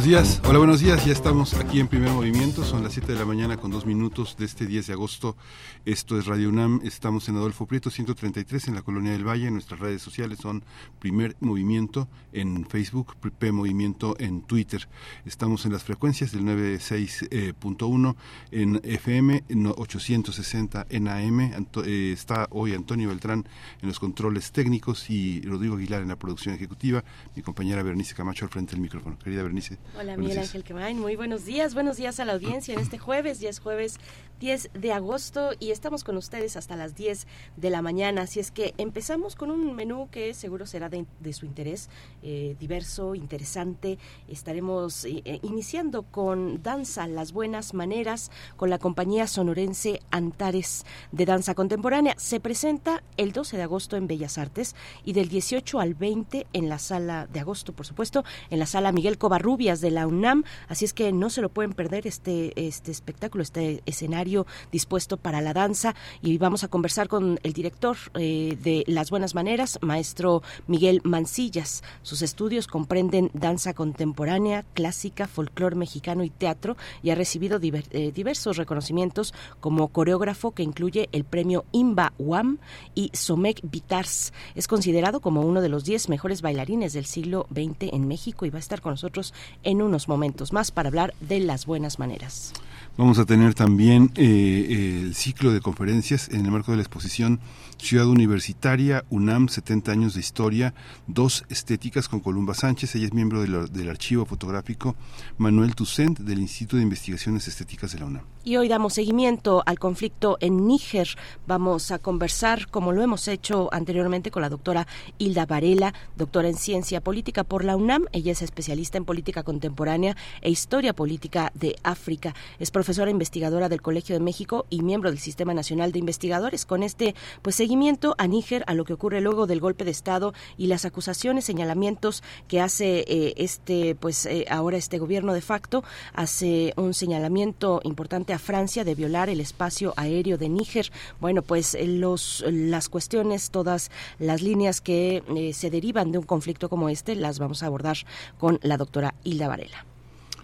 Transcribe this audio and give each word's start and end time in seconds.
Buenos 0.00 0.24
días, 0.24 0.40
hola 0.48 0.58
buenos 0.58 0.80
días, 0.80 1.04
ya 1.04 1.12
estamos 1.12 1.52
aquí 1.52 1.78
en 1.78 1.86
primer 1.86 2.10
movimiento, 2.10 2.64
son 2.64 2.82
las 2.82 2.94
7 2.94 3.12
de 3.12 3.18
la 3.18 3.26
mañana 3.26 3.58
con 3.58 3.70
dos 3.70 3.84
minutos 3.84 4.34
de 4.38 4.46
este 4.46 4.64
10 4.64 4.86
de 4.86 4.92
agosto, 4.94 5.36
esto 5.84 6.18
es 6.18 6.24
Radio 6.24 6.48
UNAM, 6.48 6.80
estamos 6.84 7.28
en 7.28 7.36
Adolfo 7.36 7.66
Prieto 7.66 7.90
133 7.90 8.68
en 8.68 8.76
la 8.76 8.80
Colonia 8.80 9.12
del 9.12 9.28
Valle, 9.28 9.50
nuestras 9.50 9.78
redes 9.78 10.00
sociales 10.00 10.38
son 10.38 10.64
primer 11.00 11.36
movimiento 11.40 12.08
en 12.32 12.64
Facebook, 12.66 13.14
P 13.38 13.52
Movimiento 13.52 14.16
en 14.18 14.40
Twitter, 14.40 14.88
estamos 15.26 15.66
en 15.66 15.72
las 15.74 15.84
frecuencias 15.84 16.32
del 16.32 16.44
96.1 16.44 18.16
en 18.52 18.80
FM, 18.82 19.44
860 19.76 20.86
en 20.88 21.08
AM, 21.08 21.40
eh, 21.84 22.12
está 22.14 22.48
hoy 22.52 22.72
Antonio 22.72 23.10
Beltrán 23.10 23.46
en 23.82 23.88
los 23.88 24.00
controles 24.00 24.50
técnicos 24.50 25.10
y 25.10 25.42
Rodrigo 25.42 25.76
Aguilar 25.76 26.00
en 26.00 26.08
la 26.08 26.16
producción 26.16 26.54
ejecutiva, 26.54 27.04
mi 27.36 27.42
compañera 27.42 27.82
Bernice 27.82 28.14
Camacho 28.14 28.46
al 28.46 28.50
frente 28.50 28.72
del 28.72 28.80
micrófono, 28.80 29.18
querida 29.18 29.42
Bernice. 29.42 29.78
Hola, 29.98 30.16
Miguel 30.16 30.38
Ángel 30.38 30.64
Quemain. 30.64 30.98
Muy 30.98 31.16
buenos 31.16 31.44
días. 31.44 31.74
Buenos 31.74 31.96
días 31.96 32.20
a 32.20 32.24
la 32.24 32.32
audiencia 32.32 32.74
en 32.74 32.80
este 32.80 32.98
jueves. 32.98 33.40
Ya 33.40 33.50
es 33.50 33.58
jueves 33.58 33.98
10 34.40 34.70
de 34.72 34.92
agosto 34.92 35.50
y 35.60 35.70
estamos 35.70 36.02
con 36.02 36.16
ustedes 36.16 36.56
hasta 36.56 36.74
las 36.74 36.96
10 36.96 37.26
de 37.58 37.70
la 37.70 37.82
mañana. 37.82 38.22
Así 38.22 38.40
es 38.40 38.50
que 38.50 38.74
empezamos 38.78 39.36
con 39.36 39.50
un 39.50 39.76
menú 39.76 40.08
que 40.10 40.32
seguro 40.32 40.64
será 40.64 40.88
de, 40.88 41.04
su 41.34 41.44
interés, 41.44 41.90
eh, 42.22 42.56
diverso, 42.58 43.14
interesante. 43.14 43.98
Estaremos 44.28 45.04
eh, 45.04 45.20
eh, 45.26 45.40
iniciando 45.42 46.04
con 46.04 46.62
Danza, 46.62 47.06
las 47.06 47.32
buenas 47.32 47.74
maneras, 47.74 48.30
con 48.56 48.70
la 48.70 48.78
compañía 48.78 49.26
sonorense 49.26 50.00
Antares 50.10 50.86
de 51.12 51.26
Danza 51.26 51.54
Contemporánea. 51.54 52.14
Se 52.16 52.40
presenta 52.40 53.02
el 53.18 53.32
12 53.32 53.58
de 53.58 53.62
agosto 53.62 53.96
en 53.96 54.06
Bellas 54.06 54.38
Artes 54.38 54.74
y 55.04 55.12
del 55.12 55.28
18 55.28 55.80
al 55.80 55.94
20 55.94 56.46
en 56.54 56.68
la 56.70 56.78
sala 56.78 57.26
de 57.26 57.40
agosto, 57.40 57.74
por 57.74 57.84
supuesto, 57.84 58.24
en 58.48 58.58
la 58.58 58.66
sala 58.66 58.90
Miguel 58.90 59.18
Covarrubias 59.18 59.82
de 59.82 59.90
la 59.90 60.06
UNAM, 60.06 60.44
así 60.68 60.86
es 60.86 60.94
que 60.94 61.12
no 61.12 61.28
se 61.28 61.42
lo 61.42 61.50
pueden 61.50 61.74
perder 61.74 62.06
este, 62.06 62.54
este 62.66 62.90
espectáculo, 62.90 63.42
este 63.42 63.82
escenario 63.84 64.29
dispuesto 64.70 65.16
para 65.16 65.40
la 65.40 65.52
danza 65.52 65.94
y 66.22 66.38
vamos 66.38 66.64
a 66.64 66.68
conversar 66.68 67.08
con 67.08 67.38
el 67.42 67.52
director 67.52 67.96
eh, 68.14 68.56
de 68.62 68.84
Las 68.86 69.10
Buenas 69.10 69.34
Maneras, 69.34 69.78
maestro 69.82 70.42
Miguel 70.66 71.00
Mancillas. 71.04 71.82
Sus 72.02 72.22
estudios 72.22 72.66
comprenden 72.66 73.30
danza 73.34 73.74
contemporánea, 73.74 74.64
clásica, 74.74 75.26
folclore 75.26 75.76
mexicano 75.76 76.24
y 76.24 76.30
teatro 76.30 76.76
y 77.02 77.10
ha 77.10 77.14
recibido 77.14 77.58
eh, 77.62 78.12
diversos 78.14 78.56
reconocimientos 78.56 79.34
como 79.60 79.88
coreógrafo 79.88 80.52
que 80.52 80.62
incluye 80.62 81.08
el 81.12 81.24
premio 81.24 81.64
Imba 81.72 82.12
UAM 82.18 82.58
y 82.94 83.10
Somek 83.12 83.60
Vitars. 83.62 84.32
Es 84.54 84.68
considerado 84.68 85.20
como 85.20 85.42
uno 85.42 85.60
de 85.60 85.68
los 85.68 85.84
10 85.84 86.08
mejores 86.08 86.42
bailarines 86.42 86.92
del 86.92 87.06
siglo 87.06 87.46
XX 87.50 87.92
en 87.92 88.08
México 88.08 88.46
y 88.46 88.50
va 88.50 88.58
a 88.58 88.60
estar 88.60 88.80
con 88.80 88.92
nosotros 88.92 89.34
en 89.62 89.82
unos 89.82 90.08
momentos 90.08 90.52
más 90.52 90.70
para 90.70 90.88
hablar 90.88 91.14
de 91.20 91.40
las 91.40 91.66
buenas 91.66 91.98
maneras. 91.98 92.52
Vamos 93.00 93.18
a 93.18 93.24
tener 93.24 93.54
también 93.54 94.12
eh, 94.14 95.00
el 95.00 95.14
ciclo 95.14 95.54
de 95.54 95.62
conferencias 95.62 96.28
en 96.28 96.44
el 96.44 96.50
marco 96.50 96.70
de 96.70 96.76
la 96.76 96.82
exposición 96.82 97.40
Ciudad 97.80 98.06
Universitaria, 98.06 99.04
UNAM, 99.10 99.48
70 99.48 99.90
años 99.90 100.14
de 100.14 100.20
historia, 100.20 100.74
dos 101.06 101.44
estéticas 101.48 102.08
con 102.08 102.20
Columba 102.20 102.54
Sánchez, 102.54 102.94
ella 102.94 103.06
es 103.06 103.14
miembro 103.14 103.42
del 103.42 103.88
archivo 103.88 104.26
fotográfico 104.26 104.94
Manuel 105.38 105.74
Tucent 105.74 106.20
del 106.20 106.40
Instituto 106.40 106.76
de 106.76 106.82
Investigaciones 106.82 107.48
Estéticas 107.48 107.92
de 107.92 108.00
la 108.00 108.06
UNAM. 108.06 108.24
Y 108.42 108.56
hoy 108.56 108.68
damos 108.68 108.94
seguimiento 108.94 109.62
al 109.66 109.78
conflicto 109.78 110.38
en 110.40 110.66
Níger. 110.66 111.08
Vamos 111.46 111.90
a 111.90 111.98
conversar, 111.98 112.68
como 112.68 112.92
lo 112.92 113.02
hemos 113.02 113.28
hecho 113.28 113.68
anteriormente, 113.70 114.30
con 114.30 114.40
la 114.40 114.48
doctora 114.48 114.86
Hilda 115.18 115.44
Varela, 115.44 115.92
doctora 116.16 116.48
en 116.48 116.56
Ciencia 116.56 117.02
Política 117.02 117.44
por 117.44 117.64
la 117.64 117.76
UNAM. 117.76 118.06
Ella 118.12 118.32
es 118.32 118.40
especialista 118.40 118.96
en 118.96 119.04
política 119.04 119.42
contemporánea 119.42 120.16
e 120.40 120.50
historia 120.50 120.94
política 120.94 121.52
de 121.54 121.76
África. 121.82 122.34
Es 122.58 122.70
profesora 122.70 123.10
investigadora 123.10 123.68
del 123.68 123.82
Colegio 123.82 124.14
de 124.14 124.24
México 124.24 124.64
y 124.70 124.82
miembro 124.82 125.10
del 125.10 125.18
Sistema 125.18 125.52
Nacional 125.52 125.92
de 125.92 125.98
Investigadores. 125.98 126.64
Con 126.64 126.82
este 126.82 127.14
pues 127.42 127.60
seguimiento 127.70 128.16
a 128.18 128.26
Níger, 128.26 128.64
a 128.66 128.74
lo 128.74 128.84
que 128.84 128.94
ocurre 128.94 129.20
luego 129.20 129.46
del 129.46 129.60
golpe 129.60 129.84
de 129.84 129.92
Estado 129.92 130.34
y 130.58 130.66
las 130.66 130.84
acusaciones, 130.84 131.44
señalamientos 131.44 132.24
que 132.48 132.60
hace 132.60 133.04
eh, 133.06 133.34
este, 133.36 133.94
pues 133.94 134.26
eh, 134.26 134.44
ahora 134.50 134.76
este 134.76 134.98
gobierno 134.98 135.32
de 135.34 135.40
facto, 135.40 135.84
hace 136.12 136.74
un 136.76 136.94
señalamiento 136.94 137.80
importante 137.84 138.32
a 138.32 138.40
Francia 138.40 138.82
de 138.82 138.96
violar 138.96 139.28
el 139.28 139.40
espacio 139.40 139.94
aéreo 139.96 140.36
de 140.36 140.48
Níger. 140.48 140.90
Bueno, 141.20 141.42
pues 141.42 141.76
eh, 141.76 141.86
los, 141.86 142.44
las 142.48 142.88
cuestiones, 142.88 143.52
todas 143.52 143.92
las 144.18 144.42
líneas 144.42 144.80
que 144.80 145.22
se 145.54 145.70
derivan 145.70 146.10
de 146.10 146.18
un 146.18 146.24
conflicto 146.24 146.68
como 146.68 146.88
este, 146.88 147.14
las 147.14 147.38
vamos 147.38 147.62
a 147.62 147.66
abordar 147.66 147.98
con 148.36 148.58
la 148.62 148.78
doctora 148.78 149.14
Hilda 149.22 149.46
Varela. 149.46 149.89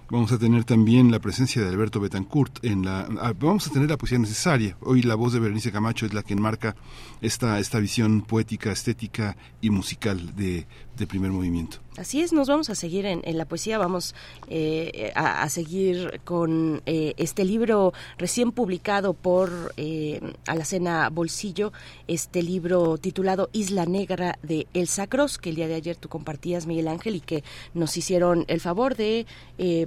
Vamos 0.08 0.30
a 0.30 0.38
tener 0.38 0.62
también 0.62 1.10
la 1.10 1.18
presencia 1.18 1.62
de 1.62 1.68
Alberto 1.68 1.98
Betancourt 1.98 2.64
en 2.64 2.84
la 2.84 3.08
ah, 3.20 3.32
vamos 3.36 3.66
a 3.66 3.72
tener 3.72 3.90
la 3.90 3.96
poesía 3.96 4.20
necesaria. 4.20 4.76
Hoy 4.80 5.02
la 5.02 5.16
voz 5.16 5.32
de 5.32 5.40
Berenice 5.40 5.72
Camacho 5.72 6.06
es 6.06 6.14
la 6.14 6.22
que 6.22 6.34
enmarca 6.34 6.76
esta 7.20 7.58
esta 7.58 7.80
visión 7.80 8.22
poética, 8.22 8.70
estética 8.70 9.36
y 9.60 9.70
musical 9.70 10.36
de, 10.36 10.68
de 10.96 11.06
primer 11.06 11.30
movimiento. 11.30 11.78
Así 11.96 12.20
es, 12.20 12.34
nos 12.34 12.48
vamos 12.48 12.68
a 12.68 12.74
seguir 12.74 13.06
en, 13.06 13.22
la 13.38 13.46
poesía, 13.46 13.78
vamos 13.78 14.14
eh, 14.50 15.12
a, 15.14 15.48
seguir 15.48 16.20
con 16.24 16.82
eh, 16.84 17.14
este 17.16 17.42
libro 17.42 17.94
recién 18.18 18.52
publicado 18.52 19.14
por 19.14 19.72
eh, 19.78 20.20
Alacena 20.46 21.08
Bolsillo, 21.08 21.72
este 22.06 22.42
libro 22.42 22.98
titulado 22.98 23.48
Isla 23.52 23.86
Negra 23.86 24.38
de 24.42 24.66
Elsa 24.74 25.06
Cross, 25.06 25.38
que 25.38 25.48
el 25.48 25.56
día 25.56 25.68
de 25.68 25.74
ayer 25.74 25.96
tú 25.96 26.10
compartías, 26.10 26.66
Miguel 26.66 26.88
Ángel, 26.88 27.16
y 27.16 27.20
que 27.20 27.42
nos 27.72 27.96
hicieron 27.96 28.44
el 28.48 28.60
favor 28.60 28.94
de, 28.94 29.26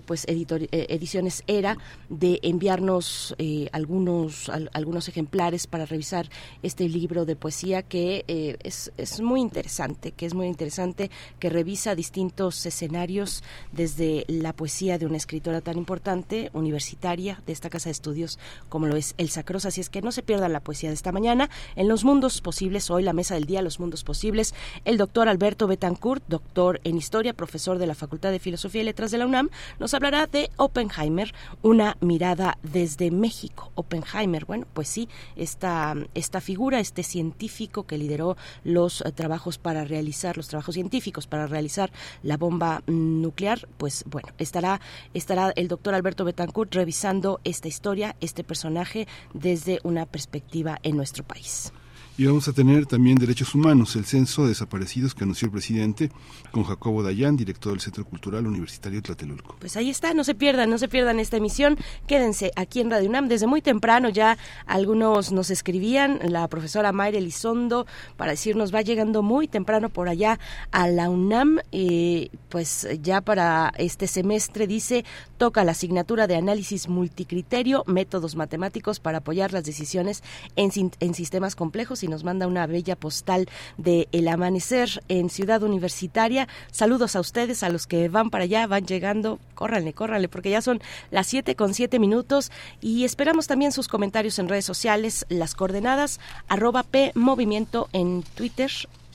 pues, 0.07 0.25
Ediciones 0.27 1.43
Era, 1.45 1.77
de 2.09 2.39
enviarnos 2.41 3.35
algunos, 3.71 4.49
algunos 4.73 5.07
ejemplares 5.09 5.67
para 5.67 5.85
revisar 5.85 6.27
este 6.63 6.89
libro 6.89 7.25
de 7.25 7.35
poesía 7.35 7.83
que 7.83 8.57
es, 8.63 8.91
es 8.97 9.21
muy 9.21 9.41
interesante, 9.41 10.11
que 10.11 10.25
es 10.25 10.33
muy 10.33 10.47
interesante, 10.47 10.98
que 11.39 11.49
revisa 11.49 11.95
distintos 11.95 12.65
escenarios 12.65 13.43
desde 13.71 14.25
la 14.27 14.53
poesía 14.53 14.97
de 14.97 15.05
una 15.05 15.17
escritora 15.17 15.61
tan 15.61 15.77
importante, 15.77 16.49
universitaria, 16.53 17.41
de 17.45 17.53
esta 17.53 17.69
casa 17.69 17.89
de 17.89 17.93
estudios 17.93 18.39
como 18.67 18.87
lo 18.87 18.95
es 18.95 19.15
Elsa 19.17 19.43
Cross. 19.43 19.65
Así 19.65 19.81
es 19.81 19.89
que 19.89 20.01
no 20.01 20.11
se 20.11 20.23
pierdan 20.23 20.53
la 20.53 20.59
poesía 20.59 20.89
de 20.89 20.95
esta 20.95 21.11
mañana. 21.11 21.49
En 21.75 21.87
Los 21.87 22.03
Mundos 22.03 22.41
Posibles, 22.41 22.89
hoy 22.89 23.03
la 23.03 23.13
mesa 23.13 23.35
del 23.35 23.45
día, 23.45 23.61
Los 23.61 23.79
Mundos 23.79 24.03
Posibles, 24.03 24.53
el 24.85 24.97
doctor 24.97 25.29
Alberto 25.29 25.67
Betancourt, 25.67 26.23
doctor 26.27 26.81
en 26.83 26.97
Historia, 26.97 27.33
profesor 27.33 27.77
de 27.77 27.87
la 27.87 27.95
Facultad 27.95 28.31
de 28.31 28.39
Filosofía 28.39 28.81
y 28.81 28.85
Letras 28.85 29.11
de 29.11 29.17
la 29.17 29.25
UNAM, 29.25 29.49
nos 29.79 29.93
hablará 29.93 30.27
de 30.27 30.49
Oppenheimer, 30.57 31.33
una 31.61 31.97
mirada 32.01 32.57
desde 32.63 33.11
México. 33.11 33.71
Oppenheimer, 33.75 34.45
bueno, 34.45 34.65
pues 34.73 34.87
sí, 34.87 35.07
esta, 35.35 35.95
esta 36.13 36.41
figura, 36.41 36.79
este 36.79 37.03
científico 37.03 37.83
que 37.83 37.97
lideró 37.97 38.37
los 38.63 39.01
eh, 39.01 39.11
trabajos 39.11 39.57
para 39.57 39.83
realizar, 39.85 40.37
los 40.37 40.47
trabajos 40.47 40.75
científicos 40.75 40.88
para 41.27 41.47
realizar 41.47 41.91
la 42.23 42.37
bomba 42.37 42.81
nuclear, 42.87 43.67
pues 43.77 44.03
bueno, 44.07 44.29
estará, 44.37 44.81
estará 45.13 45.53
el 45.55 45.67
doctor 45.67 45.93
Alberto 45.93 46.25
Betancourt 46.25 46.73
revisando 46.73 47.39
esta 47.43 47.67
historia, 47.67 48.15
este 48.21 48.43
personaje 48.43 49.07
desde 49.33 49.79
una 49.83 50.05
perspectiva 50.05 50.79
en 50.83 50.97
nuestro 50.97 51.23
país. 51.23 51.71
Y 52.19 52.25
vamos 52.25 52.49
a 52.49 52.51
tener 52.51 52.85
también 52.85 53.17
derechos 53.17 53.55
humanos, 53.55 53.95
el 53.95 54.03
censo 54.03 54.41
de 54.41 54.49
desaparecidos 54.49 55.15
que 55.15 55.23
anunció 55.23 55.45
el 55.45 55.53
presidente 55.53 56.11
con 56.51 56.65
Jacobo 56.65 57.01
Dayan, 57.01 57.37
director 57.37 57.71
del 57.71 57.79
Centro 57.79 58.03
Cultural 58.03 58.45
Universitario 58.45 59.01
Tlatelolco. 59.01 59.55
Pues 59.57 59.77
ahí 59.77 59.89
está, 59.89 60.13
no 60.13 60.25
se 60.25 60.35
pierdan, 60.35 60.69
no 60.69 60.77
se 60.77 60.89
pierdan 60.89 61.21
esta 61.21 61.37
emisión. 61.37 61.77
Quédense 62.07 62.51
aquí 62.57 62.81
en 62.81 62.91
Radio 62.91 63.07
UNAM. 63.07 63.29
Desde 63.29 63.47
muy 63.47 63.61
temprano 63.61 64.09
ya 64.09 64.37
algunos 64.65 65.31
nos 65.31 65.49
escribían, 65.49 66.19
la 66.21 66.45
profesora 66.49 66.91
Mayra 66.91 67.19
Elizondo, 67.19 67.87
para 68.17 68.31
decirnos 68.31 68.75
va 68.75 68.81
llegando 68.81 69.23
muy 69.23 69.47
temprano 69.47 69.87
por 69.87 70.09
allá 70.09 70.41
a 70.71 70.89
la 70.89 71.09
UNAM. 71.09 71.59
y 71.71 72.31
pues 72.49 72.85
ya 73.01 73.21
para 73.21 73.71
este 73.77 74.07
semestre 74.07 74.67
dice, 74.67 75.05
toca 75.37 75.63
la 75.63 75.71
asignatura 75.71 76.27
de 76.27 76.35
análisis 76.35 76.89
multicriterio, 76.89 77.85
métodos 77.87 78.35
matemáticos 78.35 78.99
para 78.99 79.19
apoyar 79.19 79.53
las 79.53 79.63
decisiones 79.63 80.21
en, 80.57 80.91
en 80.99 81.13
sistemas 81.13 81.55
complejos 81.55 82.03
y 82.03 82.08
nos 82.09 82.23
manda 82.23 82.47
una 82.47 82.67
bella 82.67 82.95
postal 82.95 83.47
de 83.77 84.07
El 84.11 84.27
Amanecer 84.27 85.03
en 85.07 85.29
Ciudad 85.29 85.63
Universitaria. 85.63 86.47
Saludos 86.71 87.15
a 87.15 87.19
ustedes, 87.19 87.63
a 87.63 87.69
los 87.69 87.87
que 87.87 88.09
van 88.09 88.29
para 88.29 88.43
allá, 88.43 88.67
van 88.67 88.85
llegando. 88.85 89.39
Córranle, 89.55 89.93
córranle, 89.93 90.27
porque 90.27 90.49
ya 90.49 90.61
son 90.61 90.81
las 91.11 91.27
7 91.27 91.55
con 91.55 91.73
7 91.73 91.99
minutos 91.99 92.51
y 92.81 93.05
esperamos 93.05 93.47
también 93.47 93.71
sus 93.71 93.87
comentarios 93.87 94.39
en 94.39 94.49
redes 94.49 94.65
sociales, 94.65 95.25
las 95.29 95.55
coordenadas 95.55 96.19
arroba 96.47 96.83
P 96.83 97.11
Movimiento 97.15 97.89
en 97.93 98.23
Twitter, 98.35 98.71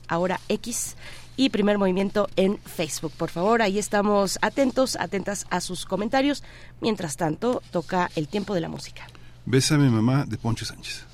ahora 0.08 0.40
X 0.48 0.96
y 1.36 1.50
Primer 1.50 1.78
Movimiento 1.78 2.28
en 2.36 2.58
Facebook. 2.58 3.12
Por 3.16 3.30
favor, 3.30 3.62
ahí 3.62 3.78
estamos 3.78 4.38
atentos, 4.42 4.96
atentas 4.96 5.46
a 5.50 5.60
sus 5.60 5.84
comentarios. 5.86 6.42
Mientras 6.80 7.16
tanto, 7.16 7.62
toca 7.70 8.10
el 8.16 8.28
tiempo 8.28 8.54
de 8.54 8.60
la 8.60 8.68
música. 8.68 9.06
Bésame 9.46 9.90
mamá 9.90 10.24
de 10.26 10.38
Poncho 10.38 10.64
Sánchez. 10.64 11.13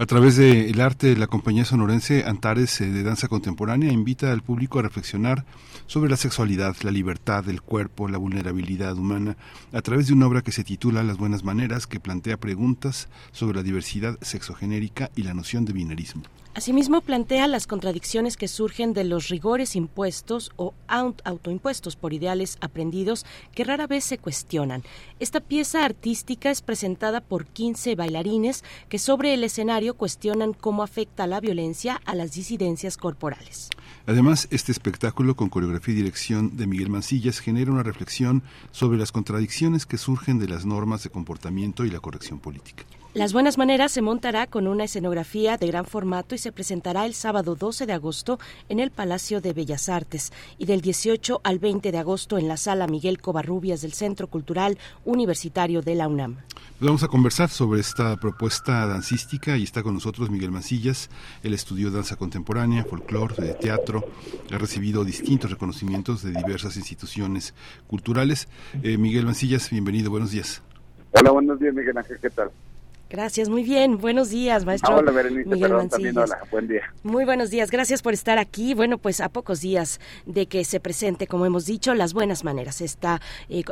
A 0.00 0.06
través 0.06 0.36
del 0.36 0.80
arte, 0.80 1.16
la 1.16 1.26
compañía 1.26 1.64
sonorense 1.64 2.22
Antares 2.24 2.80
eh, 2.80 2.86
de 2.86 3.02
Danza 3.02 3.26
Contemporánea 3.26 3.90
invita 3.90 4.30
al 4.30 4.42
público 4.42 4.78
a 4.78 4.82
reflexionar 4.82 5.44
sobre 5.88 6.08
la 6.08 6.16
sexualidad, 6.16 6.76
la 6.82 6.92
libertad 6.92 7.42
del 7.42 7.62
cuerpo, 7.62 8.06
la 8.06 8.18
vulnerabilidad 8.18 8.96
humana, 8.96 9.36
a 9.72 9.82
través 9.82 10.06
de 10.06 10.12
una 10.12 10.28
obra 10.28 10.42
que 10.42 10.52
se 10.52 10.62
titula 10.62 11.02
Las 11.02 11.16
Buenas 11.16 11.42
Maneras, 11.42 11.88
que 11.88 11.98
plantea 11.98 12.36
preguntas 12.36 13.08
sobre 13.32 13.56
la 13.56 13.64
diversidad 13.64 14.16
sexogenérica 14.22 15.10
y 15.16 15.24
la 15.24 15.34
noción 15.34 15.64
de 15.64 15.72
binarismo. 15.72 16.22
Asimismo, 16.58 17.02
plantea 17.02 17.46
las 17.46 17.68
contradicciones 17.68 18.36
que 18.36 18.48
surgen 18.48 18.92
de 18.92 19.04
los 19.04 19.28
rigores 19.28 19.76
impuestos 19.76 20.50
o 20.56 20.74
autoimpuestos 20.88 21.94
por 21.94 22.12
ideales 22.12 22.58
aprendidos 22.60 23.24
que 23.54 23.62
rara 23.62 23.86
vez 23.86 24.02
se 24.02 24.18
cuestionan. 24.18 24.82
Esta 25.20 25.38
pieza 25.38 25.84
artística 25.84 26.50
es 26.50 26.60
presentada 26.60 27.20
por 27.20 27.46
15 27.46 27.94
bailarines 27.94 28.64
que 28.88 28.98
sobre 28.98 29.34
el 29.34 29.44
escenario 29.44 29.94
cuestionan 29.94 30.52
cómo 30.52 30.82
afecta 30.82 31.28
la 31.28 31.38
violencia 31.38 32.00
a 32.04 32.16
las 32.16 32.32
disidencias 32.32 32.96
corporales. 32.96 33.70
Además, 34.08 34.48
este 34.50 34.72
espectáculo 34.72 35.36
con 35.36 35.50
coreografía 35.50 35.94
y 35.94 35.98
dirección 35.98 36.56
de 36.56 36.66
Miguel 36.66 36.90
Mancillas 36.90 37.38
genera 37.38 37.70
una 37.70 37.84
reflexión 37.84 38.42
sobre 38.72 38.98
las 38.98 39.12
contradicciones 39.12 39.86
que 39.86 39.96
surgen 39.96 40.40
de 40.40 40.48
las 40.48 40.66
normas 40.66 41.04
de 41.04 41.10
comportamiento 41.10 41.84
y 41.84 41.90
la 41.90 42.00
corrección 42.00 42.40
política. 42.40 42.84
Las 43.14 43.32
Buenas 43.32 43.56
Maneras 43.56 43.90
se 43.90 44.02
montará 44.02 44.46
con 44.46 44.66
una 44.66 44.84
escenografía 44.84 45.56
de 45.56 45.66
gran 45.66 45.86
formato 45.86 46.34
y 46.34 46.38
se 46.38 46.52
presentará 46.52 47.06
el 47.06 47.14
sábado 47.14 47.54
12 47.54 47.86
de 47.86 47.94
agosto 47.94 48.38
en 48.68 48.80
el 48.80 48.90
Palacio 48.90 49.40
de 49.40 49.54
Bellas 49.54 49.88
Artes 49.88 50.30
y 50.58 50.66
del 50.66 50.82
18 50.82 51.40
al 51.42 51.58
20 51.58 51.90
de 51.90 51.98
agosto 51.98 52.36
en 52.36 52.48
la 52.48 52.58
Sala 52.58 52.86
Miguel 52.86 53.18
Covarrubias 53.18 53.80
del 53.80 53.94
Centro 53.94 54.26
Cultural 54.26 54.76
Universitario 55.06 55.80
de 55.80 55.94
la 55.94 56.06
UNAM. 56.06 56.36
Vamos 56.80 57.02
a 57.02 57.08
conversar 57.08 57.48
sobre 57.48 57.80
esta 57.80 58.14
propuesta 58.18 58.86
dancística 58.86 59.56
y 59.56 59.62
está 59.62 59.82
con 59.82 59.94
nosotros 59.94 60.30
Miguel 60.30 60.52
Mancillas. 60.52 61.08
Él 61.42 61.54
estudió 61.54 61.90
danza 61.90 62.16
contemporánea, 62.16 62.84
folclore, 62.84 63.54
teatro, 63.54 64.04
ha 64.52 64.58
recibido 64.58 65.02
distintos 65.02 65.50
reconocimientos 65.50 66.22
de 66.22 66.32
diversas 66.32 66.76
instituciones 66.76 67.54
culturales. 67.86 68.48
Eh, 68.82 68.98
Miguel 68.98 69.24
Mancillas, 69.24 69.70
bienvenido, 69.70 70.10
buenos 70.10 70.30
días. 70.30 70.62
Hola, 71.12 71.30
buenos 71.30 71.58
días 71.58 71.72
Miguel 71.72 71.96
Ángel, 71.96 72.18
¿qué 72.20 72.28
tal? 72.28 72.50
Gracias, 73.10 73.48
muy 73.48 73.62
bien. 73.62 73.96
Buenos 73.96 74.28
días, 74.28 74.66
maestro. 74.66 74.96
hola, 74.96 75.10
Berenice, 75.10 75.48
Miguel 75.48 75.70
perdón, 75.70 75.88
también 75.88 76.18
hola, 76.18 76.40
buen 76.50 76.68
día. 76.68 76.92
Muy 77.02 77.24
buenos 77.24 77.48
días, 77.48 77.70
gracias 77.70 78.02
por 78.02 78.12
estar 78.12 78.38
aquí. 78.38 78.74
Bueno, 78.74 78.98
pues 78.98 79.20
a 79.20 79.30
pocos 79.30 79.62
días 79.62 79.98
de 80.26 80.46
que 80.46 80.62
se 80.64 80.78
presente, 80.78 81.26
como 81.26 81.46
hemos 81.46 81.64
dicho, 81.64 81.94
las 81.94 82.12
buenas 82.12 82.44
maneras. 82.44 82.82
Está 82.82 83.22
eh, 83.48 83.64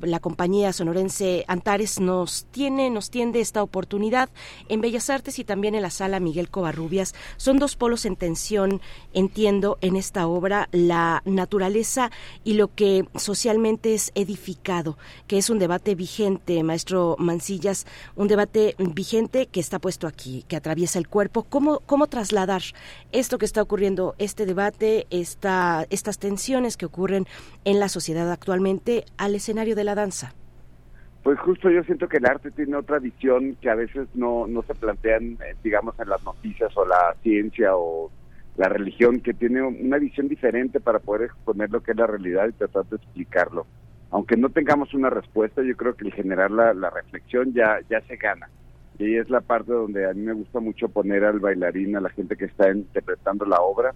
la 0.00 0.20
compañía 0.20 0.72
sonorense 0.72 1.44
Antares 1.46 2.00
nos 2.00 2.46
tiene, 2.46 2.88
nos 2.88 3.10
tiende 3.10 3.40
esta 3.40 3.62
oportunidad 3.62 4.30
en 4.70 4.80
Bellas 4.80 5.10
Artes 5.10 5.38
y 5.38 5.44
también 5.44 5.74
en 5.74 5.82
la 5.82 5.90
sala 5.90 6.18
Miguel 6.18 6.48
Covarrubias. 6.48 7.14
Son 7.36 7.58
dos 7.58 7.76
polos 7.76 8.06
en 8.06 8.16
tensión, 8.16 8.80
entiendo, 9.12 9.76
en 9.82 9.94
esta 9.94 10.26
obra, 10.26 10.70
la 10.72 11.22
naturaleza 11.26 12.10
y 12.44 12.54
lo 12.54 12.74
que 12.74 13.04
socialmente 13.14 13.92
es 13.92 14.10
edificado, 14.14 14.96
que 15.26 15.36
es 15.36 15.50
un 15.50 15.58
debate 15.58 15.94
vigente, 15.94 16.62
maestro 16.62 17.16
Mancillas 17.18 17.84
un 18.22 18.28
debate 18.28 18.76
vigente 18.78 19.48
que 19.48 19.58
está 19.58 19.80
puesto 19.80 20.06
aquí, 20.06 20.44
que 20.48 20.56
atraviesa 20.56 20.98
el 20.98 21.08
cuerpo. 21.08 21.42
¿Cómo, 21.42 21.80
cómo 21.80 22.06
trasladar 22.06 22.62
esto 23.10 23.36
que 23.36 23.44
está 23.44 23.60
ocurriendo, 23.60 24.14
este 24.18 24.46
debate, 24.46 25.06
esta, 25.10 25.86
estas 25.90 26.18
tensiones 26.18 26.76
que 26.76 26.86
ocurren 26.86 27.26
en 27.64 27.80
la 27.80 27.88
sociedad 27.88 28.30
actualmente 28.30 29.04
al 29.18 29.34
escenario 29.34 29.74
de 29.74 29.84
la 29.84 29.96
danza? 29.96 30.34
Pues 31.24 31.38
justo 31.40 31.68
yo 31.68 31.82
siento 31.82 32.08
que 32.08 32.18
el 32.18 32.26
arte 32.26 32.52
tiene 32.52 32.76
otra 32.76 33.00
visión 33.00 33.56
que 33.60 33.70
a 33.70 33.74
veces 33.74 34.08
no, 34.14 34.46
no 34.46 34.62
se 34.62 34.74
plantean, 34.74 35.32
eh, 35.32 35.56
digamos, 35.62 35.98
en 35.98 36.08
las 36.08 36.22
noticias 36.24 36.70
o 36.76 36.86
la 36.86 37.16
ciencia 37.22 37.76
o 37.76 38.10
la 38.56 38.68
religión, 38.68 39.20
que 39.20 39.34
tiene 39.34 39.62
una 39.62 39.98
visión 39.98 40.28
diferente 40.28 40.78
para 40.78 41.00
poder 41.00 41.22
exponer 41.22 41.70
lo 41.70 41.82
que 41.82 41.92
es 41.92 41.96
la 41.96 42.06
realidad 42.06 42.48
y 42.48 42.52
tratar 42.52 42.84
de 42.86 42.96
explicarlo 42.96 43.66
aunque 44.12 44.36
no 44.36 44.50
tengamos 44.50 44.92
una 44.92 45.08
respuesta, 45.08 45.62
yo 45.62 45.74
creo 45.74 45.94
que 45.94 46.04
el 46.04 46.12
generar 46.12 46.50
la, 46.50 46.90
reflexión 46.90 47.54
ya, 47.54 47.80
ya 47.88 48.02
se 48.02 48.16
gana. 48.16 48.48
Y 48.98 49.16
es 49.16 49.30
la 49.30 49.40
parte 49.40 49.72
donde 49.72 50.08
a 50.08 50.12
mí 50.12 50.20
me 50.20 50.34
gusta 50.34 50.60
mucho 50.60 50.90
poner 50.90 51.24
al 51.24 51.40
bailarín, 51.40 51.96
a 51.96 52.00
la 52.00 52.10
gente 52.10 52.36
que 52.36 52.44
está 52.44 52.70
interpretando 52.70 53.46
la 53.46 53.56
obra, 53.62 53.94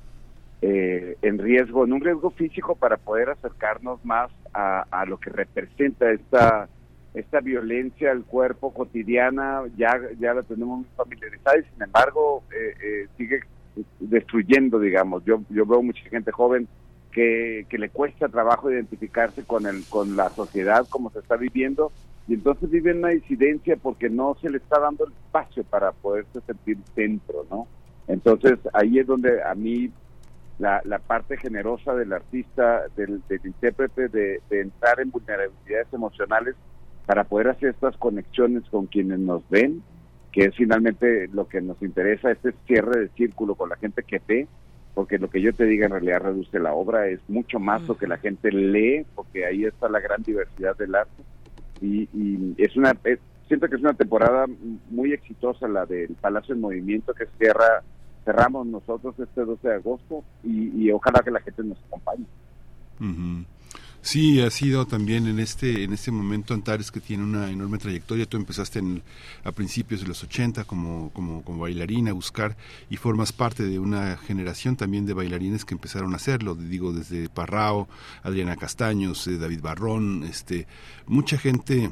eh, 0.62 1.18
en 1.20 1.38
riesgo, 1.38 1.84
en 1.84 1.92
un 1.92 2.00
riesgo 2.00 2.30
físico 2.30 2.74
para 2.74 2.96
poder 2.96 3.28
acercarnos 3.28 4.02
más 4.06 4.30
a, 4.54 5.04
lo 5.06 5.18
que 5.18 5.28
representa 5.28 6.10
esta 6.10 6.66
esta 7.12 7.40
violencia 7.40 8.10
al 8.10 8.24
cuerpo 8.24 8.72
cotidiana, 8.72 9.62
ya, 9.76 9.98
ya 10.18 10.34
la 10.34 10.42
tenemos 10.42 10.86
familiarizada 10.96 11.58
y 11.58 11.62
sin 11.72 11.82
embargo 11.82 12.42
eh, 12.50 12.74
eh, 12.82 13.06
sigue 13.18 13.40
destruyendo, 14.00 14.78
digamos. 14.78 15.24
Yo, 15.24 15.42
yo 15.50 15.64
veo 15.66 15.82
mucha 15.82 16.02
gente 16.08 16.30
joven 16.32 16.68
que, 17.16 17.78
le 17.78 17.88
cuesta 17.88 18.28
trabajo 18.28 18.70
identificarse 18.70 19.42
con, 19.44 19.66
el, 19.66 19.84
con 19.88 20.16
la 20.16 20.28
sociedad 20.30 20.86
como 20.90 21.10
se 21.10 21.20
está 21.20 21.36
viviendo 21.36 21.90
y 22.28 22.34
entonces 22.34 22.70
viven 22.70 22.98
una 22.98 23.08
disidencia 23.08 23.76
porque 23.76 24.10
no 24.10 24.36
se 24.42 24.50
le 24.50 24.58
está 24.58 24.78
dando 24.78 25.06
el 25.06 25.12
espacio 25.12 25.64
para 25.64 25.92
poderse 25.92 26.40
sentir 26.42 26.76
dentro, 26.94 27.46
¿no? 27.50 27.66
Entonces 28.06 28.58
ahí 28.74 28.98
es 28.98 29.06
donde 29.06 29.42
a 29.42 29.54
mí 29.54 29.90
la, 30.58 30.82
la 30.84 30.98
parte 30.98 31.38
generosa 31.38 31.94
del 31.94 32.12
artista, 32.12 32.82
del, 32.96 33.22
intérprete, 33.44 34.08
de, 34.08 34.40
entrar 34.50 35.00
en 35.00 35.10
vulnerabilidades 35.10 35.92
emocionales 35.92 36.54
para 37.06 37.24
poder 37.24 37.48
hacer 37.48 37.70
estas 37.70 37.96
conexiones 37.96 38.64
con 38.70 38.86
quienes 38.86 39.20
nos 39.20 39.48
ven, 39.48 39.82
que 40.32 40.46
es 40.46 40.54
finalmente 40.54 41.28
lo 41.28 41.48
que 41.48 41.62
nos 41.62 41.80
interesa, 41.80 42.30
este 42.30 42.52
cierre 42.66 43.00
de 43.00 43.08
círculo 43.10 43.54
con 43.54 43.70
la 43.70 43.76
gente 43.76 44.02
que 44.02 44.20
ve 44.26 44.48
porque 44.96 45.18
lo 45.18 45.28
que 45.28 45.42
yo 45.42 45.52
te 45.52 45.66
diga 45.66 45.84
en 45.84 45.92
realidad 45.92 46.22
reduce 46.22 46.58
la 46.58 46.72
obra, 46.72 47.06
es 47.06 47.20
mucho 47.28 47.58
más 47.58 47.82
lo 47.82 47.98
que 47.98 48.06
la 48.06 48.16
gente 48.16 48.50
lee, 48.50 49.04
porque 49.14 49.44
ahí 49.44 49.66
está 49.66 49.90
la 49.90 50.00
gran 50.00 50.22
diversidad 50.22 50.74
del 50.74 50.94
arte. 50.94 51.22
Y, 51.82 52.08
es 52.56 52.74
una, 52.76 52.96
siento 53.46 53.68
que 53.68 53.76
es 53.76 53.82
una 53.82 53.92
temporada 53.92 54.46
muy 54.88 55.12
exitosa 55.12 55.68
la 55.68 55.84
del 55.84 56.14
Palacio 56.18 56.54
en 56.54 56.62
Movimiento 56.62 57.12
que 57.12 57.26
cierra, 57.36 57.82
cerramos 58.24 58.66
nosotros 58.66 59.14
este 59.18 59.44
12 59.44 59.68
de 59.68 59.74
agosto 59.74 60.24
y, 60.42 60.90
ojalá 60.90 61.20
que 61.22 61.30
la 61.30 61.40
gente 61.40 61.62
nos 61.62 61.78
acompañe. 61.88 62.24
Sí, 64.06 64.40
ha 64.40 64.50
sido 64.50 64.86
también 64.86 65.26
en 65.26 65.40
este 65.40 65.82
en 65.82 65.92
este 65.92 66.12
momento 66.12 66.54
Antares 66.54 66.92
que 66.92 67.00
tiene 67.00 67.24
una 67.24 67.50
enorme 67.50 67.76
trayectoria. 67.76 68.24
Tú 68.24 68.36
empezaste 68.36 68.78
en, 68.78 69.02
a 69.42 69.50
principios 69.50 70.00
de 70.02 70.06
los 70.06 70.22
80 70.22 70.62
como, 70.62 71.10
como, 71.12 71.42
como 71.42 71.62
bailarina 71.62 72.12
a 72.12 72.14
buscar 72.14 72.56
y 72.88 72.98
formas 72.98 73.32
parte 73.32 73.64
de 73.64 73.80
una 73.80 74.16
generación 74.16 74.76
también 74.76 75.06
de 75.06 75.12
bailarines 75.12 75.64
que 75.64 75.74
empezaron 75.74 76.12
a 76.12 76.18
hacerlo. 76.18 76.54
Digo, 76.54 76.92
desde 76.92 77.28
Parrao, 77.28 77.88
Adriana 78.22 78.54
Castaños, 78.54 79.26
eh, 79.26 79.38
David 79.38 79.60
Barrón, 79.60 80.22
este, 80.22 80.68
mucha 81.08 81.36
gente 81.36 81.90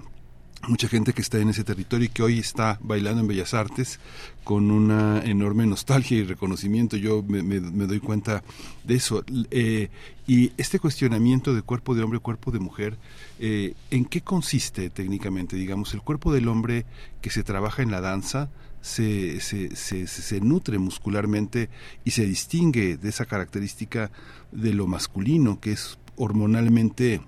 mucha 0.68 0.88
gente 0.88 1.12
que 1.12 1.23
está 1.23 1.38
en 1.38 1.49
ese 1.49 1.64
territorio 1.64 2.06
y 2.06 2.09
que 2.09 2.23
hoy 2.23 2.38
está 2.38 2.78
bailando 2.83 3.21
en 3.21 3.28
Bellas 3.28 3.54
Artes 3.54 4.00
con 4.44 4.71
una 4.71 5.23
enorme 5.25 5.66
nostalgia 5.66 6.18
y 6.18 6.25
reconocimiento. 6.25 6.97
Yo 6.97 7.23
me, 7.23 7.61
doy 7.87 8.00
cuenta 8.00 8.42
de 8.85 8.94
eso. 8.94 9.25
Eh, 9.50 9.88
y 10.26 10.52
este 10.56 10.78
cuestionamiento 10.78 11.54
de 11.54 11.62
cuerpo 11.62 11.94
de 11.94 12.02
hombre, 12.02 12.18
cuerpo 12.18 12.50
de 12.50 12.59
mujer, 12.59 12.97
eh, 13.38 13.75
¿en 13.90 14.04
qué 14.04 14.21
consiste 14.21 14.90
técnicamente? 14.90 15.56
Digamos, 15.56 15.94
el 15.94 16.02
cuerpo 16.02 16.33
del 16.33 16.49
hombre 16.49 16.87
que 17.21 17.30
se 17.30 17.42
trabaja 17.42 17.83
en 17.83 17.90
la 17.90 18.00
danza 18.00 18.50
se, 18.85 19.40
se, 19.40 20.40
nutre 20.42 20.78
muscularmente 20.78 21.71
y 22.04 22.11
se 22.11 22.26
distingue 22.26 22.99
de 22.99 23.09
esa 23.09 23.25
característica 23.25 24.11
de 24.52 24.75
lo 24.75 24.87
masculino, 24.87 25.59
que 25.59 25.73
es 25.73 25.99
hormonalmente 26.16 27.23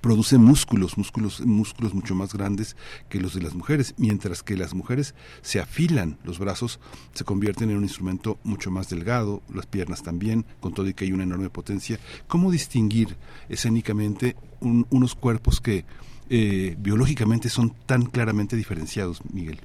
produce 0.00 0.38
músculos, 0.38 0.98
músculos, 0.98 1.44
músculos 1.44 1.94
mucho 1.94 2.14
más 2.14 2.34
grandes 2.34 2.76
que 3.08 3.20
los 3.20 3.34
de 3.34 3.42
las 3.42 3.54
mujeres, 3.54 3.94
mientras 3.98 4.42
que 4.42 4.56
las 4.56 4.74
mujeres 4.74 5.14
se 5.40 5.60
afilan, 5.60 6.18
los 6.24 6.38
brazos 6.38 6.80
se 7.12 7.24
convierten 7.24 7.70
en 7.70 7.76
un 7.76 7.82
instrumento 7.82 8.38
mucho 8.44 8.70
más 8.70 8.88
delgado, 8.88 9.42
las 9.52 9.66
piernas 9.66 10.02
también, 10.02 10.44
con 10.60 10.74
todo 10.74 10.88
y 10.88 10.94
que 10.94 11.04
hay 11.04 11.12
una 11.12 11.24
enorme 11.24 11.50
potencia. 11.50 11.98
¿Cómo 12.26 12.50
distinguir 12.50 13.16
escénicamente 13.48 14.36
unos 14.60 15.14
cuerpos 15.14 15.60
que 15.60 15.84
eh, 16.30 16.76
biológicamente 16.78 17.48
son 17.48 17.72
tan 17.86 18.04
claramente 18.04 18.56
diferenciados, 18.56 19.22
Miguel? 19.32 19.60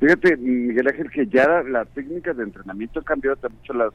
Fíjate, 0.00 0.36
Miguel 0.36 0.88
Ángel, 0.88 1.10
que 1.10 1.26
ya 1.26 1.62
las 1.62 1.88
técnicas 1.88 2.36
de 2.36 2.44
entrenamiento 2.44 2.98
han 2.98 3.04
cambiado 3.04 3.38
mucho 3.48 3.72
las, 3.72 3.92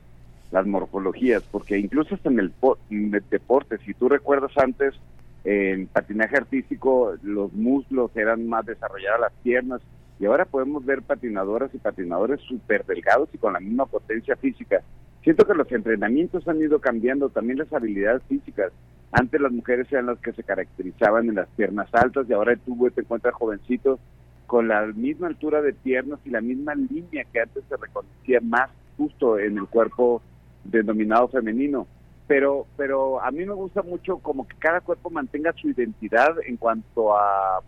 las 0.52 0.66
morfologías, 0.66 1.44
porque 1.52 1.78
incluso 1.78 2.16
hasta 2.16 2.30
en 2.30 2.40
el, 2.40 2.52
en 2.90 3.14
el 3.14 3.24
deporte, 3.30 3.78
si 3.86 3.94
tú 3.94 4.10
recuerdas 4.10 4.52
antes, 4.58 4.96
en 5.44 5.88
patinaje 5.88 6.38
artístico 6.38 7.14
los 7.24 7.54
muslos 7.54 8.12
eran 8.16 8.48
más 8.48 8.66
desarrolladas 8.66 9.22
las 9.22 9.34
piernas 9.44 9.82
y 10.20 10.26
ahora 10.26 10.46
podemos 10.46 10.86
ver 10.86 11.02
patinadoras 11.02 11.74
y 11.74 11.78
patinadores 11.78 12.42
súper 12.42 12.86
delgados 12.86 13.30
y 13.34 13.38
con 13.38 13.54
la 13.54 13.60
misma 13.60 13.86
potencia 13.86 14.36
física. 14.36 14.82
Siento 15.24 15.46
que 15.46 15.54
los 15.54 15.72
entrenamientos 15.72 16.48
han 16.48 16.62
ido 16.62 16.80
cambiando, 16.80 17.30
también 17.30 17.60
las 17.60 17.72
habilidades 17.72 18.22
físicas. 18.24 18.72
Antes 19.12 19.40
las 19.40 19.52
mujeres 19.52 19.92
eran 19.92 20.08
las 20.08 20.20
que 20.20 20.34
se 20.34 20.44
caracterizaban 20.44 21.30
en 21.30 21.36
las 21.36 21.48
piernas 21.50 21.88
altas 21.94 22.30
y 22.30 22.34
ahora 22.34 22.56
tú 22.66 22.90
te 22.94 23.02
encuentras 23.02 23.34
jovencitos 23.34 24.00
con 24.46 24.68
la 24.68 24.86
misma 24.88 25.28
altura 25.28 25.62
de 25.62 25.74
piernas 25.74 26.20
y 26.26 26.32
la 26.32 26.42
misma 26.42 26.76
línea 26.76 27.26
que 27.32 27.40
antes 27.40 27.64
se 27.70 27.78
reconocía 27.78 28.40
más 28.42 28.70
justo 28.98 29.40
en 29.40 29.58
el 29.58 29.68
cuerpo 29.68 30.22
denominado 30.64 31.28
femenino 31.30 31.88
pero 32.30 32.68
pero 32.78 33.20
a 33.24 33.32
mí 33.32 33.44
me 33.44 33.56
gusta 33.56 33.82
mucho 33.82 34.20
como 34.20 34.48
que 34.48 34.56
cada 34.58 34.82
cuerpo 34.82 35.10
mantenga 35.10 35.52
su 35.54 35.68
identidad 35.68 36.36
en 36.46 36.58
cuanto 36.58 37.18
a, 37.18 37.60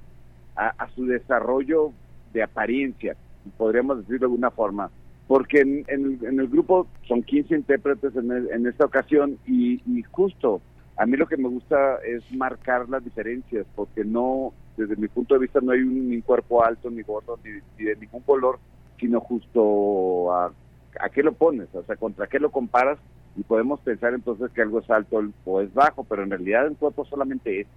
a, 0.56 0.90
su 0.94 1.08
desarrollo 1.08 1.92
de 2.32 2.44
apariencia, 2.44 3.18
podríamos 3.58 3.98
decir 3.98 4.20
de 4.20 4.26
alguna 4.26 4.52
forma, 4.52 4.92
porque 5.28 5.62
en, 5.62 5.84
en, 5.88 6.40
el 6.40 6.48
grupo 6.48 6.86
son 7.08 7.24
15 7.24 7.56
intérpretes 7.56 8.16
en, 8.16 8.32
en 8.32 8.68
esta 8.68 8.86
ocasión 8.86 9.40
y, 9.48 9.82
y, 9.92 10.04
justo 10.04 10.62
a 10.96 11.08
mí 11.08 11.18
lo 11.18 11.26
que 11.26 11.38
me 11.38 11.50
gusta 11.50 11.96
es 12.06 12.22
marcar 12.32 12.88
las 12.88 13.04
diferencias, 13.04 13.66
porque 13.76 14.06
no, 14.06 14.54
desde 14.78 14.96
mi 14.96 15.08
punto 15.08 15.34
de 15.34 15.40
vista 15.40 15.60
no 15.60 15.72
hay 15.72 15.82
un, 15.82 16.08
ni 16.08 16.22
cuerpo 16.22 16.64
alto, 16.64 16.92
ni 16.92 17.02
gordo, 17.02 17.40
ni, 17.44 17.50
ni 17.80 17.86
de 17.86 17.96
ningún 17.96 18.22
color, 18.22 18.60
sino 19.00 19.22
justo 19.22 20.32
a, 20.32 20.52
a 21.00 21.10
qué 21.10 21.24
lo 21.24 21.34
pones, 21.34 21.68
o 21.74 21.84
sea, 21.84 21.96
contra 21.96 22.28
qué 22.28 22.40
lo 22.40 22.52
comparas 22.52 23.00
y 23.36 23.44
podemos 23.44 23.80
pensar 23.82 24.14
entonces 24.14 24.52
que 24.52 24.62
algo 24.62 24.80
es 24.80 24.90
alto 24.90 25.22
o 25.46 25.62
es 25.62 25.74
bajo, 25.74 26.04
pero 26.04 26.24
en 26.24 26.32
realidad 26.32 26.68
el 26.68 26.76
cuerpo 26.76 27.06
solamente 27.06 27.62
es. 27.62 27.68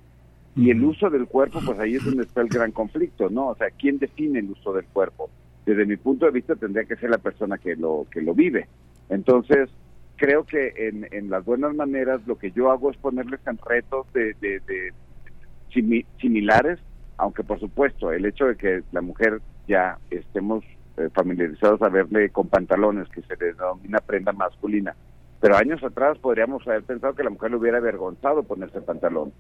Y 0.57 0.71
el 0.71 0.85
uso 0.85 1.11
del 1.11 1.27
cuerpo, 1.27 1.61
pues 1.65 1.79
ahí 1.79 1.97
es 1.97 2.05
donde 2.05 2.23
está 2.23 2.41
el 2.41 2.49
gran 2.49 2.71
conflicto, 2.71 3.29
¿no? 3.29 3.49
O 3.49 3.57
sea, 3.57 3.71
¿quién 3.71 3.99
define 3.99 4.39
el 4.39 4.51
uso 4.51 4.73
del 4.73 4.85
cuerpo? 4.87 5.29
Desde 5.67 5.85
mi 5.85 5.97
punto 5.97 6.27
de 6.27 6.33
vista 6.33 6.55
tendría 6.55 6.85
que 6.85 6.97
ser 6.97 7.11
la 7.11 7.19
persona 7.19 7.59
que 7.59 7.75
lo 7.75 8.07
que 8.11 8.21
lo 8.21 8.35
vive. 8.35 8.69
Entonces, 9.09 9.69
creo 10.17 10.45
que 10.45 10.73
en, 10.77 11.09
en 11.11 11.31
las 11.31 11.45
buenas 11.45 11.75
maneras 11.75 12.21
lo 12.27 12.37
que 12.39 12.51
yo 12.53 12.71
hago 12.71 12.91
es 12.91 12.97
ponerles 12.97 13.41
en 13.47 13.59
retos 13.59 14.07
de, 14.13 14.35
de, 14.41 14.93
similares, 16.21 16.79
aunque 17.17 17.43
por 17.43 17.59
supuesto 17.59 18.13
el 18.13 18.25
hecho 18.25 18.47
de 18.47 18.57
que 18.57 18.83
la 18.93 19.01
mujer 19.01 19.41
ya 19.67 19.99
estemos 20.11 20.65
eh, 20.97 21.09
familiarizados 21.13 21.83
a 21.83 21.89
verle 21.89 22.31
con 22.31 22.49
pantalones, 22.49 23.09
que 23.09 23.23
se 23.23 23.37
denomina 23.37 23.99
prenda 23.99 24.33
masculina, 24.33 24.95
pero 25.41 25.57
años 25.57 25.83
atrás 25.83 26.17
podríamos 26.19 26.67
haber 26.67 26.85
pensado 26.85 27.15
que 27.15 27.25
la 27.25 27.31
mujer 27.31 27.51
le 27.51 27.57
hubiera 27.57 27.79
avergonzado 27.79 28.45
ponerse 28.45 28.81
pantalón. 28.81 29.33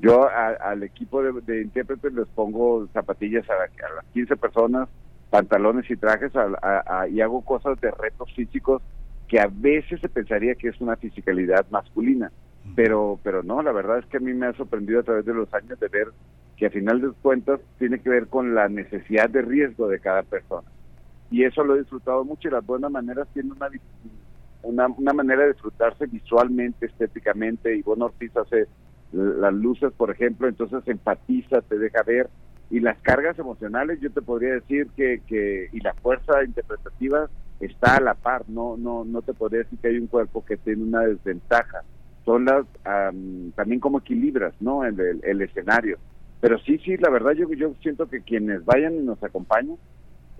Yo 0.00 0.28
al 0.28 0.82
equipo 0.82 1.22
de, 1.22 1.62
intérpretes 1.62 2.12
les 2.12 2.26
pongo 2.28 2.88
zapatillas 2.92 3.48
a, 3.48 3.54
las 3.54 4.04
15 4.12 4.36
personas, 4.36 4.88
pantalones 5.30 5.88
y 5.90 5.96
trajes 5.96 6.32
y 7.10 7.20
hago 7.20 7.42
cosas 7.42 7.80
de 7.80 7.90
retos 7.92 8.32
físicos 8.34 8.82
que 9.28 9.40
a 9.40 9.48
veces 9.48 10.00
se 10.00 10.08
pensaría 10.08 10.56
que 10.56 10.68
es 10.68 10.80
una 10.80 10.96
fisicalidad 10.96 11.66
masculina, 11.70 12.32
pero 12.74 13.18
pero 13.22 13.42
no, 13.42 13.62
la 13.62 13.72
verdad 13.72 13.98
es 13.98 14.06
que 14.06 14.16
a 14.16 14.20
mí 14.20 14.34
me 14.34 14.46
ha 14.46 14.52
sorprendido 14.54 15.00
a 15.00 15.04
través 15.04 15.24
de 15.24 15.34
los 15.34 15.52
años 15.54 15.78
de 15.78 15.88
ver 15.88 16.08
que 16.56 16.66
a 16.66 16.70
final 16.70 17.00
de 17.00 17.12
cuentas 17.22 17.60
tiene 17.78 18.00
que 18.00 18.10
ver 18.10 18.26
con 18.26 18.54
la 18.54 18.68
necesidad 18.68 19.30
de 19.30 19.42
riesgo 19.42 19.88
de 19.88 20.00
cada 20.00 20.22
persona. 20.22 20.68
Y 21.30 21.44
eso 21.44 21.64
lo 21.64 21.74
he 21.74 21.80
disfrutado 21.80 22.24
mucho 22.24 22.48
y 22.48 22.50
las 22.50 22.64
buenas 22.64 22.90
maneras 22.90 23.28
tienen 23.32 23.52
una 23.52 23.68
una, 24.64 24.86
una 24.88 25.12
manera 25.12 25.42
de 25.42 25.52
disfrutarse 25.52 26.06
visualmente, 26.06 26.86
estéticamente, 26.86 27.76
y 27.76 27.82
bueno, 27.82 28.06
Ortiz 28.06 28.36
hace 28.36 28.66
las 29.12 29.54
luces, 29.54 29.92
por 29.92 30.10
ejemplo, 30.10 30.48
entonces 30.48 30.82
empatiza, 30.86 31.60
te 31.62 31.78
deja 31.78 32.02
ver, 32.02 32.28
y 32.70 32.80
las 32.80 32.98
cargas 32.98 33.38
emocionales, 33.38 34.00
yo 34.00 34.10
te 34.10 34.22
podría 34.22 34.54
decir 34.54 34.88
que, 34.96 35.20
que 35.26 35.68
y 35.70 35.80
la 35.80 35.94
fuerza 35.94 36.42
interpretativa 36.42 37.28
está 37.60 37.96
a 37.96 38.00
la 38.00 38.14
par, 38.14 38.48
no, 38.48 38.76
no, 38.76 39.04
no 39.04 39.22
te 39.22 39.34
podría 39.34 39.60
decir 39.60 39.78
que 39.78 39.88
hay 39.88 39.98
un 39.98 40.08
cuerpo 40.08 40.44
que 40.44 40.56
tiene 40.56 40.82
una 40.82 41.02
desventaja, 41.02 41.82
son 42.24 42.46
las, 42.46 42.64
también 43.54 43.80
como 43.80 43.98
equilibras, 43.98 44.54
¿no? 44.60 44.84
El, 44.84 45.20
el, 45.22 45.42
escenario. 45.42 45.98
Pero 46.40 46.58
sí, 46.60 46.78
sí, 46.78 46.96
la 46.96 47.10
verdad 47.10 47.32
yo, 47.32 47.52
yo 47.52 47.74
siento 47.82 48.08
que 48.08 48.22
quienes 48.22 48.64
vayan 48.64 48.94
y 48.94 49.02
nos 49.02 49.22
acompañan 49.22 49.76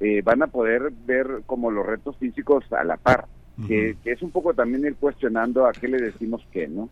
eh, 0.01 0.23
van 0.23 0.43
a 0.43 0.47
poder 0.47 0.93
ver 1.07 1.43
como 1.47 1.71
los 1.71 1.87
retos 1.87 2.17
físicos 2.19 2.65
a 2.73 2.85
la 2.85 2.97
par 2.97 3.27
que, 3.67 3.97
es 4.05 4.23
un 4.23 4.31
poco 4.31 4.55
también 4.55 4.85
ir 4.85 4.97
cuestionando 4.97 5.67
a 5.67 5.73
qué 5.73 5.89
le 5.89 5.99
decimos 5.99 6.47
qué, 6.53 6.67
¿no? 6.67 6.89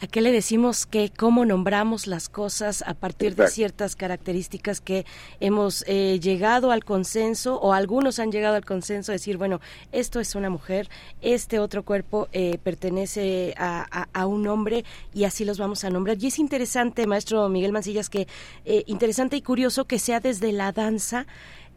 ¿A 0.00 0.08
qué 0.08 0.20
le 0.20 0.32
decimos 0.32 0.84
que 0.84 1.12
cómo 1.16 1.44
nombramos 1.44 2.08
las 2.08 2.28
cosas 2.28 2.82
a 2.88 2.94
partir 2.94 3.36
de 3.36 3.46
ciertas 3.46 3.94
características 3.94 4.80
que 4.80 5.06
hemos 5.38 5.84
eh, 5.86 6.18
llegado 6.18 6.72
al 6.72 6.84
consenso 6.84 7.60
o 7.60 7.72
algunos 7.72 8.18
han 8.18 8.32
llegado 8.32 8.56
al 8.56 8.64
consenso 8.64 9.12
de 9.12 9.18
decir, 9.18 9.36
bueno, 9.36 9.60
esto 9.92 10.18
es 10.18 10.34
una 10.34 10.50
mujer, 10.50 10.88
este 11.20 11.60
otro 11.60 11.84
cuerpo 11.84 12.26
eh, 12.32 12.58
pertenece 12.64 13.54
a, 13.56 14.26
un 14.26 14.48
hombre 14.48 14.84
y 15.14 15.22
así 15.22 15.44
los 15.44 15.58
vamos 15.58 15.84
a 15.84 15.90
nombrar. 15.90 16.16
Y 16.18 16.26
es 16.26 16.40
interesante, 16.40 17.06
maestro 17.06 17.48
Miguel 17.48 17.70
Mancillas, 17.70 18.10
que 18.10 18.26
eh, 18.64 18.82
interesante 18.86 19.36
y 19.36 19.42
curioso 19.42 19.84
que 19.84 20.00
sea 20.00 20.18
desde 20.18 20.50
la 20.50 20.72
danza 20.72 21.28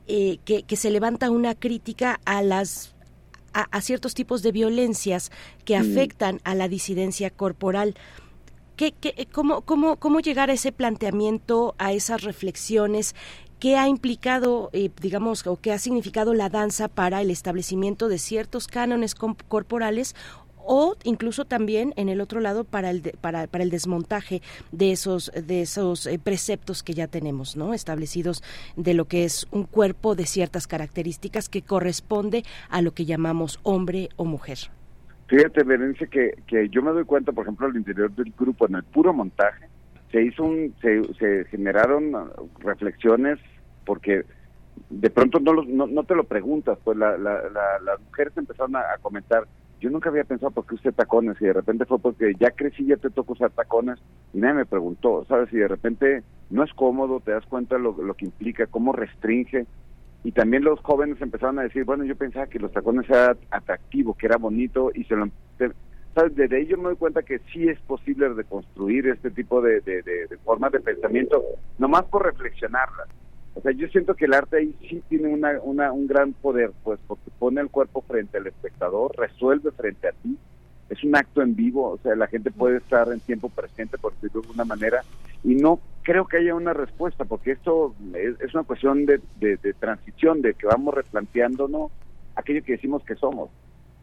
que, 0.07 0.63
que 0.67 0.75
se 0.75 0.91
levanta 0.91 1.31
una 1.31 1.55
crítica 1.55 2.19
a 2.25 2.41
las 2.41 2.95
a, 3.55 3.81
ciertos 3.81 4.13
tipos 4.13 4.43
de 4.43 4.51
violencias 4.51 5.31
que 5.63 5.79
mm. 5.79 5.81
afectan 5.81 6.41
a 6.43 6.55
la 6.55 6.67
disidencia 6.67 7.29
corporal. 7.29 7.95
¿Qué, 8.75 8.91
qué, 8.91 9.27
cómo, 9.31 9.61
cómo, 9.61 9.97
¿Cómo 9.97 10.19
llegar 10.19 10.49
a 10.49 10.53
ese 10.53 10.73
planteamiento, 10.73 11.75
a 11.77 11.93
esas 11.93 12.23
reflexiones? 12.23 13.15
¿Qué 13.59 13.77
ha 13.77 13.87
implicado, 13.87 14.69
eh, 14.73 14.89
digamos, 15.01 15.47
o 15.47 15.55
qué 15.55 15.71
ha 15.71 15.79
significado 15.79 16.33
la 16.33 16.49
danza 16.49 16.89
para 16.89 17.21
el 17.21 17.31
establecimiento 17.31 18.09
de 18.09 18.19
ciertos 18.19 18.67
cánones 18.67 19.15
corporales 19.15 20.13
o 20.65 20.95
incluso 21.03 21.45
también 21.45 21.93
en 21.95 22.09
el 22.09 22.21
otro 22.21 22.39
lado 22.39 22.63
para 22.63 22.89
el 22.89 23.01
para, 23.21 23.47
para 23.47 23.63
el 23.63 23.69
desmontaje 23.69 24.41
de 24.71 24.91
esos 24.91 25.31
de 25.31 25.61
esos 25.61 26.07
eh, 26.07 26.19
preceptos 26.21 26.83
que 26.83 26.93
ya 26.93 27.07
tenemos 27.07 27.55
no 27.55 27.73
establecidos 27.73 28.43
de 28.75 28.93
lo 28.93 29.05
que 29.05 29.23
es 29.23 29.47
un 29.51 29.63
cuerpo 29.63 30.15
de 30.15 30.25
ciertas 30.25 30.67
características 30.67 31.49
que 31.49 31.61
corresponde 31.61 32.43
a 32.69 32.81
lo 32.81 32.91
que 32.91 33.05
llamamos 33.05 33.59
hombre 33.63 34.09
o 34.15 34.25
mujer. 34.25 34.57
Fíjate 35.27 35.63
Berenice 35.63 36.07
que, 36.07 36.35
que 36.47 36.69
yo 36.69 36.81
me 36.81 36.91
doy 36.91 37.05
cuenta 37.05 37.31
por 37.31 37.43
ejemplo 37.43 37.67
al 37.67 37.75
interior 37.75 38.11
del 38.11 38.33
grupo 38.37 38.67
en 38.67 38.75
el 38.75 38.83
puro 38.83 39.13
montaje 39.13 39.67
se 40.11 40.23
hizo 40.23 40.43
un 40.43 40.73
se, 40.81 41.03
se 41.15 41.45
generaron 41.45 42.31
reflexiones 42.59 43.39
porque 43.85 44.23
de 44.89 45.09
pronto 45.09 45.39
no, 45.39 45.53
no, 45.63 45.87
no 45.87 46.03
te 46.03 46.15
lo 46.15 46.25
preguntas 46.25 46.77
pues 46.83 46.97
la, 46.97 47.17
la, 47.17 47.41
las 47.83 48.01
mujeres 48.01 48.35
empezaron 48.37 48.75
a 48.75 48.83
comentar 49.01 49.47
yo 49.79 49.89
nunca 49.89 50.09
había 50.09 50.23
pensado 50.23 50.51
por 50.51 50.65
qué 50.65 50.75
usted 50.75 50.93
tacones 50.93 51.35
y 51.41 51.45
de 51.45 51.53
repente 51.53 51.85
fue 51.85 51.99
porque 51.99 52.33
ya 52.39 52.51
crecí, 52.51 52.85
ya 52.85 52.97
te 52.97 53.09
tocó 53.09 53.33
usar 53.33 53.51
tacones 53.51 53.99
y 54.33 54.39
nadie 54.39 54.55
me 54.55 54.65
preguntó, 54.65 55.25
¿sabes? 55.25 55.51
Y 55.53 55.57
de 55.57 55.67
repente 55.67 56.23
no 56.49 56.63
es 56.63 56.73
cómodo, 56.73 57.19
te 57.19 57.31
das 57.31 57.45
cuenta 57.45 57.77
lo, 57.77 57.91
lo 58.01 58.13
que 58.13 58.25
implica, 58.25 58.67
cómo 58.67 58.93
restringe. 58.93 59.65
Y 60.23 60.31
también 60.31 60.63
los 60.63 60.79
jóvenes 60.79 61.21
empezaron 61.21 61.59
a 61.59 61.63
decir, 61.63 61.83
bueno, 61.83 62.03
yo 62.03 62.15
pensaba 62.15 62.47
que 62.47 62.59
los 62.59 62.71
tacones 62.71 63.07
era 63.09 63.37
atractivo, 63.51 64.15
que 64.15 64.25
era 64.25 64.37
bonito 64.37 64.91
y 64.93 65.03
se 65.03 65.15
lo... 65.15 65.29
¿Sabes? 66.15 66.35
Desde 66.35 66.55
ahí 66.55 66.65
yo 66.65 66.77
me 66.77 66.85
doy 66.85 66.95
cuenta 66.95 67.23
que 67.23 67.39
sí 67.51 67.67
es 67.67 67.79
posible 67.81 68.29
reconstruir 68.29 69.07
este 69.07 69.29
tipo 69.31 69.61
de, 69.61 69.81
de, 69.81 70.01
de, 70.01 70.27
de 70.27 70.37
formas 70.37 70.71
de 70.71 70.79
pensamiento, 70.79 71.43
nomás 71.77 72.03
por 72.05 72.25
reflexionarlas. 72.25 73.09
O 73.55 73.61
sea, 73.61 73.71
yo 73.71 73.87
siento 73.87 74.15
que 74.15 74.25
el 74.25 74.33
arte 74.33 74.57
ahí 74.57 74.75
sí 74.89 75.01
tiene 75.07 75.29
una, 75.29 75.59
un 75.61 76.07
gran 76.07 76.33
poder, 76.33 76.71
pues, 76.83 76.99
porque 77.07 77.31
pone 77.39 77.61
el 77.61 77.69
cuerpo 77.69 78.01
frente 78.01 78.37
al 78.37 78.47
espectador, 78.47 79.15
resuelve 79.17 79.71
frente 79.71 80.09
a 80.09 80.11
ti. 80.11 80.37
Es 80.89 81.03
un 81.03 81.15
acto 81.15 81.41
en 81.41 81.55
vivo, 81.55 81.91
o 81.91 81.97
sea, 81.97 82.15
la 82.15 82.27
gente 82.27 82.51
puede 82.51 82.77
estar 82.77 83.07
en 83.11 83.19
tiempo 83.21 83.49
presente, 83.49 83.97
por 83.97 84.13
decirlo 84.13 84.41
de 84.41 84.47
alguna 84.47 84.65
manera, 84.65 85.03
y 85.43 85.55
no 85.55 85.79
creo 86.03 86.27
que 86.27 86.37
haya 86.37 86.53
una 86.53 86.73
respuesta, 86.73 87.25
porque 87.25 87.53
esto 87.53 87.95
es, 88.13 88.53
una 88.53 88.63
cuestión 88.63 89.05
de, 89.05 89.19
de, 89.39 89.73
transición, 89.73 90.41
de 90.41 90.53
que 90.53 90.67
vamos 90.67 90.93
replanteándonos 90.93 91.91
aquello 92.35 92.63
que 92.63 92.73
decimos 92.73 93.03
que 93.03 93.15
somos. 93.15 93.49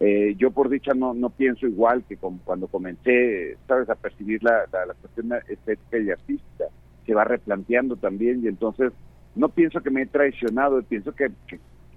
Eh, 0.00 0.34
yo 0.36 0.50
por 0.50 0.68
dicha 0.68 0.94
no, 0.94 1.14
no 1.14 1.30
pienso 1.30 1.66
igual 1.66 2.02
que 2.08 2.16
cuando 2.16 2.66
comencé, 2.66 3.56
sabes, 3.68 3.88
a 3.88 3.94
percibir 3.94 4.42
la, 4.42 4.66
la 4.72 4.94
cuestión 4.94 5.32
estética 5.46 5.98
y 5.98 6.10
artística, 6.10 6.64
se 7.06 7.14
va 7.14 7.22
replanteando 7.22 7.94
también 7.96 8.42
y 8.42 8.48
entonces 8.48 8.92
no 9.34 9.48
pienso 9.48 9.80
que 9.80 9.90
me 9.90 10.02
he 10.02 10.06
traicionado, 10.06 10.82
pienso 10.82 11.12
que, 11.14 11.30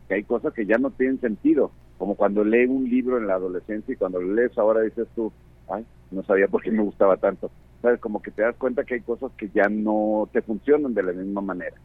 hay 0.10 0.24
cosas 0.24 0.54
que 0.54 0.66
ya 0.66 0.78
no 0.78 0.92
tienen 0.92 1.20
sentido, 1.20 1.72
como 1.98 2.16
cuando 2.16 2.44
lee 2.44 2.66
un 2.66 2.90
libro 2.90 3.18
en 3.18 3.28
la 3.28 3.36
adolescencia 3.36 3.94
y 3.94 3.98
cuando 3.98 4.22
lo 4.22 4.34
lees 4.34 4.58
ahora 4.58 4.82
dices 4.82 5.08
tú, 5.16 5.32
ay, 5.70 5.86
no 6.12 6.24
sabía 6.24 6.48
por 6.48 6.62
qué 6.62 6.72
me 6.72 6.84
gustaba 6.84 7.18
tanto. 7.18 7.50
¿Sabes? 7.82 8.00
Como 8.00 8.22
que 8.22 8.32
te 8.32 8.42
das 8.42 8.56
cuenta 8.56 8.84
que 8.84 8.96
hay 8.96 9.02
cosas 9.02 9.32
que 9.38 9.50
ya 9.50 9.68
no 9.70 10.30
te 10.32 10.42
funcionan 10.42 10.94
de 10.94 11.04
la 11.04 11.14
misma 11.14 11.42
manera. 11.42 11.76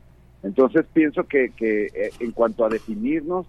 Entonces 0.42 0.86
pienso 0.92 1.24
que, 1.24 1.50
que 1.50 1.86
eh, 1.86 2.10
en 2.20 2.32
cuanto 2.32 2.64
a 2.64 2.68
definirnos, 2.68 3.46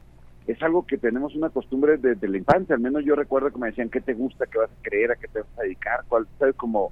es 0.47 0.61
algo 0.61 0.85
que 0.85 0.97
tenemos 0.97 1.35
una 1.35 1.49
costumbre 1.49 1.97
desde 1.97 2.27
la 2.27 2.37
infancia. 2.37 2.75
Al 2.75 2.81
menos 2.81 3.05
yo 3.05 3.15
recuerdo 3.15 3.51
que 3.51 3.59
me 3.59 3.67
decían 3.67 3.89
qué 3.89 4.01
te 4.01 4.13
gusta, 4.13 4.45
qué 4.47 4.57
vas 4.57 4.71
a 4.71 4.83
creer, 4.83 5.11
a 5.11 5.15
qué 5.15 5.27
te 5.27 5.39
vas 5.39 5.59
a 5.59 5.63
dedicar, 5.63 6.03
cuál, 6.07 6.27
¿sabes? 6.39 6.55
Como, 6.55 6.91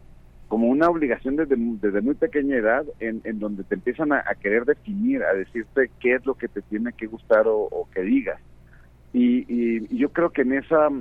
como 0.49 0.67
una 0.67 0.89
obligación 0.89 1.35
desde, 1.35 1.55
desde 1.57 2.01
muy 2.01 2.15
pequeña 2.15 2.57
edad 2.57 2.83
en, 2.99 3.21
en 3.23 3.39
donde 3.39 3.63
te 3.63 3.75
empiezan 3.75 4.11
a, 4.11 4.23
querer 4.41 4.65
definir, 4.65 5.23
a 5.23 5.33
decirte 5.33 5.91
qué 5.99 6.15
es 6.15 6.25
lo 6.25 6.33
que 6.33 6.47
te 6.47 6.63
tiene 6.63 6.91
que 6.91 7.05
gustar 7.05 7.43
o, 7.45 7.87
que 7.93 8.01
digas. 8.01 8.41
Y, 9.13 9.45
y, 9.47 9.97
yo 9.97 10.09
creo 10.09 10.31
que 10.31 10.41
en 10.41 10.53
esos 10.53 10.91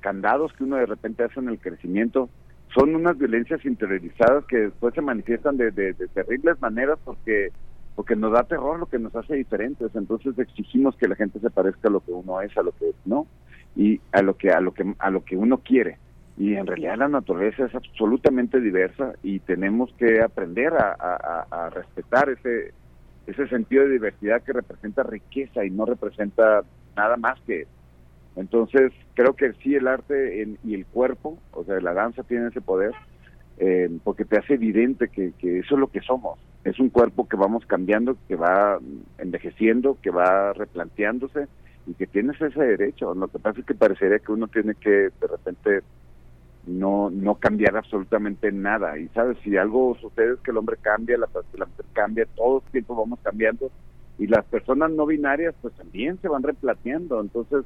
candados 0.00 0.52
que 0.52 0.64
uno 0.64 0.76
de 0.76 0.84
repente 0.84 1.24
hace 1.24 1.40
en 1.40 1.48
el 1.48 1.58
crecimiento 1.58 2.28
son 2.74 2.94
unas 2.94 3.16
violencias 3.16 3.64
interiorizadas 3.64 4.44
que 4.44 4.58
después 4.58 4.94
se 4.94 5.00
manifiestan 5.00 5.56
de, 5.56 5.70
de, 5.70 5.94
terribles 5.94 6.60
maneras 6.60 6.98
porque 7.04 7.50
porque 7.96 8.16
nos 8.16 8.32
da 8.32 8.44
terror 8.44 8.78
lo 8.78 8.86
que 8.86 8.98
nos 8.98 9.14
hace 9.14 9.34
diferentes, 9.34 9.94
entonces 9.94 10.38
exigimos 10.38 10.96
que 10.96 11.08
la 11.08 11.16
gente 11.16 11.40
se 11.40 11.50
parezca 11.50 11.88
a 11.88 11.90
lo 11.90 12.00
que 12.00 12.12
uno 12.12 12.40
es, 12.40 12.56
a 12.56 12.62
lo 12.62 12.72
que 12.72 12.92
no 13.04 13.26
y 13.76 14.00
a 14.12 14.22
lo 14.22 14.36
que 14.36 14.50
a 14.50 14.60
lo 14.60 14.72
que 14.72 14.94
a 14.98 15.10
lo 15.10 15.24
que 15.24 15.36
uno 15.36 15.58
quiere. 15.58 15.98
Y 16.38 16.54
en 16.54 16.66
realidad 16.66 16.96
la 16.96 17.08
naturaleza 17.08 17.66
es 17.66 17.74
absolutamente 17.74 18.60
diversa 18.60 19.12
y 19.22 19.40
tenemos 19.40 19.92
que 19.98 20.22
aprender 20.22 20.72
a, 20.72 21.70
respetar 21.72 22.30
ese 22.30 22.72
ese 23.26 23.46
sentido 23.48 23.84
de 23.84 23.90
diversidad 23.90 24.42
que 24.42 24.52
representa 24.52 25.02
riqueza 25.02 25.64
y 25.64 25.70
no 25.70 25.84
representa 25.84 26.62
nada 26.96 27.16
más 27.16 27.38
que 27.42 27.66
entonces 28.34 28.92
creo 29.14 29.34
que 29.34 29.52
sí 29.62 29.74
el 29.74 29.86
arte 29.86 30.56
y 30.64 30.74
el 30.74 30.86
cuerpo, 30.86 31.38
o 31.52 31.62
sea 31.64 31.78
la 31.80 31.92
danza 31.92 32.22
tiene 32.24 32.48
ese 32.48 32.60
poder 32.60 32.92
eh, 33.58 33.90
porque 34.02 34.24
te 34.24 34.38
hace 34.38 34.54
evidente 34.54 35.08
que 35.08 35.32
eso 35.40 35.74
es 35.74 35.80
lo 35.80 35.88
que 35.88 36.00
somos 36.00 36.40
es 36.64 36.78
un 36.78 36.90
cuerpo 36.90 37.26
que 37.26 37.36
vamos 37.36 37.64
cambiando, 37.66 38.16
que 38.28 38.36
va 38.36 38.78
envejeciendo, 39.18 39.96
que 40.02 40.10
va 40.10 40.52
replanteándose 40.52 41.46
y 41.86 41.94
que 41.94 42.06
tienes 42.06 42.40
ese 42.40 42.60
derecho. 42.60 43.14
Lo 43.14 43.28
que 43.28 43.38
pasa 43.38 43.60
es 43.60 43.66
que 43.66 43.74
parecería 43.74 44.18
que 44.18 44.32
uno 44.32 44.46
tiene 44.48 44.74
que 44.74 44.90
de 44.90 45.26
repente 45.30 45.80
no 46.70 47.10
no 47.10 47.34
cambiar 47.36 47.76
absolutamente 47.76 48.52
nada. 48.52 48.98
Y 48.98 49.08
sabes, 49.08 49.36
si 49.44 49.56
algo 49.56 49.96
sucede 50.00 50.34
es 50.34 50.40
que 50.40 50.50
el 50.50 50.58
hombre 50.58 50.76
cambia, 50.80 51.18
la, 51.18 51.28
la 51.54 51.66
mujer 51.66 51.86
cambia, 51.92 52.26
todo 52.36 52.62
el 52.64 52.72
tiempo 52.72 52.96
vamos 52.96 53.18
cambiando. 53.22 53.70
Y 54.18 54.26
las 54.26 54.44
personas 54.46 54.90
no 54.90 55.06
binarias 55.06 55.54
pues 55.60 55.74
también 55.74 56.20
se 56.20 56.28
van 56.28 56.42
replanteando. 56.42 57.20
Entonces 57.20 57.64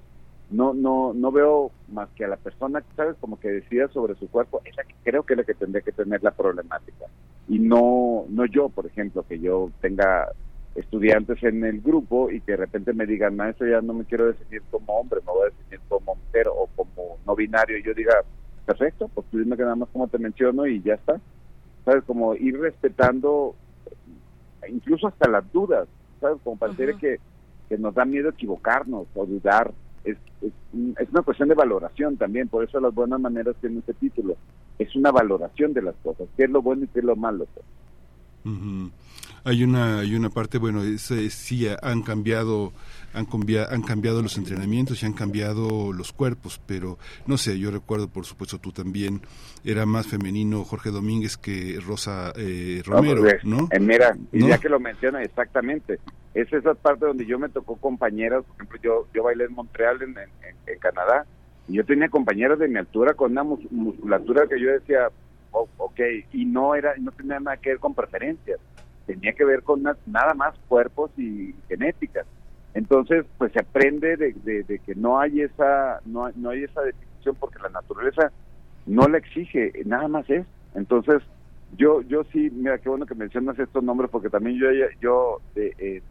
no 0.50 0.74
no 0.74 1.12
no 1.14 1.32
veo 1.32 1.70
más 1.88 2.08
que 2.10 2.24
a 2.24 2.28
la 2.28 2.36
persona, 2.36 2.82
sabes, 2.96 3.16
como 3.20 3.38
que 3.40 3.48
decida 3.48 3.88
sobre 3.88 4.14
su 4.16 4.28
cuerpo, 4.28 4.60
es 4.64 4.76
la 4.76 4.84
que 4.84 4.94
creo 5.02 5.22
que 5.22 5.34
es 5.34 5.38
la 5.38 5.44
que 5.44 5.54
tendría 5.54 5.82
que 5.82 5.92
tener 5.92 6.22
la 6.22 6.32
problemática. 6.32 7.06
Y 7.48 7.58
no 7.58 8.24
no 8.28 8.46
yo, 8.46 8.68
por 8.68 8.86
ejemplo, 8.86 9.24
que 9.28 9.38
yo 9.38 9.70
tenga 9.80 10.28
estudiantes 10.74 11.42
en 11.42 11.64
el 11.64 11.80
grupo 11.80 12.30
y 12.30 12.40
que 12.40 12.52
de 12.52 12.58
repente 12.58 12.92
me 12.92 13.06
digan, 13.06 13.36
maestro, 13.36 13.66
ya 13.66 13.80
no 13.80 13.94
me 13.94 14.04
quiero 14.04 14.26
definir 14.26 14.62
como 14.70 14.92
hombre, 14.98 15.20
me 15.20 15.32
voy 15.32 15.42
a 15.42 15.50
definir 15.50 15.80
como 15.88 16.16
mujer 16.16 16.48
o 16.48 16.68
como 16.74 17.18
no 17.26 17.36
binario, 17.36 17.78
y 17.78 17.82
yo 17.82 17.94
diga, 17.94 18.14
perfecto, 18.66 19.09
pues 19.09 19.27
dime 19.33 19.57
que 19.57 19.62
nada 19.62 19.77
más 19.77 19.88
como 19.90 20.09
te 20.09 20.18
menciono 20.18 20.66
y 20.66 20.81
ya 20.83 20.94
está. 20.94 21.20
¿Sabes? 21.85 22.05
Como 22.05 22.35
ir 22.35 22.59
respetando 22.59 23.55
incluso 24.68 25.09
hasta 25.09 25.29
las 25.29 25.50
dudas, 25.53 25.87
¿sabes? 26.20 26.38
Como 26.42 26.57
parece 26.57 26.96
que, 26.96 27.18
que 27.68 27.77
nos 27.77 27.94
da 27.94 28.05
miedo 28.05 28.31
equivocarnos 28.31 29.07
o 29.14 29.27
dudar. 29.27 29.72
Es, 30.05 30.16
es, 30.42 30.53
es, 30.98 31.09
una 31.11 31.22
cuestión 31.22 31.48
de 31.48 31.55
valoración 31.55 32.16
también, 32.16 32.48
por 32.48 32.64
eso 32.64 32.79
las 32.81 32.94
buenas 32.94 33.20
maneras 33.20 33.57
tienen 33.61 33.79
ese 33.79 33.94
título 33.94 34.37
es 34.79 34.94
una 34.96 35.11
valoración 35.11 35.72
de 35.72 35.83
las 35.83 35.94
cosas, 35.96 36.29
qué 36.37 36.44
es 36.44 36.50
lo 36.50 36.62
bueno 36.62 36.85
y 36.85 36.88
qué 36.88 36.98
es 37.00 37.05
lo 37.05 37.16
malo. 37.16 37.46
Hay 39.44 39.62
una 39.62 40.00
hay 40.00 40.14
una 40.14 40.30
parte, 40.30 40.59
bueno, 40.59 40.83
es, 40.83 41.02
sí 41.02 41.66
han 41.83 42.02
cambiado 42.02 42.72
han 43.12 43.26
cambiado, 43.26 43.72
han 43.72 43.83
cambiado 43.83 44.22
los 44.22 44.37
entrenamientos 44.38 45.02
y 45.02 45.07
han 45.07 45.12
cambiado 45.12 45.92
los 45.92 46.12
cuerpos, 46.12 46.61
pero 46.66 46.98
no 47.26 47.38
sé, 47.38 47.59
yo 47.59 47.70
recuerdo, 47.70 48.09
por 48.09 48.24
supuesto, 48.24 48.59
tú 48.59 48.72
también, 48.72 49.20
era 49.64 49.87
más 49.87 50.09
femenino 50.09 50.64
Jorge 50.64 50.90
Domínguez 50.90 51.37
que 51.37 51.78
Rosa 51.87 52.33
eh, 52.37 52.83
Romero, 52.85 53.22
pues, 53.22 53.44
¿no? 53.44 53.68
Eh, 53.70 53.78
mira, 53.78 54.16
y 54.33 54.48
ya 54.48 54.59
que 54.59 54.68
lo 54.68 54.80
menciona 54.80 55.22
exactamente, 55.22 56.00
es 56.35 56.52
esa 56.52 56.74
parte 56.74 57.07
donde 57.07 57.24
yo 57.24 57.38
me 57.38 57.48
tocó 57.48 57.76
compañeras, 57.76 58.44
por 58.44 58.57
ejemplo, 58.57 58.80
yo, 58.83 59.07
yo 59.14 59.22
bailé 59.22 59.44
en 59.44 59.52
Montreal, 59.52 60.02
en, 60.02 60.16
en 60.18 60.78
Canadá, 60.80 61.24
y 61.68 61.74
yo 61.74 61.85
tenía 61.85 62.09
compañeros 62.09 62.59
de 62.59 62.68
mi 62.68 62.78
altura 62.78 63.14
con 63.14 63.33
una 63.33 63.44
musculatura 63.44 64.46
que 64.48 64.61
yo 64.61 64.70
decía, 64.70 65.09
oh, 65.52 65.68
ok, 65.78 66.00
y 66.33 66.44
no 66.44 66.74
era 66.74 66.94
no 66.98 67.12
tenía 67.12 67.40
nada 67.40 67.57
que 67.57 67.70
ver 67.70 67.78
con 67.78 67.94
preferencias, 67.94 68.59
tenía 69.06 69.32
que 69.32 69.44
ver 69.44 69.62
con 69.62 69.82
nada 69.82 70.34
más 70.34 70.54
cuerpos 70.68 71.10
y 71.16 71.54
genéticas. 71.68 72.26
Entonces, 72.74 73.24
pues 73.38 73.52
se 73.52 73.60
aprende 73.60 74.16
de, 74.16 74.80
que 74.84 74.94
no 74.94 75.20
hay 75.20 75.42
esa 75.42 76.00
no, 76.04 76.28
no 76.34 76.50
hay 76.50 76.64
esa 76.64 76.82
definición 76.82 77.36
porque 77.38 77.60
la 77.60 77.68
naturaleza 77.68 78.32
no 78.86 79.06
la 79.08 79.18
exige, 79.18 79.72
nada 79.84 80.08
más 80.08 80.28
es. 80.28 80.46
Entonces, 80.74 81.22
yo 81.76 82.02
yo 82.02 82.24
sí, 82.32 82.50
mira, 82.52 82.78
qué 82.78 82.88
bueno 82.88 83.06
que 83.06 83.14
mencionas 83.14 83.58
estos 83.58 83.82
nombres 83.82 84.10
porque 84.10 84.30
también 84.30 84.58
yo 84.58 84.66
yo 85.00 85.40
eh, 85.54 85.72
eh, 85.78 86.02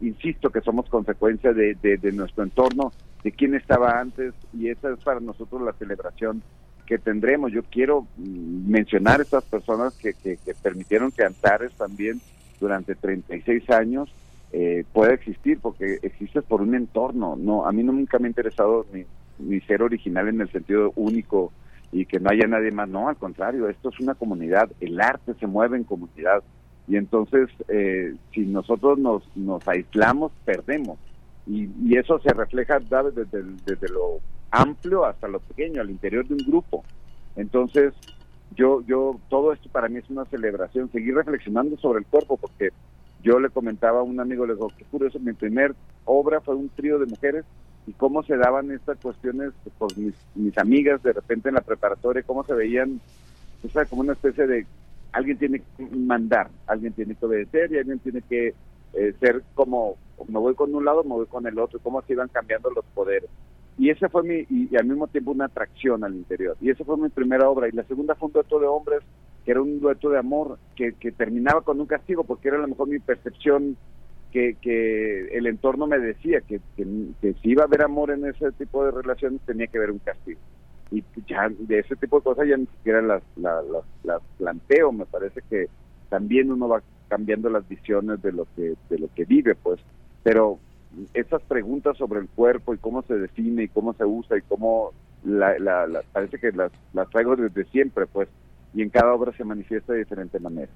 insisto 0.00 0.50
que 0.50 0.62
somos 0.62 0.88
consecuencia 0.88 1.52
de, 1.52 1.74
de 1.74 2.12
nuestro 2.12 2.44
entorno 2.44 2.92
de 3.22 3.32
quién 3.32 3.54
estaba 3.54 4.00
antes 4.00 4.32
y 4.54 4.68
esa 4.68 4.90
es 4.90 4.98
para 5.00 5.20
nosotros 5.20 5.60
la 5.60 5.74
celebración 5.74 6.42
que 6.90 6.98
tendremos. 6.98 7.52
Yo 7.52 7.62
quiero 7.62 8.08
mm, 8.16 8.68
mencionar 8.68 9.20
estas 9.20 9.44
personas 9.44 9.96
que, 9.96 10.12
que, 10.12 10.36
permitieron 10.60 11.12
que 11.12 11.22
Antares 11.22 11.70
también 11.74 12.20
durante 12.58 12.96
36 12.96 13.70
años 13.70 14.12
eh, 14.52 14.82
pueda 14.92 15.14
existir, 15.14 15.60
porque 15.62 16.00
existe 16.02 16.42
por 16.42 16.62
un 16.62 16.74
entorno. 16.74 17.36
No, 17.36 17.64
a 17.64 17.70
mí 17.70 17.84
nunca 17.84 18.18
me 18.18 18.26
ha 18.26 18.30
interesado 18.30 18.86
ni, 18.92 19.04
ni 19.38 19.60
ser 19.60 19.84
original 19.84 20.26
en 20.26 20.40
el 20.40 20.50
sentido 20.50 20.92
único 20.96 21.52
y 21.92 22.06
que 22.06 22.18
no 22.18 22.28
haya 22.28 22.48
nadie 22.48 22.72
más. 22.72 22.88
No, 22.88 23.08
al 23.08 23.16
contrario, 23.16 23.68
esto 23.68 23.90
es 23.90 24.00
una 24.00 24.16
comunidad. 24.16 24.68
El 24.80 25.00
arte 25.00 25.34
se 25.38 25.46
mueve 25.46 25.76
en 25.76 25.84
comunidad. 25.84 26.42
Y 26.88 26.96
entonces, 26.96 27.50
eh, 27.68 28.16
si 28.34 28.40
nosotros 28.40 28.98
nos, 28.98 29.22
nos 29.36 29.66
aislamos, 29.68 30.32
perdemos 30.44 30.98
y, 31.46 31.96
eso 31.96 32.18
se 32.20 32.32
refleja 32.32 32.78
desde, 32.78 33.42
desde 33.64 33.88
lo 33.88 34.20
amplio 34.50 35.04
hasta 35.04 35.28
lo 35.28 35.40
pequeño, 35.40 35.80
al 35.80 35.90
interior 35.90 36.26
de 36.26 36.34
un 36.34 36.44
grupo. 36.46 36.84
Entonces, 37.36 37.94
yo, 38.56 38.82
yo, 38.86 39.18
todo 39.28 39.52
esto 39.52 39.68
para 39.70 39.88
mí 39.88 39.98
es 39.98 40.10
una 40.10 40.24
celebración, 40.24 40.90
seguir 40.90 41.14
reflexionando 41.14 41.76
sobre 41.78 42.00
el 42.00 42.06
cuerpo, 42.06 42.36
porque 42.36 42.70
yo 43.22 43.38
le 43.38 43.50
comentaba 43.50 44.00
a 44.00 44.04
un 44.04 44.18
amigo, 44.18 44.46
le 44.46 44.54
digo, 44.54 44.72
qué 44.76 44.84
curioso, 44.84 45.18
mi 45.18 45.32
primer 45.32 45.74
obra 46.04 46.40
fue 46.40 46.56
un 46.56 46.68
trío 46.70 46.98
de 46.98 47.06
mujeres 47.06 47.44
y 47.86 47.92
cómo 47.92 48.22
se 48.22 48.36
daban 48.36 48.70
estas 48.70 48.98
cuestiones, 48.98 49.52
pues 49.78 49.96
mis, 49.96 50.58
amigas 50.58 51.02
de 51.02 51.12
repente 51.12 51.48
en 51.48 51.54
la 51.54 51.60
preparatoria, 51.60 52.22
cómo 52.22 52.44
se 52.44 52.54
veían, 52.54 53.00
o 53.64 53.68
sea, 53.68 53.84
como 53.84 54.02
una 54.02 54.14
especie 54.14 54.46
de, 54.46 54.66
alguien 55.12 55.38
tiene 55.38 55.62
que 55.76 55.86
mandar, 55.96 56.50
alguien 56.66 56.92
tiene 56.92 57.14
que 57.14 57.26
obedecer 57.26 57.72
y 57.72 57.78
alguien 57.78 57.98
tiene 57.98 58.22
que 58.22 58.54
eh, 58.94 59.14
ser 59.20 59.42
como 59.54 59.96
me 60.28 60.38
voy 60.38 60.54
con 60.54 60.74
un 60.74 60.84
lado, 60.84 61.02
me 61.04 61.10
voy 61.10 61.26
con 61.26 61.46
el 61.46 61.58
otro, 61.58 61.78
cómo 61.80 62.02
se 62.02 62.12
iban 62.12 62.28
cambiando 62.28 62.70
los 62.70 62.84
poderes. 62.86 63.30
Y 63.80 63.88
ese 63.88 64.10
fue 64.10 64.22
mi, 64.24 64.44
y, 64.50 64.76
al 64.76 64.84
mismo 64.84 65.06
tiempo 65.06 65.30
una 65.30 65.46
atracción 65.46 66.04
al 66.04 66.14
interior. 66.14 66.54
Y 66.60 66.68
esa 66.68 66.84
fue 66.84 66.98
mi 66.98 67.08
primera 67.08 67.48
obra. 67.48 67.66
Y 67.66 67.72
la 67.72 67.82
segunda 67.84 68.14
fue 68.14 68.26
un 68.26 68.34
dueto 68.34 68.60
de 68.60 68.66
hombres, 68.66 69.00
que 69.42 69.52
era 69.52 69.62
un 69.62 69.80
dueto 69.80 70.10
de 70.10 70.18
amor, 70.18 70.58
que, 70.76 70.92
que 70.92 71.10
terminaba 71.12 71.62
con 71.62 71.80
un 71.80 71.86
castigo, 71.86 72.22
porque 72.24 72.48
era 72.48 72.58
a 72.58 72.60
lo 72.60 72.68
mejor 72.68 72.88
mi 72.88 72.98
percepción 72.98 73.78
que, 74.32 74.58
que 74.60 75.28
el 75.34 75.46
entorno 75.46 75.86
me 75.86 75.98
decía 75.98 76.42
que, 76.42 76.60
que, 76.76 76.84
si 77.40 77.48
iba 77.48 77.62
a 77.62 77.66
haber 77.66 77.82
amor 77.82 78.10
en 78.10 78.26
ese 78.26 78.52
tipo 78.52 78.84
de 78.84 78.90
relaciones 78.90 79.40
tenía 79.46 79.66
que 79.66 79.78
haber 79.78 79.92
un 79.92 79.98
castigo. 80.00 80.40
Y 80.90 81.02
ya 81.26 81.48
de 81.48 81.78
ese 81.78 81.96
tipo 81.96 82.18
de 82.18 82.24
cosas 82.24 82.46
ya 82.46 82.58
ni 82.58 82.66
siquiera 82.66 83.00
las, 83.00 83.22
las, 83.36 83.64
las 84.04 84.20
planteo, 84.36 84.92
me 84.92 85.06
parece 85.06 85.40
que 85.48 85.68
también 86.10 86.52
uno 86.52 86.68
va 86.68 86.82
cambiando 87.08 87.48
las 87.48 87.66
visiones 87.66 88.20
de 88.20 88.32
lo 88.32 88.46
que 88.54 88.74
de 88.90 88.98
lo 88.98 89.08
que 89.14 89.24
vive 89.24 89.54
pues 89.54 89.80
pero 90.22 90.58
esas 91.14 91.42
preguntas 91.42 91.96
sobre 91.96 92.20
el 92.20 92.28
cuerpo 92.28 92.74
y 92.74 92.78
cómo 92.78 93.02
se 93.02 93.14
define 93.14 93.64
y 93.64 93.68
cómo 93.68 93.92
se 93.94 94.04
usa 94.04 94.38
y 94.38 94.42
cómo 94.42 94.92
la, 95.24 95.86
parece 96.12 96.38
que 96.38 96.52
las, 96.52 96.72
las 96.92 97.08
traigo 97.10 97.36
desde 97.36 97.64
siempre, 97.66 98.06
pues, 98.06 98.28
y 98.74 98.82
en 98.82 98.90
cada 98.90 99.12
obra 99.12 99.32
se 99.36 99.44
manifiesta 99.44 99.92
de 99.92 100.00
diferente 100.00 100.38
manera. 100.38 100.70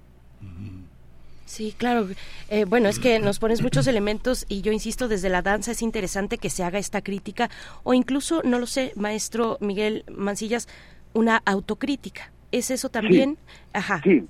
Sí, 1.47 1.75
claro. 1.77 2.09
Eh, 2.49 2.65
bueno, 2.65 2.89
es 2.89 2.99
que 2.99 3.19
nos 3.19 3.39
pones 3.39 3.63
muchos 3.63 3.87
elementos 3.87 4.47
y 4.49 4.63
yo 4.63 4.73
insisto, 4.73 5.09
desde 5.09 5.29
la 5.29 5.43
danza 5.43 5.73
es 5.73 5.83
interesante 5.83 6.39
que 6.39 6.51
se 6.51 6.65
haga 6.65 6.79
esta 6.79 7.03
crítica 7.03 7.51
o 7.83 7.95
incluso, 7.95 8.43
no 8.45 8.59
lo 8.59 8.67
sé, 8.67 8.93
maestro 8.97 9.59
Miguel 9.61 10.05
Mancillas, 10.11 10.69
una 11.13 11.43
autocrítica. 11.45 12.33
¿Es 12.51 12.71
eso 12.71 12.89
también? 12.89 13.37
Ajá. 13.73 14.01
Sí, 14.03 14.25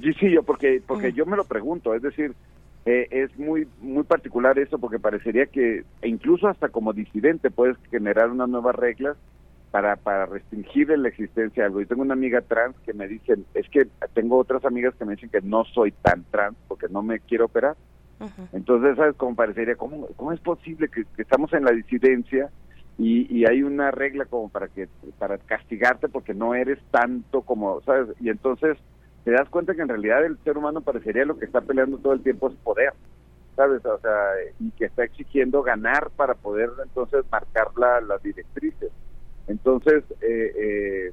sí, 0.00 0.12
sí, 0.18 0.30
yo 0.30 0.42
porque, 0.42 0.82
porque 0.86 1.12
yo 1.12 1.26
me 1.26 1.36
lo 1.36 1.44
pregunto, 1.44 1.94
es 1.94 2.02
decir, 2.02 2.34
eh, 2.90 3.08
es 3.10 3.38
muy 3.38 3.68
muy 3.80 4.02
particular 4.04 4.58
eso 4.58 4.78
porque 4.78 4.98
parecería 4.98 5.46
que 5.46 5.84
e 6.02 6.08
incluso 6.08 6.48
hasta 6.48 6.68
como 6.68 6.92
disidente 6.92 7.50
puedes 7.50 7.76
generar 7.90 8.30
unas 8.30 8.48
nuevas 8.48 8.74
reglas 8.74 9.16
para, 9.70 9.96
para 9.96 10.26
restringir 10.26 10.88
la 10.98 11.08
existencia 11.08 11.62
de 11.62 11.66
algo. 11.66 11.80
Yo 11.80 11.86
tengo 11.86 12.02
una 12.02 12.14
amiga 12.14 12.40
trans 12.40 12.74
que 12.84 12.92
me 12.92 13.06
dice, 13.06 13.38
es 13.54 13.68
que 13.68 13.86
tengo 14.14 14.36
otras 14.36 14.64
amigas 14.64 14.94
que 14.96 15.04
me 15.04 15.14
dicen 15.14 15.30
que 15.30 15.40
no 15.42 15.64
soy 15.64 15.92
tan 15.92 16.24
trans 16.24 16.56
porque 16.66 16.88
no 16.90 17.02
me 17.02 17.20
quiero 17.20 17.46
operar. 17.46 17.76
Entonces, 18.52 18.96
¿sabes? 18.96 19.16
Como 19.16 19.34
parecería, 19.34 19.76
¿cómo, 19.76 20.06
cómo 20.16 20.32
es 20.32 20.40
posible 20.40 20.88
que, 20.88 21.06
estamos 21.16 21.52
en 21.54 21.64
la 21.64 21.70
disidencia 21.70 22.50
y, 22.98 23.34
y, 23.34 23.46
hay 23.46 23.62
una 23.62 23.90
regla 23.92 24.26
como 24.26 24.50
para 24.50 24.68
que 24.68 24.88
para 25.18 25.38
castigarte 25.38 26.08
porque 26.08 26.34
no 26.34 26.54
eres 26.54 26.78
tanto 26.90 27.40
como, 27.40 27.80
¿sabes? 27.80 28.08
Y 28.20 28.28
entonces 28.28 28.76
te 29.24 29.30
das 29.30 29.48
cuenta 29.48 29.74
que 29.74 29.82
en 29.82 29.88
realidad 29.88 30.24
el 30.24 30.38
ser 30.44 30.56
humano 30.56 30.80
parecería 30.80 31.24
lo 31.24 31.38
que 31.38 31.44
está 31.44 31.60
peleando 31.60 31.98
todo 31.98 32.12
el 32.12 32.22
tiempo 32.22 32.48
es 32.48 32.54
poder, 32.56 32.92
¿sabes? 33.56 33.84
O 33.84 33.98
sea, 33.98 34.32
y 34.58 34.70
que 34.72 34.86
está 34.86 35.04
exigiendo 35.04 35.62
ganar 35.62 36.10
para 36.16 36.34
poder 36.34 36.70
entonces 36.82 37.24
marcar 37.30 37.68
la, 37.76 38.00
las 38.00 38.22
directrices. 38.22 38.90
Entonces, 39.46 40.04
eh, 40.20 40.52
eh, 40.56 41.12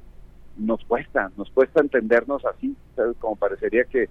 nos 0.56 0.84
cuesta, 0.84 1.30
nos 1.36 1.50
cuesta 1.50 1.80
entendernos 1.80 2.44
así, 2.44 2.76
¿sabes? 2.96 3.16
Como 3.18 3.36
parecería 3.36 3.84
que, 3.84 4.08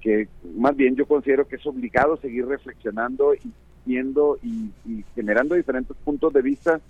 que 0.00 0.28
más 0.56 0.76
bien 0.76 0.96
yo 0.96 1.06
considero 1.06 1.46
que 1.46 1.56
es 1.56 1.66
obligado 1.66 2.16
seguir 2.16 2.46
reflexionando 2.46 3.34
y 3.34 3.52
viendo 3.84 4.38
y, 4.42 4.70
generando 5.14 5.54
diferentes 5.54 5.96
puntos 6.04 6.32
de 6.32 6.42
vista 6.42 6.80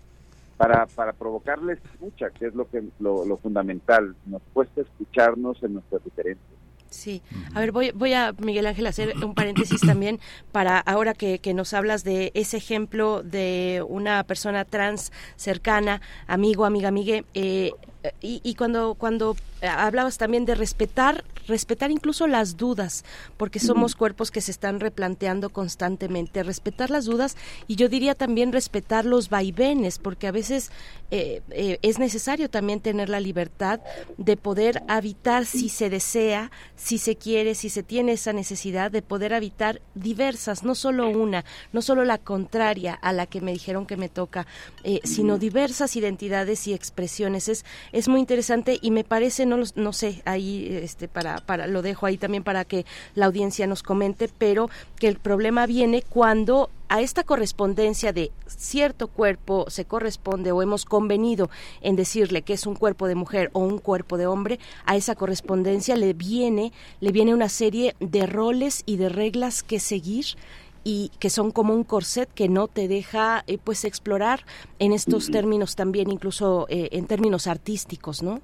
para, 0.59 0.87
para 0.87 1.15
provocarles 1.15 1.79
escucha, 1.95 2.31
que 2.31 2.47
es 2.47 2.55
lo 2.55 2.69
que 2.69 2.83
lo, 2.99 3.25
lo 3.25 3.39
fundamental. 3.39 4.15
Nos 4.27 4.43
cuesta 4.53 4.83
escucharnos 4.83 5.63
en 5.63 5.75
nuestras 5.75 6.05
diferencias. 6.05 6.59
Sí, 6.91 7.23
a 7.55 7.61
ver, 7.61 7.71
voy, 7.71 7.93
voy 7.95 8.15
a, 8.15 8.33
Miguel 8.39 8.67
Ángel, 8.67 8.87
hacer 8.87 9.15
un 9.23 9.35
paréntesis 9.35 9.81
también 9.83 10.21
para 10.53 10.79
ahora 10.79 11.15
que, 11.15 11.39
que, 11.39 11.53
nos 11.53 11.75
hablas 11.75 12.03
de 12.03 12.33
ese 12.35 12.57
ejemplo 12.57 13.23
de 13.23 13.85
una 13.87 14.25
persona 14.25 14.65
trans 14.65 15.13
cercana, 15.37 16.01
amigo, 16.27 16.65
amiga, 16.65 16.89
amigue, 16.89 17.25
eh, 17.35 17.73
y, 18.21 18.41
y, 18.43 18.55
cuando, 18.55 18.95
cuando 18.95 19.37
hablabas 19.63 20.19
también 20.19 20.45
de 20.45 20.55
respetar, 20.55 21.25
respetar 21.47 21.91
incluso 21.91 22.27
las 22.27 22.57
dudas, 22.57 23.05
porque 23.37 23.59
somos 23.59 23.97
cuerpos 23.97 24.31
que 24.31 24.41
se 24.41 24.51
están 24.51 24.81
replanteando 24.81 25.51
constantemente, 25.51 26.43
respetar 26.43 26.91
las 26.91 27.07
dudas 27.07 27.37
y 27.67 27.77
yo 27.77 27.89
diría 27.89 28.15
también 28.15 28.53
respetar 28.53 29.05
los 29.05 29.31
vaivenes, 29.31 29.99
porque 29.99 30.27
a 30.27 30.33
veces 30.33 30.71
eh, 31.11 31.43
eh, 31.51 31.79
es 31.83 31.99
necesario 31.99 32.51
también 32.51 32.81
tener 32.81 33.09
la 33.09 33.19
libertad 33.19 33.81
de 34.19 34.37
poder 34.37 34.83
habitar 34.89 35.47
si 35.47 35.71
se 35.71 35.89
desea, 35.89 36.51
si 36.77 36.99
se 36.99 37.17
quiere, 37.17 37.55
si 37.55 37.71
se 37.71 37.83
tiene 37.83 38.13
esa 38.13 38.33
necesidad 38.33 38.91
de 38.91 39.03
poder 39.03 39.33
habitar 39.33 39.81
diversas, 39.95 40.65
no 40.65 40.75
solo 40.75 41.09
una, 41.09 41.45
no 41.73 41.83
solo 41.83 42.05
la 42.05 42.19
contraria 42.19 42.95
a 42.95 43.13
la 43.13 43.27
que 43.27 43.41
me 43.41 43.53
dijeron 43.53 43.87
que 43.87 43.97
me 43.97 44.09
toca, 44.09 44.47
eh, 44.85 45.01
sino 45.05 45.39
diversas 45.39 45.97
identidades 45.97 46.67
y 46.67 46.75
expresiones. 46.75 47.49
Es, 47.49 47.65
es 47.99 48.09
muy 48.09 48.21
interesante 48.21 48.79
y 48.81 48.91
me 48.91 49.05
parece 49.05 49.47
no 49.47 49.59
no 49.75 49.93
sé, 49.93 50.23
ahí 50.25 50.69
este 50.83 51.09
para 51.09 51.39
para 51.39 51.67
lo 51.67 51.83
dejo 51.83 52.07
ahí 52.07 52.17
también 52.17 52.45
para 52.45 52.65
que 52.65 52.87
la 53.15 53.27
audiencia 53.27 53.67
nos 53.67 53.83
comente, 53.83 54.29
pero 54.39 54.71
que 54.99 55.09
el 55.09 55.19
problema 55.19 55.67
viene 55.67 56.03
cuando 56.03 56.71
a 56.89 57.03
esta 57.03 57.23
correspondencia 57.23 58.13
de 58.13 58.31
cierto 58.47 59.09
cuerpo 59.09 59.67
se 59.69 59.85
corresponde 59.85 60.53
o 60.53 60.63
hemos 60.63 60.85
convenido 60.85 61.51
en 61.83 61.97
decirle 61.97 62.43
que 62.43 62.55
es 62.55 62.67
un 62.67 62.77
cuerpo 62.77 63.07
de 63.07 63.15
mujer 63.15 63.51
o 63.53 63.61
un 63.61 63.79
cuerpo 63.79 64.17
de 64.17 64.27
hombre, 64.27 64.59
a 64.87 64.97
esa 64.97 65.15
correspondencia 65.15 65.97
le 65.97 66.15
viene 66.15 66.73
le 67.01 67.13
viene 67.13 67.35
una 67.35 67.49
serie 67.49 67.95
de 68.01 68.27
roles 68.27 68.83
y 68.87 68.97
de 68.97 69.09
reglas 69.09 69.63
que 69.63 69.81
seguir 69.81 70.25
y 70.91 71.11
que 71.21 71.29
son 71.29 71.51
como 71.51 71.75
un 71.75 71.85
corset 71.85 72.33
que 72.33 72.49
no 72.49 72.67
te 72.67 72.89
deja 72.89 73.45
eh, 73.47 73.59
pues 73.63 73.85
explorar 73.85 74.41
en 74.79 74.93
estos 74.93 75.31
términos 75.31 75.77
también 75.77 76.11
incluso 76.11 76.65
eh, 76.71 76.89
en 76.93 77.07
términos 77.07 77.47
artísticos, 77.47 78.23
¿no? 78.23 78.41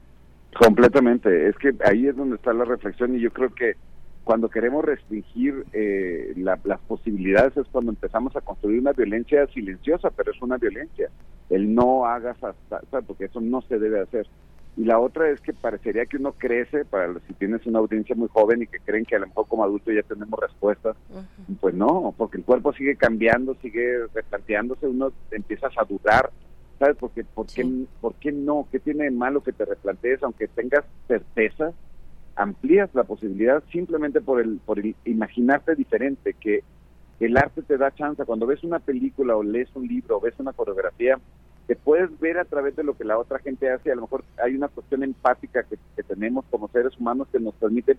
Completamente, 0.54 1.48
es 1.48 1.56
que 1.56 1.74
ahí 1.86 2.06
es 2.06 2.14
donde 2.14 2.36
está 2.36 2.52
la 2.52 2.66
reflexión 2.66 3.16
y 3.16 3.20
yo 3.20 3.30
creo 3.30 3.48
que 3.54 3.76
cuando 4.24 4.50
queremos 4.50 4.84
restringir 4.84 5.64
eh, 5.72 6.34
las 6.36 6.80
posibilidades 6.80 7.56
es 7.56 7.66
cuando 7.72 7.92
empezamos 7.92 8.36
a 8.36 8.42
construir 8.42 8.78
una 8.78 8.92
violencia 8.92 9.46
silenciosa, 9.46 10.10
pero 10.10 10.30
es 10.30 10.42
una 10.42 10.58
violencia. 10.58 11.08
El 11.48 11.74
no 11.74 12.04
hagas 12.04 12.36
hasta, 12.44 13.00
porque 13.06 13.24
eso 13.24 13.40
no 13.40 13.62
se 13.62 13.78
debe 13.78 14.02
hacer. 14.02 14.26
Y 14.76 14.84
la 14.84 14.98
otra 14.98 15.30
es 15.30 15.40
que 15.40 15.52
parecería 15.52 16.06
que 16.06 16.16
uno 16.16 16.32
crece, 16.32 16.84
para 16.84 17.12
si 17.26 17.32
tienes 17.34 17.64
una 17.66 17.78
audiencia 17.78 18.16
muy 18.16 18.28
joven 18.28 18.62
y 18.62 18.66
que 18.66 18.80
creen 18.80 19.04
que 19.04 19.14
a 19.14 19.20
lo 19.20 19.28
mejor 19.28 19.46
como 19.46 19.62
adulto 19.62 19.92
ya 19.92 20.02
tenemos 20.02 20.38
respuestas, 20.40 20.96
pues 21.60 21.74
no, 21.74 22.12
porque 22.16 22.38
el 22.38 22.44
cuerpo 22.44 22.72
sigue 22.72 22.96
cambiando, 22.96 23.54
sigue 23.62 24.06
replanteándose, 24.12 24.88
uno 24.88 25.12
empiezas 25.30 25.72
a 25.78 25.84
dudar 25.84 26.30
¿Sabes? 26.78 26.96
Porque, 26.98 27.24
¿por, 27.24 27.46
qué, 27.46 27.64
¿Por 28.00 28.14
qué 28.14 28.32
no? 28.32 28.66
¿Qué 28.70 28.80
tiene 28.80 29.04
de 29.04 29.10
malo 29.10 29.42
que 29.42 29.52
te 29.52 29.64
replantees, 29.64 30.22
aunque 30.22 30.48
tengas 30.48 30.84
certeza? 31.06 31.72
Amplías 32.36 32.92
la 32.94 33.04
posibilidad 33.04 33.62
simplemente 33.70 34.20
por 34.20 34.40
el, 34.40 34.58
por 34.64 34.80
el 34.80 34.96
imaginarte 35.04 35.76
diferente, 35.76 36.34
que 36.34 36.64
el 37.20 37.36
arte 37.36 37.62
te 37.62 37.78
da 37.78 37.94
chance. 37.94 38.24
Cuando 38.24 38.46
ves 38.46 38.64
una 38.64 38.80
película 38.80 39.36
o 39.36 39.42
lees 39.44 39.68
un 39.74 39.86
libro 39.86 40.16
o 40.16 40.20
ves 40.20 40.34
una 40.38 40.52
coreografía, 40.52 41.18
te 41.66 41.76
puedes 41.76 42.18
ver 42.20 42.38
a 42.38 42.44
través 42.44 42.76
de 42.76 42.84
lo 42.84 42.96
que 42.96 43.04
la 43.04 43.18
otra 43.18 43.38
gente 43.38 43.70
hace. 43.70 43.90
A 43.90 43.94
lo 43.94 44.02
mejor 44.02 44.24
hay 44.42 44.54
una 44.54 44.68
cuestión 44.68 45.02
empática 45.02 45.62
que, 45.62 45.76
que 45.96 46.02
tenemos 46.02 46.44
como 46.50 46.68
seres 46.68 46.96
humanos 46.98 47.28
que 47.32 47.40
nos 47.40 47.54
permite 47.54 47.96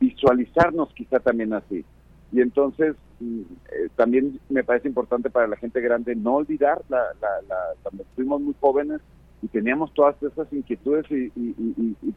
visualizarnos 0.00 0.92
quizá 0.94 1.20
también 1.20 1.52
así. 1.52 1.84
Y 2.32 2.40
entonces 2.40 2.94
mm, 3.20 3.40
eh, 3.40 3.88
también 3.96 4.38
me 4.48 4.64
parece 4.64 4.88
importante 4.88 5.30
para 5.30 5.46
la 5.46 5.56
gente 5.56 5.80
grande 5.80 6.14
no 6.14 6.36
olvidar 6.36 6.82
la, 6.88 7.02
la, 7.20 7.56
cuando 7.82 8.04
fuimos 8.14 8.40
muy 8.40 8.54
jóvenes 8.60 9.00
y 9.40 9.48
teníamos 9.48 9.92
todas 9.94 10.20
esas 10.22 10.52
inquietudes 10.52 11.06
y, 11.10 11.30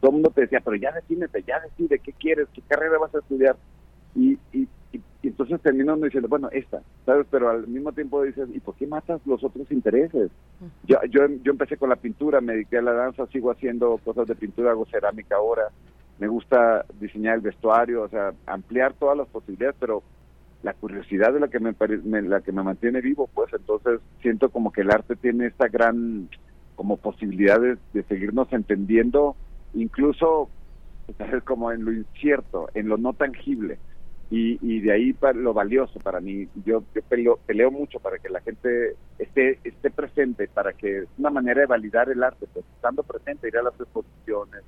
todo 0.01 0.09
el 0.09 0.13
mundo 0.13 0.31
te 0.33 0.41
decía, 0.41 0.59
pero 0.61 0.75
ya 0.75 0.91
defínete, 0.91 1.43
ya 1.43 1.59
decide 1.59 1.99
qué 1.99 2.11
quieres, 2.13 2.47
qué 2.53 2.61
carrera 2.67 2.97
vas 2.97 3.13
a 3.13 3.19
estudiar. 3.19 3.55
Y, 4.15 4.39
y, 4.51 4.67
entonces 5.27 5.61
terminamos 5.61 6.03
diciendo, 6.03 6.27
bueno, 6.27 6.49
esta, 6.51 6.81
¿sabes? 7.05 7.27
Pero 7.29 7.49
al 7.49 7.67
mismo 7.67 7.91
tiempo 7.91 8.23
dices, 8.23 8.49
¿y 8.53 8.59
por 8.59 8.75
qué 8.75 8.87
matas 8.87 9.21
los 9.25 9.43
otros 9.43 9.71
intereses? 9.71 10.31
Yo, 10.83 10.97
yo, 11.09 11.27
yo 11.43 11.51
empecé 11.51 11.77
con 11.77 11.89
la 11.89 11.95
pintura, 11.95 12.41
me 12.41 12.53
dediqué 12.53 12.77
a 12.77 12.81
la 12.81 12.93
danza, 12.93 13.27
sigo 13.27 13.51
haciendo 13.51 13.97
cosas 14.03 14.27
de 14.27 14.35
pintura, 14.35 14.71
hago 14.71 14.85
cerámica 14.85 15.35
ahora 15.35 15.69
me 16.21 16.27
gusta 16.27 16.85
diseñar 16.99 17.37
el 17.37 17.41
vestuario, 17.41 18.03
o 18.03 18.07
sea, 18.07 18.31
ampliar 18.45 18.93
todas 18.93 19.17
las 19.17 19.27
posibilidades, 19.27 19.75
pero 19.79 20.03
la 20.61 20.75
curiosidad 20.75 21.33
es 21.33 21.41
la 21.41 21.47
que 21.47 21.59
me, 21.59 21.73
la 22.21 22.41
que 22.41 22.51
me 22.51 22.61
mantiene 22.61 23.01
vivo, 23.01 23.27
pues 23.33 23.51
entonces 23.51 23.99
siento 24.21 24.51
como 24.51 24.71
que 24.71 24.81
el 24.81 24.91
arte 24.91 25.15
tiene 25.15 25.47
esta 25.47 25.67
gran 25.67 26.29
como 26.75 26.97
posibilidad 26.97 27.59
de, 27.59 28.03
seguirnos 28.03 28.53
entendiendo, 28.53 29.35
incluso 29.73 30.49
como 31.43 31.71
en 31.71 31.85
lo 31.85 31.91
incierto, 31.91 32.69
en 32.75 32.87
lo 32.87 32.97
no 32.97 33.13
tangible. 33.13 33.79
Y, 34.31 34.57
y 34.61 34.79
de 34.79 34.93
ahí 34.93 35.13
para 35.13 35.37
lo 35.37 35.53
valioso 35.53 35.99
para 35.99 36.21
mí. 36.21 36.47
Yo, 36.65 36.83
yo 36.95 37.01
peleo, 37.03 37.37
peleo, 37.45 37.69
mucho 37.69 37.99
para 37.99 38.17
que 38.17 38.29
la 38.29 38.39
gente 38.39 38.95
esté, 39.19 39.59
esté 39.63 39.91
presente, 39.91 40.47
para 40.47 40.73
que 40.73 40.99
es 40.99 41.07
una 41.17 41.29
manera 41.29 41.61
de 41.61 41.67
validar 41.67 42.09
el 42.09 42.23
arte, 42.23 42.47
pues 42.51 42.65
estando 42.75 43.03
presente, 43.03 43.49
ir 43.49 43.57
a 43.57 43.63
las 43.63 43.79
exposiciones, 43.79 44.63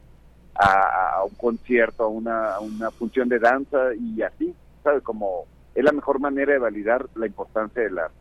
a, 0.56 1.24
un 1.24 1.36
concierto, 1.36 2.04
a 2.04 2.08
una, 2.08 2.60
una 2.60 2.92
función 2.92 3.30
de 3.30 3.40
danza 3.40 3.96
y 3.96 4.22
así, 4.22 4.54
¿sabes? 4.84 5.02
Como 5.02 5.46
es 5.74 5.84
la 5.84 5.94
mejor 5.94 6.20
manera 6.20 6.54
de 6.54 6.60
validar 6.60 7.08
la 7.16 7.26
importancia 7.26 7.82
del 7.82 7.98
arte. 7.98 8.18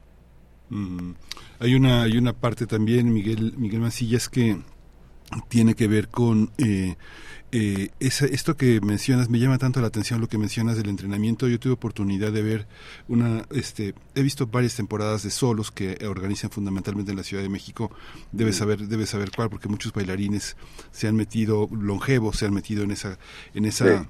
Hay 1.58 1.74
una 1.74 2.02
hay 2.02 2.16
una 2.16 2.32
parte 2.32 2.66
también, 2.66 3.12
Miguel 3.12 3.54
Miguel 3.58 3.80
Masillas, 3.80 4.28
que 4.28 4.56
tiene 5.48 5.74
que 5.74 5.86
ver 5.86 6.08
con 6.08 6.50
eh, 6.58 6.96
eh, 7.54 7.90
esto 8.00 8.56
que 8.56 8.80
mencionas 8.80 9.28
me 9.28 9.38
llama 9.38 9.58
tanto 9.58 9.82
la 9.82 9.88
atención 9.88 10.22
lo 10.22 10.28
que 10.28 10.38
mencionas 10.38 10.78
del 10.78 10.88
entrenamiento. 10.88 11.48
Yo 11.48 11.60
tuve 11.60 11.74
oportunidad 11.74 12.32
de 12.32 12.42
ver 12.42 12.66
una, 13.08 13.44
este, 13.50 13.94
he 14.14 14.22
visto 14.22 14.46
varias 14.46 14.74
temporadas 14.74 15.22
de 15.22 15.30
solos 15.30 15.70
que 15.70 15.98
organizan 16.06 16.50
fundamentalmente 16.50 17.10
en 17.10 17.18
la 17.18 17.24
Ciudad 17.24 17.42
de 17.42 17.50
México. 17.50 17.90
Debes 18.32 18.56
saber, 18.56 18.88
debes 18.88 19.10
saber 19.10 19.30
cuál, 19.30 19.50
porque 19.50 19.68
muchos 19.68 19.92
bailarines 19.92 20.56
se 20.92 21.08
han 21.08 21.14
metido 21.14 21.68
longevos, 21.70 22.38
se 22.38 22.46
han 22.46 22.54
metido 22.54 22.84
en 22.84 22.90
esa, 22.90 23.18
en 23.54 23.66
esa 23.66 24.08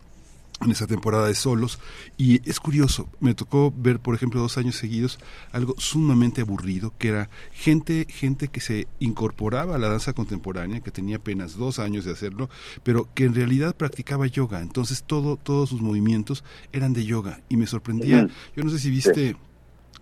en 0.65 0.71
esa 0.71 0.87
temporada 0.87 1.27
de 1.27 1.35
solos. 1.35 1.79
Y 2.17 2.49
es 2.49 2.61
curioso, 2.61 3.09
me 3.21 3.35
tocó 3.35 3.73
ver, 3.77 4.01
por 4.01 4.15
ejemplo, 4.15 4.41
dos 4.41 4.59
años 4.59 4.77
seguidos 4.77 5.19
algo 5.53 5.75
sumamente 5.79 6.41
aburrido, 6.41 6.93
que 6.99 7.09
era 7.09 7.31
gente, 7.53 8.07
gente 8.09 8.49
que 8.49 8.61
se 8.61 8.87
incorporaba 9.01 9.77
a 9.77 9.79
la 9.79 9.89
danza 9.89 10.13
contemporánea, 10.13 10.81
que 10.81 10.91
tenía 10.91 11.17
apenas 11.17 11.57
dos 11.57 11.79
años 11.79 12.05
de 12.05 12.13
hacerlo, 12.13 12.49
pero 12.83 13.09
que 13.15 13.25
en 13.25 13.35
realidad 13.35 13.77
practicaba 13.77 14.27
yoga. 14.27 14.61
Entonces 14.61 15.05
todo, 15.05 15.37
todos 15.37 15.71
sus 15.71 15.81
movimientos 15.81 16.45
eran 16.73 16.93
de 16.93 17.05
yoga. 17.05 17.41
Y 17.49 17.57
me 17.57 17.67
sorprendía, 17.67 18.29
yo 18.57 18.65
no 18.65 18.71
sé 18.71 18.79
si 18.79 18.91
viste... 18.91 19.37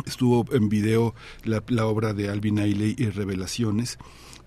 Estuvo 0.07 0.46
en 0.55 0.70
video 0.70 1.14
la, 1.44 1.62
la 1.68 1.85
obra 1.85 2.14
de 2.14 2.31
Alvin 2.31 2.59
Ailey 2.59 2.94
y 2.96 3.11
Revelaciones, 3.11 3.99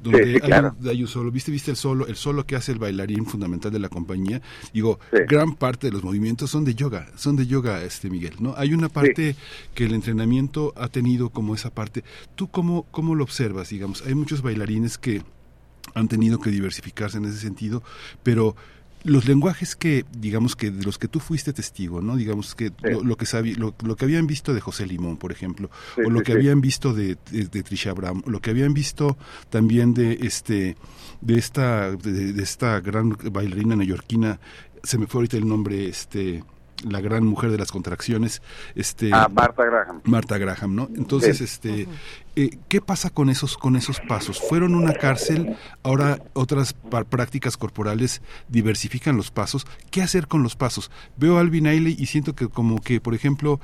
donde 0.03 0.41
hay, 0.89 1.01
un, 1.01 1.07
solo, 1.07 1.31
viste, 1.31 1.51
viste 1.51 1.71
el 1.71 1.77
solo, 1.77 2.05
el 2.07 2.15
solo 2.15 2.45
que 2.45 2.55
hace 2.55 2.71
el 2.71 2.79
bailarín 2.79 3.25
fundamental 3.25 3.71
de 3.71 3.79
la 3.79 3.89
compañía, 3.89 4.41
digo, 4.73 4.99
gran 5.11 5.55
parte 5.55 5.87
de 5.87 5.93
los 5.93 6.03
movimientos 6.03 6.51
son 6.51 6.65
de 6.65 6.75
yoga, 6.75 7.07
son 7.15 7.35
de 7.35 7.47
yoga, 7.47 7.83
este 7.83 8.09
Miguel, 8.09 8.35
¿no? 8.39 8.53
Hay 8.57 8.73
una 8.73 8.89
parte 8.89 9.35
que 9.73 9.85
el 9.85 9.93
entrenamiento 9.93 10.73
ha 10.75 10.89
tenido 10.89 11.29
como 11.29 11.55
esa 11.55 11.69
parte. 11.69 12.03
¿Tú 12.35 12.49
cómo, 12.49 12.85
cómo 12.91 13.15
lo 13.15 13.23
observas, 13.23 13.69
digamos? 13.69 14.03
Hay 14.05 14.13
muchos 14.15 14.41
bailarines 14.41 14.97
que 14.97 15.23
han 15.95 16.07
tenido 16.07 16.39
que 16.39 16.49
diversificarse 16.49 17.17
en 17.17 17.25
ese 17.25 17.39
sentido, 17.39 17.83
pero 18.23 18.55
los 19.03 19.27
lenguajes 19.27 19.75
que, 19.75 20.05
digamos 20.17 20.55
que 20.55 20.71
de 20.71 20.83
los 20.83 20.97
que 20.97 21.07
tú 21.07 21.19
fuiste 21.19 21.51
testigo, 21.53 22.01
¿no? 22.01 22.15
Digamos 22.15 22.55
que 22.55 22.71
lo, 22.81 23.17
que 23.17 23.25
lo, 23.83 23.95
que 23.95 24.05
habían 24.05 24.27
visto 24.27 24.53
de 24.53 24.61
José 24.61 24.85
Limón, 24.85 25.17
por 25.17 25.31
ejemplo, 25.31 25.69
o 25.97 26.09
lo 26.09 26.21
que 26.21 26.31
habían 26.31 26.61
visto 26.61 26.93
de, 26.93 27.17
de, 27.31 27.63
Trisha 27.63 27.93
Brown, 27.93 28.23
lo 28.25 28.39
que 28.39 28.51
habían 28.51 28.73
visto 28.73 29.17
también 29.49 29.93
de 29.93 30.19
este, 30.21 30.77
de 31.21 31.37
esta, 31.37 31.91
de, 31.91 32.41
esta 32.41 32.79
gran 32.79 33.17
bailarina 33.31 33.75
neoyorquina, 33.75 34.39
se 34.83 34.97
me 34.97 35.07
fue 35.07 35.19
ahorita 35.19 35.37
el 35.37 35.47
nombre, 35.47 35.87
este, 35.87 36.43
la 36.83 37.01
gran 37.01 37.25
mujer 37.25 37.51
de 37.51 37.57
las 37.57 37.71
contracciones, 37.71 38.41
este 38.75 39.09
ah, 39.13 39.27
Marta 39.31 39.63
Graham. 39.65 40.01
Marta 40.03 40.37
Graham, 40.37 40.75
¿no? 40.75 40.89
Entonces, 40.95 41.41
este 41.41 41.87
eh, 42.35 42.57
¿qué 42.67 42.81
pasa 42.81 43.11
con 43.11 43.29
esos 43.29 43.57
con 43.57 43.75
esos 43.75 43.99
pasos? 43.99 44.39
Fueron 44.39 44.73
una 44.73 44.93
cárcel, 44.93 45.55
ahora 45.83 46.19
otras 46.33 46.73
prácticas 47.09 47.57
corporales 47.57 48.21
diversifican 48.49 49.17
los 49.17 49.29
pasos. 49.29 49.67
¿Qué 49.91 50.01
hacer 50.01 50.27
con 50.27 50.41
los 50.41 50.55
pasos? 50.55 50.89
Veo 51.15 51.37
a 51.37 51.41
Alvin 51.41 51.67
Ailey 51.67 51.95
y 51.97 52.07
siento 52.07 52.33
que 52.33 52.47
como 52.47 52.81
que, 52.81 52.99
por 52.99 53.13
ejemplo, 53.13 53.59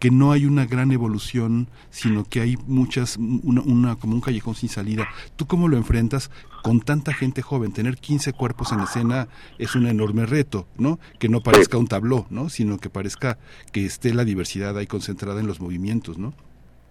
que 0.00 0.10
no 0.10 0.32
hay 0.32 0.46
una 0.46 0.64
gran 0.64 0.90
evolución, 0.92 1.68
sino 1.90 2.24
que 2.24 2.40
hay 2.40 2.56
muchas, 2.66 3.18
una, 3.18 3.60
una, 3.60 3.96
como 3.96 4.14
un 4.14 4.22
callejón 4.22 4.54
sin 4.54 4.70
salida. 4.70 5.06
¿Tú 5.36 5.46
cómo 5.46 5.68
lo 5.68 5.76
enfrentas 5.76 6.30
con 6.64 6.80
tanta 6.80 7.12
gente 7.12 7.42
joven? 7.42 7.72
Tener 7.72 7.98
15 7.98 8.32
cuerpos 8.32 8.72
en 8.72 8.80
escena 8.80 9.28
es 9.58 9.76
un 9.76 9.86
enorme 9.86 10.24
reto, 10.24 10.66
¿no? 10.78 10.98
Que 11.18 11.28
no 11.28 11.42
parezca 11.42 11.76
un 11.76 11.86
tabló, 11.86 12.26
¿no? 12.30 12.48
Sino 12.48 12.78
que 12.78 12.88
parezca 12.88 13.36
que 13.72 13.84
esté 13.84 14.14
la 14.14 14.24
diversidad 14.24 14.76
ahí 14.78 14.86
concentrada 14.86 15.38
en 15.38 15.46
los 15.46 15.60
movimientos, 15.60 16.18
¿no? 16.18 16.32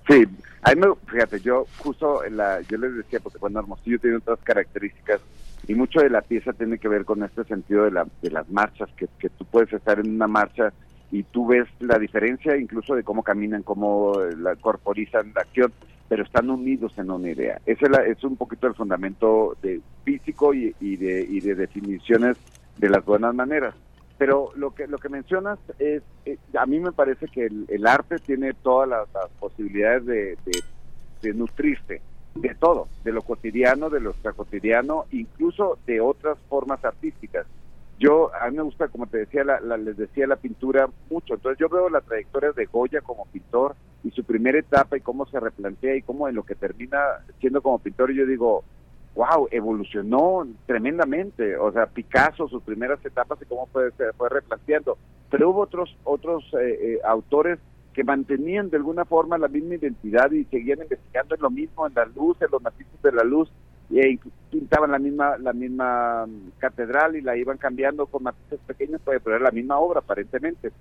Sí, 0.08 0.28
a 0.62 0.76
mí 0.76 0.82
me, 0.82 0.88
fíjate, 1.12 1.40
yo 1.40 1.66
justo, 1.80 2.22
la, 2.30 2.62
yo 2.62 2.78
les 2.78 2.96
decía, 2.96 3.20
porque 3.20 3.40
cuando 3.40 3.60
Hermosillo 3.60 4.00
tiene 4.00 4.18
otras 4.18 4.40
características, 4.44 5.20
y 5.68 5.74
mucho 5.74 6.00
de 6.00 6.12
la 6.12 6.22
pieza 6.22 6.54
tiene 6.54 6.78
que 6.78 6.88
ver 6.88 7.06
con 7.06 7.24
este 7.24 7.44
sentido 7.44 7.86
de, 7.86 7.92
la, 7.92 8.08
de 8.22 8.30
las 8.30 8.48
marchas, 8.50 8.90
que, 8.96 9.08
que 9.20 9.30
tú 9.30 9.46
puedes 9.46 9.74
estar 9.74 10.00
en 10.00 10.16
una 10.16 10.28
marcha 10.28 10.74
y 11.12 11.24
tú 11.24 11.48
ves 11.48 11.68
la 11.80 11.98
diferencia 11.98 12.58
incluso 12.58 12.96
de 12.96 13.04
cómo 13.04 13.24
caminan, 13.24 13.64
cómo 13.64 14.14
la 14.38 14.56
corporizan 14.56 15.32
la 15.34 15.42
acción, 15.42 15.74
pero 16.08 16.24
están 16.24 16.50
unidos 16.50 16.94
en 16.98 17.12
una 17.12 17.30
idea. 17.30 17.60
Ese 17.66 17.86
es, 18.08 18.24
un 18.24 18.36
poquito 18.36 18.68
el 18.68 18.76
fundamento 18.76 19.56
de 19.62 19.82
físico 20.04 20.54
y, 20.54 20.72
de, 20.80 21.22
y 21.22 21.40
de 21.40 21.56
definiciones 21.56 22.38
de 22.78 22.90
las 22.90 23.04
buenas 23.06 23.34
maneras. 23.34 23.76
Pero 24.18 24.52
lo 24.56 24.76
que 24.76 24.86
lo 24.88 24.98
que 24.98 25.08
mencionas 25.08 25.60
es, 25.80 26.04
eh, 26.26 26.38
a 26.58 26.66
mí 26.66 26.80
me 26.80 26.92
parece 26.92 27.28
que 27.28 27.46
el, 27.46 27.88
arte 27.88 28.18
tiene 28.18 28.54
todas 28.54 28.90
las, 28.90 29.08
posibilidades 29.40 30.06
de, 30.06 30.38
de, 30.46 30.64
de 31.22 31.34
nutrirse 31.34 32.02
de 32.36 32.56
todo, 32.56 32.88
de 33.04 33.12
lo 33.12 33.22
cotidiano, 33.22 33.90
de 33.90 34.00
lo 34.00 34.12
extracotidiano, 34.12 35.06
incluso 35.12 35.78
de 35.86 36.02
otras 36.02 36.38
formas 36.48 36.84
artísticas 36.84 37.46
yo 38.00 38.34
a 38.34 38.50
mí 38.50 38.56
me 38.56 38.64
gusta 38.64 38.88
como 38.88 39.08
te 39.08 39.20
decía 39.20 39.44
la, 39.44 39.60
les 39.78 39.98
decía 39.98 40.26
la 40.26 40.38
pintura 40.38 40.90
mucho. 41.10 41.34
Entonces 41.34 41.60
yo 41.60 41.68
veo 41.68 41.90
la 41.90 42.02
trayectoria 42.02 42.52
de 42.54 42.66
Goya 42.66 43.02
como 43.02 43.26
pintor 43.26 43.76
y 44.04 44.12
su 44.12 44.24
primera 44.24 44.58
etapa 44.58 44.98
y 44.98 45.02
cómo 45.02 45.26
se 45.26 45.40
replantea 45.40 45.96
y 45.96 46.02
cómo 46.02 46.30
en 46.30 46.36
lo 46.36 46.44
que 46.44 46.56
termina 46.56 46.98
siendo 47.42 47.62
como 47.62 47.80
pintor 47.80 48.14
yo 48.14 48.26
digo 48.26 48.64
wow 49.16 49.50
evolucionó 49.52 50.48
tremendamente 50.66 51.58
o 51.58 51.72
sea 51.74 51.88
Picasso 51.88 52.48
sus 52.48 52.64
primeras 52.64 53.04
etapas 53.06 53.38
y 53.42 53.46
cómo 53.46 53.68
fue 53.68 53.92
se 53.92 54.14
fue 54.14 54.30
replanteando. 54.30 54.98
Pero 55.30 55.50
hubo 55.50 55.62
otros 55.62 55.96
otros 56.06 56.46
eh, 56.54 56.80
eh, 56.82 57.00
autores 57.04 57.60
que 57.94 58.06
mantenían 58.06 58.70
de 58.70 58.78
alguna 58.78 59.04
forma 59.04 59.38
la 59.38 59.50
misma 59.50 59.76
identidad 59.76 60.32
y 60.32 60.46
seguían 60.46 60.82
investigando 60.82 61.36
en 61.36 61.42
lo 61.42 61.50
mismo 61.50 61.86
en 61.86 61.94
la 61.94 62.06
luz 62.06 62.42
en 62.42 62.48
los 62.50 62.62
matices 62.62 63.02
de 63.02 63.12
la 63.12 63.24
luz 63.24 63.52
y 63.90 64.20
pintaban 64.52 64.92
la 64.92 65.00
misma 65.00 65.38
la 65.38 65.54
misma 65.54 66.28
catedral 66.60 67.16
y 67.16 67.22
la 67.22 67.36
iban 67.36 67.58
cambiando 67.58 68.06
con 68.06 68.24
matices 68.24 68.60
pequeños 68.68 69.02
pero 69.04 69.36
era 69.36 69.46
la 69.46 69.52
misma 69.52 69.80
obra 69.80 70.00
aparentemente 70.00 70.72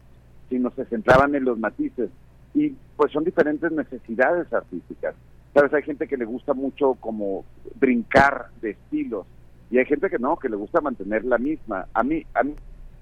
sino 0.48 0.70
se 0.70 0.84
centraban 0.86 1.34
en 1.34 1.44
los 1.44 1.58
matices. 1.58 2.10
Y 2.54 2.74
pues 2.96 3.12
son 3.12 3.24
diferentes 3.24 3.70
necesidades 3.70 4.52
artísticas. 4.52 5.14
Sabes 5.54 5.72
hay 5.74 5.82
gente 5.82 6.08
que 6.08 6.16
le 6.16 6.24
gusta 6.24 6.54
mucho 6.54 6.94
como 6.94 7.44
brincar 7.78 8.46
de 8.60 8.70
estilos 8.70 9.26
y 9.70 9.78
hay 9.78 9.84
gente 9.84 10.08
que 10.08 10.18
no 10.18 10.36
que 10.36 10.48
le 10.48 10.56
gusta 10.56 10.80
mantener 10.80 11.24
la 11.24 11.38
misma. 11.38 11.86
A 11.92 12.02
mí 12.02 12.24
a 12.34 12.42
mí 12.42 12.54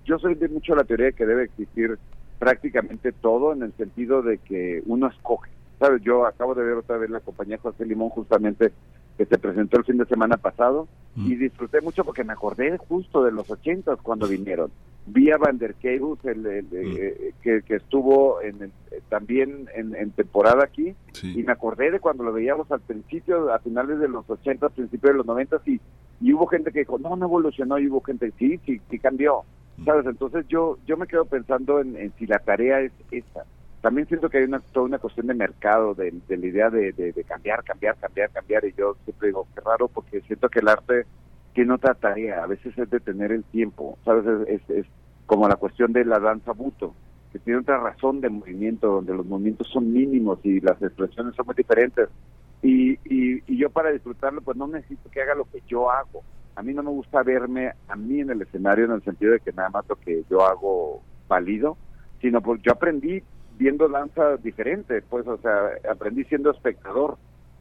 yo 0.05 0.19
soy 0.19 0.35
de 0.35 0.49
mucho 0.49 0.75
la 0.75 0.85
teoría 0.85 1.07
de 1.07 1.13
que 1.13 1.27
debe 1.27 1.45
existir 1.45 1.99
prácticamente 2.39 3.13
todo 3.13 3.53
en 3.53 3.63
el 3.63 3.73
sentido 3.75 4.23
de 4.23 4.39
que 4.39 4.83
uno 4.87 5.09
escoge. 5.09 5.51
Sabes 5.79 6.03
yo 6.03 6.27
acabo 6.27 6.55
de 6.55 6.65
ver 6.65 6.75
otra 6.75 6.97
vez 6.97 7.11
la 7.11 7.21
compañía 7.21 7.59
José 7.59 7.85
Limón 7.85 8.11
justamente 8.11 8.73
que 9.17 9.25
se 9.25 9.39
presentó 9.39 9.79
el 9.79 9.85
fin 9.85 9.97
de 9.97 10.05
semana 10.07 10.37
pasado 10.37 10.89
y 11.17 11.35
mm. 11.35 11.39
disfruté 11.39 11.81
mucho 11.81 12.05
porque 12.05 12.25
me 12.25 12.35
acordé 12.35 12.77
justo 12.77 13.25
de 13.25 13.33
los 13.33 13.51
ochentas 13.51 13.99
cuando 14.03 14.29
vinieron. 14.29 14.71
Vi 15.07 15.31
a 15.31 15.39
Van 15.39 15.57
der 15.59 15.75
Keibus, 15.75 16.23
el, 16.25 16.41
mm. 16.41 16.67
eh, 16.73 17.33
que, 17.43 17.75
estuvo 17.75 18.43
en 18.43 18.65
eh, 18.65 19.01
también 19.09 19.69
en, 19.75 20.11
temporada 20.11 20.65
aquí 20.65 20.95
y 21.23 21.43
me 21.43 21.53
acordé 21.53 21.91
de 21.91 22.01
cuando 22.01 22.25
lo 22.25 22.33
veíamos 22.33 22.71
al 22.71 22.81
principio, 22.81 23.53
a 23.53 23.59
finales 23.61 23.99
de 23.99 24.09
los 24.09 24.29
ochentas, 24.29 24.73
principios 24.73 25.13
de 25.13 25.19
los 25.19 25.27
noventas 25.27 25.67
y, 25.67 25.81
y 26.21 26.33
hubo 26.33 26.47
gente 26.47 26.71
que 26.73 26.81
dijo, 26.81 26.99
no, 26.99 27.17
no 27.17 27.27
evolucionó 27.27 27.79
y 27.79 27.89
hubo 27.89 28.03
gente, 28.03 28.33
sí, 28.39 28.61
sí, 28.67 28.81
sí 28.91 28.99
cambió. 28.99 29.43
Mm. 29.79 29.85
¿Sabes? 29.85 30.07
Entonces 30.07 30.47
yo, 30.49 30.79
yo 30.87 30.97
me 30.97 31.07
quedo 31.07 31.25
pensando 31.25 31.81
en, 31.81 31.97
en 31.97 32.13
si 32.19 32.27
la 32.27 32.39
tarea 32.39 32.81
es 32.81 32.93
esa 33.11 33.45
también 33.87 34.09
siento 34.09 34.29
que 34.29 34.39
hay 34.39 34.45
una, 34.47 34.59
toda 34.59 34.87
una 34.87 34.99
cuestión 34.99 35.29
de 35.29 35.35
mercado, 35.35 35.95
de, 35.95 36.13
la 36.29 36.45
idea 36.45 36.71
de, 36.71 37.25
cambiar, 37.25 37.63
cambiar, 37.63 37.97
cambiar, 37.97 38.31
cambiar, 38.31 38.65
y 38.65 38.75
yo 38.77 38.97
siempre 39.05 39.29
digo, 39.29 39.47
qué 39.55 39.61
raro, 39.61 39.87
porque 39.87 40.23
siento 40.23 40.49
que 40.49 40.59
el 40.59 40.67
arte 40.67 41.07
tiene 41.55 41.73
otra 41.73 41.95
tarea, 41.95 42.43
a 42.43 42.49
veces 42.49 42.77
es 42.77 42.91
detener 42.91 43.31
el 43.31 43.45
tiempo, 43.45 43.97
¿sabes? 44.05 44.49
Es, 44.49 44.71
es, 44.71 44.87
como 45.27 45.47
la 45.47 45.55
cuestión 45.55 45.93
de 45.93 46.05
la 46.05 46.19
danza 46.19 46.51
buto, 46.51 46.97
que 47.33 47.39
tiene 47.39 47.61
otra 47.61 47.79
razón 47.79 48.21
de 48.21 48.29
movimiento, 48.29 48.89
donde 48.89 49.15
los 49.15 49.25
movimientos 49.25 49.69
son 49.69 49.93
mínimos 49.93 50.41
y 50.43 50.61
las 50.61 50.83
expresiones 50.83 51.37
son 51.37 51.47
muy 51.47 51.55
diferentes. 51.55 52.09
Y, 52.63 52.95
y, 53.05 53.41
y 53.47 53.57
yo 53.57 53.71
para 53.71 53.93
disfrutarlo, 53.93 54.41
pues 54.41 54.57
no 54.57 54.67
necesito 54.67 55.09
que 55.11 55.23
haga 55.23 55.37
lo 55.37 55.45
que 55.45 55.63
yo 55.69 55.93
hago. 55.93 56.25
A 56.57 56.63
mí 56.65 56.75
no 56.75 56.83
me 56.83 56.91
gusta 56.91 57.23
verme 57.23 57.71
a 57.87 57.95
mí 57.95 58.19
en 58.19 58.31
el 58.31 58.43
escenario 58.43 58.87
en 58.87 58.91
el 58.91 59.05
sentido 59.05 59.31
de 59.35 59.39
que 59.39 59.53
nada 59.53 59.69
más 59.69 59.89
lo 59.89 59.95
que 59.95 60.25
yo 60.29 60.45
hago 60.45 61.03
válido, 61.29 61.77
sino 62.21 62.41
porque 62.41 62.65
yo 62.65 62.73
aprendí 62.73 63.23
viendo 63.59 63.89
danza 63.89 64.37
diferente, 64.37 65.03
pues, 65.03 65.27
o 65.27 65.39
sea, 65.39 65.71
aprendí 65.91 66.25
siendo 66.25 66.51
espectador. 66.51 67.17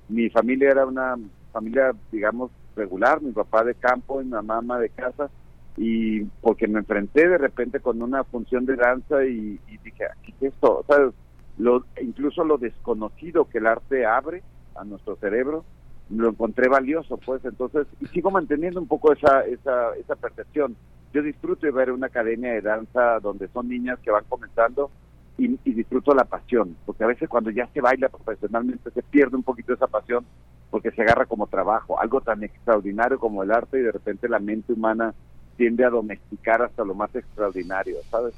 Mi 0.09 0.29
familia 0.29 0.71
era 0.71 0.85
una 0.85 1.15
familia, 1.51 1.93
digamos, 2.11 2.51
regular, 2.75 3.21
mi 3.21 3.31
papá 3.31 3.63
de 3.63 3.75
campo 3.75 4.21
y 4.21 4.25
mi 4.25 4.31
mamá 4.31 4.79
de 4.79 4.89
casa, 4.89 5.29
y 5.77 6.23
porque 6.41 6.67
me 6.67 6.79
enfrenté 6.79 7.27
de 7.27 7.37
repente 7.37 7.79
con 7.79 8.01
una 8.01 8.23
función 8.23 8.65
de 8.65 8.75
danza 8.75 9.25
y, 9.25 9.59
dije, 9.83 10.05
¿qué 10.23 10.33
es 10.39 10.53
esto? 10.53 10.83
Sea, 10.87 11.09
lo, 11.57 11.85
incluso 12.01 12.43
lo 12.43 12.57
desconocido 12.57 13.45
que 13.45 13.59
el 13.59 13.67
arte 13.67 14.05
abre 14.05 14.43
a 14.75 14.83
nuestro 14.83 15.15
cerebro, 15.15 15.63
lo 16.09 16.29
encontré 16.29 16.67
valioso, 16.67 17.17
pues, 17.17 17.43
entonces, 17.45 17.87
y 17.99 18.05
sigo 18.07 18.29
manteniendo 18.29 18.79
un 18.79 18.87
poco 18.87 19.13
esa, 19.13 19.41
esa, 19.45 19.95
esa 19.95 20.15
percepción. 20.15 20.75
Yo 21.13 21.23
disfruto 21.23 21.65
de 21.65 21.71
ver 21.71 21.91
una 21.91 22.07
academia 22.07 22.51
de 22.51 22.61
danza 22.61 23.19
donde 23.21 23.47
son 23.47 23.69
niñas 23.69 23.97
que 23.99 24.11
van 24.11 24.25
comenzando 24.27 24.91
y, 25.37 25.57
disfruto 25.73 26.13
la 26.13 26.23
pasión, 26.23 26.75
porque 26.85 27.03
a 27.03 27.07
veces 27.07 27.27
cuando 27.27 27.51
ya 27.51 27.67
se 27.67 27.81
baila 27.81 28.09
profesionalmente 28.09 28.89
se 28.91 29.03
pierde 29.03 29.35
un 29.35 29.43
poquito 29.43 29.73
esa 29.73 29.87
pasión 29.87 30.25
porque 30.69 30.91
se 30.91 31.01
agarra 31.01 31.25
como 31.25 31.47
trabajo, 31.47 31.99
algo 31.99 32.21
tan 32.21 32.43
extraordinario 32.43 33.19
como 33.19 33.43
el 33.43 33.51
arte 33.51 33.79
y 33.79 33.83
de 33.83 33.91
repente 33.91 34.29
la 34.29 34.39
mente 34.39 34.73
humana 34.73 35.13
tiende 35.57 35.85
a 35.85 35.89
domesticar 35.89 36.61
hasta 36.61 36.83
lo 36.83 36.95
más 36.95 37.13
extraordinario, 37.15 37.97
¿sabes? 38.09 38.33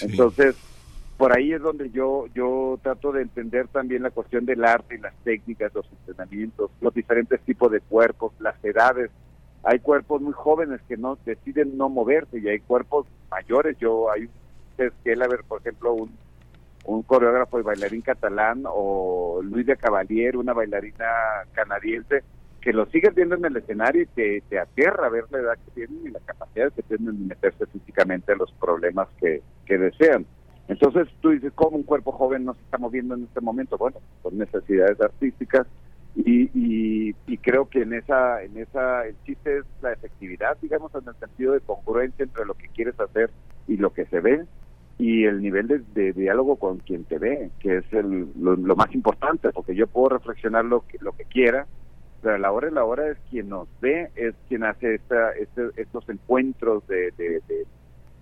Entonces, 0.00 0.56
por 1.18 1.36
ahí 1.36 1.52
es 1.52 1.60
donde 1.60 1.90
yo 1.90 2.26
yo 2.34 2.78
trato 2.82 3.12
de 3.12 3.22
entender 3.22 3.68
también 3.68 4.02
la 4.02 4.10
cuestión 4.10 4.46
del 4.46 4.64
arte 4.64 4.94
y 4.94 4.98
las 4.98 5.14
técnicas, 5.22 5.74
los 5.74 5.86
entrenamientos, 5.90 6.70
los 6.80 6.94
diferentes 6.94 7.40
tipos 7.42 7.70
de 7.70 7.80
cuerpos, 7.80 8.32
las 8.40 8.62
edades. 8.64 9.10
Hay 9.64 9.78
cuerpos 9.78 10.20
muy 10.20 10.32
jóvenes 10.32 10.80
que 10.88 10.96
no 10.96 11.18
deciden 11.24 11.76
no 11.76 11.88
moverse 11.88 12.38
y 12.38 12.48
hay 12.48 12.60
cuerpos 12.60 13.06
mayores. 13.30 13.76
Yo 13.78 14.10
hay 14.10 14.28
que 14.76 15.12
él 15.12 15.22
a 15.22 15.28
ver, 15.28 15.44
por 15.44 15.60
ejemplo, 15.60 15.92
un 15.92 16.10
un 16.84 17.02
coreógrafo 17.02 17.58
y 17.58 17.62
bailarín 17.62 18.02
catalán 18.02 18.62
o 18.66 19.40
Luis 19.42 19.66
de 19.66 19.76
Cavalier, 19.76 20.36
una 20.36 20.52
bailarina 20.52 21.06
canadiense, 21.52 22.22
que 22.60 22.72
lo 22.72 22.86
sigues 22.86 23.14
viendo 23.14 23.34
en 23.34 23.44
el 23.44 23.56
escenario 23.56 24.02
y 24.02 24.06
te, 24.06 24.42
te 24.48 24.58
aterra 24.58 25.08
ver 25.08 25.24
la 25.30 25.38
edad 25.38 25.58
que 25.64 25.70
tienen 25.72 26.06
y 26.06 26.10
la 26.10 26.20
capacidad 26.20 26.72
que 26.72 26.82
tienen 26.82 27.18
de 27.18 27.34
meterse 27.34 27.66
físicamente 27.66 28.32
a 28.32 28.36
los 28.36 28.52
problemas 28.52 29.08
que, 29.20 29.42
que 29.66 29.78
desean. 29.78 30.26
Entonces 30.68 31.08
tú 31.20 31.30
dices, 31.30 31.52
¿cómo 31.54 31.76
un 31.76 31.82
cuerpo 31.82 32.12
joven 32.12 32.44
no 32.44 32.54
se 32.54 32.60
está 32.60 32.78
moviendo 32.78 33.14
en 33.14 33.24
este 33.24 33.40
momento? 33.40 33.76
Bueno, 33.76 33.98
por 34.22 34.32
necesidades 34.32 35.00
artísticas 35.00 35.66
y, 36.14 36.50
y, 36.54 37.16
y, 37.26 37.38
creo 37.38 37.68
que 37.68 37.82
en 37.82 37.94
esa, 37.94 38.42
en 38.42 38.58
esa, 38.58 39.06
el 39.06 39.16
chiste 39.24 39.58
es 39.58 39.64
la 39.80 39.92
efectividad, 39.92 40.58
digamos, 40.60 40.94
en 40.94 41.08
el 41.08 41.14
sentido 41.16 41.54
de 41.54 41.60
congruencia 41.60 42.22
entre 42.22 42.44
lo 42.44 42.54
que 42.54 42.68
quieres 42.68 42.98
hacer 43.00 43.30
y 43.66 43.78
lo 43.78 43.92
que 43.92 44.04
se 44.06 44.20
ve 44.20 44.44
y 44.98 45.24
el 45.24 45.40
nivel 45.40 45.84
de, 45.94 46.12
diálogo 46.12 46.56
con 46.56 46.78
quien 46.78 47.04
te 47.04 47.18
ve, 47.18 47.50
que 47.60 47.78
es 47.78 47.92
el, 47.92 48.28
lo, 48.40 48.76
más 48.76 48.94
importante, 48.94 49.50
porque 49.50 49.74
yo 49.74 49.86
puedo 49.86 50.10
reflexionar 50.10 50.64
lo 50.64 50.86
que, 50.86 50.98
lo 51.00 51.12
que 51.12 51.24
quiera, 51.24 51.66
pero 52.20 52.36
a 52.36 52.38
la 52.38 52.52
hora 52.52 52.68
de 52.68 52.74
la 52.74 52.84
hora 52.84 53.08
es 53.08 53.18
quien 53.30 53.48
nos 53.48 53.68
ve, 53.80 54.10
es 54.14 54.34
quien 54.48 54.64
hace 54.64 54.94
esta, 54.94 55.32
este, 55.32 55.70
estos 55.76 56.08
encuentros 56.08 56.86
de, 56.86 57.10
de, 57.16 57.42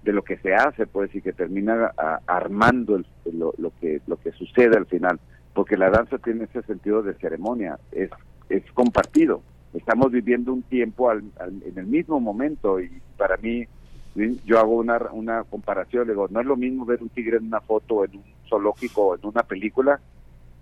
de, 0.04 0.12
lo 0.12 0.22
que 0.22 0.38
se 0.38 0.54
hace, 0.54 0.86
pues, 0.86 1.14
y 1.14 1.20
que 1.20 1.32
termina 1.32 1.92
armando 2.26 3.00
lo, 3.32 3.52
lo, 3.58 3.72
que, 3.80 4.00
lo 4.06 4.16
que 4.16 4.32
sucede 4.32 4.76
al 4.76 4.86
final, 4.86 5.20
porque 5.52 5.76
la 5.76 5.90
danza 5.90 6.18
tiene 6.18 6.44
ese 6.44 6.62
sentido 6.62 7.02
de 7.02 7.14
ceremonia, 7.14 7.78
es, 7.92 8.10
es 8.48 8.64
compartido. 8.72 9.42
Estamos 9.74 10.10
viviendo 10.10 10.52
un 10.52 10.62
tiempo 10.62 11.12
en 11.12 11.32
el 11.76 11.86
mismo 11.86 12.18
momento 12.18 12.80
y 12.80 12.90
para 13.16 13.36
mí 13.36 13.66
yo 14.14 14.58
hago 14.58 14.76
una, 14.76 14.98
una 15.12 15.44
comparación, 15.44 16.08
digo, 16.08 16.26
no 16.30 16.40
es 16.40 16.46
lo 16.46 16.56
mismo 16.56 16.84
ver 16.84 17.02
un 17.02 17.08
tigre 17.11 17.36
en 17.36 17.46
una 17.46 17.61
foto, 17.61 18.04
en 18.04 18.16
un 18.16 18.24
zoológico 18.48 19.08
o 19.08 19.14
en 19.14 19.24
una 19.24 19.42
película, 19.42 20.00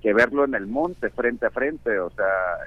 que 0.00 0.12
verlo 0.12 0.44
en 0.44 0.54
el 0.54 0.66
monte 0.66 1.10
frente 1.10 1.46
a 1.46 1.50
frente, 1.50 1.98
o 1.98 2.10
sea, 2.10 2.26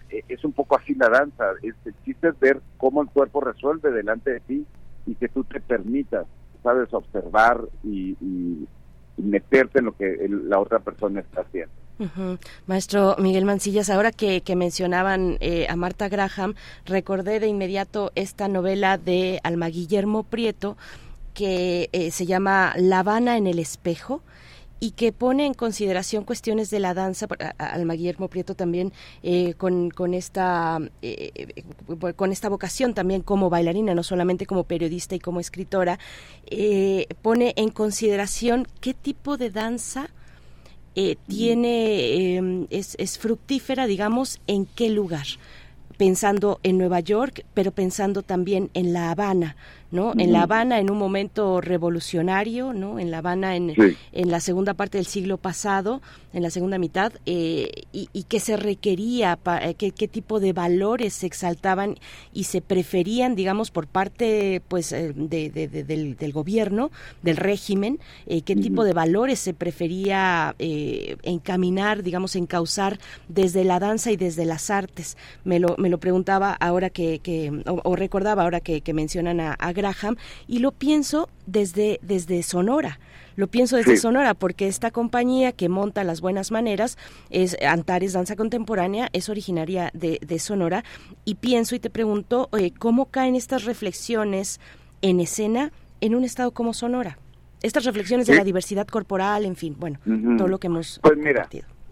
e, 0.09 0.23
es 0.27 0.43
un 0.43 0.53
poco 0.53 0.77
así 0.77 0.95
la 0.95 1.09
danza, 1.09 1.45
es, 1.61 1.75
el 1.86 1.93
chiste 2.03 2.29
es 2.29 2.39
ver 2.39 2.61
cómo 2.77 3.01
el 3.01 3.09
cuerpo 3.09 3.41
resuelve 3.41 3.91
delante 3.91 4.32
de 4.32 4.39
ti 4.41 4.65
y 5.05 5.15
que 5.15 5.29
tú 5.29 5.43
te 5.43 5.61
permitas, 5.61 6.25
sabes, 6.63 6.93
observar 6.93 7.61
y, 7.84 8.17
meterte 9.17 9.79
en 9.79 9.86
lo 9.86 9.95
que 9.95 10.27
la 10.27 10.59
otra 10.59 10.79
persona 10.79 11.19
está 11.19 11.41
haciendo. 11.41 11.71
Maestro 12.67 13.15
Miguel 13.19 13.45
Mancillas, 13.45 13.89
ahora 13.89 14.11
que, 14.11 14.41
mencionaban 14.55 15.37
eh, 15.39 15.67
a 15.69 15.75
Marta 15.75 16.09
Graham, 16.09 16.55
recordé 16.85 17.39
de 17.39 17.47
inmediato 17.47 18.11
esta 18.15 18.47
novela 18.47 18.97
de 18.97 19.39
Alma 19.43 19.67
Guillermo 19.67 20.23
Prieto 20.23 20.77
que 21.33 21.89
eh, 21.91 22.11
se 22.11 22.25
llama 22.25 22.73
La 22.77 22.99
Habana 22.99 23.37
en 23.37 23.47
el 23.47 23.59
espejo 23.59 24.21
y 24.79 24.91
que 24.91 25.11
pone 25.11 25.45
en 25.45 25.53
consideración 25.53 26.23
cuestiones 26.23 26.71
de 26.71 26.79
la 26.79 26.95
danza, 26.95 27.27
Alma 27.59 27.93
Guillermo 27.93 28.29
Prieto 28.29 28.55
también 28.55 28.91
eh, 29.21 29.53
con, 29.53 29.91
esta, 30.15 30.79
eh, 31.03 31.63
con 32.15 32.31
esta 32.31 32.49
vocación 32.49 32.95
también 32.95 33.21
como 33.21 33.51
bailarina, 33.51 33.93
no 33.93 34.01
solamente 34.01 34.47
como 34.47 34.63
periodista 34.63 35.13
y 35.13 35.19
como 35.19 35.39
escritora, 35.39 35.99
pone 37.21 37.53
en 37.57 37.69
consideración 37.69 38.67
qué 38.79 38.95
tipo 38.95 39.37
de 39.37 39.51
danza 39.51 40.09
tiene, 41.27 42.35
em, 42.35 42.67
es, 42.69 42.95
es 42.99 43.17
fructífera, 43.17 43.87
digamos, 43.87 44.39
en 44.47 44.65
qué 44.65 44.89
lugar 44.89 45.25
pensando 46.01 46.59
en 46.63 46.79
Nueva 46.79 46.99
York, 46.99 47.45
pero 47.53 47.71
pensando 47.71 48.23
también 48.23 48.71
en 48.73 48.91
La 48.91 49.11
Habana, 49.11 49.55
¿no? 49.91 50.13
En 50.17 50.31
La 50.31 50.43
Habana 50.43 50.79
en 50.79 50.89
un 50.89 50.97
momento 50.97 51.61
revolucionario, 51.61 52.73
¿no? 52.73 52.97
En 52.97 53.11
La 53.11 53.19
Habana 53.19 53.55
en, 53.55 53.73
en 54.11 54.31
la 54.31 54.39
segunda 54.39 54.73
parte 54.73 54.97
del 54.97 55.05
siglo 55.05 55.37
pasado, 55.37 56.01
en 56.33 56.43
la 56.43 56.49
segunda 56.49 56.77
mitad, 56.77 57.11
eh, 57.25 57.69
y, 57.91 58.09
y 58.13 58.23
qué 58.23 58.39
se 58.39 58.55
requería, 58.55 59.37
eh, 59.61 59.75
qué, 59.75 59.91
qué, 59.91 60.07
tipo 60.07 60.39
de 60.39 60.53
valores 60.53 61.13
se 61.13 61.27
exaltaban 61.27 61.97
y 62.33 62.45
se 62.45 62.61
preferían, 62.61 63.35
digamos, 63.35 63.69
por 63.71 63.87
parte, 63.87 64.61
pues, 64.67 64.93
eh, 64.93 65.13
de, 65.15 65.49
del, 65.49 66.31
gobierno, 66.31 66.91
del 67.21 67.37
régimen, 67.37 67.99
qué 68.27 68.55
tipo 68.55 68.85
de 68.85 68.93
valores 68.93 69.39
se 69.39 69.53
prefería 69.53 70.55
encaminar, 70.59 72.03
digamos, 72.03 72.35
encauzar 72.35 72.99
desde 73.27 73.65
la 73.65 73.79
danza 73.79 74.11
y 74.11 74.17
desde 74.17 74.45
las 74.45 74.69
artes. 74.69 75.17
Me 75.43 75.59
lo, 75.59 75.75
me 75.77 75.89
lo 75.89 75.99
preguntaba 75.99 76.53
ahora 76.53 76.89
que, 76.89 77.19
que 77.19 77.51
o, 77.65 77.95
recordaba 77.95 78.43
ahora 78.43 78.61
que, 78.61 78.81
que 78.81 78.93
mencionan 78.93 79.39
a, 79.41 79.55
a 79.59 79.73
Graham 79.82 80.15
y 80.47 80.59
lo 80.59 80.71
pienso 80.71 81.29
desde, 81.45 81.99
desde 82.01 82.43
Sonora. 82.43 82.99
Lo 83.36 83.47
pienso 83.47 83.77
desde 83.77 83.97
Sonora 83.97 84.34
porque 84.34 84.67
esta 84.67 84.91
compañía 84.91 85.51
que 85.51 85.69
monta 85.69 86.03
las 86.03 86.21
buenas 86.21 86.51
maneras 86.51 86.97
es 87.29 87.57
Antares 87.65 88.13
Danza 88.13 88.36
Contemporánea, 88.36 89.09
es 89.13 89.29
originaria 89.29 89.89
de, 89.93 90.39
Sonora 90.39 90.84
y 91.25 91.36
pienso 91.36 91.75
y 91.75 91.79
te 91.79 91.89
pregunto 91.89 92.49
cómo 92.77 93.05
caen 93.05 93.36
estas 93.36 93.65
reflexiones 93.65 94.59
en 95.01 95.19
escena 95.19 95.71
en 96.01 96.15
un 96.15 96.23
estado 96.23 96.51
como 96.51 96.73
Sonora. 96.73 97.17
Estas 97.61 97.86
reflexiones 97.86 98.27
de 98.27 98.36
la 98.36 98.43
diversidad 98.43 98.88
corporal, 98.88 99.45
en 99.45 99.55
fin, 99.55 99.75
bueno, 99.79 99.99
todo 100.38 100.47
lo 100.47 100.57
que 100.57 100.67
hemos 100.67 100.99
pues 101.01 101.17
mira, 101.17 101.47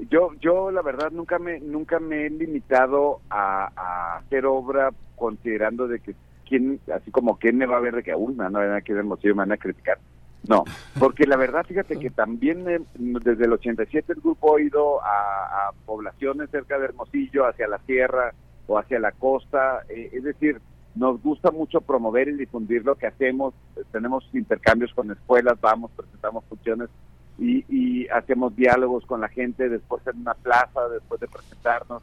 Yo, 0.10 0.32
yo 0.42 0.72
la 0.72 0.82
verdad 0.82 1.12
nunca 1.12 1.38
me, 1.38 1.60
nunca 1.60 2.00
me 2.00 2.26
he 2.26 2.30
limitado 2.30 3.22
a, 3.30 3.72
a 3.76 4.18
hacer 4.18 4.46
obra 4.46 4.92
considerando 5.16 5.88
de 5.88 6.00
que 6.00 6.16
quién, 6.50 6.80
así 6.94 7.12
como 7.12 7.38
quién 7.38 7.58
me 7.58 7.68
va 7.68 7.78
a 7.78 7.82
ver 7.82 7.96
de 7.96 8.04
que, 8.04 8.16
uy, 8.16 8.34
me 8.34 8.44
van 8.44 8.56
a 8.56 8.60
ver 8.60 8.84
de 8.84 8.94
me 8.96 9.34
van 9.34 9.52
a 9.52 9.58
criticar. 9.58 10.00
No, 10.48 10.64
porque 10.98 11.28
la 11.28 11.38
verdad, 11.38 11.66
fíjate 11.66 12.00
que 12.00 12.10
también 12.10 12.68
eh, 12.68 12.80
desde 12.96 13.46
el 13.46 13.54
87 13.54 14.14
el 14.14 14.22
grupo 14.22 14.56
ha 14.56 14.62
ido 14.62 15.00
a, 15.04 15.72
poblaciones 15.86 16.50
cerca 16.50 16.80
de 16.80 16.86
Hermosillo, 16.86 17.46
hacia 17.46 17.68
la 17.68 17.78
sierra 17.80 18.34
o 18.68 18.78
hacia 18.78 19.00
la 19.00 19.12
costa, 19.12 19.84
eh, 19.90 20.10
es 20.14 20.24
decir, 20.24 20.60
nos 20.96 21.22
gusta 21.22 21.52
mucho 21.52 21.82
promover 21.82 22.30
y 22.30 22.38
difundir 22.38 22.86
lo 22.86 22.96
que 22.96 23.08
hacemos, 23.08 23.54
tenemos 23.92 24.28
intercambios 24.34 24.94
con 24.94 25.12
escuelas, 25.12 25.60
vamos, 25.62 25.92
presentamos 25.92 26.44
funciones 26.46 26.90
y, 27.38 27.66
y 27.68 28.08
hacemos 28.08 28.56
diálogos 28.56 29.06
con 29.06 29.22
la 29.22 29.30
gente 29.30 29.70
después 29.70 30.06
en 30.08 30.22
una 30.22 30.34
plaza, 30.34 30.88
después 30.90 31.20
de 31.20 31.28
presentarnos 31.28 32.02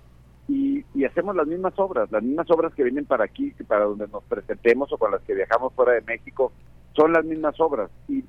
y, 0.96 1.04
hacemos 1.04 1.36
las 1.36 1.46
mismas 1.46 1.74
obras, 1.78 2.10
las 2.10 2.22
mismas 2.22 2.50
obras 2.50 2.74
que 2.74 2.84
vienen 2.84 3.04
para 3.04 3.24
aquí, 3.24 3.52
para 3.66 3.84
donde 3.84 4.08
nos 4.08 4.24
presentemos 4.24 4.92
o 4.92 4.98
con 4.98 5.10
las 5.10 5.22
que 5.22 5.34
viajamos 5.34 5.72
fuera 5.74 5.92
de 5.92 6.02
México, 6.02 6.52
son 6.94 7.12
las 7.12 7.24
mismas 7.24 7.58
obras. 7.60 7.90
Y, 8.08 8.24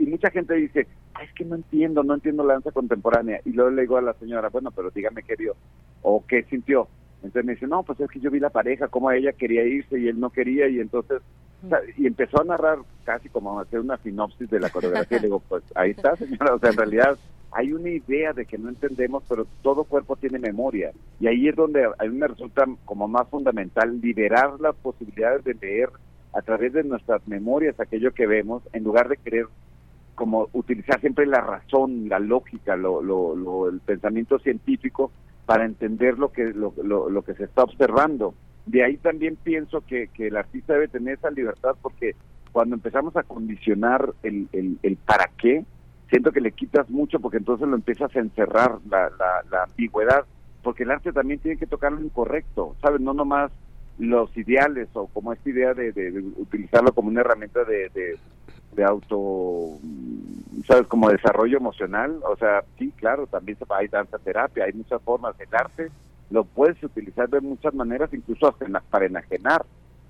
mucha 0.00 0.30
gente 0.30 0.54
dice, 0.54 0.88
es 1.22 1.32
que 1.34 1.44
no 1.44 1.54
entiendo, 1.54 2.02
no 2.02 2.14
entiendo 2.14 2.42
la 2.44 2.54
danza 2.54 2.72
contemporánea. 2.72 3.40
Y 3.44 3.52
luego 3.52 3.70
le 3.70 3.82
digo 3.82 3.98
a 3.98 4.02
la 4.02 4.14
señora, 4.14 4.48
bueno, 4.48 4.70
pero 4.70 4.90
dígame 4.90 5.22
qué 5.22 5.36
vio 5.36 5.54
o 6.02 6.24
qué 6.26 6.42
sintió. 6.44 6.88
Entonces 7.16 7.44
me 7.44 7.54
dice, 7.54 7.66
no, 7.66 7.82
pues 7.82 8.00
es 8.00 8.10
que 8.10 8.18
yo 8.18 8.30
vi 8.30 8.40
la 8.40 8.50
pareja, 8.50 8.88
cómo 8.88 9.10
ella 9.10 9.32
quería 9.32 9.64
irse 9.64 9.98
y 9.98 10.08
él 10.08 10.18
no 10.18 10.30
quería, 10.30 10.68
y 10.68 10.80
entonces, 10.80 11.20
y 11.96 12.06
empezó 12.06 12.40
a 12.40 12.44
narrar 12.44 12.78
casi 13.04 13.28
como 13.28 13.58
a 13.58 13.62
hacer 13.62 13.80
una 13.80 13.96
sinopsis 13.98 14.48
de 14.48 14.60
la 14.60 14.70
coreografía. 14.70 15.18
y 15.18 15.20
le 15.22 15.26
digo, 15.26 15.42
pues 15.48 15.62
ahí 15.74 15.90
está, 15.90 16.16
señora, 16.16 16.54
o 16.54 16.58
sea, 16.58 16.70
en 16.70 16.76
realidad 16.76 17.18
hay 17.52 17.72
una 17.72 17.88
idea 17.88 18.32
de 18.32 18.46
que 18.46 18.58
no 18.58 18.68
entendemos, 18.68 19.22
pero 19.28 19.46
todo 19.62 19.84
cuerpo 19.84 20.16
tiene 20.16 20.38
memoria. 20.38 20.92
Y 21.18 21.26
ahí 21.26 21.48
es 21.48 21.56
donde 21.56 21.84
a 21.84 22.04
mí 22.04 22.16
me 22.16 22.28
resulta 22.28 22.66
como 22.84 23.08
más 23.08 23.28
fundamental 23.28 24.00
liberar 24.00 24.60
las 24.60 24.74
posibilidades 24.76 25.44
de 25.44 25.54
leer 25.54 25.90
a 26.34 26.42
través 26.42 26.72
de 26.72 26.84
nuestras 26.84 27.26
memorias 27.26 27.80
aquello 27.80 28.12
que 28.12 28.26
vemos, 28.26 28.62
en 28.72 28.84
lugar 28.84 29.08
de 29.08 29.16
querer 29.16 29.46
como 30.14 30.48
utilizar 30.52 31.00
siempre 31.00 31.26
la 31.26 31.40
razón, 31.40 32.08
la 32.08 32.18
lógica, 32.18 32.76
lo, 32.76 33.00
lo, 33.02 33.68
el 33.68 33.80
pensamiento 33.80 34.38
científico 34.40 35.12
para 35.46 35.64
entender 35.64 36.18
lo 36.18 36.32
que, 36.32 36.52
lo, 36.52 36.74
lo, 36.82 37.22
que 37.22 37.34
se 37.34 37.44
está 37.44 37.62
observando. 37.62 38.34
De 38.66 38.84
ahí 38.84 38.96
también 38.98 39.36
pienso 39.36 39.80
que, 39.80 40.08
que 40.08 40.26
el 40.26 40.36
artista 40.36 40.74
debe 40.74 40.88
tener 40.88 41.14
esa 41.14 41.30
libertad 41.30 41.76
porque 41.80 42.16
cuando 42.52 42.74
empezamos 42.74 43.16
a 43.16 43.22
condicionar 43.22 44.12
el, 44.22 44.48
el, 44.52 44.78
el 44.82 44.96
para 44.96 45.30
qué, 45.40 45.64
siento 46.08 46.32
que 46.32 46.40
le 46.40 46.52
quitas 46.52 46.88
mucho 46.90 47.20
porque 47.20 47.38
entonces 47.38 47.68
lo 47.68 47.76
empiezas 47.76 48.14
a 48.14 48.20
encerrar 48.20 48.78
la, 48.88 49.10
la, 49.50 49.62
ambigüedad, 49.64 50.24
porque 50.62 50.82
el 50.82 50.90
arte 50.90 51.12
también 51.12 51.40
tiene 51.40 51.58
que 51.58 51.66
tocar 51.66 51.92
lo 51.92 52.00
incorrecto, 52.00 52.76
¿sabes? 52.80 53.00
No 53.00 53.14
nomás 53.14 53.50
los 53.98 54.34
ideales 54.36 54.88
o 54.94 55.06
como 55.08 55.32
esta 55.32 55.50
idea 55.50 55.74
de, 55.74 55.92
de, 55.92 56.20
utilizarlo 56.36 56.92
como 56.92 57.08
una 57.08 57.20
herramienta 57.20 57.64
de, 57.64 57.90
de, 57.90 58.84
auto, 58.84 59.76
¿sabes? 60.66 60.86
Como 60.86 61.10
desarrollo 61.10 61.56
emocional, 61.56 62.20
o 62.22 62.36
sea, 62.36 62.62
sí, 62.78 62.92
claro, 62.96 63.26
también 63.26 63.58
hay 63.70 63.88
danza 63.88 64.18
terapia, 64.18 64.64
hay 64.64 64.72
muchas 64.72 65.02
formas, 65.02 65.34
el 65.40 65.48
arte 65.52 65.90
lo 66.30 66.44
puedes 66.44 66.82
utilizar 66.82 67.28
de 67.28 67.40
muchas 67.40 67.74
maneras, 67.74 68.12
incluso 68.12 68.48
hasta 68.48 68.66
para 68.90 69.06
enajenar. 69.06 69.64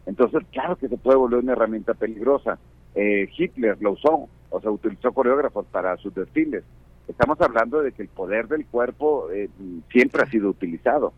Entonces, 0.06 0.42
claro 0.52 0.76
que 0.76 0.88
se 0.88 0.96
puede 0.96 1.16
volver 1.16 1.40
una 1.40 1.52
herramienta 1.52 1.94
peligrosa. 1.94 2.58
Eh, 2.94 3.28
Hitler 3.36 3.76
lo 3.80 3.92
usó, 3.92 4.28
o 4.50 4.60
sea, 4.60 4.70
utilizó 4.70 5.12
coreógrafos 5.12 5.66
para 5.66 5.96
sus 5.96 6.14
desfiles. 6.14 6.64
Estamos 7.06 7.40
hablando 7.40 7.82
de 7.82 7.92
que 7.92 8.02
el 8.02 8.08
poder 8.08 8.48
del 8.48 8.66
cuerpo 8.66 9.30
eh, 9.30 9.48
siempre 9.90 10.22
ha 10.22 10.30
sido 10.30 10.50
utilizado. 10.50 11.12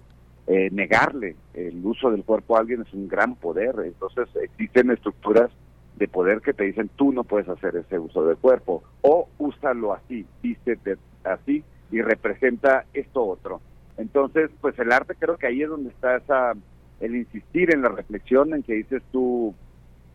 Eh, 0.46 0.68
negarle 0.72 1.36
el 1.54 1.84
uso 1.84 2.10
del 2.10 2.24
cuerpo 2.24 2.56
a 2.56 2.60
alguien 2.60 2.82
es 2.82 2.92
un 2.92 3.08
gran 3.08 3.34
poder. 3.36 3.74
Entonces 3.84 4.28
existen 4.42 4.90
estructuras 4.90 5.50
de 5.96 6.08
poder 6.08 6.40
que 6.40 6.54
te 6.54 6.64
dicen 6.64 6.90
tú 6.96 7.12
no 7.12 7.24
puedes 7.24 7.48
hacer 7.48 7.76
ese 7.76 7.98
uso 7.98 8.24
del 8.24 8.38
cuerpo 8.38 8.82
o 9.02 9.28
úsalo 9.38 9.92
así, 9.92 10.24
vístete 10.42 10.96
así 11.24 11.62
y 11.90 12.00
representa 12.00 12.86
esto 12.94 13.24
otro. 13.24 13.60
Entonces, 13.96 14.50
pues 14.62 14.78
el 14.78 14.92
arte 14.92 15.14
creo 15.18 15.36
que 15.36 15.46
ahí 15.46 15.62
es 15.62 15.68
donde 15.68 15.90
está 15.90 16.16
esa 16.16 16.54
el 17.00 17.16
insistir 17.16 17.72
en 17.74 17.82
la 17.82 17.88
reflexión 17.88 18.54
en 18.54 18.62
que 18.62 18.74
dices 18.74 19.02
tú 19.12 19.54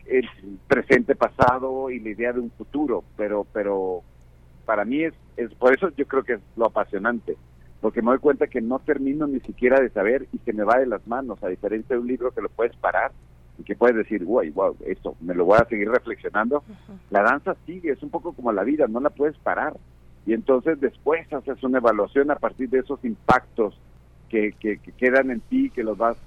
el 0.06 0.28
presente, 0.68 1.16
pasado 1.16 1.90
y 1.90 2.00
la 2.00 2.10
idea 2.10 2.34
de 2.34 2.40
un 2.40 2.52
futuro, 2.52 3.04
pero 3.18 3.46
pero 3.52 4.04
para 4.66 4.86
mí 4.86 5.04
es, 5.04 5.14
es 5.38 5.54
por 5.56 5.76
eso 5.76 5.90
yo 5.96 6.08
creo 6.08 6.24
que 6.24 6.34
es 6.34 6.42
lo 6.56 6.66
apasionante, 6.66 7.38
porque 7.82 8.02
me 8.02 8.12
doy 8.12 8.20
cuenta 8.20 8.48
que 8.48 8.62
no 8.62 8.80
termino 8.80 9.28
ni 9.28 9.40
siquiera 9.42 9.80
de 9.80 9.90
saber 9.90 10.28
y 10.34 10.40
se 10.40 10.54
me 10.54 10.64
va 10.64 10.80
de 10.80 10.88
las 10.88 11.06
manos, 11.08 11.44
a 11.44 11.48
diferencia 11.48 11.96
de 11.96 12.02
un 12.02 12.08
libro 12.08 12.32
que 12.32 12.42
lo 12.42 12.50
puedes 12.50 12.76
parar 12.78 13.12
y 13.58 13.64
que 13.64 13.76
puedes 13.76 13.96
decir, 13.96 14.26
guay, 14.26 14.50
wow, 14.50 14.76
esto 14.86 15.16
me 15.22 15.34
lo 15.34 15.46
voy 15.46 15.58
a 15.62 15.66
seguir 15.66 15.90
reflexionando. 15.90 16.64
La 17.10 17.22
danza 17.22 17.56
sigue, 17.66 17.92
es 17.92 18.04
un 18.04 18.10
poco 18.10 18.34
como 18.34 18.52
la 18.52 18.64
vida, 18.64 18.88
no 18.88 19.00
la 19.00 19.12
puedes 19.12 19.38
parar. 19.38 19.78
Y 20.26 20.34
entonces 20.34 20.80
después 20.82 21.32
haces 21.32 21.64
una 21.64 21.78
evaluación 21.78 22.32
a 22.32 22.36
partir 22.36 22.70
de 22.70 22.80
esos 22.80 23.04
impactos 23.06 23.80
que, 24.28 24.54
que, 24.60 24.80
que 24.80 24.92
quedan 24.92 25.32
en 25.32 25.40
ti, 25.40 25.70
que 25.70 25.84
los 25.84 25.98
vas 25.98 26.18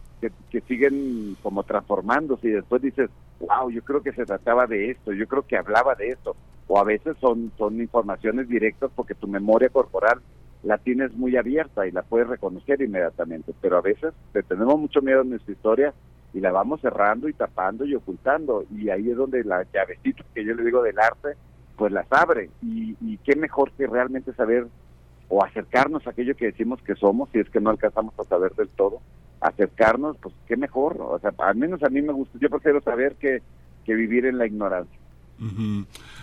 que, 0.50 0.60
siguen 0.62 1.36
como 1.42 1.62
transformándose 1.62 2.48
y 2.48 2.52
después 2.52 2.82
dices, 2.82 3.10
wow, 3.40 3.70
yo 3.70 3.82
creo 3.82 4.02
que 4.02 4.12
se 4.12 4.24
trataba 4.24 4.66
de 4.66 4.90
esto, 4.90 5.12
yo 5.12 5.26
creo 5.26 5.42
que 5.42 5.56
hablaba 5.56 5.94
de 5.94 6.08
esto. 6.08 6.36
O 6.66 6.78
a 6.78 6.84
veces 6.84 7.16
son, 7.20 7.50
son 7.56 7.80
informaciones 7.80 8.48
directas 8.48 8.90
porque 8.94 9.14
tu 9.14 9.26
memoria 9.26 9.70
corporal 9.70 10.20
la 10.62 10.78
tienes 10.78 11.14
muy 11.14 11.36
abierta 11.36 11.86
y 11.86 11.92
la 11.92 12.02
puedes 12.02 12.28
reconocer 12.28 12.82
inmediatamente, 12.82 13.54
pero 13.60 13.78
a 13.78 13.80
veces 13.80 14.12
te 14.32 14.42
tenemos 14.42 14.78
mucho 14.78 15.00
miedo 15.00 15.22
en 15.22 15.30
nuestra 15.30 15.52
historia 15.52 15.94
y 16.34 16.40
la 16.40 16.50
vamos 16.50 16.80
cerrando 16.80 17.28
y 17.28 17.32
tapando 17.32 17.84
y 17.84 17.94
ocultando 17.94 18.64
y 18.76 18.90
ahí 18.90 19.10
es 19.10 19.16
donde 19.16 19.44
la 19.44 19.64
llavecita 19.72 20.24
que 20.34 20.44
yo 20.44 20.54
le 20.54 20.64
digo 20.64 20.82
del 20.82 20.98
arte 20.98 21.36
pues 21.76 21.92
las 21.92 22.06
abre 22.10 22.50
y, 22.60 22.96
y 23.00 23.18
qué 23.18 23.34
mejor 23.36 23.72
que 23.72 23.86
realmente 23.86 24.34
saber 24.34 24.66
o 25.28 25.44
acercarnos 25.44 26.06
a 26.06 26.10
aquello 26.10 26.36
que 26.36 26.46
decimos 26.46 26.80
que 26.82 26.94
somos 26.94 27.28
si 27.32 27.38
es 27.38 27.50
que 27.50 27.60
no 27.60 27.70
alcanzamos 27.70 28.18
a 28.18 28.24
saber 28.24 28.52
del 28.54 28.68
todo 28.68 29.00
acercarnos, 29.40 30.16
pues 30.20 30.34
qué 30.46 30.56
mejor, 30.56 30.96
o 31.00 31.18
sea, 31.20 31.32
al 31.38 31.56
menos 31.56 31.82
a 31.82 31.88
mí 31.88 32.02
me 32.02 32.12
gusta, 32.12 32.38
yo 32.40 32.50
prefiero 32.50 32.80
saber 32.80 33.14
que, 33.16 33.42
que 33.84 33.94
vivir 33.94 34.26
en 34.26 34.38
la 34.38 34.46
ignorancia. 34.46 34.98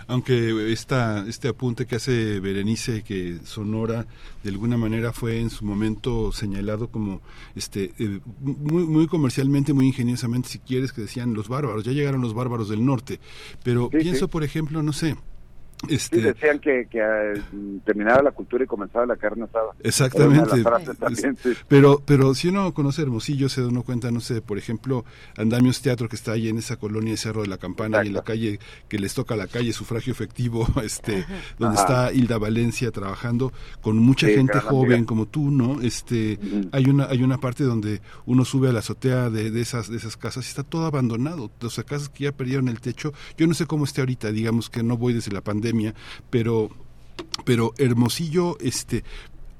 Aunque 0.07 0.73
esta, 0.73 1.25
este 1.25 1.47
apunte 1.47 1.85
que 1.85 1.95
hace 1.95 2.41
Berenice, 2.41 3.01
que 3.01 3.37
Sonora 3.45 4.05
de 4.43 4.49
alguna 4.49 4.75
manera 4.75 5.13
fue 5.13 5.39
en 5.39 5.49
su 5.49 5.63
momento 5.63 6.33
señalado 6.33 6.89
como 6.89 7.21
este 7.55 7.93
eh, 7.97 8.19
muy, 8.41 8.83
muy 8.83 9.07
comercialmente, 9.07 9.71
muy 9.71 9.87
ingeniosamente, 9.87 10.49
si 10.49 10.59
quieres, 10.59 10.91
que 10.91 10.99
decían 10.99 11.33
los 11.33 11.47
bárbaros, 11.47 11.85
ya 11.85 11.93
llegaron 11.93 12.21
los 12.21 12.33
bárbaros 12.33 12.67
del 12.67 12.85
norte. 12.85 13.21
Pero 13.63 13.89
pienso, 13.89 14.27
por 14.27 14.43
ejemplo, 14.43 14.83
no 14.83 14.91
sé, 14.91 15.15
este... 15.89 16.17
Sí, 16.17 16.21
decían 16.21 16.59
que, 16.59 16.87
que 16.89 16.99
eh, 16.99 17.41
terminaba 17.85 18.21
la 18.21 18.31
cultura 18.31 18.63
y 18.63 18.67
comenzaba 18.67 19.05
la 19.05 19.15
carne 19.15 19.45
asada. 19.45 19.71
Exactamente. 19.83 20.63
Pero, 21.67 22.01
pero 22.05 22.33
si 22.33 22.49
uno 22.49 22.73
conoce 22.73 23.01
Hermosillo, 23.01 23.49
se 23.49 23.61
da 23.61 23.67
uno 23.67 23.83
cuenta, 23.83 24.11
no 24.11 24.19
sé, 24.19 24.41
por 24.41 24.57
ejemplo, 24.57 25.05
Andamios 25.37 25.81
Teatro, 25.81 26.09
que 26.09 26.15
está 26.15 26.33
ahí 26.33 26.49
en 26.49 26.57
esa 26.57 26.77
colonia 26.77 27.11
de 27.11 27.17
Cerro 27.17 27.41
de 27.41 27.47
la 27.47 27.57
Campana, 27.57 28.03
y 28.03 28.07
en 28.07 28.13
la 28.13 28.23
calle, 28.23 28.59
que 28.87 28.99
les 28.99 29.13
toca 29.13 29.35
la 29.35 29.47
calle, 29.47 29.73
sufragio 29.73 30.11
efectivo, 30.11 30.67
este, 30.83 31.25
donde 31.57 31.77
está 31.77 32.11
Hilda 32.11 32.37
Valencia 32.37 32.91
trabajando, 32.91 33.51
con 33.81 33.97
mucha 33.97 34.27
gente 34.27 34.59
joven 34.59 35.05
como 35.05 35.27
tú, 35.27 35.51
¿no? 35.51 35.81
Este, 35.81 36.39
hay 36.71 36.85
una, 36.85 37.05
hay 37.05 37.23
una 37.23 37.37
parte 37.39 37.63
donde 37.63 38.01
uno 38.25 38.45
sube 38.45 38.69
a 38.69 38.73
la 38.73 38.79
azotea 38.79 39.29
de, 39.29 39.51
de, 39.51 39.61
esas, 39.61 39.89
de 39.89 39.97
esas 39.97 40.17
casas 40.17 40.45
y 40.45 40.49
está 40.49 40.63
todo 40.63 40.85
abandonado. 40.85 41.51
O 41.61 41.69
sea, 41.69 41.83
casas 41.83 42.09
que 42.09 42.25
ya 42.25 42.31
perdieron 42.31 42.67
el 42.67 42.79
techo. 42.79 43.13
Yo 43.37 43.47
no 43.47 43.53
sé 43.53 43.65
cómo 43.65 43.85
esté 43.85 44.01
ahorita, 44.01 44.31
digamos 44.31 44.69
que 44.69 44.83
no 44.83 44.97
voy 44.97 45.13
desde 45.13 45.31
la 45.31 45.41
pandemia 45.41 45.74
pero 46.29 46.69
pero 47.45 47.73
Hermosillo 47.77 48.57
este 48.59 49.03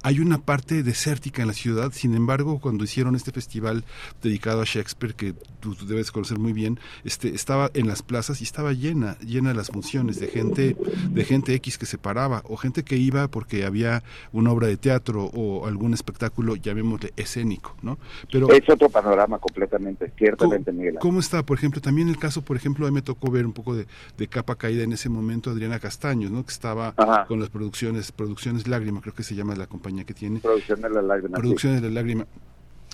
hay 0.06 0.20
una 0.20 0.38
parte 0.38 0.84
desértica 0.84 1.42
en 1.42 1.48
la 1.48 1.54
ciudad, 1.54 1.90
sin 1.90 2.14
embargo, 2.14 2.60
cuando 2.60 2.84
hicieron 2.84 3.16
este 3.16 3.32
festival 3.32 3.82
dedicado 4.22 4.62
a 4.62 4.64
Shakespeare, 4.64 5.16
que 5.16 5.34
tú, 5.58 5.74
debes 5.84 6.12
conocer 6.12 6.38
muy 6.38 6.52
bien, 6.52 6.78
este, 7.02 7.34
estaba 7.34 7.72
en 7.74 7.88
las 7.88 8.04
plazas 8.04 8.40
y 8.40 8.44
estaba 8.44 8.72
llena, 8.72 9.18
llena 9.18 9.48
de 9.48 9.56
las 9.56 9.66
funciones, 9.66 10.20
de 10.20 10.28
gente, 10.28 10.76
de 11.10 11.24
gente 11.24 11.54
X 11.54 11.76
que 11.76 11.86
se 11.86 11.98
paraba, 11.98 12.42
o 12.44 12.56
gente 12.56 12.84
que 12.84 12.94
iba 12.94 13.26
porque 13.26 13.64
había 13.64 14.04
una 14.30 14.52
obra 14.52 14.68
de 14.68 14.76
teatro 14.76 15.24
o 15.24 15.66
algún 15.66 15.92
espectáculo, 15.92 16.54
llamémosle 16.54 17.12
escénico, 17.16 17.74
¿no? 17.82 17.98
Pero 18.30 18.48
es 18.52 18.70
otro 18.70 18.88
panorama 18.88 19.40
completamente, 19.40 20.12
ciertamente, 20.16 20.70
Miguel. 20.70 20.98
¿Cómo 21.00 21.18
está, 21.18 21.44
por 21.44 21.58
ejemplo, 21.58 21.80
también 21.80 22.08
el 22.08 22.18
caso, 22.18 22.42
por 22.42 22.56
ejemplo, 22.56 22.86
a 22.86 22.90
mí 22.90 22.94
me 22.94 23.02
tocó 23.02 23.28
ver 23.28 23.44
un 23.44 23.52
poco 23.52 23.74
de, 23.74 23.88
capa 24.28 24.54
caída 24.54 24.84
en 24.84 24.92
ese 24.92 25.08
momento 25.08 25.50
Adriana 25.50 25.80
Castaños, 25.80 26.30
¿no? 26.30 26.44
Que 26.44 26.52
estaba 26.52 26.94
con 27.26 27.40
las 27.40 27.48
producciones, 27.48 28.12
producciones 28.12 28.68
Lágrima, 28.68 29.00
creo 29.00 29.12
que 29.12 29.24
se 29.24 29.34
llama 29.34 29.56
la 29.56 29.66
compañía 29.66 29.95
que 30.04 30.14
tiene. 30.14 30.40
Producción 30.40 30.80
de 30.80 30.90
la 30.90 31.02
lágrima. 31.02 31.38
Producción 31.38 31.74
de 31.74 31.80
la 31.82 31.90
lágrima. 31.90 32.26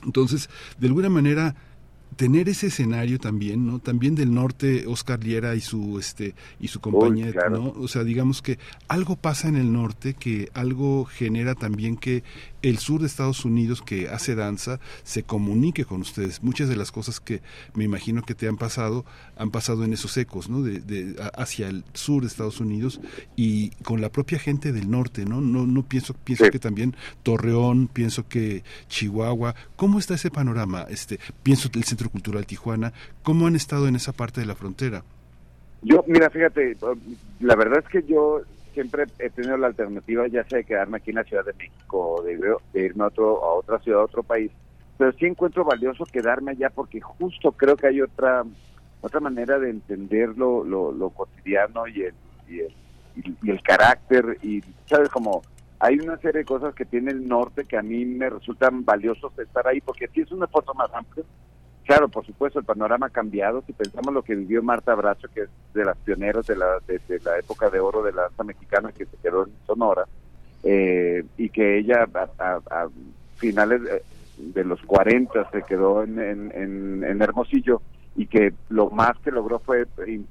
Entonces, 0.04 0.48
de 0.78 0.86
alguna 0.88 1.08
manera, 1.08 1.54
tener 2.16 2.48
ese 2.48 2.66
escenario 2.66 3.18
también, 3.18 3.66
¿no? 3.66 3.78
También 3.78 4.14
del 4.14 4.34
norte, 4.34 4.86
Oscar 4.86 5.22
Liera 5.22 5.54
y 5.54 5.60
su 5.60 5.98
este 5.98 6.34
y 6.60 6.68
su 6.68 6.80
compañía, 6.80 7.32
¿no? 7.50 7.70
O 7.78 7.88
sea, 7.88 8.04
digamos 8.04 8.42
que 8.42 8.58
algo 8.88 9.16
pasa 9.16 9.48
en 9.48 9.56
el 9.56 9.72
norte 9.72 10.14
que 10.14 10.50
algo 10.54 11.04
genera 11.04 11.54
también 11.54 11.96
que 11.96 12.22
el 12.62 12.78
sur 12.78 13.00
de 13.00 13.06
Estados 13.06 13.44
Unidos 13.44 13.82
que 13.82 14.08
hace 14.08 14.34
danza 14.34 14.80
se 15.02 15.22
comunique 15.22 15.84
con 15.84 16.00
ustedes. 16.00 16.42
Muchas 16.42 16.68
de 16.68 16.76
las 16.76 16.92
cosas 16.92 17.20
que 17.20 17.42
me 17.74 17.84
imagino 17.84 18.22
que 18.22 18.34
te 18.34 18.48
han 18.48 18.56
pasado 18.56 19.04
han 19.36 19.50
pasado 19.50 19.84
en 19.84 19.92
esos 19.92 20.16
ecos, 20.16 20.48
¿no? 20.48 20.62
De, 20.62 21.16
hacia 21.34 21.68
el 21.68 21.84
sur 21.92 22.22
de 22.22 22.28
Estados 22.28 22.60
Unidos 22.60 23.00
y 23.36 23.70
con 23.82 24.00
la 24.00 24.10
propia 24.10 24.38
gente 24.38 24.72
del 24.72 24.90
norte, 24.90 25.24
¿no? 25.24 25.40
No, 25.40 25.66
no 25.66 25.82
pienso 25.82 26.14
pienso 26.14 26.50
que 26.50 26.58
también 26.58 26.94
Torreón, 27.22 27.88
pienso 27.88 28.26
que 28.28 28.62
Chihuahua. 28.88 29.54
¿Cómo 29.76 29.98
está 29.98 30.14
ese 30.14 30.30
panorama? 30.30 30.86
Este, 30.88 31.18
pienso 31.42 31.68
el 31.74 31.84
Centro 31.84 32.10
Cultural 32.10 32.46
Tijuana. 32.46 32.92
¿Cómo 33.22 33.46
han 33.46 33.56
estado 33.56 33.88
en 33.88 33.96
esa 33.96 34.12
parte 34.12 34.40
de 34.40 34.46
la 34.46 34.54
frontera? 34.54 35.02
Yo, 35.82 36.04
mira, 36.06 36.30
fíjate, 36.30 36.76
la 37.40 37.56
verdad 37.56 37.82
es 37.84 37.88
que 37.90 38.08
yo 38.08 38.42
siempre 38.72 39.04
he 39.18 39.30
tenido 39.30 39.56
la 39.56 39.68
alternativa 39.68 40.26
ya 40.26 40.44
sea 40.44 40.58
de 40.58 40.64
quedarme 40.64 40.98
aquí 40.98 41.10
en 41.10 41.16
la 41.16 41.24
Ciudad 41.24 41.44
de 41.44 41.52
México 41.54 42.16
o 42.16 42.22
de, 42.22 42.32
irme 42.74 43.04
a, 43.04 43.06
otro, 43.06 43.44
a 43.44 43.54
otra 43.54 43.78
ciudad, 43.80 44.00
a 44.00 44.04
otro 44.04 44.22
país, 44.22 44.50
pero 44.98 45.12
sí 45.12 45.26
encuentro 45.26 45.64
valioso 45.64 46.04
quedarme 46.04 46.52
allá 46.52 46.70
porque 46.70 47.00
justo 47.00 47.52
creo 47.52 47.76
que 47.76 47.86
hay 47.86 48.00
otra 48.00 48.44
otra 49.02 49.20
manera 49.20 49.58
de 49.58 49.70
entender 49.70 50.30
lo, 50.38 50.64
lo, 50.64 51.10
cotidiano 51.10 51.86
y 51.88 52.02
el, 52.02 52.14
y 52.48 52.60
el, 52.60 52.74
y, 53.42 53.50
el 53.50 53.60
carácter 53.62 54.38
y, 54.42 54.62
¿sabes? 54.86 55.08
Como 55.08 55.42
hay 55.80 55.98
una 55.98 56.16
serie 56.18 56.40
de 56.40 56.44
cosas 56.44 56.72
que 56.74 56.84
tiene 56.84 57.10
el 57.10 57.26
norte 57.26 57.64
que 57.64 57.76
a 57.76 57.82
mí 57.82 58.04
me 58.04 58.30
resultan 58.30 58.84
valiosos 58.84 59.36
estar 59.38 59.66
ahí 59.66 59.80
porque 59.80 60.08
sí 60.14 60.20
es 60.20 60.30
una 60.30 60.46
foto 60.46 60.72
más 60.74 60.88
amplia, 60.94 61.24
Claro, 61.84 62.08
por 62.08 62.24
supuesto, 62.24 62.58
el 62.58 62.64
panorama 62.64 63.06
ha 63.06 63.10
cambiado. 63.10 63.62
Si 63.66 63.72
pensamos 63.72 64.14
lo 64.14 64.22
que 64.22 64.36
vivió 64.36 64.62
Marta 64.62 64.94
Bracho, 64.94 65.28
que 65.34 65.42
es 65.42 65.48
de 65.74 65.84
las 65.84 65.96
pioneras 65.98 66.46
de 66.46 66.56
la, 66.56 66.78
de, 66.86 67.00
la 67.24 67.38
época 67.38 67.70
de 67.70 67.80
oro 67.80 68.02
de 68.02 68.12
la 68.12 68.22
danza 68.22 68.44
mexicana 68.44 68.92
que 68.92 69.06
se 69.06 69.16
quedó 69.16 69.46
en 69.46 69.52
Sonora, 69.66 70.04
eh, 70.62 71.24
y 71.36 71.48
que 71.48 71.78
ella 71.78 72.06
a, 72.38 72.88
finales 73.36 73.80
de, 74.38 74.64
los 74.64 74.80
40 74.82 75.50
se 75.50 75.62
quedó 75.62 76.04
en, 76.04 76.18
en, 76.20 77.20
Hermosillo, 77.20 77.82
y 78.14 78.26
que 78.26 78.54
lo 78.68 78.90
más 78.90 79.18
que 79.18 79.32
logró 79.32 79.58
fue 79.58 79.86
y, 80.06 80.24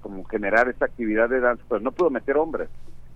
como 0.00 0.24
generar 0.24 0.68
esta 0.68 0.86
actividad 0.86 1.28
de 1.28 1.38
danza, 1.38 1.62
pero 1.68 1.80
no 1.80 1.92
pudo 1.92 2.10
meter 2.10 2.36
hombres. 2.36 2.68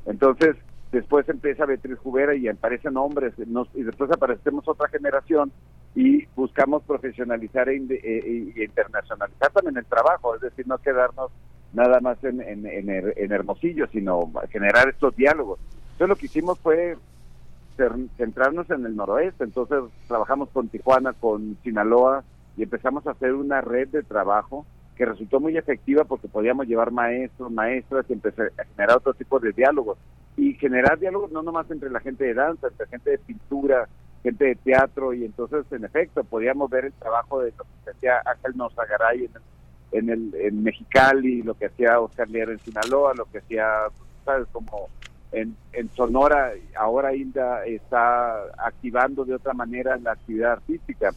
Entonces, 0.06 0.56
después 0.92 1.28
empieza 1.28 1.66
Beatriz 1.66 1.98
Jubera 1.98 2.34
y 2.34 2.48
aparecen 2.48 2.96
hombres, 2.96 3.34
y 3.74 3.82
después 3.82 4.10
aparecemos 4.10 4.66
otra 4.68 4.88
generación 4.88 5.52
y 5.94 6.26
buscamos 6.36 6.82
profesionalizar 6.84 7.68
e, 7.68 7.76
e, 7.76 8.52
e, 8.56 8.64
internacionalizar 8.64 9.50
también 9.50 9.76
el 9.76 9.84
trabajo, 9.86 10.34
es 10.34 10.40
decir, 10.40 10.66
no 10.66 10.78
quedarnos 10.78 11.30
nada 11.72 12.00
más 12.00 12.22
en, 12.24 12.40
en, 12.40 12.66
en, 12.66 13.32
Hermosillo, 13.32 13.86
sino 13.88 14.30
generar 14.50 14.88
estos 14.88 15.14
diálogos. 15.14 15.60
Entonces 15.92 16.08
lo 16.08 16.16
que 16.16 16.26
hicimos 16.26 16.58
fue 16.58 16.96
centrarnos 18.16 18.68
en 18.70 18.84
el 18.84 18.94
noroeste, 18.94 19.44
entonces 19.44 19.78
trabajamos 20.06 20.50
con 20.50 20.68
Tijuana, 20.68 21.12
con 21.14 21.56
Sinaloa 21.62 22.24
y 22.56 22.64
empezamos 22.64 23.06
a 23.06 23.12
hacer 23.12 23.32
una 23.32 23.60
red 23.60 23.88
de 23.88 24.02
trabajo 24.02 24.66
que 25.00 25.06
resultó 25.06 25.40
muy 25.40 25.56
efectiva 25.56 26.04
porque 26.04 26.28
podíamos 26.28 26.66
llevar 26.66 26.90
maestros, 26.90 27.50
maestras 27.50 28.04
y 28.06 28.12
empezar 28.12 28.52
a 28.58 28.64
generar 28.66 28.98
otro 28.98 29.14
tipo 29.14 29.40
de 29.40 29.50
diálogos. 29.52 29.96
Y 30.36 30.52
generar 30.56 30.98
diálogos 30.98 31.32
no 31.32 31.42
nomás 31.42 31.70
entre 31.70 31.88
la 31.88 32.00
gente 32.00 32.24
de 32.24 32.34
danza, 32.34 32.68
entre 32.68 32.86
gente 32.86 33.10
de 33.12 33.18
pintura, 33.18 33.88
gente 34.22 34.44
de 34.44 34.56
teatro 34.56 35.14
y 35.14 35.24
entonces 35.24 35.64
en 35.72 35.86
efecto 35.86 36.22
podíamos 36.22 36.68
ver 36.68 36.84
el 36.84 36.92
trabajo 36.92 37.40
de 37.40 37.50
lo 37.56 37.64
que 37.82 37.92
hacía 37.92 38.20
Ángel 38.26 38.58
Nozagaray 38.58 39.24
en, 39.24 39.30
en 39.92 40.10
el 40.10 40.34
en 40.34 40.62
Mexicali, 40.62 41.40
lo 41.44 41.54
que 41.54 41.64
hacía 41.64 41.98
Oscar 41.98 42.28
Lier 42.28 42.50
en 42.50 42.58
Sinaloa, 42.58 43.14
lo 43.14 43.24
que 43.24 43.38
hacía, 43.38 43.64
sabes, 44.26 44.48
como 44.52 44.90
en, 45.32 45.56
en 45.72 45.88
Sonora, 45.92 46.52
ahora 46.76 47.16
Inda 47.16 47.64
está 47.64 48.42
activando 48.58 49.24
de 49.24 49.36
otra 49.36 49.54
manera 49.54 49.96
la 49.96 50.12
actividad 50.12 50.52
artística. 50.52 51.14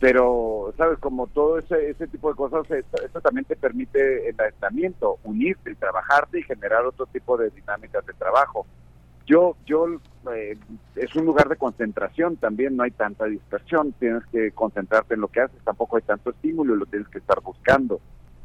Pero, 0.00 0.72
sabes, 0.76 0.98
como 0.98 1.26
todo 1.26 1.58
ese, 1.58 1.90
ese 1.90 2.06
tipo 2.06 2.30
de 2.30 2.36
cosas, 2.36 2.70
esto, 2.70 3.20
también 3.20 3.44
te 3.44 3.56
permite 3.56 4.28
el 4.28 4.40
aislamiento, 4.40 5.18
unirte 5.24 5.72
y 5.72 5.74
trabajarte 5.74 6.38
y 6.38 6.44
generar 6.44 6.86
otro 6.86 7.06
tipo 7.06 7.36
de 7.36 7.50
dinámicas 7.50 8.06
de 8.06 8.12
trabajo 8.12 8.64
yo, 9.28 9.56
yo 9.66 9.86
eh, 10.34 10.56
es 10.96 11.14
un 11.14 11.26
lugar 11.26 11.48
de 11.50 11.56
concentración 11.56 12.36
también, 12.36 12.76
no 12.76 12.82
hay 12.82 12.90
tanta 12.90 13.26
dispersión, 13.26 13.92
tienes 13.92 14.24
que 14.32 14.52
concentrarte 14.52 15.14
en 15.14 15.20
lo 15.20 15.28
que 15.28 15.42
haces, 15.42 15.62
tampoco 15.64 15.96
hay 15.96 16.02
tanto 16.02 16.30
estímulo 16.30 16.74
lo 16.74 16.86
tienes 16.86 17.08
que 17.08 17.18
estar 17.18 17.40
buscando. 17.42 18.00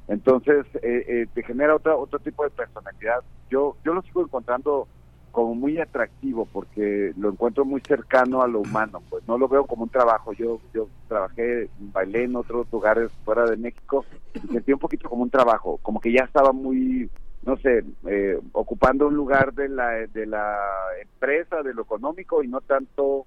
Entonces, 0.09 0.65
eh, 0.81 1.05
eh, 1.07 1.27
te 1.33 1.43
genera 1.43 1.75
otro, 1.75 1.97
otro 1.97 2.19
tipo 2.19 2.43
de 2.43 2.49
personalidad. 2.49 3.21
Yo, 3.49 3.77
yo 3.85 3.93
lo 3.93 4.01
sigo 4.01 4.23
encontrando 4.23 4.89
como 5.33 5.55
muy 5.55 5.79
atractivo 5.79 6.45
porque 6.45 7.11
lo 7.17 7.31
encuentro 7.31 7.65
muy 7.65 7.81
cercano 7.81 8.43
a 8.43 8.47
lo 8.47 8.59
humano, 8.59 9.01
pues 9.09 9.27
no 9.27 9.37
lo 9.37 9.47
veo 9.47 9.65
como 9.65 9.83
un 9.83 9.89
trabajo. 9.89 10.31
Yo, 10.31 10.61
yo 10.73 10.87
trabajé, 11.07 11.69
bailé 11.79 12.25
en 12.25 12.35
otros 12.35 12.67
lugares 12.71 13.11
fuera 13.25 13.43
de 13.45 13.57
México 13.57 14.05
y 14.35 14.39
sentí 14.47 14.71
un 14.71 14.79
poquito 14.79 15.09
como 15.09 15.23
un 15.23 15.31
trabajo, 15.31 15.79
como 15.81 15.99
que 15.99 16.13
ya 16.13 16.23
estaba 16.23 16.53
muy 16.53 17.09
no 17.45 17.57
sé, 17.57 17.83
eh, 18.07 18.39
ocupando 18.53 19.07
un 19.07 19.15
lugar 19.15 19.53
de 19.53 19.67
la, 19.67 19.89
de 20.07 20.25
la 20.25 20.55
empresa, 21.01 21.61
de 21.61 21.73
lo 21.73 21.81
económico 21.81 22.41
y 22.41 22.47
no 22.47 22.61
tanto 22.61 23.25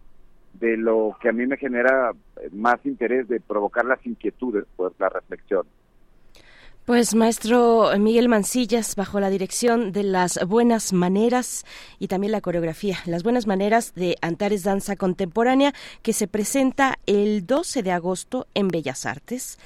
de 0.54 0.78
lo 0.78 1.16
que 1.20 1.28
a 1.28 1.32
mí 1.32 1.46
me 1.46 1.58
genera 1.58 2.12
más 2.52 2.76
interés 2.86 3.28
de 3.28 3.40
provocar 3.40 3.84
las 3.84 4.04
inquietudes, 4.06 4.64
pues 4.76 4.92
la 4.98 5.10
reflexión. 5.10 5.66
Pues 6.86 7.16
maestro 7.16 7.90
Miguel 7.98 8.28
Mancillas, 8.28 8.94
bajo 8.94 9.18
la 9.18 9.28
dirección 9.28 9.90
de 9.90 10.04
las 10.04 10.38
buenas 10.46 10.92
maneras 10.92 11.64
y 11.98 12.06
también 12.06 12.30
la 12.30 12.40
coreografía, 12.40 12.98
las 13.06 13.24
buenas 13.24 13.48
maneras 13.48 13.92
de 13.96 14.16
Antares 14.22 14.62
Danza 14.62 14.94
Contemporánea, 14.94 15.74
que 16.02 16.12
se 16.12 16.28
presenta 16.28 17.00
el 17.06 17.44
12 17.44 17.82
de 17.82 17.90
agosto 17.90 18.46
en 18.54 18.68
Bellas 18.68 19.04
Artes 19.04 19.58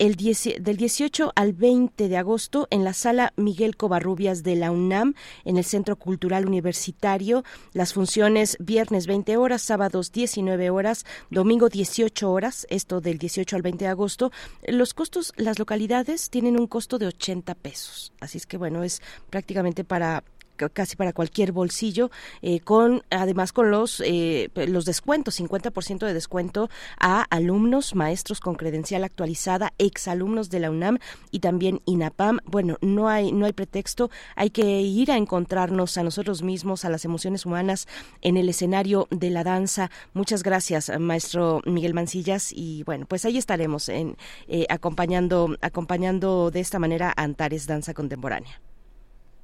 el 0.00 0.16
del 0.16 0.76
18 0.78 1.32
al 1.36 1.52
20 1.52 2.08
de 2.08 2.16
agosto 2.16 2.66
en 2.70 2.84
la 2.84 2.94
sala 2.94 3.34
Miguel 3.36 3.76
Covarrubias 3.76 4.42
de 4.42 4.56
la 4.56 4.70
UNAM, 4.70 5.12
en 5.44 5.58
el 5.58 5.64
Centro 5.64 5.96
Cultural 5.96 6.46
Universitario. 6.46 7.44
Las 7.74 7.92
funciones 7.92 8.56
viernes 8.60 9.06
20 9.06 9.36
horas, 9.36 9.60
sábados 9.60 10.10
19 10.10 10.70
horas, 10.70 11.04
domingo 11.28 11.68
18 11.68 12.32
horas, 12.32 12.66
esto 12.70 13.02
del 13.02 13.18
18 13.18 13.56
al 13.56 13.60
20 13.60 13.84
de 13.84 13.90
agosto. 13.90 14.32
Los 14.66 14.94
costos, 14.94 15.34
las 15.36 15.58
localidades 15.58 16.30
tienen 16.30 16.58
un 16.58 16.66
costo 16.66 16.98
de 16.98 17.06
80 17.06 17.54
pesos. 17.56 18.14
Así 18.20 18.38
es 18.38 18.46
que 18.46 18.56
bueno, 18.56 18.82
es 18.82 19.02
prácticamente 19.28 19.84
para 19.84 20.24
casi 20.68 20.96
para 20.96 21.12
cualquier 21.12 21.52
bolsillo, 21.52 22.10
eh, 22.42 22.60
con 22.60 23.02
además 23.10 23.52
con 23.52 23.70
los 23.70 24.02
eh, 24.04 24.50
los 24.54 24.84
descuentos, 24.84 25.40
50% 25.40 26.06
de 26.06 26.14
descuento 26.14 26.68
a 26.98 27.22
alumnos, 27.22 27.94
maestros 27.94 28.40
con 28.40 28.54
credencial 28.54 29.04
actualizada, 29.04 29.72
exalumnos 29.78 30.50
de 30.50 30.60
la 30.60 30.70
UNAM 30.70 30.98
y 31.30 31.40
también 31.40 31.80
INAPAM. 31.86 32.38
Bueno, 32.44 32.76
no 32.80 33.08
hay 33.08 33.32
no 33.32 33.46
hay 33.46 33.52
pretexto, 33.52 34.10
hay 34.36 34.50
que 34.50 34.80
ir 34.82 35.10
a 35.10 35.16
encontrarnos 35.16 35.96
a 35.96 36.02
nosotros 36.02 36.42
mismos, 36.42 36.84
a 36.84 36.90
las 36.90 37.04
emociones 37.04 37.46
humanas 37.46 37.88
en 38.20 38.36
el 38.36 38.48
escenario 38.48 39.08
de 39.10 39.30
la 39.30 39.44
danza. 39.44 39.90
Muchas 40.12 40.42
gracias, 40.42 40.90
maestro 40.98 41.62
Miguel 41.64 41.94
Mancillas 41.94 42.52
y 42.52 42.82
bueno, 42.84 43.06
pues 43.06 43.24
ahí 43.24 43.38
estaremos 43.38 43.88
en 43.88 44.16
eh, 44.48 44.66
acompañando 44.68 45.56
acompañando 45.60 46.50
de 46.50 46.60
esta 46.60 46.78
manera 46.78 47.12
a 47.16 47.22
Antares 47.22 47.66
Danza 47.66 47.94
Contemporánea. 47.94 48.60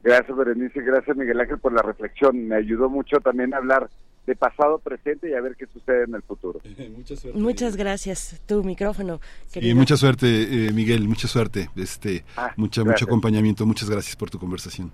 Gracias, 0.06 0.36
Berenice. 0.36 0.80
Gracias, 0.82 1.16
Miguel 1.16 1.40
Ángel, 1.40 1.58
por 1.58 1.72
la 1.72 1.82
reflexión. 1.82 2.46
Me 2.46 2.54
ayudó 2.54 2.88
mucho 2.88 3.18
también 3.18 3.52
a 3.52 3.56
hablar 3.56 3.90
de 4.24 4.36
pasado, 4.36 4.78
presente 4.78 5.28
y 5.28 5.34
a 5.34 5.40
ver 5.40 5.56
qué 5.56 5.66
sucede 5.66 6.04
en 6.04 6.14
el 6.14 6.22
futuro. 6.22 6.60
Muchas 7.34 7.74
gracias. 7.74 8.40
Tu 8.46 8.62
micrófono. 8.62 9.20
Y 9.56 9.74
mucha 9.74 9.96
suerte, 9.96 10.26
eh, 10.68 10.72
Miguel. 10.72 11.08
Mucha 11.08 11.26
suerte. 11.26 11.70
Este, 11.74 12.24
ah, 12.36 12.52
mucha, 12.56 12.84
mucho 12.84 13.04
acompañamiento. 13.04 13.66
Muchas 13.66 13.90
gracias 13.90 14.14
por 14.14 14.30
tu 14.30 14.38
conversación. 14.38 14.92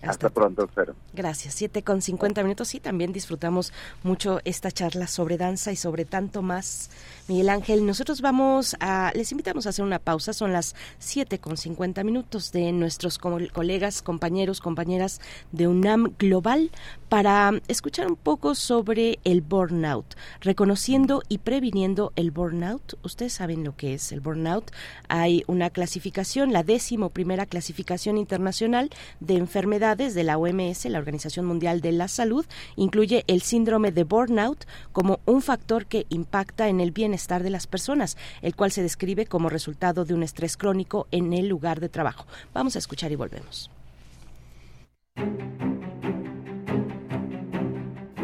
Hasta, 0.00 0.30
pronto, 0.30 0.64
espero. 0.64 0.94
Gracias. 1.12 1.52
Siete 1.52 1.82
con 1.82 2.00
cincuenta 2.00 2.42
minutos. 2.42 2.68
Sí, 2.68 2.80
también 2.80 3.12
disfrutamos 3.12 3.74
mucho 4.02 4.40
esta 4.44 4.70
charla 4.70 5.08
sobre 5.08 5.36
danza 5.36 5.72
y 5.72 5.76
sobre 5.76 6.06
tanto 6.06 6.40
más. 6.40 6.90
Miguel 7.28 7.50
Ángel, 7.50 7.84
nosotros 7.84 8.22
vamos 8.22 8.74
a, 8.80 9.12
les 9.14 9.30
invitamos 9.32 9.66
a 9.66 9.68
hacer 9.68 9.84
una 9.84 9.98
pausa. 9.98 10.32
Son 10.32 10.50
las 10.50 10.74
siete 10.98 11.38
con 11.38 11.58
cincuenta 11.58 12.02
minutos 12.02 12.52
de 12.52 12.72
nuestros 12.72 13.18
colegas, 13.18 14.00
compañeros, 14.00 14.62
compañeras 14.62 15.20
de 15.52 15.68
UNAM 15.68 16.14
Global 16.18 16.70
para 17.10 17.52
escuchar 17.68 18.06
un 18.06 18.16
poco 18.16 18.54
sobre 18.54 19.18
el 19.24 19.42
burnout, 19.42 20.14
reconociendo 20.40 21.22
y 21.28 21.36
previniendo 21.36 22.14
el 22.16 22.30
burnout. 22.30 22.94
Ustedes 23.02 23.34
saben 23.34 23.62
lo 23.62 23.76
que 23.76 23.92
es 23.92 24.10
el 24.10 24.20
burnout. 24.20 24.70
Hay 25.08 25.44
una 25.48 25.68
clasificación, 25.68 26.54
la 26.54 26.62
décimo 26.62 27.10
primera 27.10 27.44
clasificación 27.44 28.16
internacional 28.16 28.88
de 29.20 29.36
enfermedades 29.36 30.14
de 30.14 30.24
la 30.24 30.38
OMS, 30.38 30.86
la 30.86 30.98
Organización 30.98 31.44
Mundial 31.44 31.82
de 31.82 31.92
la 31.92 32.08
Salud, 32.08 32.46
incluye 32.76 33.24
el 33.26 33.42
síndrome 33.42 33.92
de 33.92 34.04
burnout 34.04 34.66
como 34.92 35.20
un 35.26 35.42
factor 35.42 35.84
que 35.84 36.06
impacta 36.08 36.68
en 36.68 36.80
el 36.80 36.90
bienestar 36.90 37.17
de 37.26 37.50
las 37.50 37.66
personas, 37.66 38.16
el 38.42 38.54
cual 38.54 38.70
se 38.70 38.82
describe 38.82 39.26
como 39.26 39.48
resultado 39.48 40.04
de 40.04 40.14
un 40.14 40.22
estrés 40.22 40.56
crónico 40.56 41.06
en 41.10 41.32
el 41.32 41.48
lugar 41.48 41.80
de 41.80 41.88
trabajo. 41.88 42.26
Vamos 42.54 42.76
a 42.76 42.78
escuchar 42.78 43.12
y 43.12 43.16
volvemos. 43.16 43.70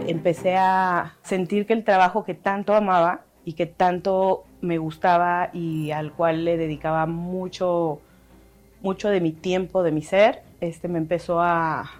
Empecé 0.06 0.56
a 0.56 1.16
sentir 1.22 1.66
que 1.66 1.72
el 1.72 1.84
trabajo 1.84 2.24
que 2.24 2.34
tanto 2.34 2.74
amaba 2.74 3.22
y 3.44 3.54
que 3.54 3.66
tanto 3.66 4.44
me 4.60 4.78
gustaba 4.78 5.50
y 5.52 5.90
al 5.90 6.12
cual 6.12 6.44
le 6.44 6.56
dedicaba 6.56 7.06
mucho 7.06 8.00
mucho 8.84 9.08
de 9.08 9.20
mi 9.20 9.32
tiempo, 9.32 9.82
de 9.82 9.92
mi 9.92 10.02
ser, 10.02 10.42
este, 10.60 10.88
me 10.88 10.98
empezó 10.98 11.40
a, 11.40 11.90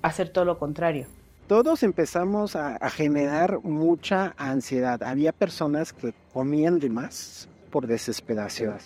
hacer 0.00 0.30
todo 0.30 0.46
lo 0.46 0.58
contrario. 0.58 1.06
Todos 1.50 1.82
empezamos 1.82 2.54
a, 2.54 2.78
generar 2.90 3.58
mucha 3.64 4.34
ansiedad. 4.36 5.02
Había 5.02 5.32
personas 5.32 5.92
que 5.92 6.14
comían 6.32 6.78
de 6.78 6.88
más 6.90 7.48
por 7.72 7.88
desesperación. 7.88 8.76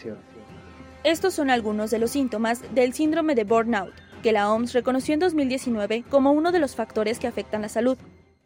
Estos 1.03 1.35
son 1.35 1.51
algunos 1.51 1.91
de 1.91 1.99
los 1.99 2.13
síntomas 2.13 2.63
del 2.75 2.95
síndrome 2.95 3.35
de 3.35 3.45
burnout, 3.45 3.93
que 4.23 4.33
la 4.33 4.51
OMS 4.51 4.73
reconoció 4.73 5.13
en 5.13 5.21
2019 5.21 6.05
como 6.09 6.33
uno 6.33 6.53
de 6.53 6.59
los 6.59 6.75
factores 6.75 7.19
que 7.19 7.27
afectan 7.27 7.61
la 7.61 7.69
salud. 7.69 7.99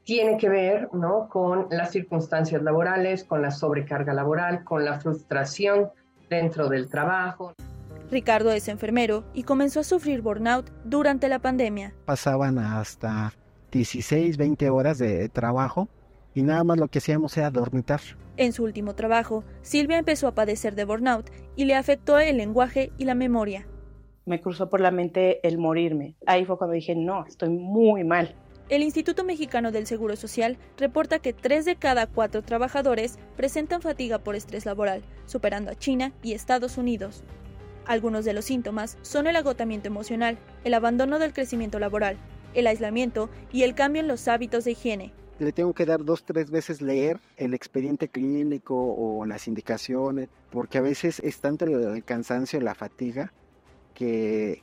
Tiene 0.03 0.37
que 0.37 0.49
ver 0.49 0.89
¿no? 0.93 1.29
con 1.29 1.69
las 1.71 1.93
circunstancias 1.93 2.61
laborales, 2.61 3.23
con 3.23 3.41
la 3.41 3.53
sobrecarga 3.53 4.15
laboral, 4.15 4.65
con 4.65 4.85
la 4.85 4.99
frustración 4.99 5.91
dentro 6.29 6.69
del 6.69 6.89
trabajo. 6.89 7.55
Ricardo 8.11 8.51
es 8.51 8.67
enfermero 8.67 9.23
y 9.33 9.45
comenzó 9.45 9.79
a 9.79 9.85
sufrir 9.85 10.23
burnout 10.23 10.73
durante 10.83 11.29
la 11.29 11.39
pandemia. 11.39 11.95
Pasaban 12.05 12.59
hasta 12.59 13.33
16, 13.73 14.37
20 14.37 14.71
horas 14.71 14.99
de 14.99 15.29
trabajo 15.29 15.89
y 16.35 16.43
nada 16.43 16.65
más 16.65 16.79
lo 16.79 16.89
que 16.89 16.99
hacíamos 16.99 17.37
era 17.37 17.51
dormitar. 17.51 18.01
En 18.37 18.53
su 18.53 18.63
último 18.63 18.95
trabajo, 18.95 19.45
Silvia 19.63 19.99
empezó 19.99 20.29
a 20.29 20.35
padecer 20.35 20.75
de 20.75 20.85
burnout 20.85 21.29
y 21.57 21.65
le 21.65 21.75
afectó 21.75 22.19
el 22.19 22.37
lenguaje 22.37 22.93
y 22.97 23.05
la 23.05 23.15
memoria. 23.15 23.67
Me 24.27 24.41
cruzó 24.41 24.69
por 24.69 24.81
la 24.81 24.91
mente 24.91 25.47
el 25.47 25.59
morirme. 25.59 26.15
Ahí 26.27 26.45
fue 26.45 26.59
cuando 26.59 26.75
dije, 26.75 26.95
no, 26.95 27.27
estoy 27.27 27.49
muy 27.49 28.05
mal. 28.05 28.37
El 28.69 28.83
Instituto 28.83 29.25
Mexicano 29.25 29.73
del 29.73 29.87
Seguro 29.87 30.15
Social 30.15 30.59
reporta 30.77 31.19
que 31.19 31.33
3 31.33 31.65
de 31.65 31.77
cada 31.77 32.07
4 32.07 32.43
trabajadores 32.43 33.19
presentan 33.37 33.81
fatiga 33.81 34.19
por 34.19 34.37
estrés 34.37 34.67
laboral, 34.67 35.03
superando 35.25 35.71
a 35.71 35.75
China 35.75 36.13
y 36.23 36.35
Estados 36.35 36.77
Unidos. 36.77 37.25
Algunos 37.87 38.27
de 38.27 38.35
los 38.35 38.45
síntomas 38.45 38.99
son 39.01 39.27
el 39.27 39.37
agotamiento 39.37 39.89
emocional, 39.89 40.39
el 40.63 40.75
abandono 40.75 41.19
del 41.19 41.33
crecimiento 41.33 41.79
laboral, 41.79 42.19
el 42.55 42.67
aislamiento 42.67 43.29
y 43.53 43.63
el 43.63 43.75
cambio 43.75 44.01
en 44.01 44.09
los 44.09 44.29
hábitos 44.29 44.65
de 44.65 44.73
higiene. 44.73 45.13
Le 45.39 45.53
tengo 45.53 45.73
que 45.73 45.87
dar 45.87 46.05
dos, 46.05 46.25
tres 46.25 46.51
veces 46.51 46.83
leer 46.83 47.21
el 47.37 47.55
expediente 47.55 48.09
clínico 48.09 48.75
o 48.75 49.25
las 49.25 49.47
indicaciones, 49.47 50.29
porque 50.51 50.79
a 50.79 50.81
veces 50.81 51.21
es 51.21 51.41
tanto 51.41 51.65
el 51.65 52.05
cansancio, 52.05 52.61
la 52.61 52.75
fatiga, 52.75 53.33
que 53.95 54.63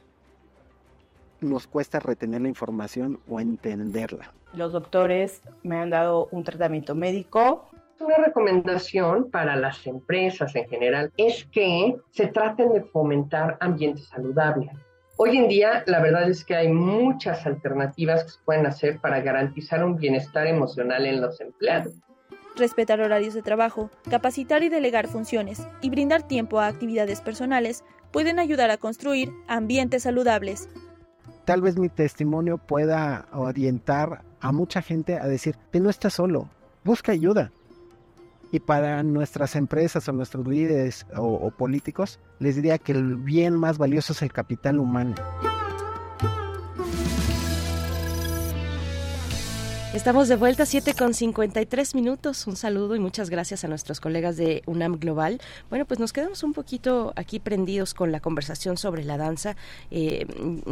nos 1.40 1.68
cuesta 1.68 2.00
retener 2.00 2.42
la 2.42 2.50
información 2.50 3.20
o 3.30 3.40
entenderla. 3.40 4.34
Los 4.54 4.74
doctores 4.74 5.42
me 5.64 5.78
han 5.78 5.90
dado 5.90 6.28
un 6.32 6.44
tratamiento 6.44 6.96
médico, 6.96 7.70
una 8.00 8.18
recomendación 8.18 9.32
para 9.32 9.56
las 9.56 9.88
empresas 9.88 10.56
en 10.56 10.68
general 10.68 11.12
es 11.18 11.46
que 11.46 11.96
se 12.12 12.28
traten 12.28 12.74
de 12.74 12.82
fomentar 12.82 13.58
ambientes 13.62 14.08
saludables. 14.08 14.70
Hoy 15.18 15.38
en 15.38 15.48
día, 15.48 15.84
la 15.88 16.02
verdad 16.02 16.30
es 16.30 16.44
que 16.44 16.56
hay 16.56 16.68
muchas 16.68 17.46
alternativas 17.46 18.26
que 18.26 18.30
se 18.32 18.40
pueden 18.44 18.66
hacer 18.66 19.00
para 19.00 19.22
garantizar 19.22 19.84
un 19.86 19.96
bienestar 19.96 20.46
emocional 20.46 21.06
en 21.06 21.22
los 21.22 21.40
empleados. 21.40 21.94
Respetar 22.58 23.00
horarios 23.00 23.34
de 23.34 23.42
trabajo, 23.42 23.90
capacitar 24.10 24.64
y 24.64 24.70
delegar 24.70 25.08
funciones 25.08 25.66
y 25.82 25.90
brindar 25.90 26.28
tiempo 26.28 26.60
a 26.60 26.68
actividades 26.68 27.22
personales 27.22 27.86
pueden 28.12 28.40
ayudar 28.40 28.72
a 28.72 28.78
construir 28.78 29.32
ambientes 29.48 30.04
saludables. 30.04 30.68
Tal 31.46 31.62
vez 31.62 31.78
mi 31.78 31.88
testimonio 31.88 32.58
pueda 32.58 33.28
orientar 33.32 34.22
a 34.42 34.52
mucha 34.52 34.82
gente 34.82 35.16
a 35.16 35.28
decir 35.28 35.56
que 35.72 35.80
no 35.80 35.90
estás 35.90 36.14
solo, 36.14 36.50
busca 36.84 37.14
ayuda. 37.14 37.52
Y 38.56 38.62
para 38.62 39.04
nuestras 39.04 39.58
empresas 39.58 40.08
o 40.08 40.14
nuestros 40.14 40.48
líderes 40.48 41.06
o, 41.14 41.52
políticos, 41.52 42.22
les 42.40 42.56
diría 42.56 42.78
que 42.78 42.94
el 42.94 43.18
bien 43.18 43.60
más 43.60 43.78
valioso 43.78 44.14
es 44.14 44.22
el 44.22 44.32
capital 44.32 44.80
humano. 44.80 45.14
Estamos 49.96 50.28
de 50.28 50.36
vuelta, 50.36 50.66
7 50.66 50.94
con 50.94 51.14
53 51.14 51.96
minutos. 51.96 52.48
Un 52.48 52.58
saludo 52.58 52.98
y 52.98 53.00
muchas 53.00 53.30
gracias 53.30 53.64
a 53.64 53.70
nuestros 53.70 54.02
colegas 54.02 54.36
de 54.36 54.62
UNAM 54.66 55.00
Global. 55.00 55.40
Bueno, 55.70 55.86
pues 55.86 56.02
nos 56.02 56.12
quedamos 56.12 56.44
un 56.44 56.52
poquito 56.52 57.14
aquí 57.16 57.40
prendidos 57.40 57.94
con 57.94 58.12
la 58.12 58.20
conversación 58.20 58.76
sobre 58.76 59.06
la 59.06 59.16
danza. 59.16 59.56
Eh, 59.92 60.28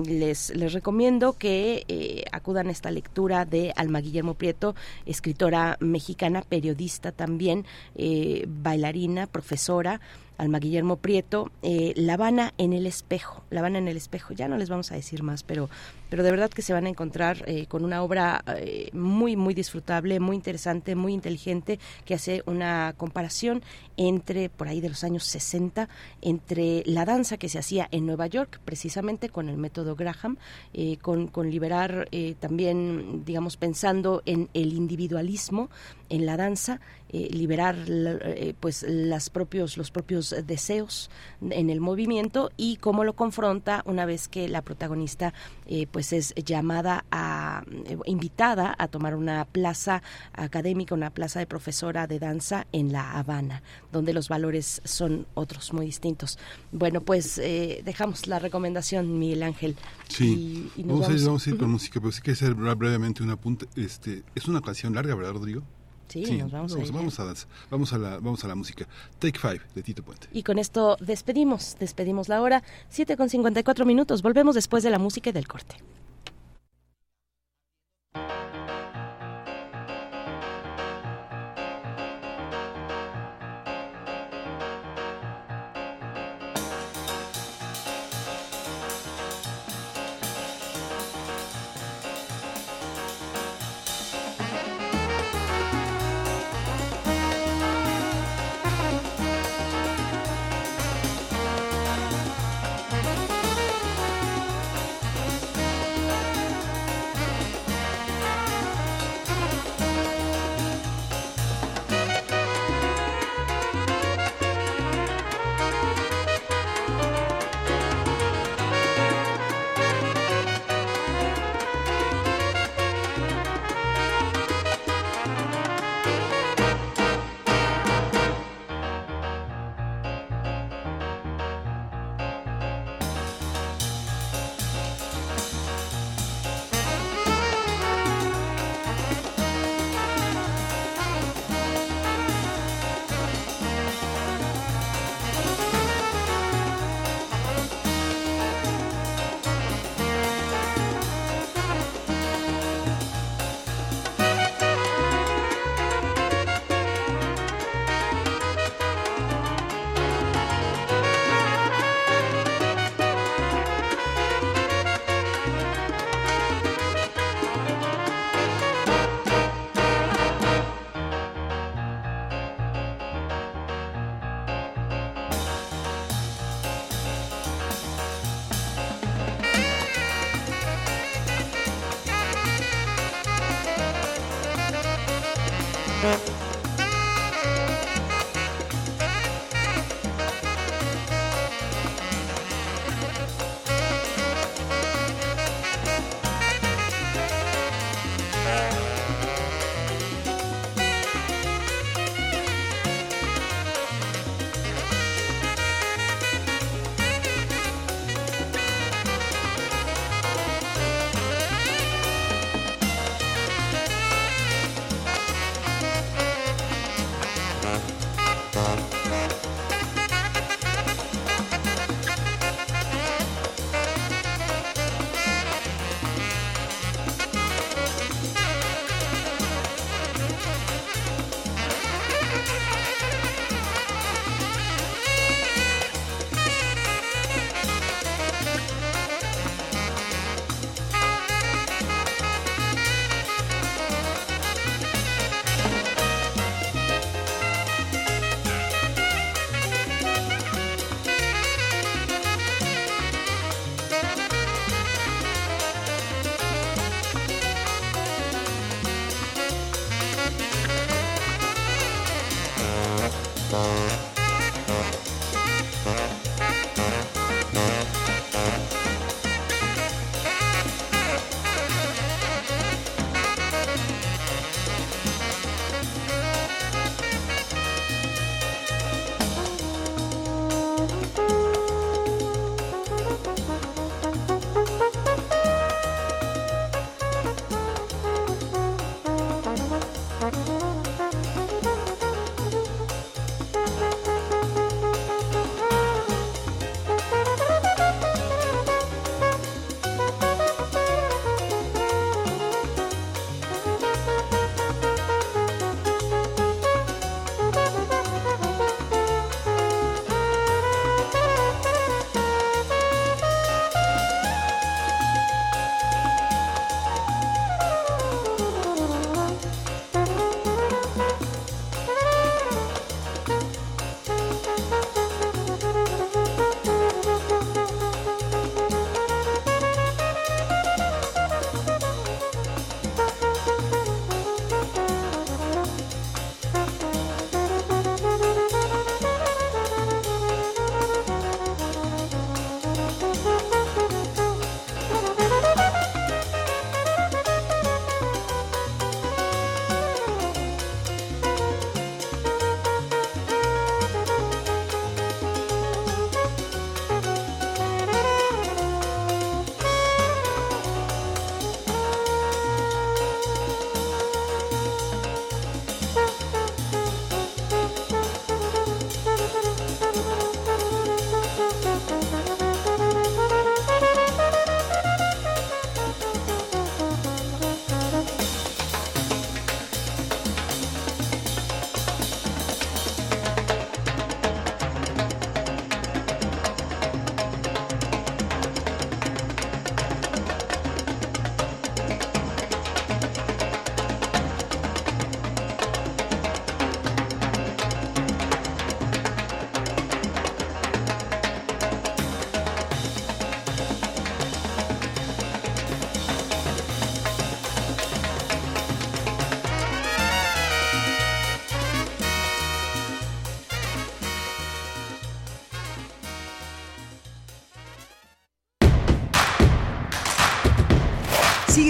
les, 0.06 0.54
les 0.54 0.74
recomiendo 0.74 1.38
que 1.38 1.86
eh, 1.88 2.26
acudan 2.34 2.68
a 2.68 2.72
esta 2.72 2.92
lectura 2.92 3.46
de 3.46 3.72
Alma 3.78 4.02
Guillermo 4.02 4.34
Prieto, 4.34 4.76
escritora 5.06 5.78
mexicana, 5.80 6.42
periodista 6.42 7.14
también, 7.14 7.66
eh, 7.96 8.44
bailarina, 8.46 9.26
profesora. 9.28 10.02
Alma 10.38 10.60
Guillermo 10.60 10.98
Prieto, 10.98 11.52
eh, 11.62 11.94
La 11.96 12.14
Habana 12.14 12.54
en 12.58 12.74
el 12.74 12.86
espejo, 12.86 13.44
La 13.50 13.60
Habana 13.60 13.78
en 13.78 13.88
el 13.88 13.98
espejo, 13.98 14.34
ya 14.34 14.48
no 14.48 14.58
les 14.58 14.70
vamos 14.70 14.92
a 14.92 14.96
decir 14.96 15.24
más, 15.24 15.44
pero, 15.44 15.70
pero 16.10 16.24
de 16.24 16.32
verdad 16.32 16.50
que 16.50 16.62
se 16.62 16.74
van 16.74 16.86
a 16.86 16.90
encontrar 16.90 17.44
eh, 17.48 17.66
con 17.68 17.86
una 17.86 18.04
obra 18.04 18.44
eh, 18.58 18.90
muy, 18.94 19.36
muy 19.36 19.54
disfrutable, 19.54 20.20
muy 20.20 20.36
interesante, 20.36 20.96
muy 20.96 21.14
inteligente, 21.14 21.80
que 22.06 22.16
hace 22.16 22.44
una 22.46 22.94
comparación 22.98 23.64
entre, 23.98 24.50
por 24.50 24.68
ahí 24.68 24.82
de 24.82 24.90
los 24.90 25.04
años 25.04 25.24
60, 25.26 25.88
entre 26.22 26.84
la 26.86 27.06
danza 27.06 27.38
que 27.38 27.50
se 27.50 27.60
hacía 27.60 27.88
en 27.92 28.06
Nueva 28.06 28.28
York, 28.28 28.60
precisamente 28.66 29.30
con 29.30 29.50
el 29.50 29.58
método 29.58 29.96
Graham, 29.96 30.38
con, 31.02 31.28
con 31.28 31.52
liberar 31.52 32.08
también, 32.40 33.24
digamos, 33.26 33.58
pensando 33.58 34.24
en 34.26 34.50
el 34.54 34.74
individualismo 34.74 35.70
en 36.14 36.28
la 36.28 36.38
danza, 36.38 36.80
eh, 37.16 37.30
liberar 37.32 37.76
eh, 37.88 38.56
pues 38.60 38.84
las 38.90 39.30
propios 39.30 39.78
los 39.78 39.92
propios 39.92 40.34
deseos 40.48 41.12
en 41.48 41.70
el 41.70 41.80
movimiento 41.80 42.50
y 42.58 42.78
cómo 42.78 43.04
lo 43.04 43.14
confronta 43.14 43.84
una 43.86 44.08
vez 44.08 44.28
que 44.28 44.48
la 44.48 44.64
protagonista 44.64 45.32
eh, 45.68 45.86
pues 45.86 46.12
es 46.12 46.34
llamada 46.36 47.06
a 47.12 47.64
invitada 48.06 48.74
a 48.80 48.88
tomar 48.88 49.14
una 49.14 49.46
plaza 49.46 50.02
académica 50.34 50.96
una 50.96 51.12
plaza 51.12 51.38
de 51.38 51.46
profesora 51.46 52.08
de 52.08 52.18
danza 52.18 52.66
en 52.72 52.92
la 52.92 53.12
Habana 53.12 53.62
donde 53.92 54.12
los 54.12 54.28
valores 54.28 54.82
son 54.84 55.28
otros 55.36 55.72
muy 55.72 55.86
distintos. 55.86 56.40
Bueno 56.72 57.02
pues 57.02 57.36
dejamos 57.36 58.26
la 58.26 58.40
recomendación 58.40 59.20
Miguel 59.20 59.44
Ángel 59.44 59.76
sí. 60.08 60.72
vamos, 60.78 61.08
A 61.10 61.12
ir, 61.12 61.24
vamos, 61.26 61.46
a 61.46 61.50
ir, 61.52 61.58
con 61.60 61.70
música 61.70 62.00
pero 62.00 62.12
sí 62.12 62.24
que 62.24 62.32
hacer 62.32 62.56
brevemente 62.56 63.22
una 63.22 63.36
punta 63.36 63.68
este 63.76 64.24
es 64.34 64.48
una 64.48 64.62
canción 64.62 64.96
larga 64.96 65.14
verdad 65.14 65.34
Rodrigo 65.34 65.62
Sí, 66.08 66.38
nos 66.38 66.52
vamos, 66.52 66.74
vamos, 66.74 66.90
a 66.90 66.94
vamos 66.94 67.20
a 67.20 67.26
danza, 67.26 67.48
vamos 67.70 67.94
a 67.94 67.98
la 67.98 68.10
vamos 68.20 68.44
a 68.44 68.48
la 68.48 68.56
música. 68.56 68.88
Take 69.20 69.40
Five 69.40 69.62
de 69.74 69.84
Tito 69.84 70.04
Puente. 70.04 70.28
Y 70.32 70.44
con 70.44 70.60
esto 70.60 70.98
despedimos, 71.00 71.76
despedimos 71.80 72.30
la 72.30 72.42
hora, 72.42 72.64
7 72.90 73.18
con 73.18 73.30
54 73.30 73.86
minutos. 73.86 74.22
Volvemos 74.22 74.56
después 74.56 74.84
de 74.84 74.90
la 74.90 75.00
música 75.00 75.30
y 75.30 75.34
del 75.34 75.48
corte. 75.48 75.76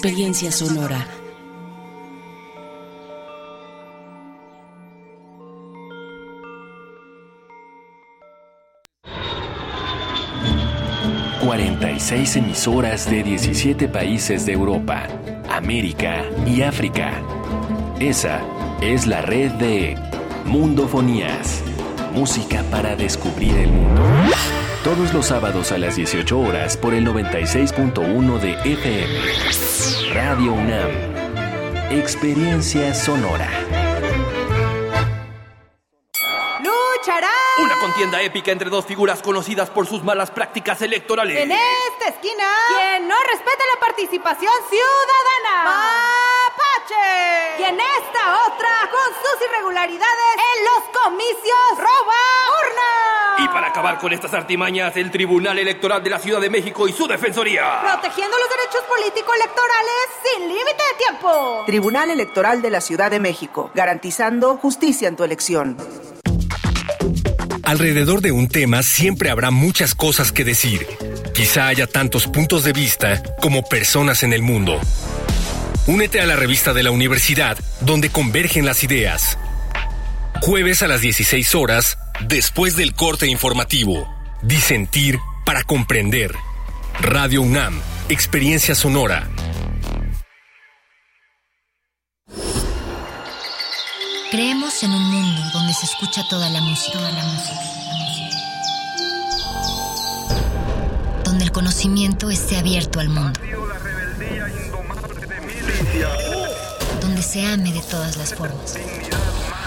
Experiencia 0.00 0.52
sonora. 0.52 1.04
...46 11.42 12.36
emisoras 12.36 13.10
de 13.10 13.24
17 13.24 13.88
países 13.88 14.46
de 14.46 14.52
Europa, 14.52 15.08
América 15.50 16.22
y 16.46 16.62
África. 16.62 17.20
Esa 17.98 18.40
es 18.80 19.04
la 19.08 19.22
red 19.22 19.50
de 19.54 19.96
Mundofonías. 20.44 21.64
Música 22.14 22.62
para 22.70 22.94
descubrir 22.94 23.52
el 23.56 23.72
mundo. 23.72 24.02
Todos 24.84 25.12
los 25.12 25.26
sábados 25.26 25.72
a 25.72 25.78
las 25.78 25.96
18 25.96 26.38
horas 26.38 26.76
por 26.76 26.94
el 26.94 27.04
96.1 27.04 28.38
de 28.38 28.52
FM. 28.72 30.14
Radio 30.14 30.52
UNAM. 30.52 31.90
Experiencia 31.90 32.94
sonora. 32.94 33.50
¡Lucharán! 36.62 37.30
Una 37.58 37.74
contienda 37.80 38.22
épica 38.22 38.52
entre 38.52 38.70
dos 38.70 38.86
figuras 38.86 39.20
conocidas 39.20 39.68
por 39.68 39.88
sus 39.88 40.04
malas 40.04 40.30
prácticas 40.30 40.80
electorales. 40.80 41.36
En 41.36 41.50
esta 41.50 42.10
esquina, 42.10 42.44
quien 42.68 43.08
no 43.08 43.16
respeta 43.32 43.64
la 43.74 43.80
participación 43.80 44.52
ciudadana. 44.70 45.64
¡Mapache! 46.54 47.58
Y 47.58 47.64
en 47.64 47.80
esta 47.80 48.46
otra, 48.46 48.90
con 48.92 49.12
sus 49.12 49.48
irregularidades 49.48 50.36
en 50.36 50.64
los 50.64 51.02
comicios, 51.02 51.78
roba. 51.78 52.27
Y 53.40 53.48
para 53.48 53.68
acabar 53.68 53.98
con 53.98 54.12
estas 54.12 54.34
artimañas, 54.34 54.96
el 54.96 55.10
Tribunal 55.10 55.58
Electoral 55.58 56.02
de 56.02 56.10
la 56.10 56.18
Ciudad 56.18 56.40
de 56.40 56.50
México 56.50 56.88
y 56.88 56.92
su 56.92 57.06
Defensoría. 57.06 57.80
Protegiendo 57.82 58.36
los 58.36 58.48
derechos 58.50 58.82
político-electorales 58.88 60.08
sin 60.24 60.48
límite 60.48 60.70
de 60.70 61.04
tiempo. 61.06 61.62
Tribunal 61.66 62.10
Electoral 62.10 62.60
de 62.62 62.70
la 62.70 62.80
Ciudad 62.80 63.10
de 63.10 63.20
México, 63.20 63.70
garantizando 63.74 64.56
justicia 64.56 65.06
en 65.06 65.16
tu 65.16 65.22
elección. 65.22 65.76
Alrededor 67.62 68.22
de 68.22 68.32
un 68.32 68.48
tema 68.48 68.82
siempre 68.82 69.30
habrá 69.30 69.50
muchas 69.50 69.94
cosas 69.94 70.32
que 70.32 70.44
decir. 70.44 70.86
Quizá 71.34 71.68
haya 71.68 71.86
tantos 71.86 72.26
puntos 72.26 72.64
de 72.64 72.72
vista 72.72 73.22
como 73.40 73.62
personas 73.62 74.22
en 74.22 74.32
el 74.32 74.42
mundo. 74.42 74.80
Únete 75.86 76.20
a 76.20 76.26
la 76.26 76.34
revista 76.34 76.72
de 76.72 76.82
la 76.82 76.90
universidad 76.90 77.56
donde 77.82 78.10
convergen 78.10 78.66
las 78.66 78.82
ideas. 78.82 79.38
Jueves 80.40 80.82
a 80.82 80.88
las 80.88 81.02
16 81.02 81.54
horas, 81.54 81.98
después 82.26 82.76
del 82.76 82.94
corte 82.94 83.26
informativo. 83.28 84.08
Disentir 84.42 85.18
para 85.44 85.64
comprender. 85.64 86.34
Radio 87.00 87.42
UNAM, 87.42 87.80
Experiencia 88.08 88.74
Sonora. 88.74 89.28
Creemos 94.30 94.82
en 94.82 94.90
un 94.90 95.02
mundo 95.02 95.42
donde 95.52 95.72
se 95.72 95.86
escucha 95.86 96.22
toda 96.28 96.50
la 96.50 96.60
música, 96.60 96.98
toda 96.98 97.10
la 97.12 97.24
música, 97.24 97.60
Donde 101.24 101.44
el 101.44 101.52
conocimiento 101.52 102.30
esté 102.30 102.58
abierto 102.58 103.00
al 103.00 103.08
mundo. 103.08 103.40
Donde 107.00 107.22
se 107.22 107.46
ame 107.46 107.72
de 107.72 107.80
todas 107.80 108.16
las 108.16 108.34
formas. 108.34 108.76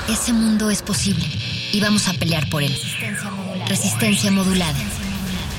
Ese 0.08 0.34
mundo 0.34 0.70
es 0.70 0.82
posible 0.84 1.26
y 1.72 1.80
vamos 1.80 2.08
a 2.08 2.14
pelear 2.14 2.50
por 2.50 2.64
él. 2.64 2.78
Resistencia 3.68 4.32
modulada. 4.32 4.80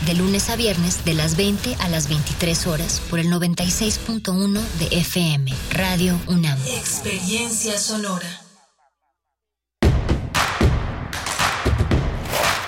De 0.07 0.15
lunes 0.15 0.51
a 0.51 0.57
viernes, 0.57 1.05
de 1.05 1.15
las 1.15 1.37
20 1.37 1.77
a 1.79 1.89
las 1.89 2.09
23 2.09 2.67
horas, 2.67 3.01
por 3.09 3.21
el 3.21 3.29
96.1 3.29 4.61
de 4.79 4.87
FM, 4.99 5.53
Radio 5.71 6.19
UNAM. 6.27 6.59
Experiencia 6.67 7.79
sonora. 7.79 8.43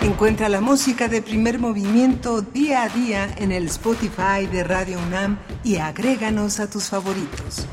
Encuentra 0.01 0.49
la 0.49 0.61
música 0.61 1.09
de 1.09 1.23
primer 1.23 1.59
movimiento 1.59 2.43
día 2.43 2.83
a 2.85 2.89
día 2.89 3.35
en 3.39 3.53
el 3.53 3.67
Spotify 3.67 4.47
de 4.53 4.63
Radio 4.63 4.99
UNAM 4.99 5.39
y 5.65 5.77
agréganos 5.77 6.61
a 6.61 6.69
tus 6.69 6.85
favoritos. 6.85 7.67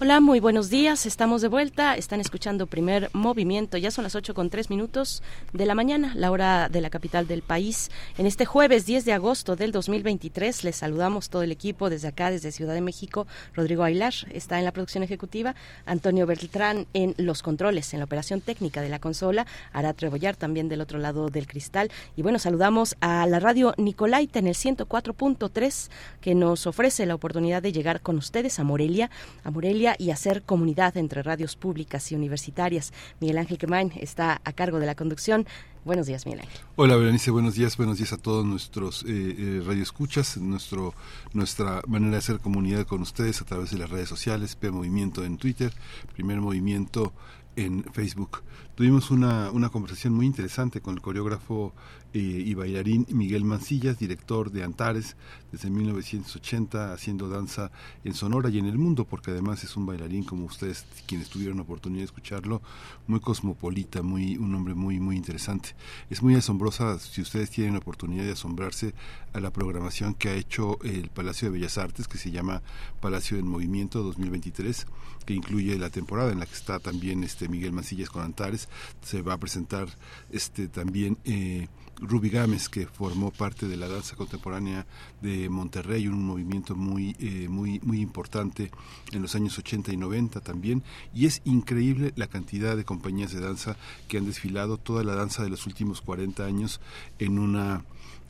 Hola, 0.00 0.20
muy 0.20 0.38
buenos 0.38 0.70
días. 0.70 1.06
Estamos 1.06 1.42
de 1.42 1.48
vuelta. 1.48 1.96
Están 1.96 2.20
escuchando 2.20 2.68
primer 2.68 3.10
movimiento. 3.14 3.76
Ya 3.78 3.90
son 3.90 4.04
las 4.04 4.14
8 4.14 4.32
con 4.32 4.48
3 4.48 4.70
minutos 4.70 5.24
de 5.52 5.66
la 5.66 5.74
mañana, 5.74 6.12
la 6.14 6.30
hora 6.30 6.68
de 6.68 6.80
la 6.80 6.88
capital 6.88 7.26
del 7.26 7.42
país. 7.42 7.90
En 8.16 8.24
este 8.24 8.44
jueves 8.44 8.86
10 8.86 9.04
de 9.04 9.12
agosto 9.12 9.56
del 9.56 9.72
2023 9.72 10.62
les 10.62 10.76
saludamos 10.76 11.30
todo 11.30 11.42
el 11.42 11.50
equipo 11.50 11.90
desde 11.90 12.06
acá, 12.06 12.30
desde 12.30 12.52
Ciudad 12.52 12.74
de 12.74 12.80
México. 12.80 13.26
Rodrigo 13.54 13.82
Ailar 13.82 14.14
está 14.30 14.60
en 14.60 14.66
la 14.66 14.70
producción 14.70 15.02
ejecutiva, 15.02 15.56
Antonio 15.84 16.26
Beltrán 16.26 16.86
en 16.94 17.16
los 17.18 17.42
controles, 17.42 17.92
en 17.92 17.98
la 17.98 18.04
operación 18.04 18.40
técnica 18.40 18.80
de 18.82 18.90
la 18.90 19.00
consola, 19.00 19.48
Ara 19.72 19.94
Trebollar 19.94 20.36
también 20.36 20.68
del 20.68 20.80
otro 20.80 21.00
lado 21.00 21.28
del 21.28 21.48
cristal. 21.48 21.90
Y 22.14 22.22
bueno, 22.22 22.38
saludamos 22.38 22.94
a 23.00 23.26
la 23.26 23.40
radio 23.40 23.74
Nicolaita 23.78 24.38
en 24.38 24.46
el 24.46 24.54
104.3 24.54 25.90
que 26.20 26.36
nos 26.36 26.68
ofrece 26.68 27.04
la 27.04 27.16
oportunidad 27.16 27.62
de 27.62 27.72
llegar 27.72 28.00
con 28.00 28.16
ustedes 28.16 28.60
a 28.60 28.62
Morelia, 28.62 29.10
a 29.42 29.50
Morelia 29.50 29.87
y 29.98 30.10
hacer 30.10 30.42
comunidad 30.42 30.96
entre 30.96 31.22
radios 31.22 31.56
públicas 31.56 32.10
y 32.12 32.14
universitarias. 32.14 32.92
Miguel 33.20 33.38
Ángel 33.38 33.58
Quemain 33.58 33.92
está 33.96 34.40
a 34.44 34.52
cargo 34.52 34.78
de 34.78 34.86
la 34.86 34.94
conducción. 34.94 35.46
Buenos 35.84 36.06
días, 36.06 36.26
Miguel 36.26 36.40
Ángel. 36.40 36.60
Hola, 36.76 36.96
Berenice, 36.96 37.30
buenos 37.30 37.54
días. 37.54 37.76
Buenos 37.76 37.98
días 37.98 38.12
a 38.12 38.18
todos 38.18 38.44
nuestros 38.44 39.04
eh, 39.04 39.06
eh, 39.08 39.62
radioescuchas, 39.64 40.36
nuestro, 40.36 40.94
nuestra 41.32 41.82
manera 41.86 42.12
de 42.12 42.18
hacer 42.18 42.40
comunidad 42.40 42.86
con 42.86 43.00
ustedes 43.02 43.40
a 43.40 43.44
través 43.44 43.70
de 43.70 43.78
las 43.78 43.88
redes 43.88 44.08
sociales, 44.08 44.56
P 44.56 44.70
Movimiento 44.70 45.24
en 45.24 45.38
Twitter, 45.38 45.72
Primer 46.14 46.40
Movimiento 46.40 47.12
en 47.56 47.84
Facebook. 47.92 48.42
Tuvimos 48.78 49.10
una, 49.10 49.50
una 49.50 49.70
conversación 49.70 50.14
muy 50.14 50.24
interesante 50.24 50.80
con 50.80 50.94
el 50.94 51.00
coreógrafo 51.00 51.74
eh, 52.14 52.20
y 52.20 52.54
bailarín 52.54 53.06
Miguel 53.10 53.44
Mancillas, 53.44 53.98
director 53.98 54.52
de 54.52 54.62
Antares 54.62 55.16
desde 55.50 55.68
1980, 55.68 56.92
haciendo 56.92 57.28
danza 57.28 57.72
en 58.04 58.14
Sonora 58.14 58.50
y 58.50 58.58
en 58.58 58.66
el 58.66 58.78
mundo, 58.78 59.04
porque 59.04 59.32
además 59.32 59.64
es 59.64 59.76
un 59.76 59.84
bailarín, 59.84 60.22
como 60.22 60.46
ustedes, 60.46 60.86
quienes 61.06 61.28
tuvieron 61.28 61.56
la 61.56 61.64
oportunidad 61.64 62.02
de 62.02 62.06
escucharlo, 62.06 62.62
muy 63.08 63.18
cosmopolita, 63.18 64.02
muy 64.02 64.36
un 64.36 64.54
hombre 64.54 64.74
muy, 64.74 65.00
muy 65.00 65.16
interesante. 65.16 65.74
Es 66.08 66.22
muy 66.22 66.36
asombrosa, 66.36 67.00
si 67.00 67.20
ustedes 67.20 67.50
tienen 67.50 67.72
la 67.72 67.80
oportunidad 67.80 68.24
de 68.24 68.32
asombrarse 68.32 68.94
a 69.32 69.40
la 69.40 69.50
programación 69.50 70.14
que 70.14 70.28
ha 70.28 70.34
hecho 70.34 70.78
el 70.82 71.10
Palacio 71.10 71.48
de 71.48 71.58
Bellas 71.58 71.78
Artes, 71.78 72.06
que 72.06 72.16
se 72.16 72.30
llama 72.30 72.62
Palacio 73.00 73.38
en 73.38 73.48
Movimiento 73.48 74.02
2023, 74.02 74.86
que 75.26 75.34
incluye 75.34 75.78
la 75.78 75.90
temporada 75.90 76.32
en 76.32 76.40
la 76.40 76.46
que 76.46 76.54
está 76.54 76.78
también 76.78 77.22
este 77.22 77.48
Miguel 77.48 77.72
Mancillas 77.72 78.08
con 78.08 78.22
Antares. 78.22 78.67
Se 79.02 79.22
va 79.22 79.34
a 79.34 79.38
presentar 79.38 79.88
este 80.30 80.68
también... 80.68 81.18
Eh, 81.24 81.68
Ruby 82.00 82.30
Gámez, 82.30 82.68
que 82.68 82.86
formó 82.86 83.32
parte 83.32 83.66
de 83.66 83.76
la 83.76 83.88
danza 83.88 84.14
contemporánea 84.14 84.86
de 85.20 85.48
Monterrey, 85.48 86.06
un 86.06 86.24
movimiento 86.24 86.76
muy, 86.76 87.16
eh, 87.18 87.48
muy, 87.48 87.80
muy 87.80 88.00
importante 88.00 88.70
en 89.12 89.22
los 89.22 89.34
años 89.34 89.58
80 89.58 89.92
y 89.92 89.96
90 89.96 90.40
también. 90.40 90.82
Y 91.12 91.26
es 91.26 91.42
increíble 91.44 92.12
la 92.16 92.28
cantidad 92.28 92.76
de 92.76 92.84
compañías 92.84 93.32
de 93.32 93.40
danza 93.40 93.76
que 94.06 94.18
han 94.18 94.26
desfilado 94.26 94.78
toda 94.78 95.02
la 95.02 95.14
danza 95.14 95.42
de 95.42 95.50
los 95.50 95.66
últimos 95.66 96.00
40 96.00 96.44
años 96.44 96.80
en 97.18 97.38
una 97.38 97.84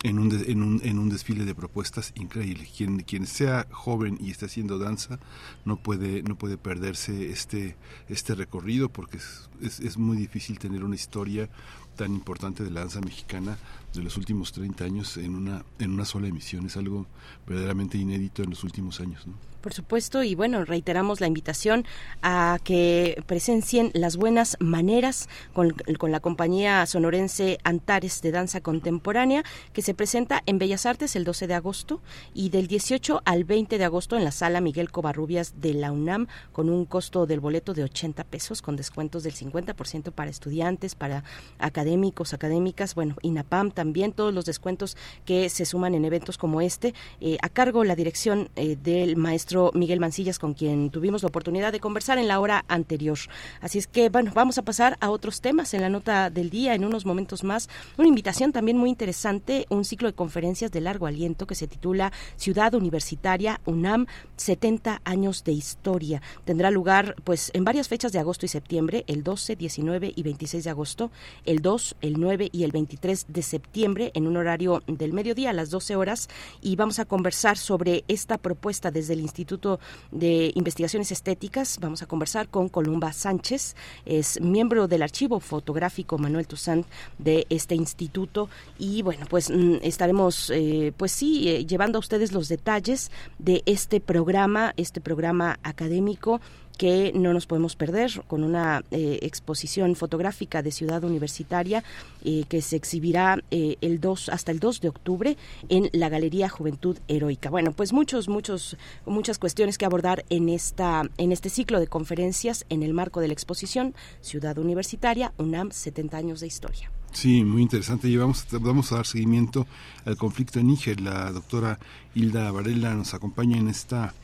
en 0.05 0.19
un, 0.19 0.33
en 0.47 0.63
un, 0.63 0.81
en 0.85 0.99
un 0.99 1.09
desfile 1.09 1.45
de 1.45 1.55
propuestas 1.55 2.13
increíble. 2.15 2.69
Quien, 2.77 3.01
quien 3.01 3.27
sea 3.27 3.67
joven 3.71 4.19
y 4.21 4.31
esté 4.31 4.47
haciendo 4.47 4.79
danza 4.79 5.19
no 5.65 5.77
puede, 5.77 6.23
no 6.23 6.37
puede 6.37 6.57
perderse 6.57 7.31
este, 7.31 7.77
este 8.09 8.35
recorrido 8.35 8.89
porque 8.89 9.19
es, 9.19 9.51
es, 9.61 9.81
es 9.81 9.99
muy 9.99 10.17
difícil 10.17 10.59
tener 10.59 10.85
una 10.85 10.95
historia 10.95 11.49
tan 11.97 12.15
importante 12.15 12.63
de 12.63 12.71
la 12.71 12.81
danza 12.81 13.01
mexicana 13.01 13.59
de 13.93 14.03
los 14.03 14.17
últimos 14.17 14.53
30 14.53 14.85
años 14.85 15.17
en 15.17 15.35
una, 15.35 15.65
en 15.81 15.93
una 15.93 16.05
sola 16.05 16.29
emisión. 16.29 16.65
Es 16.67 16.77
algo 16.77 17.07
verdaderamente 17.47 17.99
inédito 17.99 18.43
en 18.43 18.51
los 18.51 18.63
últimos 18.63 19.01
años. 19.01 19.27
¿no? 19.27 19.35
Por 19.61 19.75
supuesto, 19.75 20.23
y 20.23 20.37
bueno, 20.37 20.65
reiteramos 20.65 21.21
la 21.21 21.27
invitación 21.27 21.85
a 22.23 22.59
que 22.63 23.23
presencien 23.27 23.91
las 23.93 24.17
buenas 24.17 24.57
maneras 24.61 25.29
con, 25.53 25.71
con, 25.99 26.13
la 26.13 26.21
compañía 26.21 26.87
sonorense 26.87 27.59
Antares 27.65 28.23
de 28.23 28.31
Danza 28.31 28.61
Contemporánea, 28.61 29.43
que 29.73 29.83
se 29.83 29.95
presenta 29.95 30.45
en 30.47 30.59
Bellas 30.59 30.87
Artes 30.87 31.17
el 31.17 31.25
12 31.25 31.49
de 31.49 31.55
agosto 31.55 32.01
y 32.35 32.51
del 32.51 32.69
18 32.69 33.23
al 33.25 33.43
20 33.43 33.79
de 33.79 33.85
agosto 33.85 34.17
en 34.17 34.25
la 34.25 34.31
sala 34.31 34.61
Miguel 34.61 34.93
Covarrubias 34.93 35.61
de 35.61 35.75
la 35.75 35.91
UNAM, 35.91 36.29
con 36.53 36.71
un 36.71 36.85
costo 36.85 37.27
del 37.27 37.41
boleto 37.41 37.75
de 37.75 37.83
80 37.83 38.23
pesos, 38.25 38.63
con 38.63 38.77
descuentos 38.77 39.25
del 39.25 39.35
50% 39.35 40.13
para 40.13 40.31
estudiantes, 40.31 40.95
para 40.95 41.25
académicos, 41.59 42.33
académicas, 42.33 42.95
bueno, 42.95 43.17
INAPAM 43.23 43.73
también, 43.73 44.13
todos 44.13 44.33
los 44.33 44.45
descuentos 44.45 44.97
que 45.25 45.49
se 45.49 45.65
suman 45.65 45.95
en 45.95 46.05
eventos 46.05 46.39
como 46.39 46.61
este, 46.61 46.95
eh, 47.21 47.39
a 47.43 47.49
cargo 47.49 47.83
la 47.83 47.97
dirección 47.97 48.51
eh, 48.55 48.77
del 48.81 49.17
maestro 49.17 49.49
Miguel 49.75 50.01
Mancillas, 50.01 50.39
con 50.39 50.55
quien 50.55 50.91
tuvimos 50.91 51.23
la 51.23 51.29
oportunidad 51.29 51.73
de 51.73 51.81
conversar 51.81 52.19
en 52.19 52.29
la 52.29 52.41
hora 52.41 52.65
anterior. 52.69 53.19
Así 53.61 53.79
es 53.79 53.87
que, 53.87 54.09
bueno, 54.09 54.33
vamos 54.35 54.59
a 54.59 54.63
pasar 54.63 54.97
a 55.01 55.11
otros 55.11 55.41
temas 55.41 55.75
en 55.75 55.81
la 55.81 55.89
nota 55.89 56.31
del 56.31 56.51
día 56.51 56.75
en 56.75 56.85
unos 56.85 57.07
momentos 57.07 57.45
más. 57.45 57.69
Una 57.97 58.09
invitación 58.09 58.53
también 58.53 58.79
muy 58.79 58.91
interesante, 58.91 59.67
un 59.71 59.85
ciclo 59.85 60.09
de 60.09 60.15
conferencias 60.15 60.71
de 60.71 60.81
largo 60.81 61.07
aliento 61.07 61.47
que 61.47 61.55
se 61.55 61.67
titula 61.67 62.13
Ciudad 62.37 62.75
Universitaria 62.75 63.61
UNAM 63.65 64.07
70 64.37 65.01
años 65.05 65.45
de 65.45 65.53
historia. 65.53 66.23
Tendrá 66.45 66.71
lugar 66.71 67.17
pues 67.25 67.51
en 67.55 67.65
varias 67.65 67.89
fechas 67.89 68.13
de 68.13 68.19
agosto 68.19 68.47
y 68.47 68.49
septiembre, 68.49 69.05
el 69.07 69.23
12, 69.23 69.57
19 69.57 70.13
y 70.15 70.23
26 70.23 70.65
de 70.65 70.71
agosto, 70.71 71.11
el 71.45 71.61
2, 71.61 71.97
el 72.03 72.21
9 72.21 72.49
y 72.53 72.65
el 72.65 72.73
23 72.73 73.27
de 73.29 73.43
septiembre 73.43 74.11
en 74.15 74.27
un 74.27 74.37
horario 74.37 74.83
del 74.87 75.13
mediodía 75.13 75.51
a 75.51 75.55
las 75.55 75.71
12 75.71 75.97
horas 75.97 76.29
y 76.61 76.77
vamos 76.77 76.99
a 76.99 77.05
conversar 77.05 77.57
sobre 77.57 78.05
esta 78.09 78.39
propuesta 78.39 78.91
desde 78.91 79.15
el 79.15 79.21
Instituto 79.21 79.38
Instituto 79.39 79.79
de 80.11 80.51
Investigaciones 80.57 81.13
Estéticas. 81.13 81.79
Vamos 81.81 82.03
a 82.03 82.07
conversar 82.07 82.49
con 82.49 82.69
Columba 82.69 83.13
Sánchez, 83.13 83.77
es 84.05 84.41
miembro 84.41 84.89
del 84.89 85.03
archivo 85.03 85.39
fotográfico 85.39 86.19
Manuel 86.19 86.49
Toussaint 86.49 86.85
de 87.19 87.47
este 87.49 87.77
instituto 87.77 88.49
y 88.81 89.03
bueno, 89.03 89.27
pues 89.31 89.49
mm, 89.49 89.77
estaremos 89.83 90.51
eh, 90.51 90.93
pues 90.97 91.13
sí 91.13 91.49
eh, 91.49 91.67
llevando 91.67 91.99
a 91.99 92.01
ustedes 92.01 92.33
los 92.33 92.49
detalles 92.49 93.13
de 93.39 93.63
este 93.65 94.01
programa, 94.01 94.75
este 94.77 95.01
programa 95.01 95.61
académico 95.63 96.41
que 96.79 97.13
no 97.15 97.35
nos 97.35 97.47
podemos 97.47 97.77
perder 97.77 98.23
con 98.29 98.45
una 98.45 98.85
eh, 98.91 99.19
exposición 99.23 99.97
fotográfica 99.97 100.63
de 100.63 100.71
Ciudad 100.71 101.03
Universitaria 101.05 101.85
eh, 102.25 102.45
que 102.49 102.63
se 102.63 102.77
exhibirá 102.77 103.43
eh, 103.51 103.77
el 103.81 104.01
2 104.01 104.29
hasta 104.31 104.53
el 104.53 104.61
2 104.61 104.81
de 104.81 104.89
octubre 104.89 105.37
en 105.69 105.91
la 105.93 106.09
Galería 106.09 106.49
Juventud 106.49 106.97
Heroica. 107.09 107.51
Bueno, 107.51 107.73
pues 107.73 107.93
muchos 107.93 108.29
muchos 108.29 108.77
muchas 109.05 109.39
cuestiones 109.39 109.77
que 109.77 109.85
abordar 109.85 110.25
en 110.31 110.49
esta 110.49 111.03
en 111.19 111.33
este 111.33 111.51
ciclo 111.51 111.81
de 111.81 111.89
conferencias 111.89 112.65
en 112.69 112.85
el 112.85 112.95
marco 112.95 113.21
de 113.21 113.27
la 113.27 113.35
exposición 113.35 113.95
Ciudad 114.21 114.57
Universitaria 114.57 115.33
UNAM 115.37 115.73
70 115.73 116.17
años 116.17 116.41
de 116.41 116.47
historia. 116.47 116.91
Sí, 117.13 117.43
muy 117.43 117.63
interesante. 117.63 118.09
Llevamos, 118.09 118.47
vamos 118.53 118.93
a 118.93 118.97
dar 118.97 119.07
seguimiento 119.07 119.67
al 120.05 120.17
conflicto 120.17 120.61
en 120.61 120.69
Níger. 120.69 121.01
La 121.01 121.33
doctora 121.33 121.79
Hilda 122.15 122.53
Varela 122.53 122.95
nos 122.95 123.15
acompaña 123.15 123.57
en 123.57 123.69
esta 123.69 124.15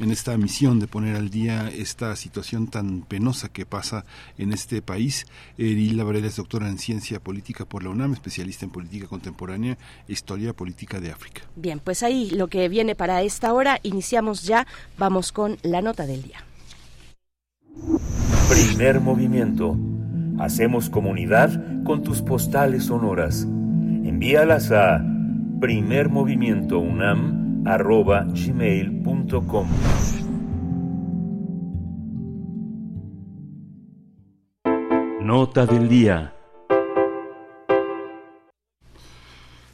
en 0.00 0.10
esta 0.10 0.36
misión 0.36 0.80
de 0.80 0.86
poner 0.86 1.16
al 1.16 1.30
día 1.30 1.68
esta 1.68 2.14
situación 2.16 2.66
tan 2.66 3.02
penosa 3.02 3.48
que 3.48 3.66
pasa 3.66 4.04
en 4.38 4.52
este 4.52 4.82
país. 4.82 5.26
Erila 5.58 6.04
Varela 6.04 6.26
es 6.26 6.36
doctora 6.36 6.68
en 6.68 6.78
ciencia 6.78 7.20
política 7.20 7.64
por 7.64 7.82
la 7.82 7.90
UNAM, 7.90 8.12
especialista 8.12 8.64
en 8.64 8.70
política 8.70 9.06
contemporánea 9.06 9.78
e 10.08 10.12
historia 10.12 10.52
política 10.52 11.00
de 11.00 11.12
África. 11.12 11.42
Bien, 11.56 11.80
pues 11.80 12.02
ahí 12.02 12.30
lo 12.30 12.48
que 12.48 12.68
viene 12.68 12.94
para 12.94 13.22
esta 13.22 13.52
hora, 13.52 13.78
iniciamos 13.82 14.42
ya, 14.42 14.66
vamos 14.98 15.32
con 15.32 15.58
la 15.62 15.82
nota 15.82 16.06
del 16.06 16.22
día. 16.22 16.44
Primer 18.48 19.00
movimiento. 19.00 19.76
Hacemos 20.38 20.90
comunidad 20.90 21.84
con 21.84 22.02
tus 22.02 22.20
postales 22.20 22.84
sonoras. 22.84 23.42
Envíalas 23.42 24.72
a 24.72 25.00
primermovimientounam 25.60 27.43
arroba 27.64 28.24
gmail.com. 28.24 29.68
Nota 35.22 35.66
del 35.66 35.88
día. 35.88 36.34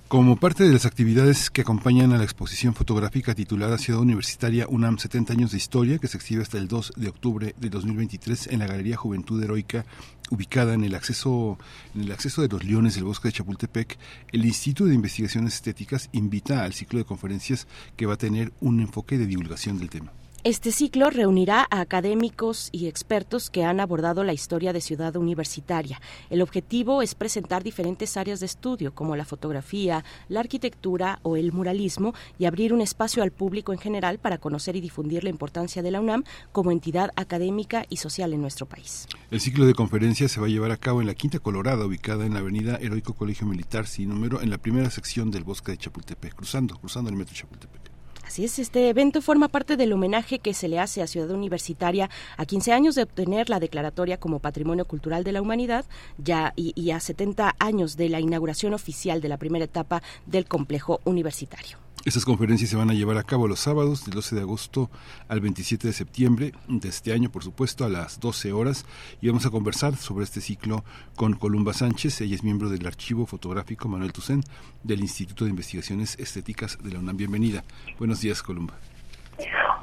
Como 0.07 0.35
parte 0.37 0.65
de 0.65 0.73
las 0.73 0.87
actividades 0.87 1.51
que 1.51 1.61
acompañan 1.61 2.13
a 2.13 2.19
la 2.19 2.25
exposición 2.25 2.75
fotográfica 2.75 3.33
titulada 3.35 3.79
Ciudad 3.79 4.01
Universitaria 4.01 4.67
UNAM 4.69 4.99
70 4.99 5.33
años 5.33 5.53
de 5.53 5.59
historia, 5.59 5.99
que 5.99 6.09
se 6.09 6.17
exhibe 6.17 6.43
hasta 6.43 6.59
el 6.59 6.67
2 6.67 6.95
de 6.97 7.09
octubre 7.09 7.55
de 7.57 7.71
2023 7.71 8.49
en 8.49 8.59
la 8.59 8.67
Galería 8.67 8.97
Juventud 8.97 9.41
Heroica 9.43 9.85
ubicada 10.31 10.75
en 10.75 10.85
el 10.85 10.95
acceso 10.95 11.59
en 11.95 12.03
el 12.03 12.13
acceso 12.13 12.43
de 12.43 12.49
los 12.49 12.65
Leones 12.65 12.95
del 12.95 13.05
Bosque 13.05 13.29
de 13.29 13.33
Chapultepec, 13.33 13.99
el 14.33 14.45
Instituto 14.45 14.89
de 14.89 14.95
Investigaciones 14.95 15.55
Estéticas 15.55 16.09
invita 16.13 16.65
al 16.65 16.73
ciclo 16.73 16.99
de 16.99 17.05
conferencias 17.05 17.67
que 17.97 18.07
va 18.07 18.15
a 18.15 18.19
tener 18.19 18.53
un 18.61 18.81
enfoque 18.81 19.19
de 19.19 19.27
divulgación 19.27 19.79
del 19.79 19.91
tema. 19.91 20.13
Este 20.43 20.73
ciclo 20.73 21.11
reunirá 21.11 21.67
a 21.71 21.83
académicos 21.83 22.71
y 22.73 22.87
expertos 22.87 23.51
que 23.51 23.65
han 23.65 23.79
abordado 23.79 24.25
la 24.25 24.33
historia 24.33 24.73
de 24.73 24.81
Ciudad 24.81 25.15
Universitaria. 25.17 26.01
El 26.31 26.41
objetivo 26.41 27.03
es 27.03 27.15
presentar 27.15 27.63
diferentes 27.63 28.17
áreas 28.17 28.41
de 28.41 28.47
estudio 28.47 28.95
como 28.95 29.17
la 29.17 29.27
fotografía, 29.27 30.03
la 30.31 30.41
arquitectura 30.41 31.19
o 31.25 31.37
el 31.37 31.53
muralismo 31.53 32.15
y 32.39 32.47
abrir 32.47 32.73
un 32.73 32.81
espacio 32.81 33.23
al 33.23 33.33
público 33.33 33.75
en 33.75 33.79
general 33.81 34.19
para 34.19 34.39
conocer 34.39 34.77
y 34.77 34.81
difundir 34.81 35.25
la 35.25 35.31
importancia 35.31 35.83
de 35.83 35.91
la 35.91 36.01
UNAM 36.01 36.25
como 36.53 36.71
entidad 36.71 37.11
académica 37.17 37.85
y 37.91 37.99
social 37.99 38.33
en 38.33 38.41
nuestro 38.41 38.65
país. 38.65 39.09
El 39.31 39.43
ciclo 39.43 39.67
de 39.67 39.75
conferencias 39.75 40.33
se 40.33 40.41
va 40.41 40.47
a 40.47 40.51
llevar 40.51 40.71
a 40.71 40.79
cabo 40.79 41.03
en 41.03 41.07
la 41.07 41.15
Quinta 41.15 41.39
Colorada, 41.39 41.85
ubicada 41.85 42.25
en 42.25 42.33
la 42.33 42.41
avenida 42.41 42.79
Heroico 42.81 43.13
Colegio 43.13 43.47
Militar 43.47 43.87
sin 43.87 44.09
número, 44.09 44.41
en 44.41 44.49
la 44.49 44.57
primera 44.57 44.89
sección 44.89 45.31
del 45.31 45.45
bosque 45.45 45.73
de 45.73 45.77
Chapultepec, 45.77 46.35
cruzando, 46.35 46.79
cruzando 46.79 47.11
el 47.11 47.17
metro 47.17 47.35
Chapultepec. 47.35 47.90
Así 48.31 48.45
es, 48.45 48.61
este 48.61 48.89
evento 48.89 49.23
forma 49.23 49.49
parte 49.49 49.77
del 49.77 49.93
homenaje 49.93 50.39
que 50.39 50.55
se 50.55 50.69
le 50.69 50.79
hace 50.79 51.03
a 51.03 51.09
Ciudad 51.09 51.33
Universitaria 51.33 52.09
a 52.37 52.47
15 52.47 52.73
años 52.73 52.95
de 52.95 53.03
obtener 53.03 53.51
la 53.51 53.59
declaratoria 53.59 54.21
como 54.21 54.39
Patrimonio 54.39 54.85
Cultural 54.85 55.25
de 55.25 55.33
la 55.33 55.43
Humanidad 55.43 55.85
ya 56.17 56.53
y, 56.55 56.73
y 56.77 56.93
a 56.93 57.01
70 57.01 57.57
años 57.59 57.97
de 57.97 58.09
la 58.09 58.21
inauguración 58.21 58.73
oficial 58.73 59.21
de 59.21 59.31
la 59.31 59.37
primera 59.37 59.65
etapa 59.65 60.01
del 60.27 60.47
complejo 60.47 61.01
universitario. 61.03 61.79
Estas 62.07 62.25
conferencias 62.25 62.71
se 62.71 62.77
van 62.77 62.89
a 62.89 62.95
llevar 62.95 63.19
a 63.19 63.23
cabo 63.23 63.47
los 63.47 63.61
sábados 63.61 64.07
del 64.07 64.15
12 64.15 64.35
de 64.35 64.41
agosto 64.41 64.89
al 65.29 65.41
27 65.41 65.87
de 65.87 65.93
septiembre 65.93 66.53
de 66.67 66.89
este 66.89 67.13
año, 67.13 67.31
por 67.31 67.45
supuesto, 67.45 67.85
a 67.85 67.91
las 67.91 68.21
12 68.21 68.53
horas. 68.53 68.87
Y 69.21 69.27
vamos 69.27 69.45
a 69.45 69.51
conversar 69.51 69.95
sobre 69.97 70.25
este 70.25 70.41
ciclo 70.41 70.83
con 71.15 71.35
Columba 71.35 71.75
Sánchez. 71.75 72.23
Ella 72.23 72.37
es 72.37 72.43
miembro 72.43 72.71
del 72.71 72.87
archivo 72.87 73.27
fotográfico 73.27 73.87
Manuel 73.87 74.15
Tucen 74.15 74.43
del 74.83 75.01
Instituto 75.01 75.45
de 75.45 75.51
Investigaciones 75.51 76.19
Estéticas 76.19 76.79
de 76.83 76.91
la 76.91 77.01
UNAM. 77.01 77.19
Bienvenida. 77.19 77.65
Buenos 77.99 78.23
días, 78.23 78.43
Columba. 78.43 78.79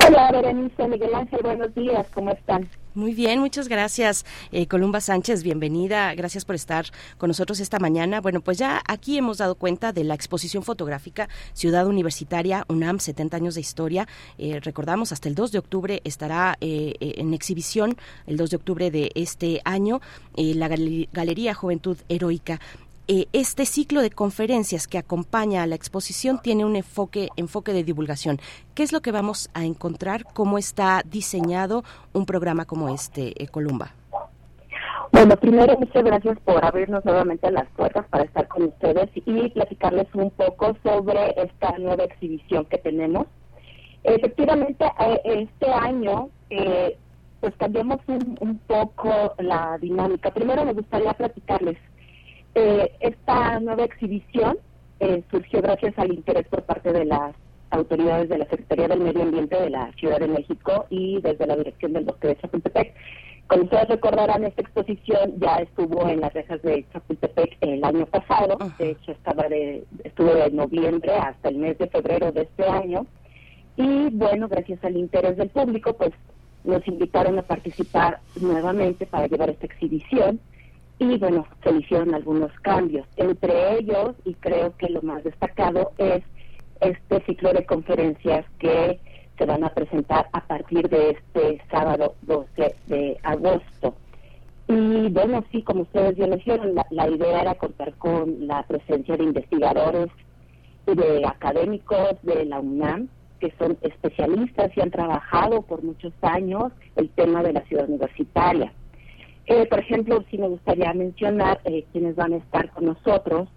Hola, 0.07 0.31
Berenice, 0.31 0.87
Miguel 0.87 1.13
Ángel, 1.13 1.39
buenos 1.43 1.75
días, 1.75 2.07
¿cómo 2.15 2.31
están? 2.31 2.67
Muy 2.97 3.13
bien, 3.13 3.39
muchas 3.39 3.67
gracias, 3.67 4.25
eh, 4.51 4.65
Columba 4.65 5.01
Sánchez, 5.01 5.43
bienvenida, 5.43 6.15
gracias 6.15 6.45
por 6.45 6.55
estar 6.55 6.87
con 7.19 7.27
nosotros 7.27 7.59
esta 7.59 7.77
mañana. 7.77 8.21
Bueno, 8.21 8.41
pues 8.41 8.57
ya 8.57 8.81
aquí 8.87 9.19
hemos 9.19 9.37
dado 9.37 9.53
cuenta 9.53 9.93
de 9.93 10.03
la 10.03 10.15
exposición 10.15 10.63
fotográfica 10.63 11.29
Ciudad 11.53 11.85
Universitaria 11.85 12.65
UNAM 12.67 12.97
70 12.97 13.37
años 13.37 13.53
de 13.53 13.61
historia. 13.61 14.07
Eh, 14.39 14.59
recordamos, 14.63 15.11
hasta 15.11 15.29
el 15.29 15.35
2 15.35 15.51
de 15.51 15.59
octubre 15.59 16.01
estará 16.05 16.57
eh, 16.59 16.95
en 16.99 17.35
exhibición, 17.35 17.97
el 18.25 18.35
2 18.35 18.49
de 18.49 18.55
octubre 18.55 18.89
de 18.89 19.11
este 19.13 19.61
año, 19.63 20.01
la 20.35 20.67
Galería 20.67 21.53
Juventud 21.53 21.97
Heroica. 22.09 22.59
Eh, 23.09 23.27
este 23.31 23.65
ciclo 23.65 24.01
de 24.01 24.09
conferencias 24.09 24.85
que 24.85 24.97
acompaña 24.97 25.63
a 25.63 25.67
la 25.67 25.75
exposición 25.75 26.41
tiene 26.41 26.65
un 26.65 26.75
enfoque, 26.75 27.29
enfoque 27.37 27.71
de 27.71 27.85
divulgación. 27.85 28.37
¿Qué 28.75 28.83
es 28.83 28.91
lo 28.91 28.99
que 28.99 29.13
vamos 29.13 29.49
a 29.53 29.63
encontrar? 29.63 30.25
¿Cómo 30.33 30.57
está 30.57 31.03
diseñado 31.05 31.85
un 32.11 32.25
programa 32.25 32.65
como 32.65 32.93
este, 32.93 33.41
eh, 33.41 33.47
Columba? 33.47 33.93
Bueno, 35.13 35.37
primero 35.37 35.77
muchas 35.79 36.03
gracias 36.03 36.37
por 36.41 36.65
abrirnos 36.65 37.05
nuevamente 37.05 37.49
las 37.49 37.69
puertas 37.77 38.05
para 38.09 38.25
estar 38.25 38.45
con 38.49 38.63
ustedes 38.63 39.09
y 39.15 39.49
platicarles 39.51 40.07
un 40.13 40.29
poco 40.31 40.75
sobre 40.83 41.33
esta 41.41 41.77
nueva 41.77 42.03
exhibición 42.03 42.65
que 42.65 42.77
tenemos. 42.77 43.25
Efectivamente, 44.03 44.83
eh, 44.99 45.47
este 45.49 45.71
año 45.71 46.29
pues 47.39 47.53
cambiamos 47.55 47.99
un, 48.07 48.37
un 48.41 48.57
poco 48.67 49.33
la 49.37 49.77
dinámica. 49.79 50.29
Primero 50.31 50.65
me 50.65 50.73
gustaría 50.73 51.13
platicarles 51.13 51.77
eh, 52.57 52.91
esta 53.01 53.59
nueva 53.59 53.83
exhibición 53.83 54.57
eh, 54.99 55.23
surgió 55.29 55.61
gracias 55.61 55.93
al 55.97 56.11
interés 56.11 56.47
por 56.47 56.63
parte 56.63 56.91
de 56.91 57.05
las 57.05 57.35
autoridades 57.69 58.29
de 58.29 58.39
la 58.39 58.45
Secretaría 58.45 58.87
del 58.87 59.01
Medio 59.01 59.21
Ambiente 59.21 59.61
de 59.61 59.69
la 59.69 59.91
Ciudad 59.93 60.19
de 60.19 60.27
México 60.27 60.85
y 60.89 61.21
desde 61.21 61.45
la 61.45 61.55
dirección 61.55 61.93
del 61.93 62.05
Bosque 62.05 62.29
de 62.29 62.37
Chapultepec, 62.37 62.95
Como 63.45 63.63
ustedes 63.63 63.89
recordarán, 63.89 64.43
esta 64.43 64.61
exposición 64.61 65.35
ya 65.37 65.57
estuvo 65.57 66.09
en 66.09 66.21
las 66.21 66.33
rejas 66.33 66.59
de 66.63 66.83
Chapultepec 66.91 67.57
el 67.61 67.83
año 67.83 68.07
pasado. 68.07 68.57
De 68.79 68.91
hecho, 68.91 69.11
estaba 69.11 69.47
de, 69.47 69.83
estuvo 70.03 70.33
de 70.33 70.49
noviembre 70.49 71.13
hasta 71.13 71.49
el 71.49 71.57
mes 71.57 71.77
de 71.77 71.87
febrero 71.87 72.31
de 72.31 72.41
este 72.41 72.65
año. 72.65 73.05
Y 73.75 74.09
bueno, 74.09 74.47
gracias 74.47 74.83
al 74.83 74.97
interés 74.97 75.37
del 75.37 75.49
público, 75.49 75.93
pues 75.93 76.11
nos 76.63 76.85
invitaron 76.87 77.37
a 77.37 77.43
participar 77.43 78.19
nuevamente 78.41 79.05
para 79.05 79.27
llevar 79.27 79.51
esta 79.51 79.67
exhibición. 79.67 80.39
Y 80.99 81.17
bueno, 81.17 81.45
se 81.63 81.71
hicieron 81.71 82.13
algunos 82.15 82.51
cambios. 82.61 83.07
Entre 83.17 83.77
ellos, 83.77 84.15
y 84.25 84.33
creo 84.35 84.75
que 84.77 84.89
lo 84.89 85.01
más 85.01 85.23
destacado, 85.23 85.91
es 85.97 86.23
este 86.81 87.23
ciclo 87.25 87.53
de 87.53 87.65
conferencias 87.65 88.45
que 88.59 88.99
se 89.37 89.45
van 89.45 89.63
a 89.63 89.69
presentar 89.69 90.27
a 90.31 90.41
partir 90.41 90.89
de 90.89 91.11
este 91.11 91.61
sábado 91.69 92.15
12 92.23 92.75
de 92.87 93.17
agosto. 93.23 93.95
Y 94.67 95.09
bueno, 95.09 95.43
sí, 95.51 95.61
como 95.61 95.83
ustedes 95.83 96.17
lo 96.17 96.35
dijeron, 96.35 96.75
la, 96.75 96.85
la 96.89 97.07
idea 97.07 97.41
era 97.41 97.55
contar 97.55 97.93
con 97.95 98.47
la 98.47 98.63
presencia 98.63 99.15
de 99.15 99.23
investigadores 99.23 100.07
y 100.87 100.95
de 100.95 101.25
académicos 101.25 102.15
de 102.23 102.45
la 102.45 102.59
UNAM, 102.59 103.07
que 103.39 103.53
son 103.59 103.77
especialistas 103.81 104.75
y 104.75 104.81
han 104.81 104.91
trabajado 104.91 105.61
por 105.61 105.83
muchos 105.83 106.11
años 106.21 106.73
el 106.95 107.09
tema 107.09 107.43
de 107.43 107.53
la 107.53 107.61
ciudad 107.61 107.87
universitaria. 107.87 108.73
Eh, 109.47 109.65
por 109.65 109.79
ejemplo, 109.79 110.23
sí 110.29 110.37
me 110.37 110.49
gustaría 110.49 110.93
mencionar 110.93 111.61
eh, 111.63 111.85
quienes 111.91 112.15
van 112.15 112.33
a 112.33 112.37
estar 112.37 112.69
con 112.71 112.85
nosotros. 112.85 113.47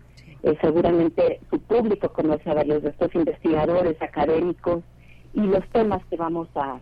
Eh, 0.43 0.57
seguramente 0.61 1.41
su 1.51 1.61
público 1.61 2.09
conoce 2.11 2.49
a 2.49 2.55
varios 2.55 2.83
de 2.83 2.91
estos 2.91 3.15
investigadores 3.15 4.01
académicos 4.01 4.83
y 5.35 5.41
los 5.41 5.67
temas 5.69 6.03
que 6.07 6.17
vamos 6.17 6.49
a, 6.55 6.81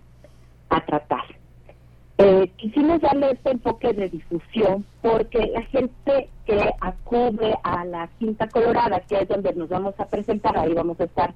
a 0.68 0.86
tratar. 0.86 1.24
Eh, 2.18 2.50
quisimos 2.56 3.00
darle 3.00 3.30
este 3.30 3.52
enfoque 3.52 3.92
de 3.92 4.08
difusión 4.08 4.84
porque 5.02 5.38
la 5.46 5.62
gente 5.62 6.28
que 6.44 6.70
acude 6.80 7.54
a 7.62 7.84
la 7.84 8.08
Quinta 8.18 8.48
Colorada, 8.48 9.00
que 9.00 9.20
es 9.20 9.28
donde 9.28 9.54
nos 9.54 9.68
vamos 9.68 9.94
a 9.98 10.06
presentar, 10.06 10.58
ahí 10.58 10.74
vamos 10.74 11.00
a 11.00 11.04
estar 11.04 11.32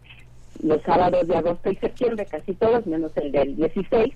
los 0.62 0.82
sábados 0.82 1.26
de 1.26 1.36
agosto 1.36 1.70
y 1.70 1.76
septiembre, 1.76 2.26
casi 2.26 2.54
todos, 2.54 2.86
menos 2.86 3.16
el 3.16 3.32
del 3.32 3.56
16, 3.56 4.12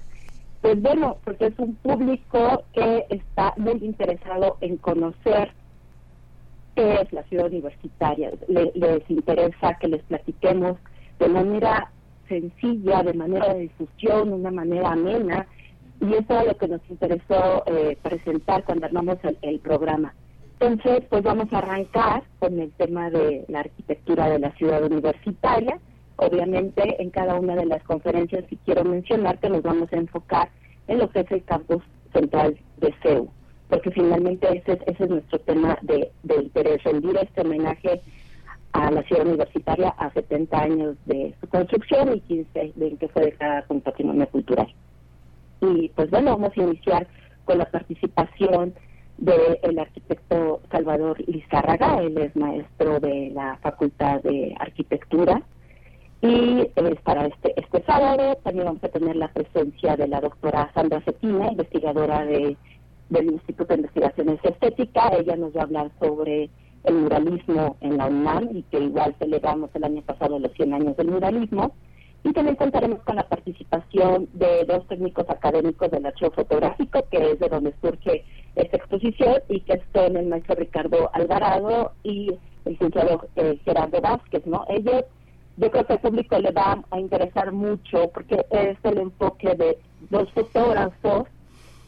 pues 0.61 0.81
bueno, 0.81 1.19
porque 1.24 1.47
es 1.47 1.59
un 1.59 1.74
público 1.77 2.65
que 2.73 3.07
está 3.11 3.55
muy 3.57 3.78
interesado 3.83 4.57
en 4.61 4.77
conocer 4.77 5.53
qué 6.74 7.01
es 7.01 7.12
la 7.12 7.23
ciudad 7.24 7.47
universitaria. 7.47 8.31
les 8.49 9.11
interesa 9.11 9.74
que 9.81 9.89
les 9.89 10.03
platiquemos 10.05 10.77
de 11.19 11.28
manera 11.28 11.91
sencilla, 12.28 13.03
de 13.03 13.15
manera 13.15 13.55
de 13.55 13.61
difusión, 13.61 14.33
una 14.33 14.51
manera 14.51 14.93
amena, 14.93 15.47
y 16.01 16.12
eso 16.12 16.41
es 16.41 16.47
lo 16.47 16.57
que 16.57 16.69
nos 16.69 16.81
interesó 16.91 17.65
eh, 17.66 17.97
presentar 18.03 18.65
cuando 18.65 18.87
armamos 18.87 19.16
el, 19.23 19.39
el, 19.43 19.61
programa. 19.61 20.15
Entonces, 20.59 21.05
pues 21.09 21.23
vamos 21.23 21.51
a 21.53 21.59
arrancar 21.59 22.24
con 22.39 22.59
el 22.59 22.70
tema 22.73 23.11
de 23.11 23.45
la 23.49 23.61
arquitectura 23.61 24.28
de 24.28 24.39
la 24.39 24.51
ciudad 24.53 24.85
universitaria. 24.85 25.78
Obviamente, 26.17 27.03
en 27.03 27.11
cada 27.11 27.35
una 27.35 27.55
de 27.55 27.67
las 27.67 27.83
conferencias, 27.85 28.45
si 28.49 28.57
quiero 28.59 28.85
mencionar 28.85 29.39
que 29.39 29.51
nos 29.51 29.63
vamos 29.63 29.93
a 29.93 29.97
enfocar 29.97 30.49
en 30.89 30.99
lo 30.99 31.11
que 31.11 31.21
es 31.21 31.31
el 31.31 31.45
campus 31.45 31.83
central 32.13 32.57
de 32.79 32.95
CEU, 33.03 33.29
porque 33.69 33.91
finalmente 33.91 34.49
ese, 34.57 34.79
ese 34.87 35.05
es 35.05 35.11
nuestro 35.11 35.39
tema 35.41 35.79
de, 35.83 36.11
de 36.23 36.81
rendir 36.85 37.17
este 37.19 37.43
homenaje 37.43 38.01
a 38.73 38.91
la 38.91 39.03
ciudad 39.05 39.27
universitaria 39.27 39.89
a 39.91 40.11
70 40.11 40.59
años 40.59 40.97
de 41.07 41.35
su 41.41 41.49
construcción 41.49 42.15
y 42.15 42.21
15 42.21 42.73
de 42.75 42.97
que 42.97 43.09
fue 43.09 43.27
declarada 43.27 43.63
como 43.63 43.81
patrimonio 43.81 44.29
cultural. 44.29 44.73
Y 45.61 45.89
pues 45.91 46.11
bueno, 46.11 46.33
vamos 46.33 46.53
a 46.57 46.63
iniciar 46.63 47.07
con 47.45 47.59
la 47.59 47.65
participación 47.71 48.75
del 49.19 49.79
arquitecto 49.79 50.61
Salvador 50.71 51.19
Lizárraga, 51.27 52.03
él 52.03 52.19
es 52.19 52.37
maestro 52.37 53.01
de 53.01 53.31
la 53.35 53.57
Facultad 53.63 54.21
de 54.23 54.55
Arquitectura. 54.59 55.43
Y 56.27 56.73
eh, 56.74 56.97
para 57.05 57.27
este, 57.27 57.55
este 57.57 57.85
sábado 57.85 58.36
también 58.43 58.66
vamos 58.66 58.82
a 58.82 58.89
tener 58.89 59.15
la 59.15 59.28
presencia 59.28 59.97
de 59.97 60.09
la 60.09 60.20
doctora 60.20 60.73
Sandra 60.74 61.01
Cetina, 61.03 61.53
investigadora 61.53 62.24
de, 62.24 62.57
del 63.11 63.27
Instituto 63.31 63.69
de 63.69 63.82
Investigaciones 63.82 64.40
Estéticas. 64.43 65.12
Ella 65.20 65.36
nos 65.36 65.55
va 65.57 65.61
a 65.61 65.65
hablar 65.65 65.90
sobre 66.01 66.51
el 66.82 66.94
muralismo 66.94 67.77
en 67.81 67.98
la 67.98 68.07
UNAM 68.07 68.57
y 68.57 68.62
que 68.65 68.81
igual 68.81 69.15
celebramos 69.20 69.70
el 69.74 69.85
año 69.85 70.03
pasado 70.03 70.40
los 70.40 70.51
100 70.55 70.74
años 70.74 70.97
del 70.97 71.12
muralismo. 71.12 71.73
Y 72.24 72.32
también 72.32 72.57
contaremos 72.57 73.03
con 73.05 73.15
la 73.15 73.28
participación 73.28 74.28
de 74.32 74.65
dos 74.65 74.85
técnicos 74.89 75.31
académicos 75.31 75.93
del 75.93 76.07
archivo 76.07 76.32
fotográfico, 76.32 77.05
que 77.09 77.19
es 77.19 77.39
de 77.39 77.48
donde 77.48 77.73
surge 77.81 78.24
esta 78.57 78.77
exposición, 78.78 79.36
y 79.48 79.61
que 79.61 79.81
son 79.94 80.16
el 80.16 80.27
maestro 80.27 80.57
Ricardo 80.57 81.09
Alvarado 81.12 81.93
y 82.03 82.31
el 82.65 82.73
licenciado 82.73 83.28
eh, 83.36 83.61
Gerardo 83.65 84.01
Vázquez, 84.01 84.44
¿no? 84.44 84.65
Ellos, 84.69 85.05
yo 85.57 85.70
creo 85.70 85.87
que 85.87 85.93
al 85.95 86.01
público 86.01 86.39
le 86.39 86.51
va 86.51 86.83
a 86.91 87.01
interesar 87.01 87.53
mucho 87.53 88.11
porque 88.12 88.45
es 88.51 88.78
el 88.83 88.99
enfoque 88.99 89.55
de 89.55 89.78
dos 90.11 90.31
fotógrafos 90.33 91.28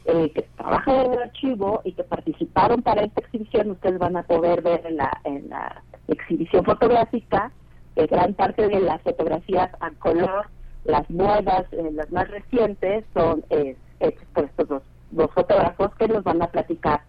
eh, 0.06 0.30
que 0.34 0.42
trabajan 0.56 1.06
en 1.06 1.12
el 1.12 1.22
archivo 1.24 1.82
y 1.84 1.92
que 1.92 2.02
participaron 2.02 2.82
para 2.82 3.02
esta 3.02 3.20
exhibición, 3.20 3.72
ustedes 3.72 3.98
van 3.98 4.16
a 4.16 4.22
poder 4.22 4.62
ver 4.62 4.86
en 4.86 4.96
la, 4.96 5.20
en 5.24 5.50
la 5.50 5.82
exhibición 6.08 6.64
fotográfica 6.64 7.52
que 7.94 8.06
gran 8.06 8.32
parte 8.34 8.68
de 8.68 8.80
las 8.80 9.02
fotografías 9.02 9.70
a 9.80 9.90
color, 9.90 10.46
las 10.84 11.10
nuevas, 11.10 11.64
eh, 11.72 11.90
las 11.92 12.10
más 12.10 12.28
recientes, 12.30 13.04
son 13.12 13.44
eh, 13.50 13.76
hechas 14.00 14.24
por 14.32 14.44
estos 14.44 14.68
dos, 14.68 14.82
dos 15.10 15.30
fotógrafos 15.32 15.94
que 15.96 16.08
nos 16.08 16.24
van 16.24 16.40
a 16.40 16.46
platicar 16.46 17.02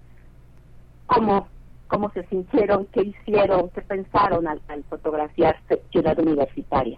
cómo, 1.06 1.48
cómo 1.90 2.11
se 2.11 2.24
sintieron, 2.28 2.86
qué 2.94 3.02
hicieron, 3.02 3.70
qué 3.72 3.82
pensaron 3.82 4.48
al, 4.48 4.61
fotografiar 4.90 5.57
Ciudad 5.91 6.18
Universitaria. 6.20 6.98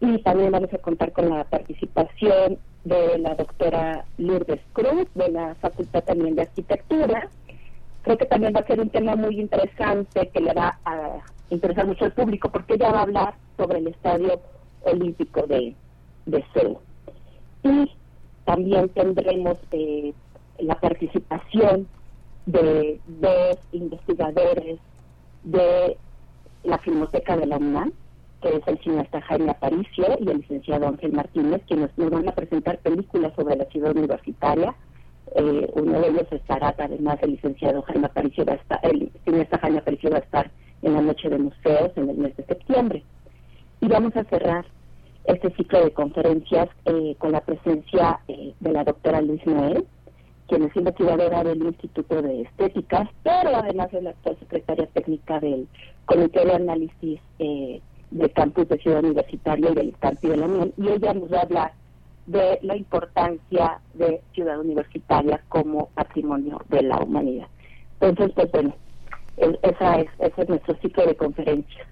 Y 0.00 0.18
también 0.22 0.52
vamos 0.52 0.72
a 0.72 0.78
contar 0.78 1.12
con 1.12 1.28
la 1.28 1.44
participación 1.44 2.58
de 2.84 3.18
la 3.18 3.34
doctora 3.34 4.04
Lourdes 4.16 4.60
Cruz, 4.72 5.08
de 5.14 5.30
la 5.30 5.56
Facultad 5.56 6.04
también 6.04 6.36
de 6.36 6.42
Arquitectura. 6.42 7.28
Creo 8.02 8.16
que 8.16 8.26
también 8.26 8.54
va 8.54 8.60
a 8.60 8.66
ser 8.66 8.80
un 8.80 8.88
tema 8.88 9.16
muy 9.16 9.40
interesante 9.40 10.28
que 10.28 10.40
le 10.40 10.54
va 10.54 10.78
a 10.84 11.18
interesar 11.50 11.84
mucho 11.84 12.04
al 12.04 12.12
público, 12.12 12.50
porque 12.50 12.74
ella 12.74 12.92
va 12.92 13.00
a 13.00 13.02
hablar 13.02 13.34
sobre 13.56 13.78
el 13.78 13.88
Estadio 13.88 14.40
Olímpico 14.82 15.44
de, 15.48 15.74
de 16.26 16.44
Seúl. 16.54 16.78
Y 17.64 17.90
también 18.44 18.88
tendremos 18.90 19.58
eh, 19.72 20.14
la 20.60 20.76
participación 20.76 21.88
de 22.48 22.98
dos 23.06 23.58
investigadores 23.72 24.78
de 25.44 25.98
la 26.64 26.78
Filmoteca 26.78 27.36
de 27.36 27.46
la 27.46 27.58
UNAM, 27.58 27.92
que 28.40 28.48
es 28.48 28.66
el 28.66 28.78
cineasta 28.78 29.20
Jaime 29.20 29.50
Aparicio 29.50 30.16
y 30.18 30.30
el 30.30 30.38
licenciado 30.38 30.88
Ángel 30.88 31.12
Martínez, 31.12 31.60
quienes 31.66 31.90
nos 31.98 32.10
van 32.10 32.26
a 32.26 32.34
presentar 32.34 32.78
películas 32.78 33.34
sobre 33.36 33.56
la 33.56 33.66
ciudad 33.66 33.94
universitaria. 33.94 34.74
Eh, 35.34 35.70
uno 35.74 36.00
de 36.00 36.08
ellos 36.08 36.26
estará, 36.30 36.74
además, 36.78 37.18
el 37.20 37.32
licenciado 37.32 37.82
Jaime 37.82 38.06
Aparicio, 38.06 38.46
va 38.46 38.54
a 38.54 38.56
estar, 38.56 38.80
el 38.82 39.12
cineasta 39.24 39.58
Jaime 39.58 39.78
Aparicio 39.78 40.10
va 40.10 40.16
a 40.16 40.20
estar 40.20 40.50
en 40.80 40.94
la 40.94 41.02
noche 41.02 41.28
de 41.28 41.38
museos 41.38 41.92
en 41.96 42.08
el 42.08 42.16
mes 42.16 42.34
de 42.38 42.46
septiembre. 42.46 43.02
Y 43.82 43.88
vamos 43.88 44.16
a 44.16 44.24
cerrar 44.24 44.64
este 45.24 45.50
ciclo 45.54 45.84
de 45.84 45.92
conferencias 45.92 46.70
eh, 46.86 47.14
con 47.18 47.32
la 47.32 47.42
presencia 47.42 48.20
eh, 48.26 48.54
de 48.58 48.72
la 48.72 48.84
doctora 48.84 49.20
Luis 49.20 49.44
Noel, 49.46 49.84
quien 50.48 50.62
es 50.62 50.74
investigadora 50.74 51.44
del 51.44 51.62
Instituto 51.62 52.22
de 52.22 52.42
Estéticas, 52.42 53.08
pero 53.22 53.54
además 53.54 53.92
es 53.92 54.02
la 54.02 54.10
actual 54.10 54.36
secretaria 54.40 54.86
técnica 54.86 55.38
del 55.40 55.68
Comité 56.06 56.44
de 56.44 56.54
Análisis 56.54 57.20
eh, 57.38 57.80
del 58.10 58.32
campus 58.32 58.68
de 58.68 58.78
Ciudad 58.78 59.04
Universitaria 59.04 59.70
y 59.70 59.74
del 59.74 59.94
Campi 59.98 60.28
de 60.28 60.36
la 60.38 60.46
Unión, 60.46 60.72
y 60.78 60.88
ella 60.88 61.12
nos 61.12 61.30
va 61.30 61.38
a 61.38 61.42
hablar 61.42 61.72
de 62.26 62.58
la 62.62 62.76
importancia 62.76 63.80
de 63.94 64.22
Ciudad 64.34 64.58
Universitaria 64.58 65.42
como 65.48 65.88
patrimonio 65.94 66.60
de 66.68 66.82
la 66.82 66.98
humanidad. 66.98 67.48
Entonces, 68.00 68.32
pues 68.34 68.50
bueno, 68.52 68.74
esa 69.36 70.00
es, 70.00 70.08
ese 70.18 70.42
es 70.42 70.48
nuestro 70.48 70.76
ciclo 70.80 71.06
de 71.06 71.16
conferencias. 71.16 71.86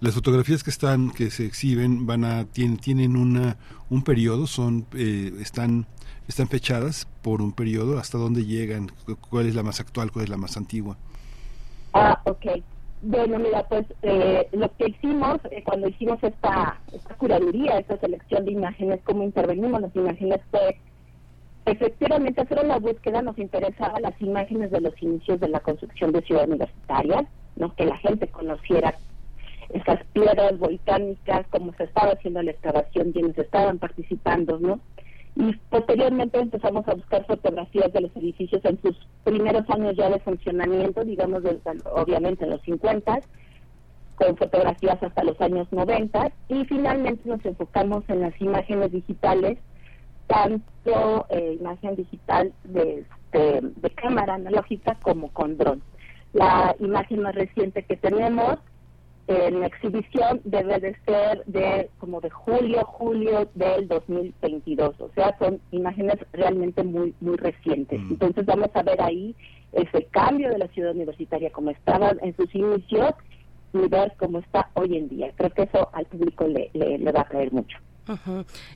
Las 0.00 0.14
fotografías 0.14 0.64
que 0.64 0.70
están 0.70 1.10
que 1.10 1.30
se 1.30 1.44
exhiben 1.44 2.06
van 2.06 2.24
a 2.24 2.46
tienen, 2.46 2.78
tienen 2.78 3.16
una 3.16 3.58
un 3.90 4.02
periodo 4.02 4.46
son 4.46 4.86
eh, 4.94 5.30
están 5.40 5.86
están 6.28 6.48
fechadas 6.48 7.06
por 7.22 7.42
un 7.42 7.52
periodo 7.52 7.98
hasta 7.98 8.18
dónde 8.18 8.44
llegan 8.44 8.90
cuál 9.30 9.46
es 9.46 9.54
la 9.54 9.62
más 9.62 9.80
actual 9.80 10.12
cuál 10.12 10.24
es 10.24 10.30
la 10.30 10.36
más 10.36 10.56
antigua 10.56 10.96
ah 11.92 12.20
okay 12.24 12.62
bueno, 13.02 13.38
mira, 13.38 13.62
pues 13.68 13.86
eh, 14.02 14.48
lo 14.52 14.74
que 14.76 14.88
hicimos 14.88 15.38
eh, 15.50 15.62
cuando 15.64 15.88
hicimos 15.88 16.18
esta, 16.22 16.80
esta 16.92 17.14
curaduría, 17.14 17.78
esta 17.78 17.98
selección 17.98 18.44
de 18.46 18.52
imágenes, 18.52 19.00
cómo 19.04 19.22
intervenimos 19.22 19.82
las 19.82 19.94
imágenes, 19.94 20.40
fue 20.50 20.78
efectivamente 21.66 22.40
hacer 22.40 22.64
una 22.64 22.78
búsqueda, 22.78 23.22
nos 23.22 23.38
interesaba 23.38 24.00
las 24.00 24.20
imágenes 24.20 24.70
de 24.70 24.80
los 24.80 25.00
inicios 25.02 25.38
de 25.40 25.48
la 25.48 25.60
construcción 25.60 26.12
de 26.12 26.22
Ciudad 26.22 26.48
Universitaria, 26.48 27.26
¿no? 27.56 27.74
que 27.74 27.84
la 27.84 27.96
gente 27.98 28.28
conociera 28.28 28.94
esas 29.68 30.02
piedras 30.12 30.58
volcánicas, 30.58 31.46
cómo 31.50 31.74
se 31.74 31.84
estaba 31.84 32.12
haciendo 32.12 32.42
la 32.42 32.52
excavación, 32.52 33.12
quienes 33.12 33.36
estaban 33.36 33.78
participando, 33.78 34.58
¿no? 34.58 34.80
Y 35.36 35.54
posteriormente 35.68 36.38
empezamos 36.38 36.88
a 36.88 36.94
buscar 36.94 37.26
fotografías 37.26 37.92
de 37.92 38.00
los 38.00 38.16
edificios 38.16 38.64
en 38.64 38.80
sus 38.80 38.96
primeros 39.22 39.68
años 39.68 39.94
ya 39.94 40.08
de 40.08 40.18
funcionamiento, 40.20 41.04
digamos, 41.04 41.42
obviamente 41.94 42.44
en 42.44 42.50
los 42.50 42.62
50, 42.62 43.20
con 44.16 44.36
fotografías 44.38 45.02
hasta 45.02 45.24
los 45.24 45.38
años 45.42 45.68
90, 45.70 46.32
y 46.48 46.64
finalmente 46.64 47.28
nos 47.28 47.44
enfocamos 47.44 48.02
en 48.08 48.22
las 48.22 48.40
imágenes 48.40 48.90
digitales, 48.92 49.58
tanto 50.26 51.26
eh, 51.28 51.58
imagen 51.60 51.96
digital 51.96 52.52
de, 52.64 53.04
de 53.32 53.90
cámara 53.90 54.34
analógica 54.36 54.96
como 55.02 55.28
con 55.28 55.58
dron. 55.58 55.82
La 56.32 56.74
imagen 56.80 57.20
más 57.20 57.34
reciente 57.34 57.82
que 57.82 57.96
tenemos 57.98 58.56
en 59.28 59.60
la 59.60 59.66
exhibición 59.66 60.40
debe 60.44 60.78
de 60.78 60.96
ser 61.04 61.44
de 61.46 61.90
como 61.98 62.20
de 62.20 62.30
julio, 62.30 62.84
julio 62.84 63.48
del 63.54 63.88
2022. 63.88 65.00
O 65.00 65.10
sea, 65.14 65.36
son 65.38 65.60
imágenes 65.72 66.16
realmente 66.32 66.84
muy, 66.84 67.14
muy 67.20 67.36
recientes. 67.36 68.00
Mm. 68.00 68.12
Entonces 68.12 68.46
vamos 68.46 68.70
a 68.74 68.82
ver 68.82 69.00
ahí 69.00 69.34
ese 69.72 70.04
cambio 70.10 70.50
de 70.50 70.58
la 70.58 70.68
ciudad 70.68 70.92
universitaria 70.92 71.50
como 71.50 71.70
estaba 71.70 72.14
en 72.22 72.36
sus 72.36 72.54
inicios 72.54 73.14
y 73.72 73.88
ver 73.88 74.12
cómo 74.16 74.38
está 74.38 74.70
hoy 74.74 74.96
en 74.96 75.08
día. 75.08 75.32
Creo 75.36 75.50
que 75.50 75.62
eso 75.62 75.88
al 75.92 76.06
público 76.06 76.46
le, 76.46 76.70
le, 76.72 76.98
le 76.98 77.12
va 77.12 77.22
a 77.22 77.28
traer 77.28 77.52
mucho. 77.52 77.78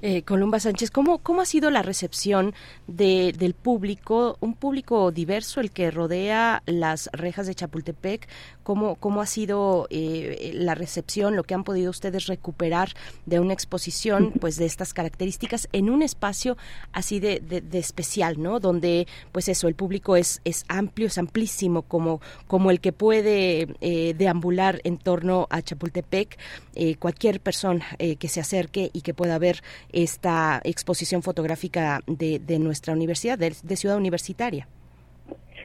Eh, 0.03 0.23
Columba 0.23 0.59
Sánchez, 0.59 0.91
¿cómo, 0.91 1.19
¿cómo 1.19 1.41
ha 1.41 1.45
sido 1.45 1.71
la 1.71 1.83
recepción 1.83 2.53
de, 2.87 3.33
del 3.37 3.55
público, 3.55 4.37
un 4.41 4.55
público 4.55 5.11
diverso, 5.13 5.61
el 5.61 5.71
que 5.71 5.91
rodea 5.91 6.63
las 6.67 7.09
rejas 7.13 7.47
de 7.47 7.55
Chapultepec? 7.55 8.29
¿Cómo, 8.71 8.95
cómo 8.95 9.21
ha 9.21 9.27
sido 9.27 9.89
eh, 9.91 10.53
la 10.55 10.77
recepción, 10.77 11.35
lo 11.35 11.43
que 11.43 11.55
han 11.55 11.65
podido 11.65 11.91
ustedes 11.91 12.29
recuperar 12.29 12.91
de 13.27 13.41
una 13.41 13.53
exposición 13.53 14.31
pues 14.41 14.55
de 14.59 14.67
estas 14.67 14.95
características 14.95 15.69
en 15.73 15.91
un 15.91 16.03
espacio 16.03 16.57
así 16.93 17.19
de, 17.19 17.41
de- 17.41 17.63
de 17.63 17.79
especial, 17.81 18.41
¿no? 18.41 18.61
Donde 18.61 19.09
pues 19.33 19.49
eso, 19.49 19.67
el 19.67 19.75
público 19.75 20.15
es, 20.15 20.41
es 20.45 20.65
amplio, 20.69 21.09
es 21.09 21.19
amplísimo, 21.19 21.83
como, 21.83 22.21
como 22.47 22.71
el 22.71 22.79
que 22.79 22.93
puede 22.93 23.67
eh, 23.81 24.15
deambular 24.17 24.81
en 24.85 24.99
torno 24.99 25.49
a 25.51 25.63
Chapultepec, 25.63 26.39
eh, 26.77 26.95
cualquier 26.95 27.41
persona 27.41 27.85
eh, 27.99 28.15
que 28.15 28.29
se 28.29 28.39
acerque 28.39 28.91
y 28.93 29.01
que 29.01 29.15
pueda 29.15 29.37
ver 29.41 29.63
esta 29.91 30.61
exposición 30.63 31.25
fotográfica 31.25 32.03
de, 32.07 32.39
de 32.39 32.61
nuestra 32.61 32.95
universidad, 32.95 33.37
de, 33.37 33.53
de 33.65 33.75
Ciudad 33.77 33.97
Universitaria. 33.97 34.69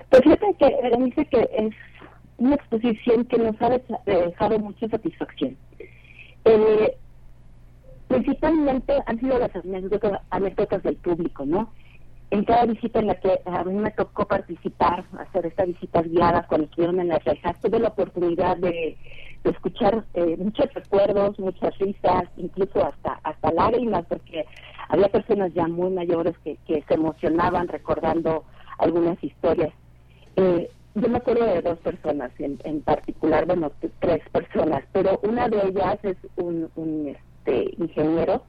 Pues 0.09 0.23
fíjate 0.23 0.45
que 0.57 0.65
Berenice 0.81 1.25
que 1.25 1.49
es 1.57 1.73
una 2.37 2.55
exposición 2.55 3.25
que 3.25 3.37
nos 3.37 3.55
ha 3.61 3.69
dejado 4.05 4.59
mucha 4.59 4.87
satisfacción. 4.89 5.57
Eh, 6.45 6.97
principalmente 8.07 8.93
han 9.05 9.19
sido 9.19 9.39
las 9.39 9.55
anécdotas, 9.55 10.21
anécdotas 10.29 10.83
del 10.83 10.95
público, 10.97 11.45
¿no? 11.45 11.71
En 12.31 12.43
cada 12.43 12.65
visita 12.65 12.99
en 12.99 13.07
la 13.07 13.15
que 13.15 13.39
a 13.45 13.63
mí 13.63 13.73
me 13.75 13.91
tocó 13.91 14.25
participar, 14.25 15.05
hacer 15.19 15.45
estas 15.45 15.67
visitas 15.67 16.05
guiadas 16.09 16.47
cuando 16.47 16.65
estuvieron 16.65 16.99
en 16.99 17.09
las 17.09 17.23
rejas, 17.23 17.59
tuve 17.61 17.79
la 17.79 17.89
oportunidad 17.89 18.57
de, 18.57 18.97
de 19.43 19.49
escuchar 19.49 20.03
eh, 20.15 20.35
muchos 20.37 20.73
recuerdos, 20.73 21.39
muchas 21.39 21.77
risas, 21.77 22.23
incluso 22.37 22.85
hasta 22.85 23.19
hasta 23.23 23.51
lágrimas, 23.51 24.05
porque 24.07 24.45
había 24.89 25.07
personas 25.09 25.53
ya 25.53 25.67
muy 25.67 25.91
mayores 25.91 26.37
que, 26.39 26.57
que 26.67 26.83
se 26.87 26.93
emocionaban 26.95 27.67
recordando 27.67 28.43
algunas 28.79 29.23
historias. 29.23 29.73
Eh, 30.35 30.69
yo 30.95 31.09
me 31.09 31.17
acuerdo 31.17 31.45
de 31.45 31.61
dos 31.61 31.79
personas 31.79 32.31
en, 32.39 32.59
en 32.63 32.81
particular, 32.81 33.45
bueno, 33.45 33.71
tres 33.99 34.21
personas, 34.31 34.83
pero 34.93 35.19
una 35.23 35.47
de 35.49 35.67
ellas 35.67 35.99
es 36.03 36.17
un, 36.37 36.69
un 36.75 37.09
este, 37.09 37.75
ingeniero 37.77 38.43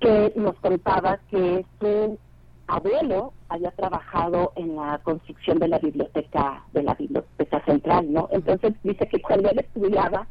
que 0.00 0.32
nos 0.36 0.56
contaba 0.60 1.18
que 1.30 1.64
su 1.80 2.18
abuelo 2.66 3.32
había 3.48 3.70
trabajado 3.72 4.52
en 4.56 4.76
la 4.76 4.98
construcción 5.04 5.58
de 5.58 5.68
la 5.68 5.78
biblioteca 5.78 6.64
de 6.72 6.82
la 6.82 6.94
biblioteca 6.94 7.64
central, 7.64 8.12
¿no? 8.12 8.28
Entonces 8.32 8.74
dice 8.82 9.06
que 9.08 9.22
cuando 9.22 9.48
él 9.50 9.60
estudiaba 9.60 10.26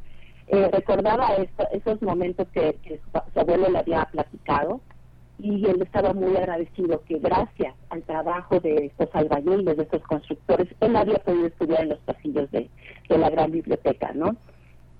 eh, 0.47 0.69
recordaba 0.71 1.35
esto- 1.35 1.67
esos 1.71 2.01
momentos 2.01 2.47
que, 2.49 2.75
que 2.83 2.99
su, 2.99 3.09
su 3.33 3.39
abuelo 3.39 3.69
le 3.69 3.79
había 3.79 4.05
platicado 4.11 4.81
y 5.37 5.65
él 5.65 5.81
estaba 5.81 6.13
muy 6.13 6.35
agradecido 6.37 7.01
que 7.03 7.19
gracias 7.19 7.75
al 7.89 8.03
trabajo 8.03 8.59
de 8.59 8.85
estos 8.85 9.09
albañiles, 9.13 9.77
de 9.77 9.83
estos 9.83 10.01
constructores, 10.03 10.67
él 10.79 10.95
había 10.95 11.17
podido 11.19 11.47
estudiar 11.47 11.81
en 11.81 11.89
los 11.89 11.99
pasillos 11.99 12.49
de, 12.51 12.69
la 13.09 13.29
gran 13.29 13.51
biblioteca, 13.51 14.11
¿no? 14.13 14.35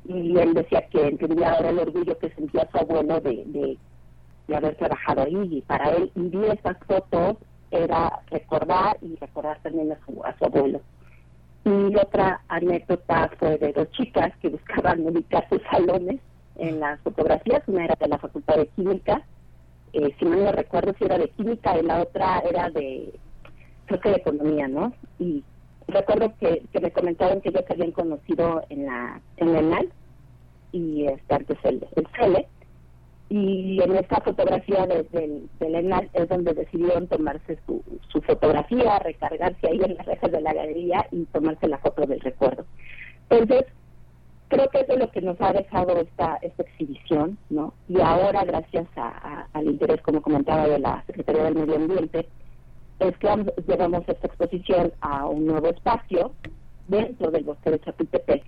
Y 0.08 0.38
él 0.38 0.54
decía 0.54 0.88
que 0.90 1.08
entendía 1.08 1.54
ahora 1.54 1.70
el 1.70 1.80
orgullo 1.80 2.18
que 2.20 2.30
sentía 2.32 2.68
su 2.72 2.78
abuelo 2.78 3.20
de, 3.22 3.78
de, 4.48 4.56
haber 4.56 4.76
trabajado 4.76 5.24
ahí 5.24 5.50
y 5.52 5.62
para 5.62 5.90
él 5.92 6.12
y 6.16 6.30
vi 6.30 6.46
estas 6.46 6.78
fotos 6.86 7.38
era 7.72 8.20
recordar 8.30 8.98
y 9.02 9.16
recordar 9.16 9.60
también 9.64 9.92
a 9.92 9.98
su, 10.06 10.24
a 10.24 10.38
su 10.38 10.46
abuelo. 10.46 10.82
Y 11.64 11.96
otra 11.96 12.42
anécdota 12.48 13.32
fue 13.40 13.58
de 13.58 13.74
dos 13.74 13.90
chicas 13.92 14.32
que 14.42 14.50
buscaban 14.50 15.00
ubicar 15.08 15.48
sus 15.50 15.62
salones 15.72 16.20
en 16.58 16.80
las 16.80 17.00
fotografías, 17.02 17.64
una 17.68 17.86
era 17.86 17.96
de 18.00 18.08
la 18.08 18.20
Facultad 18.20 18.58
de 18.58 18.68
Química, 18.68 19.24
eh, 19.96 20.14
si 20.20 20.26
no 20.26 20.52
recuerdo 20.52 20.94
si 20.98 21.06
era 21.06 21.18
de 21.18 21.30
Química 21.30 21.78
y 21.80 21.84
la 21.84 22.02
otra 22.02 22.40
era 22.40 22.70
de, 22.70 23.14
creo 23.86 24.00
que 24.02 24.10
de 24.10 24.16
Economía, 24.18 24.68
¿no? 24.68 24.94
Y 25.20 25.44
recuerdo 25.88 26.34
que, 26.40 26.64
que 26.72 26.80
me 26.82 26.92
comentaron 26.92 27.42
que 27.42 27.50
ellos 27.50 27.64
habían 27.70 27.92
conocido 27.92 28.64
en 28.70 28.86
la 28.86 29.22
en 29.38 29.54
la 29.54 29.60
ENAL 29.60 29.90
y 30.72 31.06
este, 31.06 31.36
antes 31.36 31.58
el, 31.64 31.88
el 31.96 32.08
CELE, 32.18 32.48
y 33.30 33.82
en 33.82 33.96
esta 33.96 34.20
fotografía 34.22 34.86
de, 34.86 35.04
del 35.04 35.50
del 35.60 35.76
ENAL 35.76 36.10
es 36.14 36.28
donde 36.28 36.54
decidieron 36.54 37.08
tomarse 37.08 37.58
su, 37.66 37.82
su 38.10 38.22
fotografía, 38.22 39.00
recargarse 39.00 39.68
ahí 39.68 39.80
en 39.82 39.96
las 39.96 40.06
rejas 40.06 40.32
de 40.32 40.42
la 40.42 40.54
galería 40.54 41.08
y 41.12 41.24
tomarse 41.26 41.68
la 41.68 41.78
foto 41.78 42.06
del 42.06 42.20
recuerdo. 42.20 42.66
Entonces, 43.30 43.66
creo 44.48 44.68
que 44.70 44.80
eso 44.82 44.94
es 44.94 45.00
lo 45.00 45.12
que 45.12 45.22
nos 45.22 45.40
ha 45.42 45.54
dejado 45.54 45.98
esta, 45.98 46.38
esta 46.42 46.64
exhibición, 46.64 47.38
¿no? 47.50 47.74
Y 47.88 48.00
ahora, 48.02 48.44
gracias 48.46 48.88
a, 48.96 49.48
al 49.54 49.66
interés, 49.66 50.02
como 50.02 50.22
comentaba, 50.22 50.68
de 50.68 50.80
la 50.80 51.04
Secretaría 51.06 51.44
del 51.46 51.56
Medio 51.56 51.76
Ambiente, 51.76 52.28
es 53.00 53.18
que 53.18 53.28
vamos- 53.28 53.54
llevamos 53.68 54.04
esta 54.08 54.28
exposición 54.28 54.94
a 55.02 55.26
un 55.28 55.46
nuevo 55.48 55.68
espacio 55.68 56.34
dentro 56.88 57.32
del 57.32 57.44
bosque 57.44 57.72
de 57.72 57.80
Chapultepec. 57.80 58.44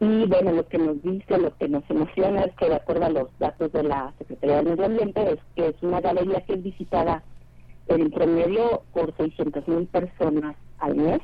Y 0.00 0.24
bueno, 0.26 0.52
lo 0.52 0.66
que 0.66 0.78
nos 0.78 1.02
dice, 1.02 1.36
lo 1.38 1.54
que 1.58 1.68
nos 1.68 1.84
emociona 1.90 2.42
es 2.44 2.54
que 2.56 2.68
de 2.70 2.76
acuerdo 2.76 3.04
a 3.04 3.10
los 3.10 3.28
datos 3.38 3.70
de 3.72 3.82
la 3.82 4.14
Secretaría 4.18 4.56
del 4.56 4.70
Medio 4.70 4.86
Ambiente, 4.86 5.32
es 5.32 5.38
que 5.54 5.66
es 5.68 5.82
una 5.82 6.00
galería 6.00 6.40
que 6.40 6.54
es 6.54 6.62
visitada 6.62 7.22
en 7.88 8.10
promedio 8.10 8.82
por 8.94 9.14
600 9.16 9.66
mil 9.68 9.86
personas 9.88 10.56
al 10.78 10.94
mes, 10.96 11.20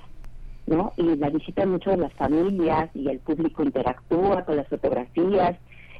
¿no? 0.66 0.92
Y 0.96 1.16
la 1.16 1.30
visitan 1.30 1.70
mucho 1.70 1.90
de 1.90 1.96
las 1.96 2.12
familias 2.14 2.90
y 2.94 3.08
el 3.08 3.20
público 3.20 3.62
interactúa 3.62 4.44
con 4.44 4.56
las 4.56 4.68
fotografías. 4.68 5.56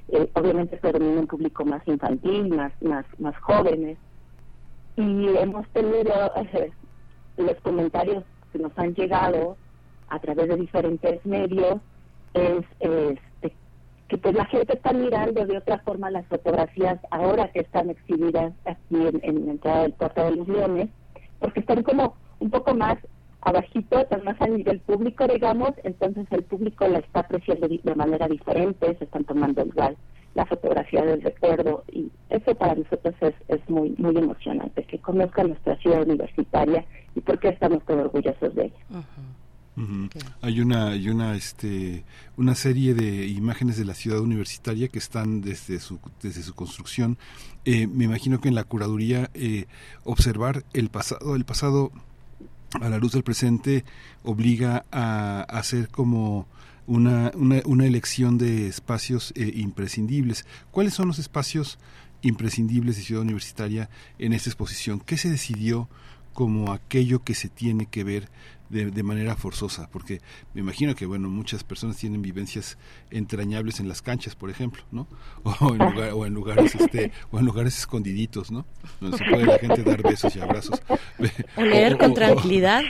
Eh, 0.09 0.30
obviamente 0.34 0.76
predomina 0.76 1.20
un 1.20 1.26
público 1.26 1.64
más 1.64 1.86
infantil, 1.86 2.48
más, 2.48 2.72
más, 2.82 3.05
más 3.18 3.36
jóvenes. 3.38 3.98
Y 4.97 5.28
hemos 5.36 5.68
tenido 5.68 6.32
eh, 6.36 6.72
los 7.36 7.56
comentarios 7.62 8.24
que 8.52 8.59
nos 8.59 8.76
han 8.78 8.94
llegado 8.94 9.56
a 10.09 10.18
través 10.18 10.48
de 10.48 10.56
diferentes 10.56 11.24
medios 11.26 11.80
es 12.34 12.64
este, 12.80 13.52
que 14.09 14.18
pues 14.18 14.34
la 14.34 14.44
gente 14.47 14.74
está 14.74 14.93
mirando 14.93 15.44
de 15.44 15.59
otra 15.59 15.78
forma 15.80 16.10
las 16.10 16.26
fotografías 16.26 16.98
ahora 17.10 17.51
que 17.52 17.60
están 17.60 17.90
exhibidas 17.90 18.52
aquí 18.64 18.97
en, 18.97 19.20
en 19.22 19.47
la 19.47 19.52
entrada 19.52 19.82
del 19.82 19.93
Puerto 19.93 20.24
de 20.24 20.36
los 20.36 20.48
Leones, 20.48 20.88
porque 21.40 21.60
están 21.60 21.82
como 21.82 22.14
un 22.38 22.51
poco 22.51 22.74
más 22.74 22.98
abajito, 23.47 24.01
están 24.01 24.24
más 24.24 24.40
a 24.40 24.48
nivel 24.48 24.81
público, 24.81 25.27
digamos, 25.28 25.70
entonces 25.85 26.27
el 26.31 26.43
público 26.43 26.86
la 26.89 26.98
está 26.98 27.20
apreciando 27.20 27.68
de 27.68 27.94
manera 27.94 28.27
diferente, 28.27 28.97
se 28.98 29.05
están 29.05 29.24
tomando 29.24 29.64
igual 29.64 29.97
la 30.35 30.44
fotografía 30.47 31.02
del 31.02 31.23
recuerdo 31.23 31.85
y 31.90 32.10
eso 32.28 32.55
para 32.56 32.74
nosotros 32.74 33.14
es, 33.20 33.35
es 33.48 33.70
muy 33.70 33.94
muy 33.98 34.16
emocionante, 34.16 34.82
que 34.85 34.98
conozcan 34.98 35.48
nuestra 35.48 35.77
ciudad 35.77 36.02
universitaria 36.02 36.85
y 37.14 37.20
por 37.20 37.39
qué 37.39 37.48
estamos 37.48 37.82
tan 37.85 38.01
orgullosos 38.01 38.55
de 38.55 38.64
ella. 38.64 39.05
Ujú. 39.77 40.09
Hay 40.40 40.60
una, 40.60 40.89
hay 40.89 41.09
una, 41.10 41.36
este, 41.36 42.05
una 42.36 42.55
serie 42.55 42.94
de 42.94 43.27
imágenes 43.27 43.77
de 43.77 43.85
la 43.85 43.94
ciudad 43.94 44.20
universitaria 44.20 44.89
que 44.89 44.98
están 44.98 45.43
desde 45.43 45.81
su, 45.81 46.01
desde 46.23 46.43
su 46.43 46.55
construcción. 46.55 47.18
Eh, 47.66 47.86
me 47.86 48.05
imagino 48.05 48.40
que 48.40 48.48
en 48.48 48.55
la 48.55 48.64
curaduría 48.64 49.31
eh, 49.35 49.66
observar 50.05 50.64
el 50.73 50.89
pasado, 50.89 51.36
el 51.36 51.44
pasado 51.44 51.93
a 52.80 52.88
la 52.88 52.98
luz 52.98 53.12
del 53.12 53.22
presente 53.22 53.84
obliga 54.22 54.84
a, 54.90 55.43
hacer 55.43 55.88
como 55.88 56.47
una, 56.86 57.32
una, 57.34 57.62
una 57.64 57.86
elección 57.86 58.38
de 58.38 58.68
espacios 58.68 59.32
eh, 59.36 59.52
imprescindibles. 59.55 60.47
¿Cuáles 60.70 60.94
son 60.94 61.09
los 61.09 61.18
espacios 61.18 61.78
imprescindibles 62.22 62.97
de 62.97 63.02
Ciudad 63.02 63.22
Universitaria 63.22 63.88
en 64.18 64.32
esta 64.32 64.51
exposición? 64.51 65.01
¿Qué 65.01 65.16
se 65.16 65.30
decidió 65.30 65.88
como 66.32 66.72
aquello 66.72 67.24
que 67.24 67.34
se 67.34 67.48
tiene 67.48 67.86
que 67.86 68.05
ver 68.05 68.28
de, 68.68 68.90
de, 68.90 69.02
manera 69.02 69.36
forzosa, 69.36 69.88
porque 69.90 70.20
me 70.55 70.60
imagino 70.60 70.94
que 70.94 71.06
bueno 71.06 71.28
muchas 71.28 71.64
personas 71.64 71.97
tienen 71.97 72.22
vivencias 72.22 72.78
entrañables 73.10 73.80
en 73.80 73.88
las 73.88 74.02
canchas, 74.02 74.34
por 74.34 74.51
ejemplo, 74.51 74.82
¿no? 74.90 75.06
O 75.60 75.74
en, 75.74 75.78
lugar, 75.78 76.10
o 76.12 76.26
en 76.26 76.34
lugares 76.34 76.74
este 76.74 77.12
o 77.30 77.38
en 77.38 77.44
lugares 77.47 77.78
escondiditos, 77.78 78.51
¿no? 78.51 78.66
Donde 79.01 79.18
se 79.18 79.24
puede 79.24 79.47
la 79.47 79.59
gente 79.59 79.82
dar 79.82 80.02
besos 80.02 80.34
y 80.36 80.40
abrazos. 80.40 80.82
O 81.56 81.62
leer 81.62 81.97
con 81.98 82.14
tranquilidad. 82.14 82.82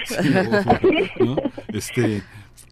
¿no? 1.21 1.37
Este 1.69 2.23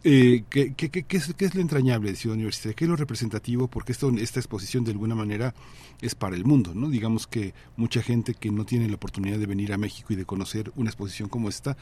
eh, 0.03 0.45
¿qué, 0.51 0.75
qué, 0.75 0.91
qué, 0.91 1.17
es, 1.17 1.35
¿qué, 1.35 1.45
es, 1.47 1.55
lo 1.55 1.61
entrañable 1.61 2.11
de 2.11 2.17
Ciudad 2.17 2.35
Universitaria? 2.35 2.75
¿Qué 2.75 2.85
es 2.85 2.91
lo 2.91 2.97
representativo? 2.97 3.69
Porque 3.69 3.93
esto, 3.93 4.11
esta 4.11 4.39
exposición 4.39 4.85
de 4.85 4.93
alguna 4.93 5.15
manera 5.15 5.55
es 6.03 6.15
para 6.15 6.37
el 6.37 6.45
mundo, 6.45 6.73
¿no? 6.75 6.89
Digamos 6.89 7.27
que 7.27 7.55
mucha 7.77 8.03
gente 8.03 8.35
que 8.35 8.51
no 8.51 8.65
tiene 8.65 8.89
la 8.89 8.97
oportunidad 8.97 9.39
de 9.39 9.47
venir 9.47 9.73
a 9.73 9.79
México 9.79 10.13
y 10.13 10.17
de 10.17 10.25
conocer 10.25 10.73
una 10.77 10.91
exposición 10.91 11.29
como 11.29 11.49
esta, 11.49 11.77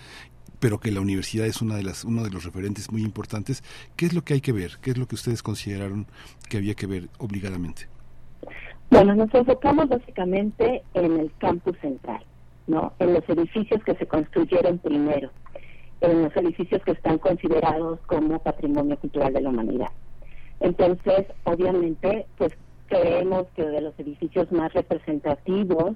pero 0.61 0.79
que 0.79 0.93
la 0.93 1.01
universidad 1.01 1.47
es 1.47 1.61
una 1.63 1.75
de 1.75 1.83
las, 1.83 2.05
uno 2.05 2.23
de 2.23 2.31
los 2.31 2.45
referentes 2.45 2.93
muy 2.93 3.03
importantes, 3.03 3.65
¿qué 3.97 4.07
es 4.07 4.15
lo 4.15 4.23
que 4.23 4.35
hay 4.35 4.41
que 4.41 4.53
ver? 4.53 4.79
¿Qué 4.81 4.93
es 4.93 4.99
lo 4.99 5.07
que 5.07 5.17
ustedes 5.17 5.43
consideraron 5.43 6.07
que 6.49 6.59
había 6.59 6.75
que 6.75 6.87
ver 6.87 7.09
obligadamente? 7.19 7.89
Bueno, 8.91 9.15
nos 9.15 9.35
enfocamos 9.35 9.89
básicamente 9.89 10.83
en 10.95 11.19
el 11.19 11.33
campus 11.39 11.77
central, 11.81 12.23
¿no? 12.67 12.93
En 12.99 13.15
los 13.15 13.29
edificios 13.29 13.83
que 13.85 13.95
se 13.95 14.07
construyeron 14.07 14.79
primero 14.79 15.31
en 16.03 16.25
los 16.25 16.37
edificios 16.37 16.83
que 16.83 16.93
están 16.93 17.19
considerados 17.19 18.01
como 18.07 18.39
patrimonio 18.41 18.97
cultural 18.99 19.33
de 19.33 19.41
la 19.41 19.49
humanidad. 19.49 19.91
Entonces, 20.61 21.27
obviamente, 21.45 22.27
pues 22.39 22.53
creemos 22.89 23.47
que 23.55 23.65
de 23.65 23.81
los 23.81 23.99
edificios 23.99 24.51
más 24.53 24.73
representativos 24.75 25.95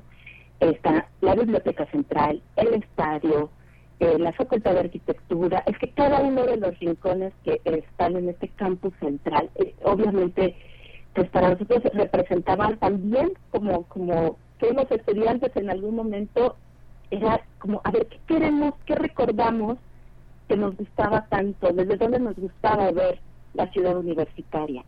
está 0.60 1.08
la 1.20 1.34
Biblioteca 1.34 1.86
Central, 1.86 2.40
el 2.56 2.74
Estadio, 2.74 3.50
eh, 3.98 4.18
la 4.18 4.32
Facultad 4.32 4.74
de 4.74 4.80
Arquitectura. 4.80 5.62
Es 5.66 5.76
que 5.78 5.90
cada 5.90 6.20
uno 6.20 6.44
de 6.46 6.56
los 6.56 6.78
rincones 6.78 7.32
que 7.44 7.60
están 7.64 8.16
en 8.16 8.28
este 8.28 8.48
campus 8.48 8.94
central, 9.00 9.50
eh, 9.56 9.74
obviamente, 9.82 10.54
pues 11.14 11.28
para 11.30 11.50
nosotros 11.50 11.82
representaban 11.94 12.78
también 12.78 13.32
como, 13.50 13.82
como 13.84 14.36
fuimos 14.58 14.90
estudiantes 14.90 15.50
en 15.56 15.70
algún 15.70 15.96
momento, 15.96 16.56
era 17.10 17.40
como, 17.58 17.80
a 17.84 17.90
ver, 17.90 18.06
¿qué 18.06 18.18
queremos, 18.26 18.74
qué 18.84 18.94
recordamos 18.94 19.78
que 20.48 20.56
nos 20.56 20.76
gustaba 20.76 21.26
tanto, 21.28 21.72
desde 21.72 21.96
dónde 21.96 22.20
nos 22.20 22.36
gustaba 22.36 22.90
ver 22.92 23.18
la 23.54 23.66
ciudad 23.72 23.96
universitaria. 23.96 24.84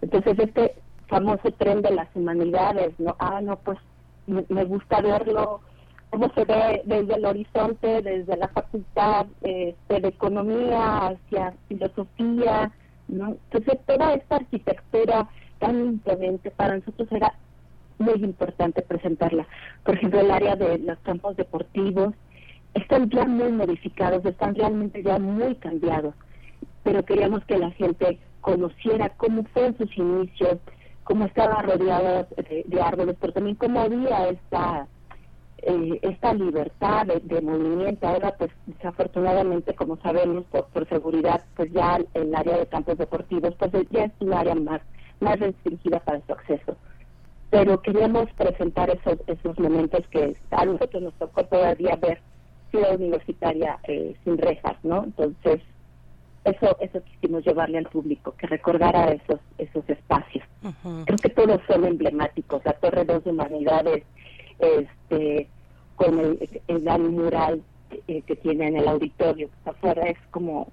Entonces, 0.00 0.38
este 0.38 0.74
famoso 1.08 1.50
tren 1.58 1.82
de 1.82 1.90
las 1.90 2.08
humanidades, 2.14 2.98
¿no? 2.98 3.16
Ah, 3.18 3.40
no, 3.42 3.56
pues 3.56 3.78
me, 4.26 4.64
gusta 4.64 5.00
verlo, 5.00 5.60
cómo 6.10 6.32
se 6.34 6.44
ve 6.44 6.82
desde 6.84 7.14
el 7.14 7.24
horizonte, 7.26 8.02
desde 8.02 8.36
la 8.36 8.48
facultad 8.48 9.26
este, 9.42 10.00
de 10.00 10.08
economía 10.08 11.08
hacia 11.08 11.54
filosofía, 11.68 12.72
¿no? 13.08 13.36
Entonces, 13.50 13.78
toda 13.86 14.14
esta 14.14 14.36
arquitectura 14.36 15.28
tan 15.58 15.84
imponente 15.84 16.50
para 16.50 16.76
nosotros 16.76 17.08
era 17.12 17.34
muy 17.98 18.24
importante 18.24 18.82
presentarla. 18.82 19.46
Por 19.84 19.94
ejemplo, 19.96 20.20
el 20.20 20.30
área 20.30 20.56
de 20.56 20.78
los 20.78 20.98
campos 21.00 21.36
deportivos, 21.36 22.14
están 22.74 23.10
ya 23.10 23.24
muy 23.24 23.52
modificados, 23.52 24.24
están 24.24 24.54
realmente 24.54 25.02
ya 25.02 25.18
muy 25.18 25.54
cambiados, 25.56 26.14
pero 26.82 27.04
queríamos 27.04 27.44
que 27.44 27.58
la 27.58 27.70
gente 27.72 28.18
conociera 28.40 29.10
cómo 29.10 29.44
fue 29.52 29.72
sus 29.74 29.96
inicios, 29.96 30.58
cómo 31.04 31.26
estaba 31.26 31.62
rodeada 31.62 32.26
de, 32.36 32.80
árboles, 32.80 33.16
pero 33.20 33.32
también 33.32 33.56
cómo 33.56 33.80
había 33.80 34.28
esta 34.28 34.86
eh, 35.58 35.98
esta 36.02 36.34
libertad 36.34 37.06
de, 37.06 37.40
movimiento. 37.40 38.08
Ahora, 38.08 38.34
pues 38.36 38.50
desafortunadamente, 38.66 39.74
como 39.74 39.96
sabemos, 39.98 40.44
por, 40.46 40.66
por 40.66 40.88
seguridad, 40.88 41.40
pues 41.56 41.72
ya 41.72 42.00
el 42.14 42.34
área 42.34 42.58
de 42.58 42.66
campos 42.66 42.98
deportivos, 42.98 43.54
pues 43.56 43.70
ya 43.90 44.04
es 44.06 44.12
un 44.18 44.32
área 44.32 44.56
más, 44.56 44.80
más 45.20 45.38
restringida 45.38 46.00
para 46.00 46.20
su 46.26 46.32
acceso. 46.32 46.76
Pero 47.50 47.80
queríamos 47.80 48.28
presentar 48.32 48.90
esos, 48.90 49.18
esos 49.28 49.56
momentos 49.58 50.04
que 50.08 50.36
a 50.50 50.64
nosotros 50.64 51.02
nos 51.02 51.14
tocó 51.14 51.44
todavía 51.44 51.94
ver 51.96 52.20
ciudad 52.72 52.96
universitaria 52.96 53.78
eh, 53.84 54.16
sin 54.24 54.36
rejas, 54.38 54.76
¿no? 54.82 55.04
Entonces, 55.04 55.60
eso 56.44 56.76
eso 56.80 57.00
quisimos 57.04 57.44
llevarle 57.44 57.78
al 57.78 57.84
público, 57.86 58.34
que 58.36 58.48
recordara 58.48 59.12
esos 59.12 59.38
esos 59.58 59.88
espacios. 59.88 60.44
Creo 61.06 61.18
que 61.18 61.28
todos 61.28 61.60
son 61.68 61.84
emblemáticos. 61.84 62.64
La 62.64 62.72
Torre 62.72 63.04
Dos 63.04 63.22
de 63.22 63.30
Humanidades, 63.30 64.04
este, 64.58 65.48
con 65.94 66.18
el, 66.18 66.60
el 66.66 66.80
gran 66.80 67.06
mural 67.12 67.62
eh, 68.08 68.22
que 68.22 68.34
tiene 68.34 68.68
en 68.68 68.78
el 68.78 68.88
auditorio 68.88 69.48
que 69.48 69.56
está 69.58 69.70
afuera, 69.70 70.02
es 70.08 70.18
como 70.32 70.72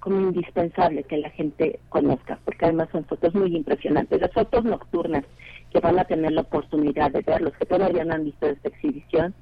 como 0.00 0.20
indispensable 0.20 1.02
que 1.04 1.16
la 1.16 1.30
gente 1.30 1.80
conozca, 1.88 2.38
porque 2.44 2.66
además 2.66 2.90
son 2.92 3.06
fotos 3.06 3.34
muy 3.34 3.56
impresionantes. 3.56 4.20
Las 4.20 4.32
fotos 4.34 4.62
nocturnas 4.62 5.24
que 5.72 5.80
van 5.80 5.98
a 5.98 6.04
tener 6.04 6.32
la 6.32 6.42
oportunidad 6.42 7.10
de 7.10 7.22
ver, 7.22 7.40
los 7.40 7.54
que 7.54 7.64
todavía 7.64 8.04
no 8.04 8.12
han 8.12 8.24
visto 8.24 8.46
esta 8.46 8.68
exhibición, 8.68 9.34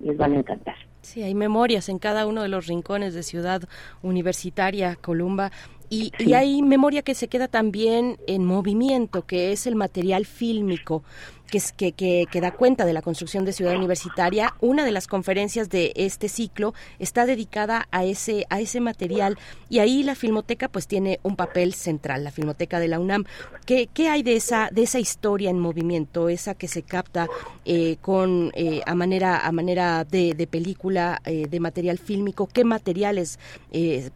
les 0.00 0.16
van 0.16 0.32
a 0.32 0.38
encantar. 0.38 0.76
Sí, 1.02 1.22
hay 1.22 1.34
memorias 1.34 1.88
en 1.88 1.98
cada 1.98 2.26
uno 2.26 2.42
de 2.42 2.48
los 2.48 2.66
rincones 2.66 3.14
de 3.14 3.22
Ciudad 3.22 3.62
Universitaria, 4.02 4.96
Columba. 4.96 5.50
Y, 5.88 6.12
y, 6.18 6.34
hay 6.34 6.62
memoria 6.62 7.02
que 7.02 7.14
se 7.14 7.26
queda 7.26 7.48
también 7.48 8.16
en 8.28 8.44
movimiento, 8.44 9.26
que 9.26 9.50
es 9.50 9.66
el 9.66 9.74
material 9.74 10.24
fílmico 10.24 11.02
que, 11.50 11.92
que, 11.92 12.26
que, 12.30 12.40
da 12.40 12.52
cuenta 12.52 12.84
de 12.84 12.92
la 12.92 13.02
construcción 13.02 13.44
de 13.44 13.52
Ciudad 13.52 13.76
Universitaria. 13.76 14.54
Una 14.60 14.84
de 14.84 14.92
las 14.92 15.06
conferencias 15.06 15.68
de 15.68 15.92
este 15.96 16.28
ciclo 16.28 16.72
está 16.98 17.26
dedicada 17.26 17.88
a 17.90 18.04
ese, 18.04 18.46
a 18.48 18.60
ese 18.60 18.80
material 18.80 19.36
y 19.68 19.80
ahí 19.80 20.02
la 20.02 20.14
Filmoteca 20.14 20.68
pues 20.68 20.86
tiene 20.86 21.18
un 21.22 21.36
papel 21.36 21.74
central, 21.74 22.24
la 22.24 22.30
Filmoteca 22.30 22.78
de 22.78 22.88
la 22.88 23.00
UNAM. 23.00 23.24
¿Qué, 23.66 23.88
qué 23.92 24.08
hay 24.08 24.22
de 24.22 24.36
esa, 24.36 24.68
de 24.72 24.82
esa 24.82 25.00
historia 25.00 25.50
en 25.50 25.58
movimiento, 25.58 26.28
esa 26.28 26.54
que 26.54 26.68
se 26.68 26.82
capta 26.82 27.28
eh, 27.64 27.96
con, 28.00 28.52
eh, 28.54 28.82
a 28.86 28.94
manera, 28.94 29.46
a 29.46 29.52
manera 29.52 30.04
de, 30.04 30.34
de 30.34 30.46
película, 30.46 31.20
eh, 31.24 31.46
de 31.48 31.60
material 31.60 31.98
fílmico? 31.98 32.46
¿Qué 32.46 32.64
materiales 32.64 33.38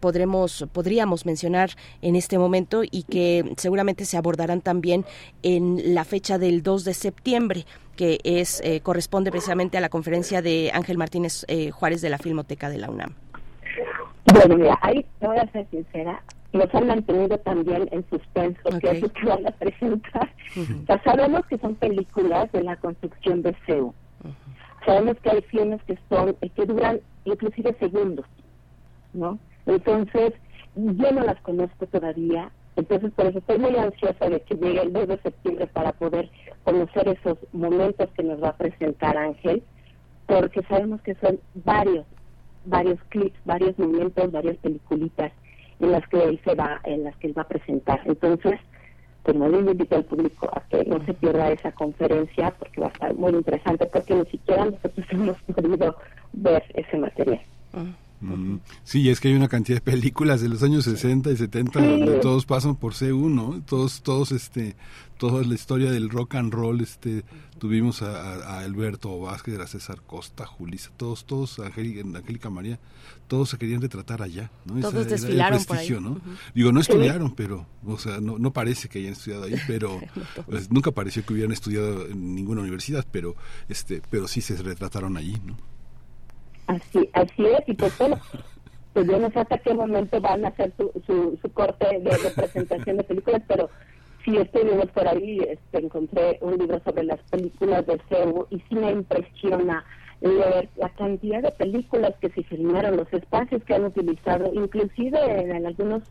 podremos, 0.01 0.67
podríamos 0.73 1.27
mencionar 1.27 1.71
en 2.03 2.17
este 2.17 2.39
momento 2.39 2.83
y 2.85 3.05
que 3.05 3.55
seguramente 3.57 4.05
se 4.05 4.17
abordarán 4.17 4.61
también 4.61 5.05
en 5.43 5.95
la 5.95 6.05
fecha 6.05 6.39
del 6.39 6.63
2 6.63 6.85
de 6.85 6.95
septiembre? 6.95 7.24
Que 7.97 8.19
es 8.25 8.61
eh, 8.65 8.81
corresponde 8.81 9.31
precisamente 9.31 9.79
a 9.79 9.81
la 9.81 9.89
conferencia 9.89 10.43
de 10.43 10.71
Ángel 10.75 10.99
Martínez 10.99 11.45
eh, 11.49 11.71
Juárez 11.71 12.01
de 12.03 12.11
la 12.11 12.19
Filmoteca 12.19 12.69
de 12.69 12.79
la 12.79 12.91
UNAM. 12.91 13.15
Bueno, 14.33 14.57
mira, 14.57 14.79
ahí 14.83 15.05
voy 15.21 15.39
a 15.39 15.51
ser 15.53 15.67
sincera, 15.71 16.23
nos 16.53 16.75
han 16.75 16.87
mantenido 16.87 17.39
también 17.39 17.89
en 17.93 18.05
suspenso, 18.09 18.79
que 18.81 18.91
es 18.91 19.13
que 19.13 19.27
van 19.27 19.47
a 19.47 19.51
presentar. 19.51 20.31
sabemos 21.05 21.45
que 21.47 21.59
son 21.59 21.75
películas 21.75 22.51
de 22.53 22.63
la 22.63 22.77
construcción 22.77 23.43
de 23.43 23.55
CEU. 23.67 23.93
Sabemos 24.87 25.17
que 25.23 25.31
hay 25.31 25.43
filmes 25.43 25.83
que 25.85 25.99
son, 26.09 26.35
que 26.35 26.67
duran 26.67 27.01
inclusive 27.25 27.75
segundos, 27.81 28.27
¿no? 29.15 29.39
Entonces, 29.67 30.35
yo 30.77 31.13
no 31.13 31.23
las 31.23 31.41
conozco 31.41 31.87
todavía, 31.87 32.51
entonces, 32.77 33.13
por 33.13 33.27
eso 33.27 33.39
estoy 33.39 33.59
muy 33.59 33.77
ansiosa 33.77 34.29
de 34.29 34.41
que 34.41 34.57
llegue 34.57 34.83
el 34.83 34.93
2 34.93 35.09
de 35.09 35.19
septiembre 35.19 35.67
para 35.69 35.93
poder 35.93 36.29
conocer 36.65 37.09
esos 37.09 37.39
momentos 37.53 38.09
que 38.17 38.23
nos 38.25 38.43
va 38.43 38.49
a 38.49 38.57
presentar 38.57 39.17
Ángel, 39.17 39.63
porque 40.27 40.63
sabemos 40.63 41.01
que 41.03 41.15
son 41.17 41.39
varios, 41.55 42.05
varios 42.65 42.99
clips, 43.11 43.39
varios 43.45 43.79
momentos, 43.79 44.33
varias 44.33 44.57
peliculitas 44.57 45.33
en 45.81 45.93
las 45.93 46.07
que 46.09 46.23
él 46.23 46.41
se 46.45 46.55
va, 46.55 46.81
en 46.85 47.05
las 47.05 47.17
que 47.17 47.29
él 47.29 47.39
va 47.39 47.43
a 47.43 47.49
presentar. 47.49 48.01
Entonces, 48.07 48.59
pues 49.23 49.37
no 49.37 49.49
le 49.49 49.59
invito 49.59 49.97
al 49.97 50.05
público 50.05 50.51
a 50.53 50.61
que 50.69 50.85
no 50.85 51.03
se 51.05 51.15
pierda 51.15 51.51
esa 51.51 51.73
conferencia 51.73 52.51
porque 52.59 52.81
va 52.81 52.89
a 52.89 52.91
estar 52.91 53.15
muy 53.15 53.33
interesante 53.33 53.87
porque 53.87 54.15
ni 54.15 54.27
siquiera 54.27 54.67
nosotros 54.67 55.07
hemos 55.11 55.37
podido 55.43 55.97
ver 56.33 56.65
ese 56.75 56.99
material. 56.99 57.41
Ah. 57.73 57.85
Mm, 58.21 58.57
sí, 58.85 59.11
es 59.11 59.21
que 59.21 59.29
hay 59.29 59.35
una 59.35 59.49
cantidad 59.49 59.79
de 59.79 59.83
películas 59.83 60.41
de 60.41 60.49
los 60.49 60.63
años 60.63 60.85
60 60.85 61.31
y 61.31 61.37
70 61.37 61.81
donde 61.81 62.19
todos 62.21 62.47
pasan 62.47 62.77
por 62.77 62.95
C1, 62.95 63.65
Todos, 63.67 64.03
todos, 64.03 64.33
este, 64.33 64.77
toda 65.19 65.43
la 65.43 65.55
historia 65.55 65.91
del 65.91 66.11
rock 66.11 66.37
and 66.37 66.53
roll, 66.53 66.81
este, 66.81 67.25
tuvimos 67.59 68.03
a, 68.03 68.61
Alberto 68.61 69.19
Vázquez, 69.21 69.59
a 69.59 69.67
César 69.67 70.01
Costa, 70.07 70.47
Julisa, 70.47 70.91
todos, 70.97 71.25
todos, 71.25 71.59
Angélica 71.59 72.51
María, 72.51 72.79
todos 73.29 73.51
se 73.51 73.59
querían 73.59 73.81
retratar 73.81 74.23
allá, 74.23 74.51
¿no? 74.65 74.81
Todos 74.81 75.07
desfilaron 75.07 75.63
por 75.65 75.77
ahí. 75.77 75.91
¿no? 75.91 76.21
Digo, 76.55 76.73
no 76.73 76.81
estudiaron, 76.81 77.35
pero, 77.35 77.67
o 77.85 77.99
sea, 77.99 78.21
no, 78.21 78.39
no 78.39 78.53
parece 78.53 78.89
que 78.89 79.01
hayan 79.01 79.13
estudiado 79.13 79.45
ahí, 79.45 79.55
pero 79.67 80.01
pues, 80.47 80.71
nunca 80.71 80.91
pareció 80.91 81.25
que 81.25 81.33
hubieran 81.35 81.53
estudiado 81.53 82.07
en 82.07 82.35
ninguna 82.35 82.63
universidad, 82.63 83.07
pero, 83.11 83.35
este, 83.69 84.03
pero 84.11 84.29
sí 84.29 84.41
se 84.41 84.57
retrataron 84.57 85.17
allí, 85.17 85.39
¿no? 85.45 85.57
Así, 86.75 87.09
así 87.13 87.47
es, 87.47 87.69
y 87.69 87.75
pues 87.75 87.97
bueno, 87.99 88.19
pues 88.93 89.07
yo 89.07 89.19
no 89.19 89.31
sé 89.31 89.41
hasta 89.41 89.59
qué 89.59 89.75
momento 89.75 90.21
van 90.21 90.45
a 90.45 90.49
hacer 90.49 90.73
su, 90.77 91.39
su, 91.41 91.53
corte 91.53 91.87
de, 92.01 92.11
presentación 92.35 92.97
de 92.97 93.05
películas, 93.05 93.43
pero 93.47 93.71
sí 94.25 94.37
estuvimos 94.37 94.87
por 94.87 95.07
ahí, 95.07 95.39
este, 95.41 95.79
encontré 95.79 96.39
un 96.41 96.59
libro 96.59 96.81
sobre 96.85 97.05
las 97.05 97.21
películas 97.31 97.87
de 97.87 98.01
CEU 98.09 98.47
y 98.51 98.59
sí 98.69 98.75
me 98.75 98.91
impresiona 98.91 99.85
leer 100.21 100.69
la 100.77 100.89
cantidad 100.91 101.43
de 101.43 101.51
películas 101.53 102.15
que 102.21 102.31
se 102.31 102.43
filmaron, 102.45 102.97
los 102.97 103.13
espacios 103.13 103.63
que 103.65 103.75
han 103.75 103.85
utilizado, 103.85 104.51
inclusive 104.55 105.19
en, 105.41 105.67
algunos 105.67 106.03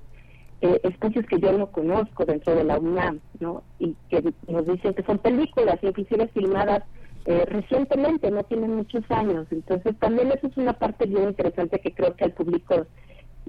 eh, 0.62 0.80
espacios 0.84 1.26
que 1.26 1.40
yo 1.40 1.58
no 1.58 1.72
conozco 1.72 2.26
dentro 2.26 2.56
de 2.56 2.64
la 2.64 2.78
UNAM, 2.78 3.20
¿no? 3.40 3.64
Y 3.80 3.96
que 4.10 4.34
nos 4.48 4.68
dicen 4.68 4.94
que 4.94 5.04
son 5.04 5.18
películas, 5.18 5.80
inclusive 5.82 6.28
filmadas 6.28 6.84
eh, 7.26 7.46
recientemente, 7.48 8.30
no 8.32 8.44
tienen 8.44 8.76
muchos 8.76 9.04
años. 9.10 9.48
Entonces 9.52 9.98
también 10.00 10.32
eso 10.32 10.48
es 10.48 10.58
una 10.58 10.74
parte 10.74 11.06
bien 11.06 11.24
interesante 11.24 11.80
que 11.80 11.94
creo 11.94 12.16
que 12.16 12.26
al 12.26 12.34
público 12.34 12.86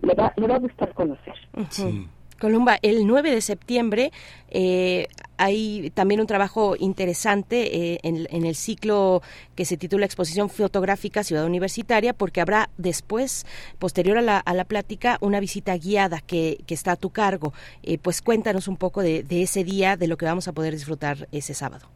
le 0.02 0.14
va, 0.14 0.32
le 0.36 0.46
va 0.46 0.56
a 0.56 0.60
gustar 0.60 0.92
conocer. 0.94 1.34
Columba, 2.40 2.78
el 2.82 3.06
9 3.06 3.30
de 3.30 3.40
septiembre 3.40 4.12
eh, 4.50 5.06
hay 5.36 5.90
también 5.94 6.20
un 6.20 6.26
trabajo 6.26 6.76
interesante 6.78 7.94
eh, 7.94 8.00
en, 8.02 8.44
el 8.44 8.54
ciclo 8.54 9.22
que 9.54 9.64
se 9.64 9.76
titula 9.76 10.04
Exposición 10.04 10.50
Fotográfica 10.50 11.24
Ciudad 11.24 11.46
Universitaria, 11.46 12.12
porque 12.12 12.40
habrá 12.40 12.70
después, 12.76 13.46
posterior 13.78 14.18
a 14.18 14.22
la, 14.22 14.38
a 14.38 14.54
la 14.54 14.64
plática, 14.64 15.16
una 15.20 15.40
visita 15.40 15.76
guiada 15.76 16.20
que, 16.20 16.58
que 16.66 16.74
está 16.74 16.92
a 16.92 16.96
tu 16.96 17.10
cargo. 17.10 17.52
Eh, 17.82 17.98
pues 17.98 18.20
cuéntanos 18.20 18.68
un 18.68 18.76
poco 18.76 19.02
de, 19.02 19.22
de 19.22 19.42
ese 19.42 19.64
día, 19.64 19.96
de 19.96 20.08
lo 20.08 20.16
que 20.16 20.26
vamos 20.26 20.48
a 20.48 20.52
poder 20.52 20.74
disfrutar 20.74 21.28
ese 21.32 21.54
sábado. 21.54 21.88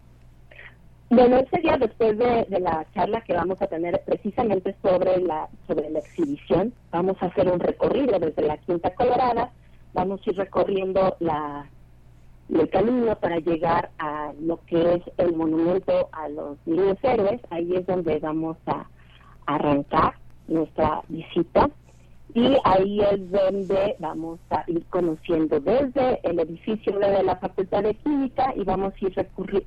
Bueno, 1.11 1.39
ese 1.39 1.63
día 1.63 1.79
después 1.79 2.19
de, 2.19 2.47
la 2.61 2.87
charla 2.95 3.23
que 3.23 3.33
vamos 3.33 3.63
a 3.63 3.67
tener 3.67 4.03
precisamente 4.05 4.77
sobre 4.83 5.19
la 5.23 5.49
sobre 5.67 5.89
la 5.89 6.01
exhibición, 6.01 6.75
vamos 6.91 7.17
a 7.21 7.27
hacer 7.27 7.51
un 7.51 7.61
recorrido 7.61 8.19
desde 8.19 8.43
la 8.43 8.59
Quinta 8.59 8.95
Colorada, 8.95 9.51
vamos 9.95 10.21
a 10.21 10.31
ir 10.31 10.37
recorriendo 10.37 11.17
la 11.21 11.67
el 12.51 12.69
camino 12.69 13.17
para 13.17 13.39
llegar 13.39 13.91
a 13.99 14.33
lo 14.39 14.61
que 14.67 14.95
es 14.95 15.03
el 15.17 15.35
monumento 15.35 16.11
a 16.13 16.29
los 16.29 16.59
niños 16.67 16.99
héroes, 17.03 17.41
ahí 17.51 17.75
es 17.75 17.87
donde 17.87 18.19
vamos 18.19 18.59
a 18.67 18.87
arrancar 19.47 20.15
nuestra 20.47 21.03
visita 21.09 21.71
y 22.35 22.57
ahí 22.65 23.01
es 23.01 23.31
donde 23.31 23.97
vamos 23.99 24.39
a 24.51 24.63
ir 24.67 24.85
conociendo 24.91 25.61
desde 25.61 26.21
el 26.23 26.39
edificio 26.41 26.99
de 26.99 27.23
la 27.23 27.37
Facultad 27.37 27.83
de 27.83 27.95
Química 27.95 28.53
y 28.55 28.65
vamos 28.65 28.93
a 28.95 29.05
ir 29.05 29.15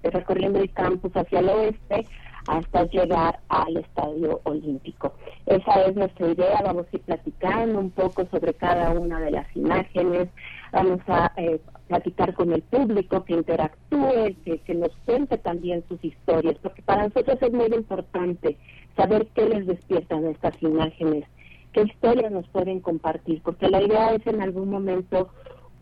recorriendo 0.04 0.60
el 0.60 0.72
campus 0.72 1.12
hacia 1.16 1.40
el 1.40 1.50
oeste 1.50 2.06
hasta 2.48 2.86
llegar 2.86 3.40
al 3.50 3.78
Estadio 3.78 4.42
Olímpico. 4.44 5.14
Esa 5.46 5.86
es 5.86 5.96
nuestra 5.96 6.30
idea, 6.30 6.62
vamos 6.64 6.86
a 6.92 6.96
ir 6.96 7.02
platicando 7.04 7.80
un 7.80 7.92
poco 7.92 8.26
sobre 8.32 8.54
cada 8.54 8.92
una 8.92 9.20
de 9.20 9.32
las 9.32 9.56
imágenes, 9.56 10.30
vamos 10.72 11.00
a 11.08 11.32
eh, 11.38 11.60
platicar 11.88 12.34
con 12.34 12.54
el 12.54 12.62
público, 12.64 13.24
que 13.26 13.34
interactúe, 13.34 14.36
que, 14.46 14.60
que 14.60 14.76
nos 14.76 14.96
cuente 15.06 15.38
también 15.38 15.84
sus 15.88 16.04
historias, 16.04 16.56
porque 16.62 16.82
para 16.84 17.04
nosotros 17.04 17.38
es 17.42 17.52
muy 17.52 17.68
importante 17.68 18.58
saber 18.96 19.28
qué 19.36 19.48
les 19.48 19.68
despiertan 19.68 20.26
estas 20.26 20.62
imágenes 20.62 21.26
qué 21.73 21.84
historias 21.84 22.31
nos 22.31 22.48
pueden 22.49 22.80
compartir, 22.80 23.41
porque 23.43 23.69
la 23.69 23.81
idea 23.81 24.14
es 24.14 24.26
en 24.27 24.41
algún 24.41 24.69
momento 24.69 25.30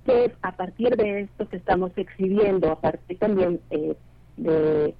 que 0.05 0.31
a 0.41 0.55
partir 0.55 0.95
de 0.95 1.21
esto 1.21 1.47
que 1.49 1.57
estamos 1.57 1.91
exhibiendo, 1.95 2.71
a 2.71 2.79
partir 2.79 3.17
también 3.17 3.59
eh, 3.69 3.95
de 4.37 4.93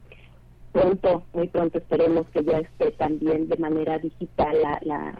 pronto, 0.72 1.24
muy 1.34 1.48
pronto 1.48 1.78
esperemos 1.78 2.28
que 2.30 2.44
ya 2.44 2.60
esté 2.60 2.92
también 2.92 3.48
de 3.48 3.58
manera 3.58 3.98
digital 4.00 4.56
la, 4.84 5.16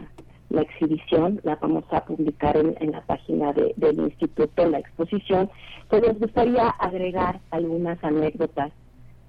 la, 0.50 0.62
exhibición, 0.62 1.40
la 1.44 1.56
vamos 1.56 1.84
a 1.90 2.04
publicar 2.04 2.56
en, 2.56 2.90
la 2.90 3.00
página 3.02 3.52
del 3.52 4.00
instituto, 4.00 4.68
la 4.68 4.80
exposición, 4.80 5.48
pues 5.88 6.02
nos 6.02 6.18
gustaría 6.18 6.68
agregar 6.68 7.40
algunas 7.50 8.02
anécdotas 8.02 8.72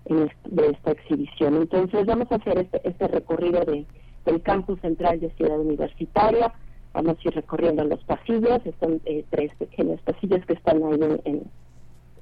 de 0.05 0.67
esta 0.67 0.91
exhibición. 0.91 1.55
Entonces 1.57 2.05
vamos 2.05 2.31
a 2.31 2.35
hacer 2.35 2.57
este, 2.57 2.81
este 2.87 3.07
recorrido 3.07 3.63
de 3.65 3.85
del 4.25 4.41
campus 4.41 4.79
central 4.81 5.19
de 5.19 5.29
Ciudad 5.31 5.59
Universitaria. 5.59 6.53
Vamos 6.93 7.17
a 7.17 7.27
ir 7.27 7.33
recorriendo 7.33 7.83
los 7.85 8.03
pasillos, 8.03 8.61
son 8.79 9.01
eh, 9.05 9.25
tres 9.29 9.53
pequeños 9.55 10.01
pasillos 10.01 10.45
que 10.45 10.53
están 10.53 10.83
ahí 10.83 10.93
en, 10.93 11.21
en, 11.25 11.51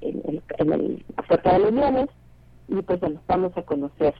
en, 0.00 0.42
en 0.58 0.72
el, 0.72 1.04
la 1.16 1.22
Puerta 1.24 1.52
de 1.54 1.58
los 1.58 1.72
Leones 1.72 2.08
y 2.68 2.80
pues 2.82 3.00
bueno, 3.00 3.20
vamos 3.26 3.56
a 3.56 3.62
conocer 3.62 4.14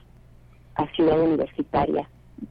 a 0.75 0.85
Ciudad 0.93 1.21
Universitaria 1.21 2.09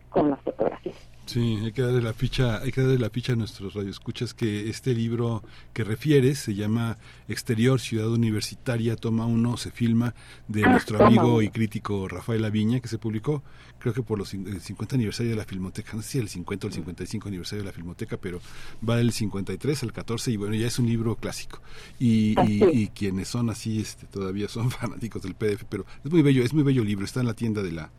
con 0.08 0.30
las 0.30 0.40
fotografías. 0.40 1.09
Sí, 1.30 1.60
hay 1.62 1.70
que 1.70 1.82
darle 1.82 2.02
la 2.02 2.12
ficha, 2.12 2.58
hay 2.58 2.72
que 2.72 2.80
darle 2.80 2.98
la 2.98 3.08
ficha 3.08 3.34
a 3.34 3.36
nuestros 3.36 3.74
radioescuchas 3.74 4.34
que 4.34 4.68
este 4.68 4.92
libro 4.96 5.44
que 5.72 5.84
refieres 5.84 6.40
se 6.40 6.56
llama 6.56 6.98
Exterior 7.28 7.78
Ciudad 7.78 8.08
Universitaria 8.08 8.96
toma 8.96 9.26
uno, 9.26 9.56
se 9.56 9.70
filma 9.70 10.12
de 10.48 10.64
ah, 10.64 10.70
nuestro 10.70 11.06
amigo 11.06 11.40
y 11.40 11.50
crítico 11.50 12.08
Rafael 12.08 12.44
Aviña 12.44 12.80
que 12.80 12.88
se 12.88 12.98
publicó 12.98 13.44
creo 13.78 13.94
que 13.94 14.02
por 14.02 14.18
los 14.18 14.34
el 14.34 14.60
50 14.60 14.96
aniversario 14.96 15.30
de 15.30 15.36
la 15.36 15.44
Filmoteca, 15.44 15.92
no 15.94 16.02
sé 16.02 16.08
si 16.08 16.18
el 16.18 16.28
50 16.28 16.66
o 16.66 16.68
el 16.68 16.74
55 16.74 17.28
aniversario 17.28 17.62
de 17.62 17.70
la 17.70 17.72
Filmoteca, 17.72 18.16
pero 18.16 18.40
va 18.86 18.96
del 18.96 19.12
53 19.12 19.84
al 19.84 19.92
14 19.92 20.32
y 20.32 20.36
bueno, 20.36 20.56
ya 20.56 20.66
es 20.66 20.80
un 20.80 20.88
libro 20.88 21.14
clásico. 21.14 21.62
Y, 22.00 22.34
y, 22.44 22.88
quienes 22.88 23.28
son 23.28 23.50
así 23.50 23.80
este 23.80 24.08
todavía 24.08 24.48
son 24.48 24.68
fanáticos 24.72 25.22
del 25.22 25.36
PDF, 25.36 25.62
pero 25.68 25.86
es 26.04 26.10
muy 26.10 26.22
bello, 26.22 26.42
es 26.42 26.52
muy 26.52 26.64
bello 26.64 26.82
libro, 26.82 27.04
está 27.04 27.20
en 27.20 27.26
la 27.26 27.34
tienda 27.34 27.62
de 27.62 27.70
la 27.70 27.92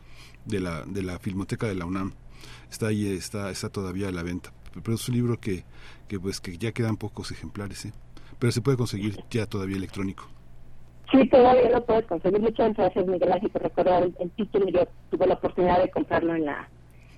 de 0.44 0.60
la 0.60 0.84
de 0.84 1.02
la 1.02 1.18
Filmoteca 1.18 1.66
de 1.66 1.76
la 1.76 1.86
UNAM 1.86 2.12
está 2.70 2.88
ahí, 2.88 3.08
está, 3.08 3.50
está 3.52 3.70
todavía 3.70 4.08
a 4.08 4.12
la 4.12 4.24
venta. 4.24 4.52
Pero 4.84 4.96
es 4.96 5.08
un 5.10 5.16
libro 5.16 5.40
que, 5.40 5.66
que, 6.08 6.20
pues, 6.20 6.40
que 6.40 6.58
ya 6.58 6.72
quedan 6.72 6.98
pocos 6.98 7.32
ejemplares, 7.32 7.86
¿eh? 7.86 7.94
pero 8.40 8.52
se 8.52 8.62
puede 8.62 8.78
conseguir 8.78 9.24
ya 9.30 9.46
todavía 9.46 9.78
electrónico. 9.78 10.28
Sí, 11.12 11.28
todavía 11.28 11.70
lo 11.70 11.86
puedes 11.86 12.06
conseguir. 12.06 12.40
Muchas 12.40 12.74
gracias, 12.74 13.06
Miguel 13.06 13.32
Ángel, 13.32 13.50
por 13.50 13.62
recordar 13.62 14.04
el, 14.18 14.32
título. 14.32 14.68
Yo 14.70 14.88
tuve 15.10 15.28
la 15.28 15.34
oportunidad 15.34 15.82
de 15.82 15.92
comprarlo 15.92 16.34
en 16.36 16.46
la 16.46 16.70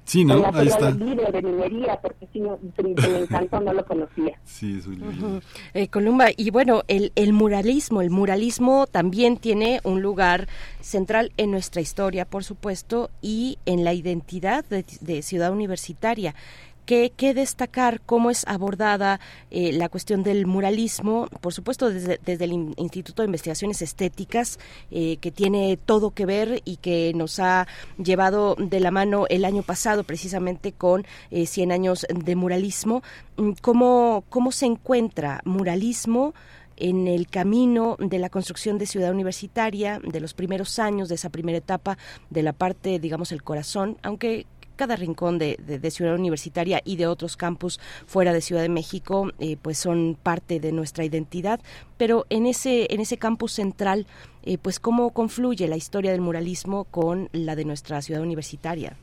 Sí, 0.06 0.26
¿no? 0.26 0.46
Ahí 0.54 0.68
está. 0.68 0.92
libro 0.92 1.32
de 1.32 1.42
minería, 1.42 2.00
porque 2.02 2.28
si 2.34 2.40
no, 2.40 2.60
me 2.82 3.20
encantó, 3.20 3.60
no 3.60 3.74
lo 3.74 3.86
conocía. 3.86 4.40
Sí, 4.44 4.78
es 4.80 4.88
un 4.88 5.42
eh, 5.74 5.88
Columba, 5.88 6.28
y 6.36 6.50
bueno, 6.50 6.84
el, 6.88 7.12
el 7.16 7.34
muralismo, 7.34 8.02
el 8.02 8.10
muralismo 8.10 8.88
también 8.88 9.38
tiene 9.38 9.80
un 9.84 10.02
lugar 10.02 10.48
central 10.82 11.32
en 11.38 11.52
nuestra 11.52 11.82
historia, 11.82 12.26
por 12.26 12.44
supuesto, 12.44 13.10
y 13.22 13.58
en 13.66 13.84
la 13.84 13.94
identidad 13.94 14.66
de 14.66 15.22
Ciudad 15.22 15.52
Universitaria. 15.52 16.36
¿Qué, 16.86 17.34
destacar? 17.34 18.02
¿Cómo 18.02 18.30
es 18.30 18.46
abordada 18.46 19.22
eh, 19.52 19.72
la 19.72 19.88
cuestión 19.88 20.22
del 20.22 20.46
muralismo? 20.46 21.28
Por 21.40 21.54
supuesto, 21.54 21.90
desde, 21.90 22.20
desde 22.26 22.44
el 22.44 22.74
Instituto 22.78 23.22
de 23.22 23.28
Investigaciones 23.28 23.82
Estéticas, 23.82 24.60
eh, 24.92 25.16
que 25.18 25.32
tiene 25.32 25.78
todo 25.78 26.12
que 26.12 26.26
ver 26.26 26.62
y 26.66 26.78
que 26.78 27.14
nos 27.16 27.40
ha 27.40 27.68
llevado 27.98 28.56
de 28.60 28.82
la 28.82 28.92
mano 28.92 29.26
el 29.30 29.46
año 29.46 29.64
pasado 29.64 30.04
precisamente 30.04 30.74
con 30.74 31.06
eh, 31.32 31.46
100 31.46 31.72
años 31.72 32.06
de 32.14 32.36
muralismo. 32.36 33.02
Mm, 33.38 33.52
¿Cómo, 33.62 34.26
¿Cómo 34.30 34.52
se 34.52 34.66
encuentra 34.66 35.42
muralismo? 35.46 36.34
en 36.76 37.08
el 37.08 37.28
camino 37.28 37.98
de 38.00 38.20
la 38.20 38.30
construcción 38.30 38.78
de 38.78 38.88
ciudad 38.88 39.12
universitaria, 39.12 40.00
de 40.00 40.20
los 40.20 40.34
primeros 40.34 40.80
años 40.80 41.08
de 41.08 41.16
esa 41.16 41.30
primera 41.30 41.60
etapa, 41.60 41.98
de 42.30 42.44
la 42.44 42.54
parte, 42.54 43.00
digamos, 43.00 43.32
el 43.32 43.44
corazón, 43.44 43.98
aunque 44.02 44.48
cada 44.76 44.96
rincón 44.96 45.40
de, 45.40 45.58
Ciudad 45.92 46.16
Universitaria 46.16 46.82
y 46.84 46.96
de 46.96 47.08
otros 47.08 47.38
campus 47.38 47.80
fuera 48.06 48.34
de 48.34 48.42
Ciudad 48.42 48.62
de 48.62 48.70
México, 48.70 49.30
eh, 49.40 49.58
pues 49.62 49.78
son 49.78 50.18
parte 50.22 50.60
de 50.60 50.72
nuestra 50.72 51.04
identidad. 51.04 51.60
Pero 51.98 52.26
en 52.30 52.46
ese, 52.46 52.88
en 52.94 53.00
ese 53.00 53.18
campus 53.18 53.52
central, 53.52 54.08
eh, 54.44 54.58
pues 54.58 54.80
cómo 54.80 55.12
confluye 55.12 55.68
la 55.68 55.76
historia 55.76 56.12
del 56.12 56.22
muralismo 56.22 56.86
con 56.86 57.30
la 57.32 57.56
de 57.56 57.66
nuestra 57.66 58.02
ciudad 58.02 58.22
universitaria. 58.22 58.98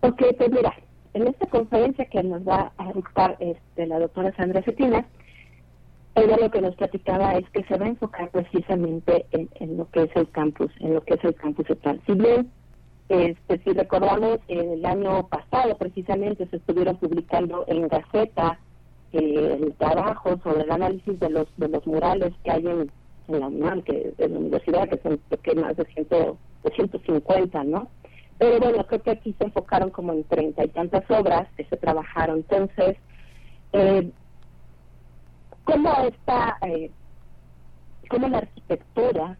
Ok, 0.00 0.22
pues 0.36 0.50
mira, 0.50 0.74
en 1.14 1.28
esta 1.28 1.46
conferencia 1.46 2.04
que 2.06 2.22
nos 2.22 2.46
va 2.46 2.72
a 2.76 2.92
dictar 2.92 3.36
este, 3.40 3.86
la 3.86 3.98
doctora 3.98 4.34
Sandra 4.36 4.62
Cetina, 4.62 5.06
ella 6.14 6.36
lo 6.38 6.50
que 6.50 6.60
nos 6.60 6.74
platicaba 6.76 7.34
es 7.34 7.48
que 7.50 7.62
se 7.64 7.76
va 7.76 7.86
a 7.86 7.88
enfocar 7.88 8.30
precisamente 8.30 9.26
en, 9.30 9.48
en, 9.54 9.76
lo 9.76 9.90
que 9.90 10.02
es 10.02 10.10
el 10.16 10.28
campus, 10.30 10.70
en 10.80 10.94
lo 10.94 11.02
que 11.02 11.14
es 11.14 11.24
el 11.24 11.34
campus 11.34 11.66
central. 11.66 12.00
Si 12.06 12.12
bien 12.12 12.50
este, 13.08 13.58
si 13.58 13.72
recordamos, 13.72 14.40
el 14.48 14.84
año 14.84 15.28
pasado 15.28 15.76
precisamente 15.76 16.46
se 16.48 16.56
estuvieron 16.56 16.96
publicando 16.96 17.64
en 17.68 17.86
Gaceta 17.86 18.58
eh, 19.12 19.58
el 19.60 19.72
trabajo 19.74 20.38
sobre 20.42 20.62
el 20.62 20.70
análisis 20.70 21.18
de 21.20 21.30
los 21.30 21.46
de 21.56 21.68
los 21.68 21.86
murales 21.86 22.32
que 22.42 22.50
hay 22.50 22.66
en, 22.66 22.90
la 23.28 23.46
UNAM, 23.46 23.82
que 23.82 24.12
en 24.18 24.32
la 24.32 24.38
universidad, 24.38 24.88
que 24.88 24.98
son 24.98 25.20
que 25.42 25.54
más 25.54 25.76
de, 25.76 25.84
ciento, 25.86 26.36
de 26.64 26.70
150, 26.70 27.64
¿no? 27.64 27.88
Pero 28.38 28.58
bueno, 28.58 28.84
creo 28.86 29.02
que 29.02 29.10
aquí 29.12 29.34
se 29.38 29.44
enfocaron 29.44 29.90
como 29.90 30.12
en 30.12 30.24
treinta 30.24 30.64
y 30.64 30.68
tantas 30.68 31.08
obras 31.10 31.48
que 31.56 31.64
se 31.64 31.76
trabajaron. 31.76 32.38
Entonces, 32.38 32.96
eh, 33.72 34.10
¿cómo 35.64 35.90
está, 36.08 36.58
eh, 36.66 36.90
cómo 38.08 38.28
la 38.28 38.38
arquitectura 38.38 39.38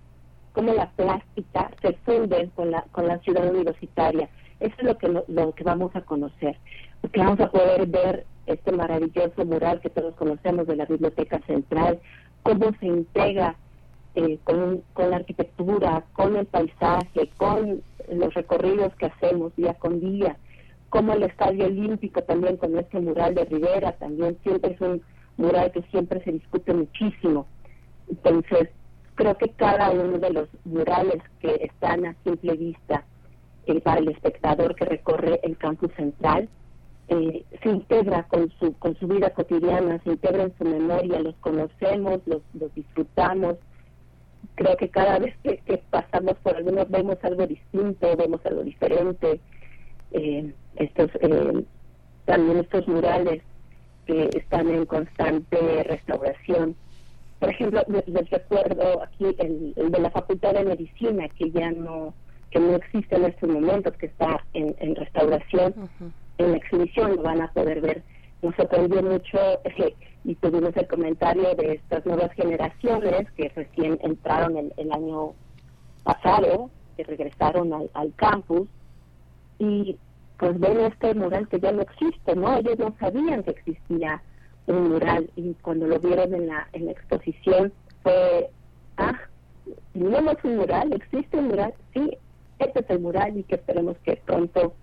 cómo 0.57 0.73
la 0.73 0.89
plástica 0.93 1.71
se 1.83 1.93
funde 2.07 2.49
con 2.55 2.71
la, 2.71 2.81
con 2.91 3.07
la 3.07 3.19
ciudad 3.19 3.47
universitaria. 3.47 4.31
Eso 4.59 4.75
es 4.79 4.85
lo 4.85 4.97
que, 4.97 5.09
lo, 5.29 5.53
que 5.55 5.65
vamos 5.65 5.95
a 5.95 6.01
conocer, 6.01 6.57
porque 7.03 7.21
vamos 7.21 7.39
a 7.41 7.51
poder 7.51 7.87
ver 7.87 8.25
este 8.47 8.73
maravilloso 8.73 9.45
mural 9.45 9.83
que 9.83 9.91
todos 9.91 10.15
conocemos 10.15 10.67
de 10.67 10.77
la 10.77 10.87
Biblioteca 10.87 11.41
Central, 11.47 12.01
cómo 12.43 12.71
se 12.81 12.87
integra 12.87 13.55
eh, 14.15 14.39
con, 14.45 14.83
con 14.95 15.11
la 15.11 15.17
arquitectura, 15.17 16.05
con 16.15 16.37
el 16.37 16.47
paisaje, 16.47 17.29
con 17.37 17.83
los 18.11 18.33
recorridos 18.33 18.95
que 18.95 19.07
hacemos 19.07 19.55
día 19.57 19.75
con 19.75 20.01
día, 20.01 20.39
como 20.89 21.13
el 21.13 21.25
Estadio 21.25 21.67
Olímpico 21.67 22.23
también 22.23 22.57
con 22.57 22.79
este 22.79 22.99
mural 22.99 23.35
de 23.35 23.45
Rivera, 23.45 23.93
también 23.93 24.39
siempre 24.43 24.73
es 24.73 24.81
un 24.81 25.03
mural 25.37 25.71
que 25.73 25.83
siempre 25.91 26.25
se 26.25 26.33
discute 26.33 26.73
muchísimo. 26.73 27.47
Entonces, 28.09 28.71
creo 29.17 29.37
que 29.37 29.49
cada 29.51 29.91
uno 29.91 30.19
de 30.19 30.31
los 30.31 30.49
murales 30.65 31.23
que 31.41 31.57
están 31.63 32.07
a 32.07 32.15
simple 32.25 32.55
vista 32.57 33.05
eh, 33.67 33.81
para 33.81 33.99
el 34.01 34.09
espectador 34.11 34.77
que 34.77 34.85
recorre 34.85 35.41
el 35.43 35.57
campus 35.57 35.93
central 35.95 36.49
eh, 37.09 37.45
se 37.63 37.69
integra 37.69 38.25
con 38.25 38.51
su 38.59 38.73
con 38.79 38.97
su 38.97 39.07
vida 39.07 39.31
cotidiana, 39.31 40.01
se 40.03 40.11
integra 40.11 40.43
en 40.43 40.59
su 40.59 40.65
memoria, 40.65 41.21
los 41.21 41.37
conocemos, 41.37 42.21
los, 42.27 42.43
los 42.55 42.75
disfrutamos. 42.75 43.57
Creo 44.57 44.77
que 44.77 44.89
cada 44.89 45.21
vez 45.21 45.37
que, 45.45 45.83
pasamos 45.91 46.35
por 46.43 46.57
algunos 46.57 46.91
vemos 46.91 47.17
algo 47.23 47.47
distinto, 47.47 48.17
vemos 48.17 48.45
algo 48.45 48.65
diferente. 48.65 49.41
Eh, 50.11 50.53
estos 50.77 51.11
eh, 51.21 51.65
también 52.25 52.59
estos 52.59 52.89
murales 52.89 53.43
que 54.07 54.29
están 54.35 54.69
en 54.69 54.85
constante 54.87 55.85
restauración. 55.85 56.75
Por 57.39 57.51
ejemplo, 57.51 57.83
les 57.89 58.31
recuerdo 58.31 59.03
aquí 59.03 59.27
el, 59.39 59.75
el, 59.77 59.91
de 59.91 60.01
la 60.01 60.11
Facultad 60.11 60.55
de 60.55 60.65
Medicina, 60.65 61.29
que 61.29 61.51
ya 61.51 61.71
no 61.71 62.15
que 62.51 62.61
no 62.61 62.77
existe 62.77 63.17
en 63.17 63.25
estos 63.25 63.51
momentos, 63.51 63.93
que 63.97 64.07
está 64.07 64.43
en, 64.55 64.75
en 64.79 64.95
restauración. 64.95 65.91
En 66.39 66.55
exhibición 66.55 67.17
lo 67.17 67.23
van 67.23 67.43
a 67.43 67.53
poder 67.53 67.81
ver. 67.81 68.03
Nos 68.41 68.55
sorprendió 68.55 69.03
mucho 69.03 69.39
eh, 69.65 69.95
y 70.25 70.35
tuvimos 70.37 70.77
el 70.77 70.87
comentario 70.87 71.55
de 71.55 71.75
estas 71.75 72.07
nuevas 72.07 72.33
generaciones 72.33 73.31
que 73.33 73.49
recién 73.55 73.99
entraron 74.03 74.57
el, 74.57 74.73
el 74.77 74.93
año 74.93 75.33
pasado, 76.05 76.71
que 76.97 77.05
regresaron 77.05 77.73
al, 77.73 77.91
al 77.95 78.15
campus 78.15 78.69
y 79.59 79.97
pues 80.39 80.59
ven 80.61 80.81
este 80.81 81.15
mural 81.15 81.49
que 81.49 81.61
ya 81.61 81.73
no 81.73 81.83
existe, 81.83 82.37
¿no? 82.37 82.57
Ellos 82.59 82.79
no 82.79 82.95
sabían 83.01 83.43
que 83.43 83.53
existía 83.53 84.23
un 84.67 84.91
mural 84.91 85.31
y 85.37 85.55
cuando 85.55 85.87
lo 85.87 85.99
vieron 85.99 86.35
en 86.35 86.49
la, 86.49 86.69
en 86.73 86.87
la 86.87 86.93
exposición 86.93 87.73
fue, 88.03 88.51
ah, 88.97 89.19
es 89.95 90.45
un 90.45 90.57
mural, 90.57 90.93
existe 90.93 91.37
un 91.37 91.49
mural, 91.49 91.75
sí, 91.95 92.17
este 92.59 92.81
es 92.81 92.91
el 92.91 93.01
mural 93.01 93.37
y 93.37 93.43
que 93.45 93.57
esperemos 93.57 93.97
que 94.05 94.17
pronto 94.25 94.75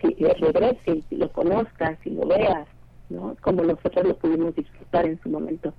si 0.00 0.14
regrese 0.14 1.02
y 1.10 1.16
lo 1.16 1.30
conozcas 1.32 1.98
y 2.04 2.10
lo 2.10 2.26
veas, 2.26 2.68
¿no? 3.10 3.36
Como 3.40 3.64
nosotros 3.64 4.06
lo 4.06 4.16
pudimos 4.16 4.54
disfrutar 4.54 5.06
en 5.06 5.20
su 5.22 5.28
momento. 5.28 5.72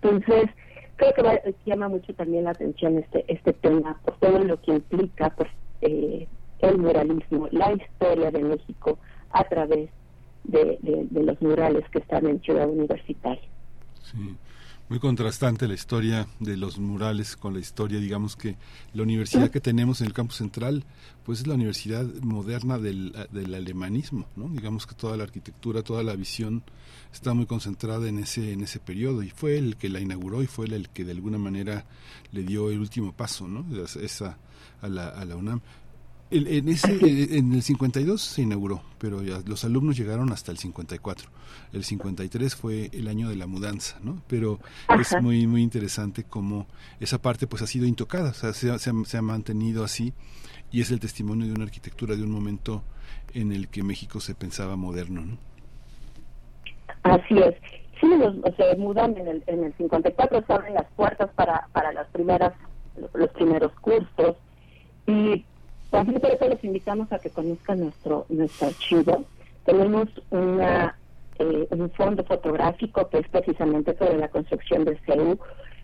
Entonces, 0.00 0.50
creo 0.96 1.12
que 1.12 1.22
va, 1.22 1.40
llama 1.66 1.88
mucho 1.88 2.14
también 2.14 2.44
la 2.44 2.50
atención 2.50 2.98
este 2.98 3.24
este 3.26 3.52
tema 3.54 3.98
por 4.04 4.16
todo 4.18 4.38
lo 4.38 4.60
que 4.60 4.72
implica 4.72 5.30
pues, 5.30 5.50
eh, 5.80 6.28
el 6.60 6.78
muralismo, 6.78 7.48
la 7.50 7.72
historia 7.72 8.30
de 8.30 8.44
México 8.44 8.98
a 9.30 9.44
través 9.44 9.90
de, 10.44 10.78
los 11.12 11.40
murales 11.42 11.84
que 11.90 11.98
están 11.98 12.26
en 12.26 12.40
Ciudad 12.40 12.68
Universitaria. 12.68 13.42
Sí. 14.02 14.36
Muy 14.86 14.98
contrastante 14.98 15.66
la 15.66 15.74
historia 15.74 16.26
de 16.40 16.58
los 16.58 16.78
murales 16.78 17.36
con 17.36 17.54
la 17.54 17.60
historia, 17.60 17.98
digamos 18.00 18.36
que 18.36 18.56
la 18.92 19.02
universidad 19.02 19.50
que 19.50 19.60
tenemos 19.60 20.02
en 20.02 20.08
el 20.08 20.12
campus 20.12 20.36
central, 20.36 20.84
pues 21.24 21.40
es 21.40 21.46
la 21.46 21.54
universidad 21.54 22.04
moderna 22.20 22.78
del, 22.78 23.16
del 23.30 23.54
alemanismo, 23.54 24.26
¿no? 24.36 24.50
Digamos 24.50 24.86
que 24.86 24.94
toda 24.94 25.16
la 25.16 25.24
arquitectura, 25.24 25.82
toda 25.82 26.02
la 26.02 26.14
visión 26.14 26.62
está 27.10 27.32
muy 27.32 27.46
concentrada 27.46 28.06
en 28.08 28.18
ese 28.18 28.52
en 28.52 28.60
ese 28.60 28.78
periodo 28.78 29.22
y 29.22 29.30
fue 29.30 29.56
el 29.56 29.76
que 29.76 29.88
la 29.88 30.00
inauguró 30.00 30.42
y 30.42 30.46
fue 30.46 30.66
el 30.66 30.90
que 30.90 31.04
de 31.04 31.12
alguna 31.12 31.38
manera 31.38 31.86
le 32.32 32.42
dio 32.42 32.70
el 32.70 32.78
último 32.78 33.12
paso, 33.12 33.48
¿no? 33.48 33.64
Esa 33.84 34.36
a 34.82 34.88
la, 34.88 35.08
a 35.08 35.24
la 35.24 35.36
UNAM. 35.36 35.62
En, 36.30 36.68
ese, 36.68 36.98
en 37.38 37.52
el 37.52 37.62
52 37.62 38.20
se 38.20 38.42
inauguró, 38.42 38.82
pero 38.98 39.22
ya 39.22 39.40
los 39.46 39.64
alumnos 39.64 39.96
llegaron 39.96 40.32
hasta 40.32 40.50
el 40.50 40.58
54. 40.58 41.28
El 41.72 41.84
53 41.84 42.56
fue 42.56 42.90
el 42.92 43.08
año 43.08 43.28
de 43.28 43.36
la 43.36 43.46
mudanza, 43.46 43.98
¿no? 44.02 44.22
Pero 44.26 44.58
Ajá. 44.88 45.00
es 45.00 45.22
muy 45.22 45.46
muy 45.46 45.62
interesante 45.62 46.24
cómo 46.24 46.66
esa 47.00 47.20
parte 47.20 47.46
pues 47.46 47.62
ha 47.62 47.66
sido 47.66 47.86
intocada, 47.86 48.30
o 48.30 48.34
sea, 48.34 48.52
se, 48.52 48.70
ha, 48.70 48.78
se, 48.78 48.90
ha, 48.90 48.94
se 49.04 49.18
ha 49.18 49.22
mantenido 49.22 49.84
así 49.84 50.12
y 50.72 50.80
es 50.80 50.90
el 50.90 50.98
testimonio 50.98 51.46
de 51.46 51.52
una 51.52 51.64
arquitectura 51.64 52.16
de 52.16 52.22
un 52.22 52.30
momento 52.30 52.82
en 53.34 53.52
el 53.52 53.68
que 53.68 53.82
México 53.82 54.20
se 54.20 54.34
pensaba 54.34 54.76
moderno, 54.76 55.22
¿no? 55.22 55.38
Así 57.02 57.38
es. 57.38 57.54
Sí, 58.00 58.08
los, 58.08 58.34
se 58.56 58.76
mudan 58.76 59.16
en 59.16 59.28
el, 59.28 59.44
en 59.46 59.64
el 59.64 59.74
54, 59.76 60.44
se 60.46 60.52
abren 60.52 60.74
las 60.74 60.86
puertas 60.96 61.30
para, 61.34 61.68
para 61.72 61.92
las 61.92 62.08
primeras, 62.08 62.54
los 63.14 63.30
primeros 63.30 63.72
cursos 63.80 64.36
y 65.06 65.44
también 65.94 66.20
por 66.20 66.30
eso 66.30 66.48
les 66.48 66.64
invitamos 66.64 67.12
a 67.12 67.18
que 67.20 67.30
conozcan 67.30 67.80
nuestro 67.80 68.26
nuestro 68.28 68.66
archivo. 68.66 69.24
Tenemos 69.64 70.08
una 70.30 70.98
eh, 71.38 71.68
un 71.70 71.90
fondo 71.90 72.24
fotográfico 72.24 73.08
que 73.08 73.18
es 73.18 73.28
precisamente 73.28 73.96
sobre 73.96 74.18
la 74.18 74.28
construcción 74.28 74.84
de 74.84 74.98
CEU, 75.06 75.38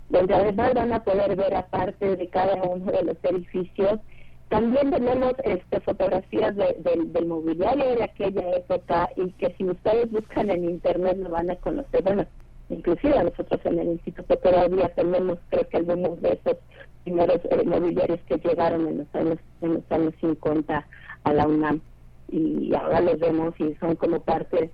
donde 0.08 0.34
además 0.34 0.74
van 0.74 0.92
a 0.92 1.04
poder 1.04 1.36
ver 1.36 1.54
aparte 1.54 2.16
de 2.16 2.28
cada 2.28 2.56
uno 2.56 2.90
de 2.90 3.02
los 3.04 3.16
edificios, 3.22 4.00
también 4.48 4.90
tenemos 4.90 5.34
este, 5.44 5.78
fotografías 5.80 6.56
de, 6.56 6.76
de, 6.80 7.04
del 7.04 7.26
mobiliario 7.26 7.94
de 7.94 8.02
aquella 8.02 8.56
época 8.56 9.08
y 9.14 9.30
que 9.32 9.54
si 9.56 9.64
ustedes 9.64 10.10
buscan 10.10 10.50
en 10.50 10.64
internet 10.64 11.18
lo 11.18 11.30
van 11.30 11.50
a 11.52 11.56
conocer. 11.56 12.02
Bueno, 12.02 12.26
inclusive 12.68 13.22
nosotros 13.22 13.60
en 13.64 13.78
el 13.78 13.88
instituto 13.90 14.36
todavía 14.38 14.88
tenemos 14.88 15.38
creo 15.50 15.68
que 15.68 15.76
algunos 15.76 16.20
de 16.20 16.32
esos 16.32 16.56
primeros 17.04 17.40
mobiliarios 17.64 18.20
que 18.28 18.36
llegaron 18.36 18.86
en 18.86 18.98
los 18.98 19.14
años 19.14 19.38
en 19.60 19.74
los 19.74 19.92
años 19.92 20.14
50 20.20 20.86
a 21.24 21.32
la 21.32 21.46
UNAM. 21.46 21.80
Y 22.28 22.72
ahora 22.74 23.00
los 23.00 23.18
vemos 23.18 23.54
y 23.58 23.74
son 23.76 23.96
como 23.96 24.20
parte 24.20 24.70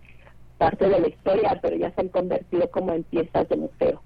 parte 0.59 0.89
de 0.89 1.01
la 1.01 1.09
historia 1.09 1.59
pero 1.63 1.77
ya 1.77 1.95
se 1.95 2.01
han 2.01 2.09
convertido 2.09 2.71
como 2.71 2.93
en 2.93 3.03
piezas 3.05 3.49
de 3.49 3.57
museo. 3.57 4.03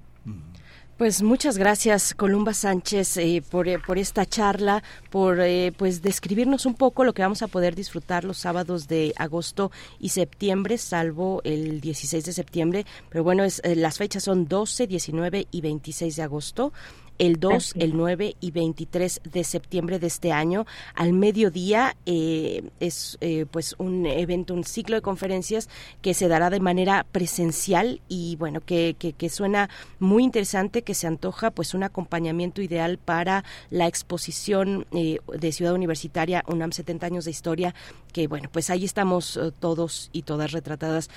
Pues 1.00 1.22
muchas 1.22 1.56
gracias, 1.56 2.12
Columba 2.12 2.52
Sánchez, 2.52 3.16
eh, 3.16 3.42
por, 3.50 3.68
eh, 3.68 3.78
por, 3.78 3.96
esta 3.96 4.26
charla, 4.26 4.82
por 5.08 5.40
eh, 5.40 5.72
pues 5.74 6.02
describirnos 6.02 6.66
un 6.66 6.74
poco 6.74 7.04
lo 7.04 7.14
que 7.14 7.22
vamos 7.22 7.40
a 7.40 7.48
poder 7.48 7.74
disfrutar 7.74 8.24
los 8.24 8.36
sábados 8.36 8.86
de 8.86 9.14
agosto 9.16 9.70
y 9.98 10.10
septiembre, 10.10 10.76
salvo 10.76 11.40
el 11.44 11.80
16 11.80 12.22
de 12.22 12.32
septiembre. 12.34 12.84
Pero 13.08 13.24
bueno, 13.24 13.44
es, 13.44 13.62
eh, 13.64 13.76
las 13.76 13.96
fechas 13.96 14.24
son 14.24 14.46
12, 14.46 14.86
19 14.86 15.46
y 15.50 15.60
26 15.62 16.16
de 16.16 16.22
agosto 16.22 16.74
el 17.20 17.38
2, 17.38 17.74
el 17.78 17.96
9 17.96 18.34
y 18.40 18.50
23 18.50 19.20
de 19.30 19.44
septiembre 19.44 19.98
de 19.98 20.06
este 20.06 20.32
año. 20.32 20.64
Al 20.94 21.12
mediodía 21.12 21.94
eh, 22.06 22.62
es 22.80 23.18
eh, 23.20 23.44
pues 23.50 23.74
un 23.76 24.06
evento, 24.06 24.54
un 24.54 24.64
ciclo 24.64 24.96
de 24.96 25.02
conferencias 25.02 25.68
que 26.00 26.14
se 26.14 26.28
dará 26.28 26.48
de 26.48 26.60
manera 26.60 27.04
presencial 27.12 28.00
y 28.08 28.36
bueno, 28.36 28.62
que, 28.62 28.96
que, 28.98 29.12
que 29.12 29.28
suena 29.28 29.68
muy 29.98 30.24
interesante, 30.24 30.80
que 30.80 30.94
se 30.94 31.06
antoja 31.06 31.50
pues 31.50 31.74
un 31.74 31.82
acompañamiento 31.82 32.62
ideal 32.62 32.96
para 32.96 33.44
la 33.68 33.86
exposición 33.86 34.86
eh, 34.92 35.18
de 35.28 35.52
Ciudad 35.52 35.74
Universitaria 35.74 36.42
UNAM 36.48 36.72
70 36.72 37.04
años 37.04 37.26
de 37.26 37.32
historia, 37.32 37.74
que 38.14 38.28
bueno, 38.28 38.48
pues 38.50 38.70
ahí 38.70 38.86
estamos 38.86 39.38
todos 39.60 40.08
y 40.12 40.22
todas 40.22 40.52
retratadas, 40.52 41.10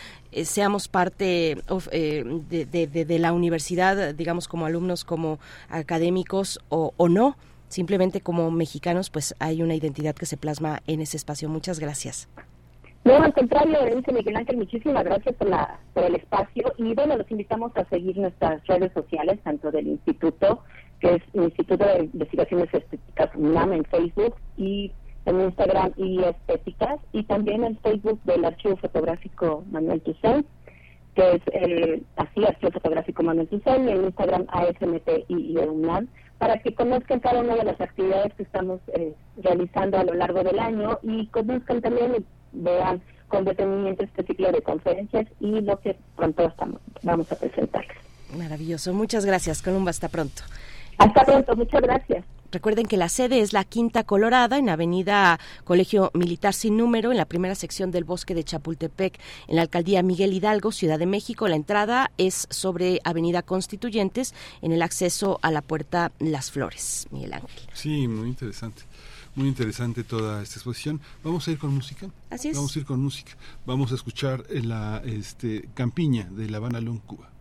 seamos 0.43 0.89
parte 0.89 1.57
of, 1.69 1.87
de, 1.87 2.67
de, 2.69 3.05
de, 3.05 3.19
la 3.19 3.31
universidad, 3.31 4.13
digamos 4.13 4.47
como 4.47 4.65
alumnos, 4.65 5.05
como 5.05 5.39
académicos 5.93 6.59
o, 6.69 6.93
o 6.97 7.07
no, 7.07 7.37
simplemente 7.67 8.21
como 8.21 8.49
mexicanos, 8.49 9.11
pues 9.11 9.35
hay 9.39 9.61
una 9.61 9.75
identidad 9.75 10.15
que 10.15 10.25
se 10.25 10.37
plasma 10.37 10.81
en 10.87 11.01
ese 11.01 11.17
espacio. 11.17 11.49
Muchas 11.49 11.79
gracias. 11.79 12.27
No, 13.05 13.15
al 13.17 13.33
contrario, 13.33 13.77
dice 13.95 14.11
Miguel 14.11 14.37
Ángel, 14.37 14.57
muchísimas 14.57 15.03
gracias 15.03 15.35
por, 15.35 15.49
la, 15.49 15.77
por 15.93 16.05
el 16.05 16.15
espacio 16.15 16.73
y 16.77 16.95
bueno, 16.95 17.17
los 17.17 17.29
invitamos 17.29 17.71
a 17.75 17.83
seguir 17.89 18.17
nuestras 18.17 18.65
redes 18.65 18.91
sociales, 18.93 19.39
tanto 19.43 19.69
del 19.71 19.87
instituto, 19.87 20.63
que 20.99 21.15
es 21.15 21.21
Instituto 21.33 21.85
de 21.85 22.05
Investigaciones 22.05 22.73
Estéticas 22.73 23.29
UNAM 23.35 23.73
en 23.73 23.83
Facebook 23.85 24.35
y 24.57 24.91
en 25.25 25.41
Instagram 25.41 25.91
y 25.97 26.23
Estéticas 26.23 26.99
y 27.11 27.23
también 27.23 27.63
el 27.65 27.77
Facebook 27.79 28.19
del 28.23 28.45
Archivo 28.45 28.77
Fotográfico 28.77 29.63
Manuel 29.69 30.01
Tucen, 30.01 30.45
que 31.15 31.35
es 31.35 31.41
eh, 31.53 32.01
así, 32.17 32.43
Archivo 32.45 32.71
Fotográfico 32.71 33.23
Manuel 33.23 33.47
y 33.51 33.69
en 33.69 34.05
Instagram 34.05 34.45
ASMT 34.49 35.25
y 35.27 35.57
UNAM, 35.57 36.07
para 36.37 36.57
que 36.59 36.73
conozcan 36.73 37.19
cada 37.19 37.41
una 37.41 37.55
de 37.55 37.63
las 37.63 37.79
actividades 37.79 38.33
que 38.33 38.43
estamos 38.43 38.81
eh, 38.95 39.13
realizando 39.37 39.97
a 39.97 40.03
lo 40.03 40.13
largo 40.13 40.43
del 40.43 40.59
año 40.59 40.99
y 41.03 41.27
conozcan 41.27 41.81
también 41.81 42.15
y 42.17 42.25
vean 42.51 43.01
con 43.27 43.45
detenimiento 43.45 44.03
este 44.03 44.23
ciclo 44.23 44.51
de 44.51 44.61
conferencias 44.61 45.25
y 45.39 45.61
lo 45.61 45.79
que 45.79 45.95
pronto 46.15 46.45
estamos, 46.47 46.81
vamos 47.01 47.31
a 47.31 47.35
presentarles. 47.35 47.97
Maravilloso. 48.37 48.93
Muchas 48.93 49.25
gracias, 49.25 49.61
Columba. 49.61 49.91
Hasta 49.91 50.09
pronto. 50.09 50.43
Hasta 50.97 51.23
pronto. 51.23 51.55
Muchas 51.55 51.81
gracias. 51.81 52.25
Recuerden 52.53 52.85
que 52.85 52.97
la 52.97 53.09
sede 53.09 53.41
es 53.41 53.51
la 53.51 53.63
Quinta 53.63 54.03
Colorada 54.03 54.59
en 54.59 54.69
Avenida 54.69 55.39
Colegio 55.63 56.11
Militar 56.13 56.53
Sin 56.53 56.77
Número, 56.77 57.09
en 57.09 57.17
la 57.17 57.25
primera 57.25 57.55
sección 57.55 57.89
del 57.89 58.03
bosque 58.03 58.35
de 58.35 58.43
Chapultepec, 58.43 59.19
en 59.47 59.55
la 59.55 59.63
alcaldía 59.63 60.03
Miguel 60.03 60.33
Hidalgo, 60.33 60.71
Ciudad 60.71 60.99
de 60.99 61.07
México. 61.07 61.47
La 61.47 61.55
entrada 61.55 62.11
es 62.19 62.45
sobre 62.51 62.99
Avenida 63.05 63.41
Constituyentes, 63.41 64.35
en 64.61 64.71
el 64.71 64.83
acceso 64.83 65.39
a 65.41 65.49
la 65.49 65.63
puerta 65.63 66.11
Las 66.19 66.51
Flores. 66.51 67.07
Miguel 67.09 67.33
Ángel. 67.33 67.67
Sí, 67.73 68.07
muy 68.07 68.29
interesante. 68.29 68.83
Muy 69.33 69.47
interesante 69.47 70.03
toda 70.03 70.43
esta 70.43 70.57
exposición. 70.57 71.01
Vamos 71.23 71.47
a 71.47 71.51
ir 71.51 71.57
con 71.57 71.73
música. 71.73 72.07
Así 72.29 72.49
es. 72.49 72.55
Vamos 72.55 72.75
a 72.75 72.79
ir 72.79 72.85
con 72.85 72.99
música. 73.01 73.31
Vamos 73.65 73.91
a 73.91 73.95
escuchar 73.95 74.45
la 74.51 75.01
este, 75.03 75.69
Campiña 75.73 76.29
de 76.29 76.51
La 76.51 76.57
Habana 76.57 76.81
Lón, 76.81 76.99
Cuba. 76.99 77.33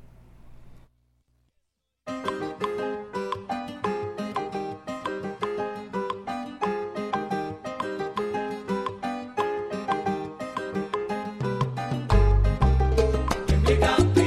En 13.80 14.21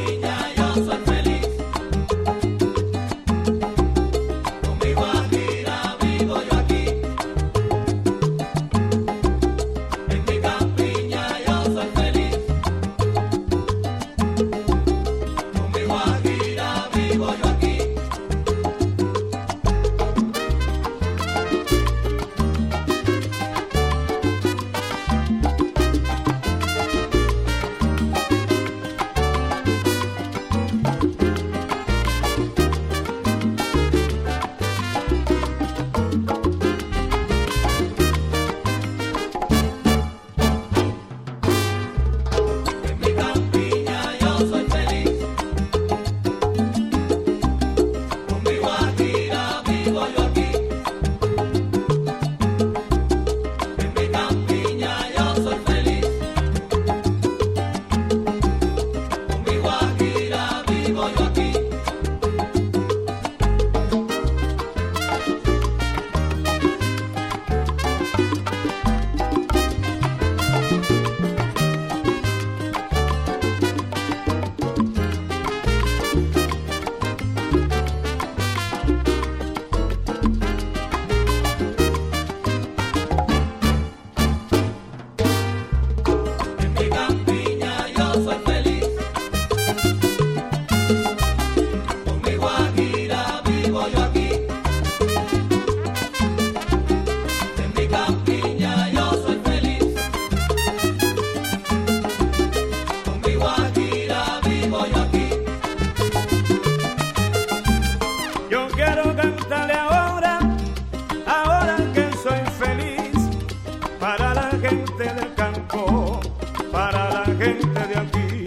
para 116.76 117.10
la 117.10 117.23
gente 117.23 117.88
de 117.88 117.97
aquí. 118.03 118.45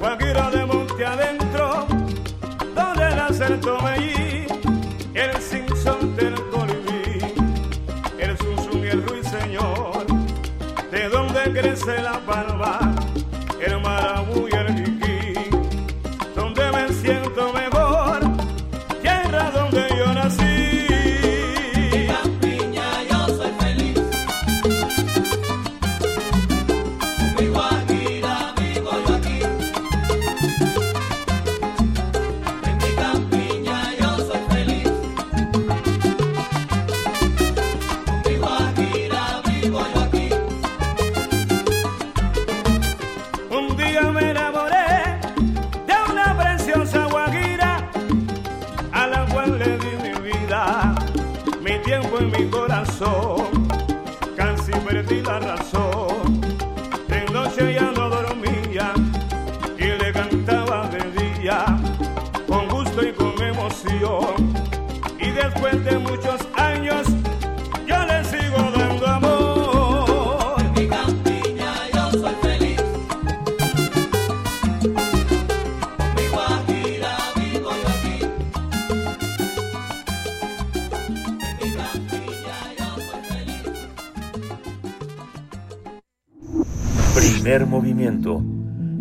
Guajiro 0.00 0.50
de 0.50 0.64
monte 0.64 1.04
adentro, 1.04 1.86
donde 2.74 3.04
el 3.04 3.60
tomellí, 3.60 4.07
el 4.07 4.07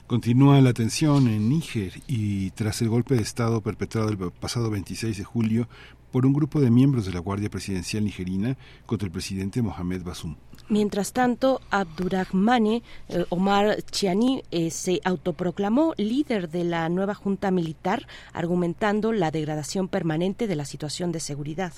Continúa 0.07 0.63
la 0.63 0.73
tensión 0.73 1.29
en 1.29 1.51
Níger 1.51 1.93
y 2.07 2.49
tras 2.53 2.81
el 2.81 2.89
golpe 2.89 3.15
de 3.15 3.21
Estado 3.21 3.61
perpetrado 3.61 4.09
el 4.09 4.17
pasado 4.33 4.71
26 4.71 5.19
de 5.19 5.25
julio 5.25 5.69
por 6.11 6.25
un 6.25 6.33
grupo 6.33 6.63
de 6.63 6.71
miembros 6.71 7.05
de 7.05 7.13
la 7.13 7.21
Guardia 7.21 7.51
Presidencial 7.51 8.05
nigerina 8.05 8.57
contra 8.87 9.05
el 9.05 9.13
presidente 9.13 9.61
Mohamed 9.61 10.03
Bazoum. 10.03 10.37
Mientras 10.69 11.13
tanto, 11.13 11.61
Abdurrahmane 11.71 12.83
eh, 13.09 13.25
Omar 13.29 13.83
Chiani 13.91 14.43
eh, 14.51 14.71
se 14.71 15.01
autoproclamó 15.05 15.95
líder 15.99 16.49
de 16.49 16.65
la 16.65 16.89
nueva 16.89 17.15
junta 17.15 17.51
militar, 17.51 18.07
argumentando 18.33 19.13
la 19.13 19.31
degradación 19.31 19.89
permanente 19.89 20.47
de 20.47 20.57
la 20.57 20.65
situación 20.65 21.13
de 21.13 21.21
seguridad. 21.21 21.75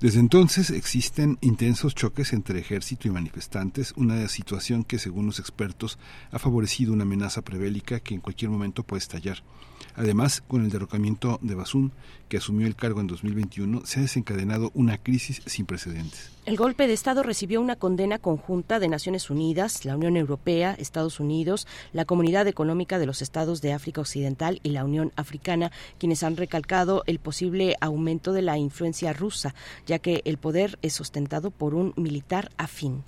Desde 0.00 0.20
entonces 0.20 0.70
existen 0.70 1.38
intensos 1.40 1.94
choques 1.94 2.32
entre 2.32 2.58
ejército 2.58 3.08
y 3.08 3.10
manifestantes, 3.10 3.94
una 3.96 4.28
situación 4.28 4.84
que, 4.84 4.98
según 4.98 5.26
los 5.26 5.38
expertos, 5.38 5.98
ha 6.30 6.38
favorecido 6.38 6.92
una 6.92 7.02
amenaza 7.02 7.42
prebélica 7.42 8.00
que 8.00 8.14
en 8.14 8.20
cualquier 8.20 8.50
momento 8.50 8.82
puede 8.82 9.00
estallar. 9.00 9.42
Además, 9.96 10.42
con 10.46 10.64
el 10.64 10.70
derrocamiento 10.70 11.38
de 11.42 11.54
Basún, 11.54 11.92
que 12.28 12.36
asumió 12.36 12.66
el 12.66 12.76
cargo 12.76 13.00
en 13.00 13.08
2021, 13.08 13.82
se 13.84 13.98
ha 13.98 14.02
desencadenado 14.02 14.70
una 14.74 14.98
crisis 14.98 15.42
sin 15.46 15.66
precedentes. 15.66 16.30
El 16.46 16.56
golpe 16.56 16.86
de 16.86 16.92
Estado 16.92 17.22
recibió 17.22 17.60
una 17.60 17.76
condena 17.76 18.18
conjunta 18.18 18.78
de 18.78 18.88
Naciones 18.88 19.30
Unidas, 19.30 19.84
la 19.84 19.96
Unión 19.96 20.16
Europea, 20.16 20.74
Estados 20.78 21.20
Unidos, 21.20 21.66
la 21.92 22.04
Comunidad 22.04 22.46
Económica 22.46 22.98
de 22.98 23.06
los 23.06 23.20
Estados 23.20 23.60
de 23.60 23.72
África 23.72 24.00
Occidental 24.00 24.60
y 24.62 24.70
la 24.70 24.84
Unión 24.84 25.12
Africana, 25.16 25.72
quienes 25.98 26.22
han 26.22 26.36
recalcado 26.36 27.02
el 27.06 27.18
posible 27.18 27.76
aumento 27.80 28.32
de 28.32 28.42
la 28.42 28.58
influencia 28.58 29.12
rusa, 29.12 29.54
ya 29.86 29.98
que 29.98 30.22
el 30.24 30.38
poder 30.38 30.78
es 30.82 30.92
sustentado 30.92 31.50
por 31.50 31.74
un 31.74 31.92
militar 31.96 32.50
afín. 32.56 33.02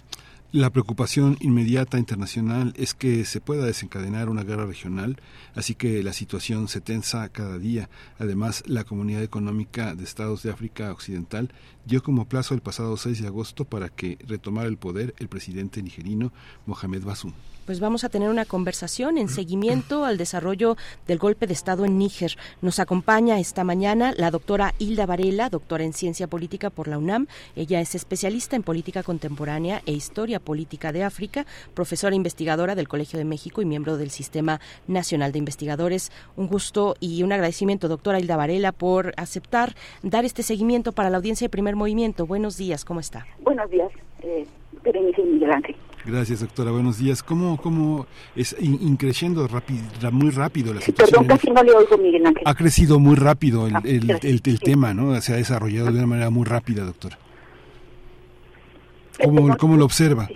La 0.55 0.69
preocupación 0.69 1.39
inmediata 1.41 1.99
internacional 1.99 2.75
es 2.77 2.93
que 2.93 3.25
se 3.25 3.41
pueda 3.41 3.65
desencadenar 3.65 4.29
una 4.29 4.45
guerra 4.45 4.67
regional, 4.67 5.17
así 5.55 5.75
que 5.75 6.03
la 6.03 6.13
situación 6.13 6.69
se 6.69 6.83
tensa 6.83 7.27
cada 7.31 7.59
día. 7.59 7.89
Además, 8.19 8.63
la 8.67 8.85
Comunidad 8.85 9.23
Económica 9.23 9.95
de 9.95 10.05
Estados 10.05 10.43
de 10.43 10.51
África 10.51 10.93
Occidental 10.93 11.51
dio 11.85 12.03
como 12.03 12.29
plazo 12.29 12.55
el 12.55 12.61
pasado 12.61 12.97
6 12.97 13.23
de 13.23 13.29
agosto 13.29 13.65
para 13.65 13.89
que 13.89 14.19
retomara 14.27 14.69
el 14.69 14.77
poder 14.77 15.15
el 15.19 15.29
presidente 15.29 15.83
nigerino 15.83 16.33
Mohamed 16.67 17.03
Bazoum 17.05 17.33
pues 17.65 17.81
vamos 17.81 18.05
a 18.05 18.09
tener 18.09 18.29
una 18.29 18.45
conversación 18.45 19.19
en 19.19 19.29
seguimiento 19.29 20.05
al 20.05 20.19
desarrollo 20.19 20.77
del 21.07 21.19
golpe 21.19 21.47
de 21.47 21.53
Estado 21.53 21.85
en 21.85 21.99
Níger. 21.99 22.37
Nos 22.61 22.79
acompaña 22.79 23.39
esta 23.39 23.65
mañana 23.65 24.13
la 24.17 24.31
doctora 24.31 24.75
Hilda 24.79 25.07
Varela, 25.07 25.49
doctora 25.49 25.85
en 25.85 25.93
Ciencia 25.93 26.27
Política 26.27 26.71
por 26.71 26.89
la 26.89 26.99
UNAM. 26.99 27.29
Ella 27.55 27.81
es 27.81 27.95
especialista 27.95 28.57
en 28.57 28.63
política 28.63 29.03
contemporánea 29.03 29.83
e 29.87 29.93
historia 29.93 30.41
política 30.41 30.93
de 30.93 31.05
África, 31.05 31.47
profesora 31.75 32.17
investigadora 32.17 32.75
del 32.75 32.89
Colegio 32.89 33.19
de 33.19 33.25
México 33.25 33.63
y 33.63 33.67
miembro 33.67 33.97
del 33.97 34.11
Sistema 34.11 34.61
Nacional 34.89 35.33
de 35.33 35.39
Investigadores. 35.39 36.11
Un 36.37 36.49
gusto 36.49 36.97
y 36.99 37.23
un 37.23 37.33
agradecimiento, 37.33 37.89
doctora 37.89 38.19
Hilda 38.19 38.37
Varela, 38.37 38.73
por 38.73 39.15
aceptar 39.17 39.77
dar 40.03 40.25
este 40.25 40.43
seguimiento 40.43 40.93
para 40.93 41.11
la 41.11 41.19
audiencia 41.19 41.45
de 41.45 41.51
primer 41.51 41.72
movimiento. 41.77 42.27
Buenos 42.27 42.57
días, 42.57 42.85
¿cómo 42.85 43.01
está? 43.01 43.27
Buenos 43.41 43.71
días, 43.71 43.91
eh, 44.23 44.47
Berenice 44.83 45.23
Miguel 45.23 45.53
Ángel. 45.53 45.77
Gracias, 46.05 46.41
doctora. 46.41 46.73
Buenos 46.73 46.99
días. 46.99 47.23
¿Cómo, 47.23 47.57
cómo 47.57 48.07
es 48.35 48.57
increciendo 48.61 49.49
muy 50.11 50.31
rápido 50.31 50.75
la 50.75 50.81
situación? 50.81 51.27
Perdón, 51.27 51.39
casi 51.39 51.51
no 51.51 51.63
le 51.63 51.73
oigo, 51.73 51.97
Miguel 51.97 52.27
Ángel. 52.27 52.43
Ha 52.45 52.55
crecido 52.55 52.99
muy 52.99 53.15
rápido 53.15 53.69
el, 53.69 53.77
el, 53.85 54.41
el, 54.45 54.61
tema, 54.61 54.95
¿no? 54.95 55.21
Se 55.21 55.33
ha 55.33 55.37
desarrollado 55.37 55.93
de 55.93 55.99
una 55.99 56.07
manera 56.07 56.31
muy 56.31 56.45
rápida, 56.45 56.85
doctora. 56.85 57.19
¿Cómo, 59.23 59.57
cómo 59.57 59.77
lo 59.77 59.85
observa? 59.85 60.29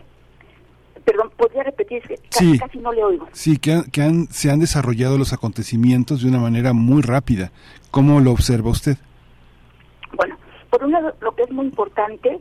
Perdón, 1.04 1.30
¿podría 1.36 1.64
repetir? 1.64 2.02
Casi, 2.30 2.52
sí, 2.52 2.58
casi 2.58 2.78
no 2.78 2.92
le 2.92 3.02
oigo. 3.02 3.28
Sí, 3.32 3.58
que, 3.58 3.82
que 3.90 4.02
han, 4.02 4.28
se 4.30 4.50
han 4.50 4.60
desarrollado 4.60 5.18
los 5.18 5.32
acontecimientos 5.32 6.22
de 6.22 6.28
una 6.28 6.38
manera 6.38 6.72
muy 6.72 7.02
rápida. 7.02 7.50
¿Cómo 7.90 8.20
lo 8.20 8.32
observa 8.32 8.70
usted? 8.70 8.98
Por 10.70 10.84
un 10.84 10.92
lado, 10.92 11.14
lo 11.20 11.34
que 11.34 11.42
es 11.42 11.50
muy 11.50 11.66
importante 11.66 12.40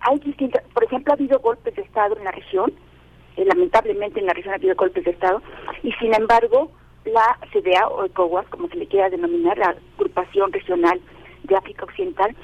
hay 0.00 0.18
distintas, 0.20 0.62
por 0.72 0.84
ejemplo, 0.84 1.12
ha 1.12 1.16
habido 1.16 1.38
golpes 1.40 1.74
de 1.74 1.82
Estado 1.82 2.16
en 2.16 2.24
la 2.24 2.30
región, 2.30 2.72
eh, 3.36 3.44
lamentablemente 3.44 4.20
en 4.20 4.26
la 4.26 4.34
región 4.34 4.52
ha 4.52 4.56
habido 4.56 4.76
golpes 4.76 5.04
de 5.04 5.10
Estado, 5.10 5.42
y 5.82 5.92
sin 5.92 6.14
embargo, 6.14 6.70
la 7.04 7.38
CDA 7.52 7.88
o 7.88 8.04
ECOWAS, 8.04 8.46
como 8.48 8.68
se 8.68 8.76
le 8.76 8.86
quiera 8.86 9.10
denominar, 9.10 9.58
la 9.58 9.76
agrupación 9.96 10.52
regional 10.52 11.00
de 11.44 11.56
África 11.56 11.84
Occidental, 11.84 12.36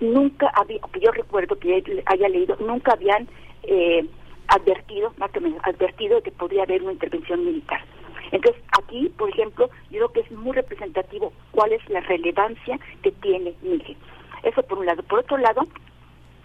nunca 0.00 0.50
había, 0.54 0.80
que 0.92 1.00
yo 1.00 1.10
recuerdo 1.10 1.58
que 1.58 1.82
haya 2.06 2.28
leído, 2.28 2.56
nunca 2.60 2.92
habían 2.92 3.28
eh, 3.64 4.06
advertido, 4.48 5.12
más 5.18 5.30
que 5.30 5.40
menos, 5.40 5.60
advertido 5.64 6.16
de 6.16 6.22
que 6.22 6.32
podría 6.32 6.62
haber 6.62 6.82
una 6.82 6.92
intervención 6.92 7.44
militar. 7.44 7.80
Entonces, 8.32 8.62
aquí, 8.78 9.12
por 9.18 9.28
ejemplo, 9.28 9.68
yo 9.90 9.98
creo 9.98 10.12
que 10.12 10.20
es 10.20 10.30
muy 10.30 10.52
representativo 10.52 11.32
cuál 11.50 11.72
es 11.72 11.88
la 11.88 12.00
relevancia 12.00 12.78
que 13.02 13.10
tiene 13.12 13.54
Níger. 13.62 13.96
Eso 14.42 14.62
por 14.62 14.78
un 14.78 14.86
lado. 14.86 15.02
Por 15.02 15.20
otro 15.20 15.36
lado, 15.38 15.66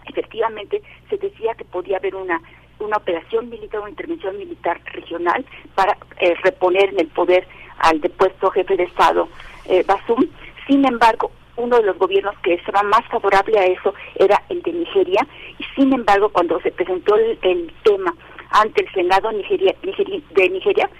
efectivamente 0.06 0.82
se 1.08 1.16
decía 1.16 1.54
que 1.54 1.64
podía 1.64 1.98
haber 1.98 2.14
una 2.14 2.40
una 2.78 2.96
operación 2.96 3.48
militar, 3.48 3.80
una 3.80 3.90
intervención 3.90 4.36
militar 4.36 4.80
regional 4.92 5.44
para 5.74 5.96
eh, 6.18 6.34
reponer 6.42 6.90
en 6.90 7.00
el 7.00 7.06
poder 7.08 7.46
al 7.78 8.00
depuesto 8.00 8.50
jefe 8.50 8.76
de 8.76 8.84
Estado 8.84 9.28
eh, 9.66 9.84
Basum. 9.86 10.26
Sin 10.66 10.86
embargo, 10.86 11.30
uno 11.56 11.76
de 11.76 11.84
los 11.84 11.98
gobiernos 11.98 12.36
que 12.42 12.54
estaba 12.54 12.82
más 12.82 13.04
favorable 13.08 13.58
a 13.58 13.66
eso 13.66 13.94
era 14.16 14.42
el 14.48 14.62
de 14.62 14.72
Nigeria 14.72 15.26
y 15.58 15.64
sin 15.74 15.92
embargo 15.92 16.28
cuando 16.28 16.60
se 16.60 16.70
presentó 16.70 17.16
el, 17.16 17.72
tema 17.82 18.14
ante 18.50 18.84
el 18.84 18.92
Senado 18.92 19.30
de 19.30 20.48
Nigeria, 20.50 20.90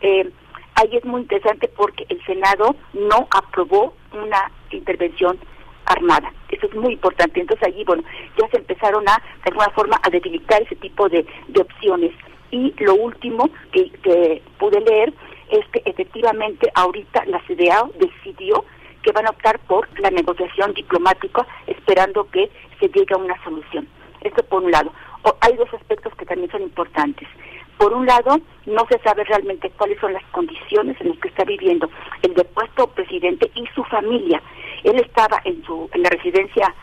eh, 0.00 0.30
ahí 0.74 0.96
es 0.96 1.04
muy 1.04 1.22
interesante 1.22 1.68
porque 1.68 2.06
el 2.08 2.22
Senado 2.24 2.76
no 2.94 3.28
aprobó 3.30 3.94
una 4.12 4.50
intervención 4.70 5.38
armada. 5.86 6.32
Eso 6.48 6.66
es 6.66 6.74
muy 6.74 6.94
importante. 6.94 7.40
Entonces 7.40 7.66
allí, 7.66 7.84
bueno, 7.84 8.02
ya 8.38 8.48
se 8.48 8.58
empezaron 8.58 9.08
a, 9.08 9.16
de 9.44 9.50
alguna 9.50 9.70
forma, 9.70 10.00
a 10.02 10.10
debilitar 10.10 10.62
ese 10.62 10.76
tipo 10.76 11.08
de, 11.08 11.26
de 11.48 11.60
opciones. 11.60 12.12
Y 12.50 12.74
lo 12.78 12.94
último 12.94 13.50
que, 13.72 13.90
que 13.90 14.42
pude 14.58 14.80
leer 14.80 15.12
es 15.50 15.66
que 15.68 15.82
efectivamente 15.84 16.70
ahorita 16.74 17.24
la 17.26 17.40
CDAO 17.46 17.92
decidió 17.98 18.64
que 19.02 19.12
van 19.12 19.26
a 19.26 19.30
optar 19.30 19.58
por 19.60 19.88
la 20.00 20.10
negociación 20.10 20.74
diplomática 20.74 21.46
esperando 21.66 22.28
que 22.30 22.50
se 22.80 22.88
llegue 22.88 23.14
a 23.14 23.18
una 23.18 23.42
solución. 23.44 23.88
Esto 24.20 24.42
por 24.44 24.64
un 24.64 24.72
lado. 24.72 24.92
O, 25.22 25.36
hay 25.40 25.56
dos 25.56 25.72
aspectos 25.72 26.12
que 26.16 26.26
también 26.26 26.50
son 26.50 26.62
importantes. 26.62 27.28
Por 27.78 27.92
un 27.92 28.06
lado, 28.06 28.38
no 28.64 28.86
se 28.90 28.98
sabe 29.00 29.24
realmente 29.24 29.70
cuáles 29.76 30.00
son 30.00 30.12
las 30.12 30.24
condiciones 30.32 30.98
en 31.00 31.10
las 31.10 31.18
que 31.18 31.28
está 31.28 31.44
viviendo 31.44 31.90
el 32.22 32.34
depuesto 32.34 32.86
presidente 32.88 33.50
y 33.54 33.66
su 33.74 33.84
familia. 33.84 34.42
Él 34.82 34.98
estaba 34.98 35.40
en, 35.44 35.62
su, 35.64 35.88
en 35.92 36.02
la 36.02 36.08
residencia 36.08 36.74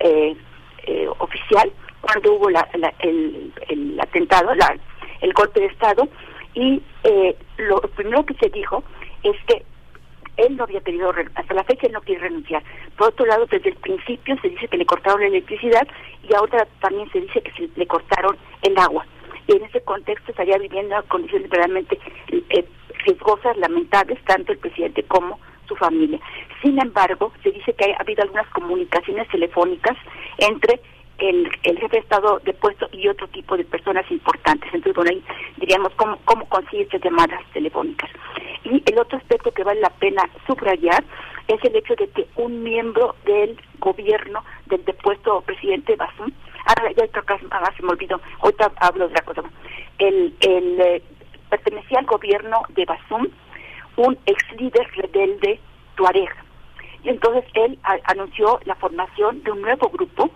eh, 0.00 0.36
eh, 0.86 1.08
oficial 1.18 1.70
cuando 2.00 2.32
hubo 2.32 2.50
la, 2.50 2.66
el, 3.00 3.52
el, 3.68 4.00
atentado, 4.00 4.54
la, 4.54 4.76
el 5.20 5.32
golpe 5.34 5.60
de 5.60 5.66
Estado, 5.66 6.08
y 6.54 6.82
eh, 7.04 7.36
lo 7.58 7.80
primero 7.80 8.24
que 8.24 8.34
se 8.34 8.48
dijo 8.48 8.82
es 9.22 9.36
que 9.46 9.62
él 10.36 10.56
no 10.56 10.64
había 10.64 10.80
querido, 10.80 11.12
hasta 11.34 11.54
la 11.54 11.64
fecha 11.64 11.86
él 11.86 11.92
no 11.92 12.00
quiere 12.00 12.22
renunciar. 12.22 12.62
Por 12.96 13.08
otro 13.08 13.26
lado, 13.26 13.46
desde 13.46 13.68
el 13.68 13.76
principio 13.76 14.36
se 14.40 14.48
dice 14.48 14.68
que 14.68 14.78
le 14.78 14.86
cortaron 14.86 15.20
la 15.20 15.26
electricidad 15.26 15.86
y 16.28 16.34
ahora 16.34 16.66
también 16.80 17.10
se 17.12 17.20
dice 17.20 17.42
que 17.42 17.52
se 17.52 17.68
le 17.76 17.86
cortaron 17.86 18.36
el 18.62 18.76
agua. 18.78 19.04
En 19.50 19.64
ese 19.64 19.80
contexto 19.80 20.30
estaría 20.30 20.58
viviendo 20.58 20.94
condiciones 21.08 21.50
realmente 21.50 21.98
eh, 22.28 22.64
riesgosas, 23.04 23.56
lamentables, 23.56 24.22
tanto 24.24 24.52
el 24.52 24.58
presidente 24.58 25.02
como 25.02 25.40
su 25.66 25.74
familia. 25.74 26.20
Sin 26.62 26.80
embargo, 26.80 27.32
se 27.42 27.50
dice 27.50 27.72
que 27.72 27.92
ha 27.92 28.00
habido 28.00 28.22
algunas 28.22 28.46
comunicaciones 28.50 29.26
telefónicas 29.28 29.96
entre 30.38 30.80
el, 31.18 31.50
jefe 31.64 31.88
de 31.88 31.98
Estado 31.98 32.40
de 32.44 32.52
puesto 32.52 32.88
y 32.92 33.08
otro 33.08 33.26
tipo 33.26 33.56
de 33.56 33.64
personas 33.64 34.08
importantes. 34.12 34.72
Entonces, 34.72 34.94
bueno, 34.94 35.10
ahí 35.10 35.24
diríamos 35.56 35.92
cómo, 35.96 36.16
cómo 36.24 36.48
consigue 36.48 36.84
estas 36.84 37.02
llamadas 37.02 37.42
telefónicas. 37.52 38.08
Y 38.62 38.80
el 38.86 38.98
otro 39.00 39.18
aspecto 39.18 39.50
que 39.50 39.64
vale 39.64 39.80
la 39.80 39.90
pena 39.90 40.22
subrayar 40.46 41.02
es 41.48 41.58
el 41.64 41.74
hecho 41.74 41.96
de 41.96 42.08
que 42.10 42.28
un 42.36 42.62
miembro 42.62 43.16
del 43.24 43.60
gobierno 43.80 44.44
del 44.66 44.84
depuesto 44.84 45.40
presidente 45.40 45.96
Basum, 45.96 46.30
ahora 46.76 46.92
ya 46.92 47.60
más 47.60 47.76
se 47.76 47.82
me 47.82 47.90
olvidó, 47.90 48.20
ahorita 48.40 48.72
hablo 48.80 49.08
de 49.08 49.14
la 49.14 49.22
cosa, 49.22 49.42
el, 49.98 50.34
el 50.40 50.80
eh, 50.80 51.02
pertenecía 51.48 51.98
al 51.98 52.06
gobierno 52.06 52.62
de 52.70 52.84
Basum, 52.84 53.26
un 53.96 54.18
ex 54.26 54.38
líder 54.58 54.86
rebelde 54.94 55.60
tuareg. 55.96 56.30
Y 57.02 57.08
entonces 57.08 57.44
él 57.54 57.78
anunció 58.04 58.60
la 58.64 58.74
formación 58.74 59.42
de 59.42 59.52
un 59.52 59.62
nuevo 59.62 59.88
grupo, 59.88 60.30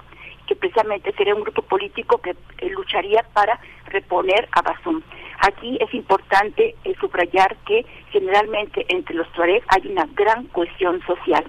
que 0.46 0.56
precisamente 0.56 1.12
sería 1.12 1.34
un 1.34 1.42
grupo 1.42 1.62
político 1.62 2.18
que 2.18 2.30
eh, 2.58 2.70
lucharía 2.70 3.24
para 3.32 3.58
reponer 3.86 4.48
a 4.52 4.62
Basum. 4.62 5.00
Aquí 5.40 5.78
es 5.80 5.92
importante 5.94 6.74
eh, 6.84 6.94
subrayar 7.00 7.56
que 7.66 7.84
generalmente 8.10 8.84
entre 8.88 9.14
los 9.14 9.30
tuareg 9.32 9.62
hay 9.68 9.90
una 9.90 10.06
gran 10.14 10.46
cohesión 10.48 11.00
social. 11.06 11.44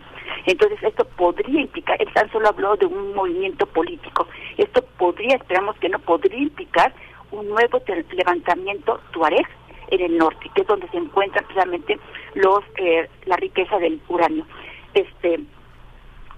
Entonces 0.45 0.81
esto 0.83 1.05
podría 1.05 1.61
implicar, 1.61 2.01
él 2.01 2.11
tan 2.13 2.31
solo 2.31 2.49
habló 2.49 2.75
de 2.75 2.85
un 2.85 3.13
movimiento 3.13 3.65
político, 3.65 4.27
esto 4.57 4.83
podría, 4.97 5.35
esperamos 5.35 5.77
que 5.77 5.89
no, 5.89 5.99
podría 5.99 6.39
implicar 6.39 6.93
un 7.31 7.47
nuevo 7.49 7.81
levantamiento 8.11 8.99
tuareg 9.11 9.47
en 9.89 10.01
el 10.01 10.17
norte, 10.17 10.49
que 10.53 10.61
es 10.61 10.67
donde 10.67 10.87
se 10.89 10.97
encuentra 10.97 11.41
precisamente 11.43 11.99
los 12.33 12.63
eh, 12.77 13.07
la 13.25 13.35
riqueza 13.37 13.77
del 13.77 14.01
uranio. 14.07 14.45
Este, 14.93 15.39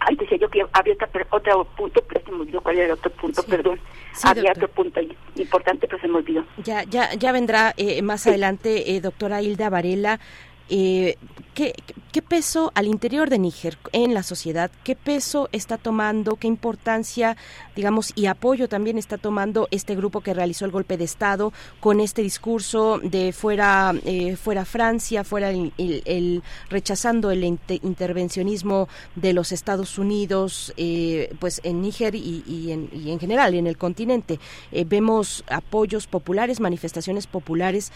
Ay, 0.08 0.16
decía 0.16 0.38
yo 0.38 0.50
que 0.50 0.64
había 0.72 0.94
otro 1.32 1.66
punto, 1.76 2.02
pero 2.08 2.26
se 2.26 2.32
me 2.32 2.40
olvidó 2.40 2.62
cuál 2.62 2.78
era 2.78 2.86
el 2.86 2.92
otro 2.92 3.12
punto, 3.12 3.44
perdón. 3.44 3.78
había 4.24 4.52
otro 4.52 4.70
punto 4.70 5.02
importante, 5.36 5.86
pero 5.86 6.02
se 6.02 6.08
me 6.08 6.16
olvidó. 6.16 6.46
Ya, 6.64 6.84
ya, 6.84 7.14
ya 7.16 7.34
vendrá 7.34 7.74
eh, 7.76 8.02
más 8.02 8.26
adelante, 8.26 8.96
eh, 8.96 9.02
doctora 9.02 9.42
Hilda 9.42 9.70
Varela. 9.70 10.22
Eh, 10.70 11.16
¿qué, 11.54 11.74
¿Qué 12.12 12.22
peso 12.22 12.72
al 12.74 12.88
interior 12.88 13.30
de 13.30 13.38
Níger, 13.38 13.78
en 13.92 14.14
la 14.14 14.24
sociedad, 14.24 14.72
qué 14.84 14.96
peso 14.96 15.50
está 15.52 15.78
tomando, 15.78 16.36
qué 16.36 16.48
importancia, 16.48 17.38
digamos, 17.76 18.12
y 18.16 18.26
apoyo 18.26 18.68
también 18.68 18.98
está 18.98 19.18
tomando 19.18 19.68
este 19.72 19.96
grupo 19.96 20.22
que 20.22 20.34
realizó 20.34 20.66
el 20.66 20.72
golpe 20.72 20.98
de 20.98 21.04
Estado 21.04 21.54
con 21.80 22.00
este 22.00 22.24
discurso 22.24 23.00
de 23.04 23.34
fuera, 23.34 23.94
eh, 24.04 24.36
fuera 24.36 24.66
Francia, 24.66 25.24
fuera 25.24 25.52
el, 25.52 26.44
rechazando 26.70 27.30
el 27.30 27.44
inte- 27.44 27.80
intervencionismo 27.84 28.88
de 29.16 29.34
los 29.34 29.52
Estados 29.52 30.00
Unidos, 30.00 30.74
eh, 30.76 31.34
pues 31.40 31.62
en 31.64 31.82
Níger 31.82 32.16
y, 32.16 32.72
en, 32.72 32.90
y 32.94 33.12
en 33.12 33.20
general 33.20 33.54
en 33.54 33.68
el 33.68 33.78
continente. 33.78 34.40
Eh, 34.72 34.86
vemos 34.88 35.44
apoyos 35.50 36.08
populares, 36.08 36.60
manifestaciones 36.60 37.28
populares 37.28 37.92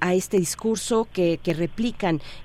a 0.00 0.14
este 0.14 0.38
discurso 0.38 1.06
que, 1.12 1.38
que 1.42 1.54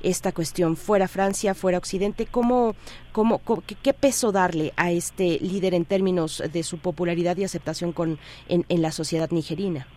esta 0.04 0.32
cuestión 0.32 0.76
fuera 0.78 1.08
Francia, 1.08 1.56
fuera 1.56 1.78
Occidente. 1.80 2.28
¿Cómo, 2.30 2.76
cómo, 3.12 3.40
cómo- 3.40 3.64
qué, 3.66 3.76
qué 3.82 3.94
peso 3.94 4.32
darle 4.32 4.74
a 4.78 4.92
este 4.92 5.40
líder 5.42 5.74
en 5.74 5.86
términos 5.86 6.44
de 6.54 6.62
su 6.64 6.78
popularidad 6.78 7.38
y 7.38 7.44
aceptación 7.44 7.92
con, 7.94 8.20
en, 8.48 8.66
en 8.70 8.82
la 8.82 8.92
sociedad 8.92 9.30
nigerina? 9.32 9.88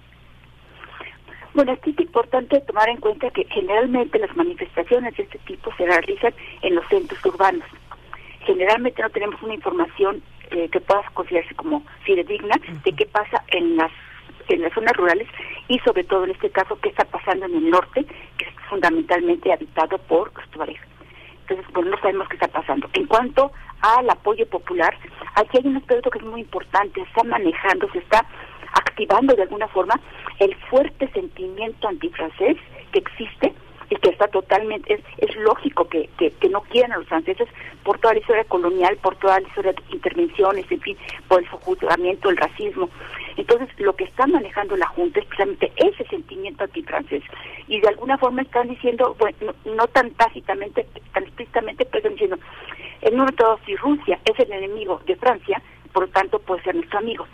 Bueno, 1.55 1.73
aquí 1.73 1.91
es 1.91 2.01
importante 2.01 2.61
tomar 2.61 2.89
en 2.89 2.99
cuenta 2.99 3.31
que 3.31 3.45
generalmente 3.51 4.19
las 4.19 4.35
manifestaciones 4.37 5.17
de 5.17 5.25
este 5.25 5.39
tipo 5.41 5.71
se 5.77 5.87
realizan 5.87 6.33
en 6.63 6.75
los 6.77 6.87
centros 6.89 7.25
urbanos. 7.25 7.67
Generalmente 8.47 9.03
no 9.03 9.11
tenemos 9.11 9.43
una 9.43 9.55
información 9.55 10.23
eh, 10.51 10.69
que 10.71 10.81
pueda 10.81 11.03
considerarse 11.15 11.55
como 11.55 11.83
fidedigna 12.05 12.55
de 12.85 12.93
qué 12.93 13.07
pasa 13.07 13.43
en 13.49 13.77
las 13.77 13.91
en 14.55 14.63
las 14.63 14.73
zonas 14.73 14.97
rurales 14.97 15.29
y 15.69 15.79
sobre 15.81 16.05
todo 16.05 16.25
en 16.25 16.31
este 16.31 16.51
caso 16.51 16.79
qué 16.81 16.89
está 16.89 17.05
pasando 17.05 17.47
en 17.47 17.55
el 17.57 17.71
norte, 17.71 18.05
que 18.37 18.45
es 18.45 18.55
fundamentalmente 18.69 19.53
habitado 19.53 19.99
por 19.99 20.33
los 20.35 20.49
tuaregs. 20.51 20.81
Entonces, 21.43 21.67
bueno, 21.73 21.91
no 21.91 21.99
sabemos 21.99 22.29
qué 22.29 22.37
está 22.37 22.49
pasando. 22.49 22.89
En 22.93 23.07
cuanto 23.07 23.53
al 23.81 24.11
apoyo 24.11 24.47
popular, 24.49 24.95
aquí 25.35 25.59
hay 25.59 25.67
un 25.67 25.77
aspecto 25.77 26.11
que 26.11 26.19
es 26.19 26.25
muy 26.25 26.43
importante, 26.43 27.01
está 27.01 27.23
manejando, 27.25 27.91
se 27.93 27.99
está 27.99 28.27
activando 28.75 29.35
de 29.35 29.43
alguna 29.43 29.69
forma 29.69 29.99
el 30.39 30.55
fuerte 30.71 31.09
sentimiento 31.13 31.89
antifrancés 31.89 32.59
que 32.93 32.99
existe 32.99 33.55
y 33.91 33.97
que 33.97 34.11
está 34.11 34.29
totalmente, 34.29 34.95
es, 34.95 35.01
es 35.19 35.35
lógico 35.37 35.89
que, 35.89 36.09
que, 36.19 36.31
que 36.33 36.49
no 36.49 36.61
quieran 36.63 36.93
a 36.93 36.99
los 36.99 37.09
franceses 37.09 37.49
por 37.85 37.99
toda 37.99 38.15
la 38.15 38.21
historia 38.21 38.45
colonial, 38.45 38.97
por 38.99 39.17
toda 39.17 39.41
la 39.41 39.49
historia 39.49 39.73
de 39.73 39.83
intervenciones, 39.93 40.71
en 40.71 40.81
fin, 40.81 40.97
por 41.27 41.41
el 41.41 41.49
juzgamiento, 41.49 42.31
el 42.31 42.37
racismo. 42.37 42.91
Entonces, 43.37 43.69
lo 43.79 43.95
que 43.95 44.05
está 44.05 44.27
manejando 44.27 44.77
la 44.77 44.89
Junta 44.89 45.21
es 45.21 45.27
precisamente 45.27 45.73
ese 45.77 46.05
sentimiento 46.09 46.65
antifrancés. 46.65 47.23
Y 47.69 47.81
de 47.81 47.89
alguna 47.89 48.19
forma 48.19 48.43
están 48.43 48.69
diciendo, 48.69 49.17
bueno, 49.19 49.55
no, 49.65 49.87
tan 49.87 50.11
tácitamente, 50.13 50.87
tan 51.13 51.23
explícitamente, 51.23 51.85
pero 51.85 51.99
están 51.99 52.13
diciendo, 52.13 52.39
el 53.03 53.17
número 53.17 53.37
dos, 53.39 53.61
si 53.65 53.77
Rusia 53.77 54.19
es 54.25 54.39
el 54.41 54.53
enemigo 54.53 55.01
de 55.07 55.17
Francia, 55.17 55.63
por 55.93 56.05
lo 56.05 56.09
tanto 56.11 56.39
puede 56.41 56.63
ser 56.63 56.75
nuestro 56.75 56.99
amigo. 56.99 57.27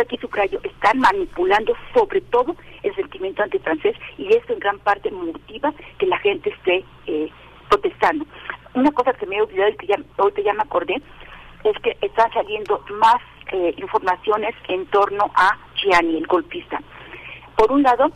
Aquí 0.00 0.16
subrayo, 0.16 0.58
están 0.62 0.98
manipulando 1.00 1.74
sobre 1.94 2.20
todo 2.22 2.56
el 2.82 2.94
sentimiento 2.94 3.42
antifrancés 3.42 3.94
y 4.16 4.26
eso 4.28 4.52
en 4.52 4.58
gran 4.58 4.78
parte 4.78 5.10
motiva 5.10 5.72
que 5.98 6.06
la 6.06 6.18
gente 6.18 6.50
esté 6.50 6.84
eh, 7.06 7.28
protestando. 7.68 8.24
Una 8.74 8.90
cosa 8.92 9.12
que 9.12 9.26
me 9.26 9.36
he 9.36 9.42
olvidado 9.42 9.70
y 9.70 9.76
que 9.76 9.86
ya, 9.86 9.96
ahorita 10.16 10.42
ya 10.42 10.54
me 10.54 10.62
acordé, 10.62 10.94
es 11.64 11.78
que 11.82 11.96
están 12.00 12.32
saliendo 12.32 12.82
más 12.98 13.16
eh, 13.52 13.74
informaciones 13.76 14.54
en 14.68 14.86
torno 14.86 15.30
a 15.34 15.58
Gianni, 15.76 16.16
el 16.16 16.26
golpista. 16.26 16.80
Por 17.56 17.70
un 17.70 17.82
lado, 17.82 18.10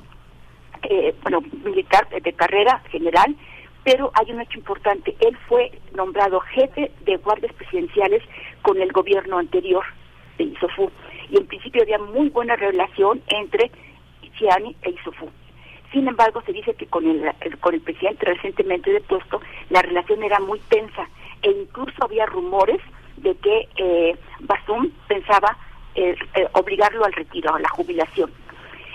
eh, 0.83 1.15
bueno, 1.23 1.41
militar 1.63 2.09
de 2.09 2.33
carrera 2.33 2.81
general, 2.91 3.37
pero 3.85 4.11
hay 4.15 4.33
un 4.33 4.41
hecho 4.41 4.59
importante. 4.59 5.15
Él 5.21 5.37
fue 5.49 5.71
nombrado 5.95 6.41
jefe 6.41 6.91
de 7.05 7.17
guardias 7.19 7.53
presidenciales 7.53 8.23
con 8.63 8.81
el 8.81 8.91
gobierno 8.93 9.39
anterior 9.39 9.85
de 10.39 10.45
Isofú. 10.45 10.91
Y 11.31 11.37
en 11.39 11.47
principio 11.47 11.83
había 11.83 11.99
muy 11.99 12.29
buena 12.29 12.57
relación 12.57 13.23
entre 13.29 13.71
Gianni 14.39 14.77
e 14.83 14.91
Isofú. 14.91 15.29
Sin 15.93 16.09
embargo, 16.09 16.43
se 16.45 16.53
dice 16.53 16.75
que 16.75 16.87
con 16.87 17.07
el, 17.09 17.25
el- 17.41 17.59
con 17.59 17.75
el 17.75 17.81
presidente 17.81 18.27
recientemente 18.27 18.91
depuesto, 18.93 19.41
la 19.71 19.83
relación 19.83 20.23
era 20.23 20.39
muy 20.41 20.59
tensa 20.69 21.09
e 21.43 21.51
incluso 21.51 22.05
había 22.05 22.27
rumores 22.27 22.81
de 23.17 23.35
que 23.37 23.69
eh, 23.77 24.17
Basum 24.41 24.91
pensaba 25.09 25.57
eh, 25.95 26.15
eh, 26.35 26.49
obligarlo 26.53 27.05
al 27.05 27.13
retiro, 27.13 27.55
a 27.55 27.61
la 27.61 27.69
jubilación. 27.71 28.31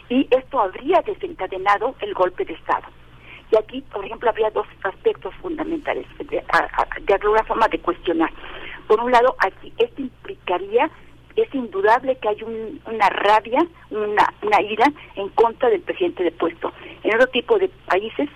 Y 0.09 0.27
esto 0.29 0.59
habría 0.59 1.01
desencadenado 1.01 1.95
el 2.01 2.13
golpe 2.13 2.45
de 2.45 2.53
Estado. 2.53 2.85
Y 3.51 3.57
aquí, 3.57 3.81
por 3.91 4.05
ejemplo, 4.05 4.29
habría 4.29 4.49
dos 4.51 4.67
aspectos 4.83 5.33
fundamentales 5.41 6.05
de, 6.29 6.39
a- 6.39 6.69
a- 6.83 6.87
de 7.01 7.13
alguna 7.13 7.43
forma 7.45 7.67
de 7.69 7.79
cuestionar. 7.79 8.29
Por 8.87 8.99
un 9.01 9.11
lado, 9.11 9.35
aquí 9.39 9.73
esto 9.77 10.01
implicaría, 10.01 10.89
es 11.35 11.53
indudable 11.55 12.15
que 12.17 12.29
hay 12.29 12.43
un- 12.43 12.81
una 12.85 13.09
rabia, 13.09 13.65
una, 13.89 14.61
ira 14.61 14.85
en 15.15 15.29
contra 15.29 15.69
del 15.69 15.81
presidente 15.81 16.23
de 16.23 16.31
puesto. 16.31 16.71
En 17.03 17.15
otro 17.15 17.27
tipo 17.27 17.57
de 17.57 17.69
países, 17.87 18.29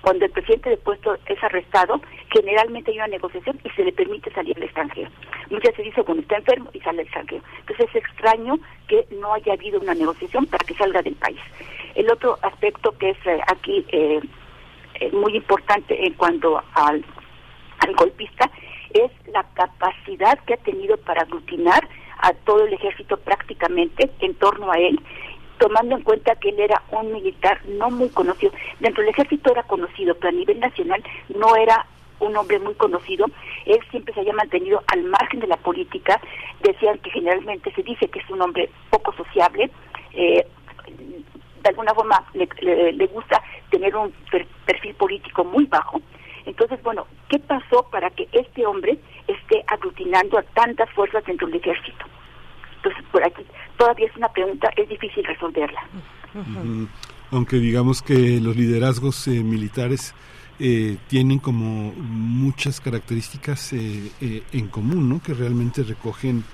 cuando 0.00 0.24
el 0.24 0.30
presidente 0.30 0.70
de 0.70 0.76
puesto 0.76 1.16
es 1.26 1.42
arrestado, 1.42 2.00
generalmente 2.32 2.90
hay 2.92 2.98
una 2.98 3.08
negociación 3.08 3.58
y 3.64 3.70
se 3.70 3.84
le 3.84 3.92
permite 3.92 4.30
salir 4.32 4.56
al 4.56 4.62
extranjero. 4.62 5.10
Muchas 5.50 5.72
veces 5.72 5.86
dice, 5.86 6.02
bueno, 6.02 6.20
está 6.22 6.36
enfermo 6.36 6.70
y 6.72 6.80
sale 6.80 7.00
al 7.00 7.06
extranjero. 7.06 7.42
Entonces 7.60 7.88
es 7.90 7.96
extraño 7.96 8.58
que 8.86 9.04
no 9.20 9.34
haya 9.34 9.52
habido 9.54 9.80
una 9.80 9.94
negociación 9.94 10.46
para 10.46 10.64
que 10.64 10.74
salga 10.74 11.02
del 11.02 11.14
país. 11.16 11.40
El 11.94 12.10
otro 12.10 12.38
aspecto 12.42 12.92
que 12.98 13.10
es 13.10 13.18
eh, 13.26 13.40
aquí 13.48 13.84
eh, 13.88 14.20
eh, 15.00 15.10
muy 15.12 15.36
importante 15.36 16.06
en 16.06 16.12
cuanto 16.14 16.62
al, 16.74 17.04
al 17.80 17.94
golpista 17.94 18.50
es 18.94 19.10
la 19.32 19.42
capacidad 19.54 20.38
que 20.44 20.54
ha 20.54 20.58
tenido 20.58 20.96
para 20.98 21.22
aglutinar 21.22 21.86
a 22.18 22.32
todo 22.32 22.64
el 22.66 22.72
ejército 22.72 23.16
prácticamente 23.16 24.10
en 24.20 24.34
torno 24.34 24.70
a 24.70 24.76
él, 24.78 25.00
tomando 25.58 25.96
en 25.96 26.02
cuenta 26.02 26.36
que 26.36 26.50
él 26.50 26.60
era 26.60 26.82
un 26.90 27.12
militar 27.12 27.60
no 27.66 27.90
muy 27.90 28.08
conocido. 28.10 28.52
Dentro 28.80 29.02
del 29.02 29.10
ejército 29.10 29.50
era 29.50 29.62
conocido, 29.64 30.14
pero 30.14 30.28
a 30.28 30.32
nivel 30.32 30.60
nacional 30.60 31.02
no 31.34 31.56
era 31.56 31.86
un 32.20 32.36
hombre 32.36 32.58
muy 32.58 32.74
conocido. 32.74 33.26
Él 33.66 33.78
siempre 33.90 34.12
se 34.14 34.20
había 34.20 34.32
mantenido 34.32 34.82
al 34.88 35.04
margen 35.04 35.40
de 35.40 35.46
la 35.46 35.56
política. 35.56 36.20
Decían 36.62 36.98
que 36.98 37.10
generalmente 37.10 37.72
se 37.72 37.82
dice 37.82 38.08
que 38.08 38.18
es 38.18 38.30
un 38.30 38.42
hombre 38.42 38.68
poco 38.90 39.12
sociable. 39.12 39.70
eh, 40.14 40.46
de 41.62 41.68
alguna 41.70 41.92
forma 41.92 42.24
le, 42.34 43.06
gusta 43.08 43.42
tener 43.70 43.94
un 43.96 44.12
per- 44.30 44.46
perfil 44.64 44.94
político 44.94 45.44
muy 45.44 45.66
bajo. 45.66 46.00
Entonces, 46.48 46.82
bueno, 46.82 47.06
¿qué 47.28 47.38
pasó 47.38 47.86
para 47.90 48.08
que 48.08 48.26
este 48.32 48.64
hombre 48.64 48.98
esté 49.26 49.62
aglutinando 49.66 50.38
a 50.38 50.42
tantas 50.42 50.90
fuerzas 50.92 51.22
dentro 51.26 51.46
del 51.46 51.56
ejército? 51.56 52.06
Entonces, 52.76 53.04
por 53.12 53.22
aquí 53.22 53.42
todavía 53.76 54.06
es 54.06 54.16
una 54.16 54.32
pregunta, 54.32 54.70
es 54.76 54.88
difícil 54.88 55.24
resolverla. 55.24 55.86
Aunque 57.30 57.56
digamos 57.56 58.00
que 58.00 58.40
los 58.40 58.56
liderazgos 58.56 59.28
eh, 59.28 59.42
militares 59.42 60.14
eh, 60.58 60.96
tienen 61.06 61.38
como 61.38 61.92
muchas 61.92 62.80
características 62.80 63.74
eh, 63.74 64.10
eh, 64.22 64.42
en 64.52 64.68
común, 64.68 65.08
¿no? 65.10 65.22
Que 65.22 65.34
realmente 65.34 65.82
recogen 65.82 66.44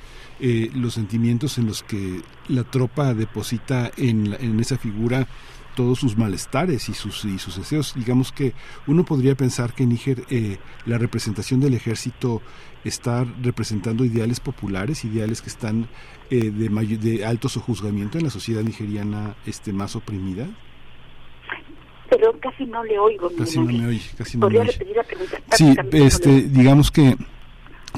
eh, 0.40 0.70
los 0.74 0.94
sentimientos 0.94 1.56
en 1.58 1.66
los 1.66 1.84
que 1.84 2.20
la 2.48 2.64
tropa 2.64 3.14
deposita 3.14 3.92
en, 3.96 4.34
en 4.40 4.58
esa 4.58 4.76
figura 4.76 5.28
todos 5.74 5.98
sus 5.98 6.16
malestares 6.16 6.88
y 6.88 6.94
sus 6.94 7.24
y 7.24 7.38
sus 7.38 7.56
deseos. 7.56 7.94
Digamos 7.94 8.32
que 8.32 8.52
uno 8.86 9.04
podría 9.04 9.34
pensar 9.34 9.74
que 9.74 9.82
en 9.82 9.90
Níger 9.90 10.24
eh, 10.30 10.58
la 10.86 10.98
representación 10.98 11.60
del 11.60 11.74
ejército 11.74 12.42
está 12.84 13.24
representando 13.42 14.04
ideales 14.04 14.40
populares, 14.40 15.04
ideales 15.04 15.40
que 15.42 15.48
están 15.48 15.88
eh, 16.30 16.50
de, 16.50 16.68
de 16.98 17.24
alto 17.24 17.48
sojuzgamiento 17.48 18.18
en 18.18 18.24
la 18.24 18.30
sociedad 18.30 18.62
nigeriana 18.62 19.36
este, 19.46 19.72
más 19.72 19.96
oprimida. 19.96 20.46
Pero 22.10 22.38
casi 22.40 22.66
no 22.66 22.84
le 22.84 22.98
oigo. 22.98 23.30
Casi 23.36 23.58
no 23.58 23.64
me 23.64 23.86
oye, 23.86 24.02
casi 24.16 24.36
no 24.36 24.46
me 24.46 24.54
¿Podría 24.54 24.62
oye. 24.62 24.72
repetir 24.72 24.96
la 24.96 25.02
pregunta? 25.02 25.38
Sí, 25.52 25.74
no 25.74 26.04
este, 26.06 26.28
le 26.28 26.42
digamos 26.42 26.90
que 26.90 27.16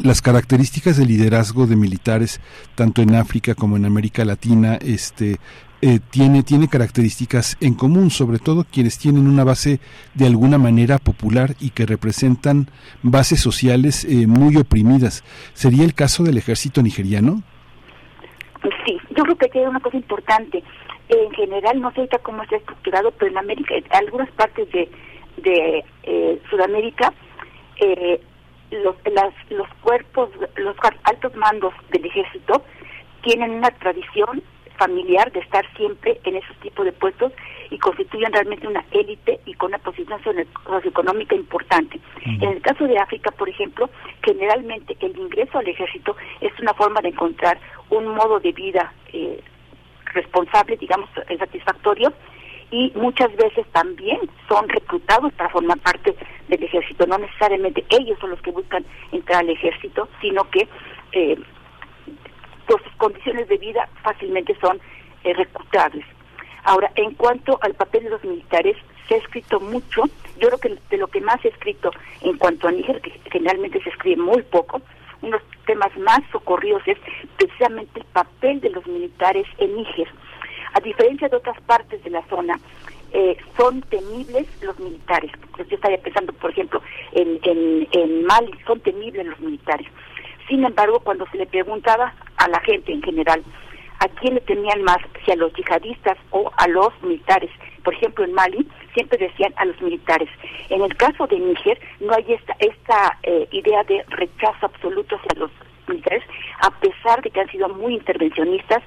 las 0.03 0.21
características 0.21 0.97
de 0.97 1.07
liderazgo 1.07 1.67
de 1.67 1.77
militares, 1.77 2.41
tanto 2.75 3.03
en 3.03 3.15
África 3.15 3.55
como 3.55 3.77
en 3.77 3.85
América 3.87 4.25
Latina, 4.25 4.77
este, 4.77 5.39
eh, 5.83 6.01
tiene, 6.11 6.43
tiene 6.43 6.69
características 6.69 7.57
en 7.61 7.75
común, 7.75 8.11
sobre 8.11 8.39
todo 8.39 8.65
quienes 8.65 8.99
tienen 8.99 9.27
una 9.27 9.45
base 9.45 9.81
de 10.15 10.27
alguna 10.27 10.59
manera 10.59 10.99
popular 10.99 11.55
y 11.61 11.71
que 11.71 11.87
representan 11.87 12.69
bases 13.03 13.41
sociales 13.41 14.05
eh, 14.05 14.27
muy 14.27 14.57
oprimidas. 14.57 15.23
¿Sería 15.53 15.85
el 15.85 15.95
caso 15.95 16.25
del 16.25 16.39
ejército 16.39 16.83
nigeriano? 16.83 17.43
Sí, 18.85 18.99
yo 19.17 19.23
creo 19.25 19.37
que 19.37 19.47
aquí 19.47 19.59
hay 19.59 19.67
una 19.67 19.81
cosa 19.81 19.97
importante. 19.97 20.63
En 21.09 21.31
general, 21.33 21.81
no 21.81 21.93
sé 21.93 22.09
cómo 22.23 22.43
está 22.43 22.57
estructurado, 22.57 23.13
pero 23.13 23.31
en 23.31 23.39
América, 23.39 23.75
en 23.77 23.85
algunas 23.95 24.31
partes 24.33 24.71
de, 24.73 24.91
de 25.37 25.85
eh, 26.03 26.43
Sudamérica, 26.51 27.13
eh, 27.81 28.21
los, 28.71 28.97
las, 29.13 29.33
los 29.51 29.69
cuerpos, 29.83 30.31
los 30.57 30.77
altos 31.05 31.37
mandos 31.37 31.73
del 31.93 32.07
ejército 32.07 32.65
tienen 33.23 33.51
una 33.53 33.71
tradición 33.71 34.43
familiar 34.77 35.31
de 35.33 35.41
estar 35.41 35.65
siempre 35.77 36.21
en 36.25 36.37
esos 36.37 36.57
tipos 36.59 36.85
de 36.85 36.93
puestos 36.93 37.33
y 37.71 37.79
constituyen 37.79 38.33
realmente 38.33 38.67
una 38.67 38.85
élite 38.93 39.41
y 39.45 39.55
con 39.55 39.69
una 39.69 39.79
posición 39.79 40.23
socio- 40.23 40.47
socioeconómica 40.65 41.35
importante. 41.35 41.99
En 42.25 42.43
el 42.51 42.61
caso 42.63 42.85
de 42.87 42.99
África, 42.99 43.31
por 43.33 43.49
ejemplo, 43.49 43.89
generalmente 44.25 44.97
el 45.01 45.17
ingreso 45.17 45.59
al 45.59 45.69
ejército 45.69 46.17
es 46.41 46.53
una 46.61 46.75
forma 46.75 47.01
de 47.01 47.09
encontrar 47.09 47.59
un 47.91 48.09
modo 48.09 48.39
de 48.41 48.53
vida 48.53 48.93
eh, 49.13 49.41
responsable, 50.15 50.77
digamos, 50.77 51.09
satisfactorio, 51.39 52.13
y 52.71 52.93
muchas 52.97 53.35
veces 53.37 53.65
también 53.73 54.19
son 54.49 54.69
reclutados 54.69 55.33
para 55.35 55.49
formar 55.51 55.79
parte 55.79 56.17
del 56.49 56.63
ejército. 56.63 57.07
No 57.07 57.17
necesariamente 57.19 57.85
ellos 57.91 58.19
son 58.21 58.31
los 58.31 58.43
que 58.43 58.51
buscan 58.51 58.85
entrar 59.13 59.41
al 59.41 59.51
ejército, 59.51 60.09
sino 60.21 60.51
que 60.51 60.67
eh, 61.13 61.39
por 62.67 62.83
sus 62.83 62.93
condiciones 62.97 63.49
de 63.49 63.59
vida 63.59 63.89
fácilmente 64.03 64.57
son 64.61 64.81
eh. 65.25 65.35
Ahora, 66.65 66.91
en 66.97 67.15
cuanto 67.15 67.59
al 67.63 67.75
papel 67.75 68.05
de 68.05 68.11
los 68.11 68.25
militares, 68.25 68.77
se 69.09 69.15
ha 69.15 69.19
escrito 69.19 69.61
mucho. 69.61 70.03
Yo 70.39 70.49
creo 70.49 70.59
que 70.59 70.79
de 70.91 70.97
lo 70.97 71.07
que 71.09 71.21
más 71.21 71.41
se 71.41 71.49
ha 71.49 71.51
escrito 71.53 71.91
en 72.23 72.37
cuanto 72.39 72.69
a 72.69 72.73
Níger, 72.73 73.01
que 73.01 73.13
generalmente 73.31 73.83
se 73.83 73.91
escribe 73.91 74.23
muy 74.23 74.43
poco, 74.43 74.81
unos 75.23 75.43
temas 75.67 75.97
más 75.99 76.21
socorridos 76.31 76.83
es 76.87 76.99
precisamente 77.37 78.01
el 78.01 78.07
papel 78.07 78.61
de 78.61 78.71
los 78.71 78.87
militares 78.87 79.47
en 79.59 79.77
Níger. 79.77 80.09
A 80.75 80.81
diferencia 80.81 81.29
de 81.29 81.37
otras 81.37 81.61
partes 81.63 82.03
de 82.05 82.11
la 82.11 82.23
zona, 82.29 82.59
eh, 83.13 83.37
son 83.57 83.81
temibles 83.83 84.47
los 84.63 84.79
militares. 84.79 85.31
Pues 85.55 85.69
yo 85.69 85.77
estaría 85.77 85.99
pensando, 85.99 86.33
por 86.35 86.51
ejemplo, 86.51 86.83
en 87.13 88.27
Mali, 88.27 88.53
son 88.67 88.81
temibles 88.81 89.27
los 89.27 89.41
militares. 89.41 89.87
Sin 90.49 90.65
embargo, 90.65 91.01
cuando 91.01 91.27
se 91.31 91.39
le 91.39 91.47
preguntaba 91.47 92.15
a 92.37 92.49
la 92.49 92.61
gente 92.61 92.93
en 92.93 93.03
general, 93.03 93.43
¿a 94.01 94.09
quién 94.21 94.35
le 94.35 94.41
temían 94.43 94.83
más? 94.83 94.99
Si 95.25 95.33
a 95.33 95.37
los 95.37 95.53
yihadistas 95.55 96.17
o 96.31 96.51
a 96.57 96.69
los 96.69 96.91
militares. 97.03 97.51
Por 97.83 97.95
ejemplo, 97.95 98.25
en 98.25 98.33
Mali 98.33 98.67
siempre 98.95 99.19
decían 99.19 99.53
a 99.57 99.65
los 99.65 99.81
militares. 99.81 100.29
En 100.69 100.83
el 100.83 100.97
caso 100.97 101.27
de 101.27 101.39
Níger 101.39 101.79
no 102.01 102.13
hay 102.15 102.33
esta, 102.33 102.57
esta 102.59 103.19
eh, 103.23 103.49
idea 103.51 103.83
de 103.85 104.05
rechazo 104.09 104.67
absoluto 104.67 105.17
hacia 105.17 105.41
los 105.41 105.51
militares, 105.89 106.25
a 106.63 106.71
pesar 106.71 107.23
de 107.23 107.31
que 107.31 107.41
han 107.41 107.51
sido 107.51 107.69
muy 107.69 107.95
intervencionistas 107.95 108.83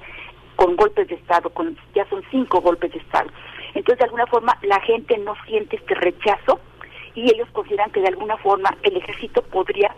con 0.56 0.76
golpes 0.76 1.08
de 1.08 1.14
Estado, 1.14 1.48
con 1.50 1.76
ya 1.94 2.06
son 2.10 2.22
cinco 2.30 2.60
golpes 2.60 2.92
de 2.92 2.98
Estado. 2.98 3.30
Entonces, 3.74 3.98
de 3.98 4.04
alguna 4.04 4.26
forma, 4.26 4.58
la 4.62 4.80
gente 4.80 5.16
no 5.18 5.34
siente 5.46 5.76
este 5.76 5.94
rechazo 5.94 6.60
y 7.14 7.24
ellos 7.32 7.48
consideran 7.52 7.90
que 7.90 8.00
de 8.00 8.08
alguna 8.08 8.36
forma 8.38 8.76
el 8.82 8.96
ejército 8.96 9.42
podría 9.42 9.94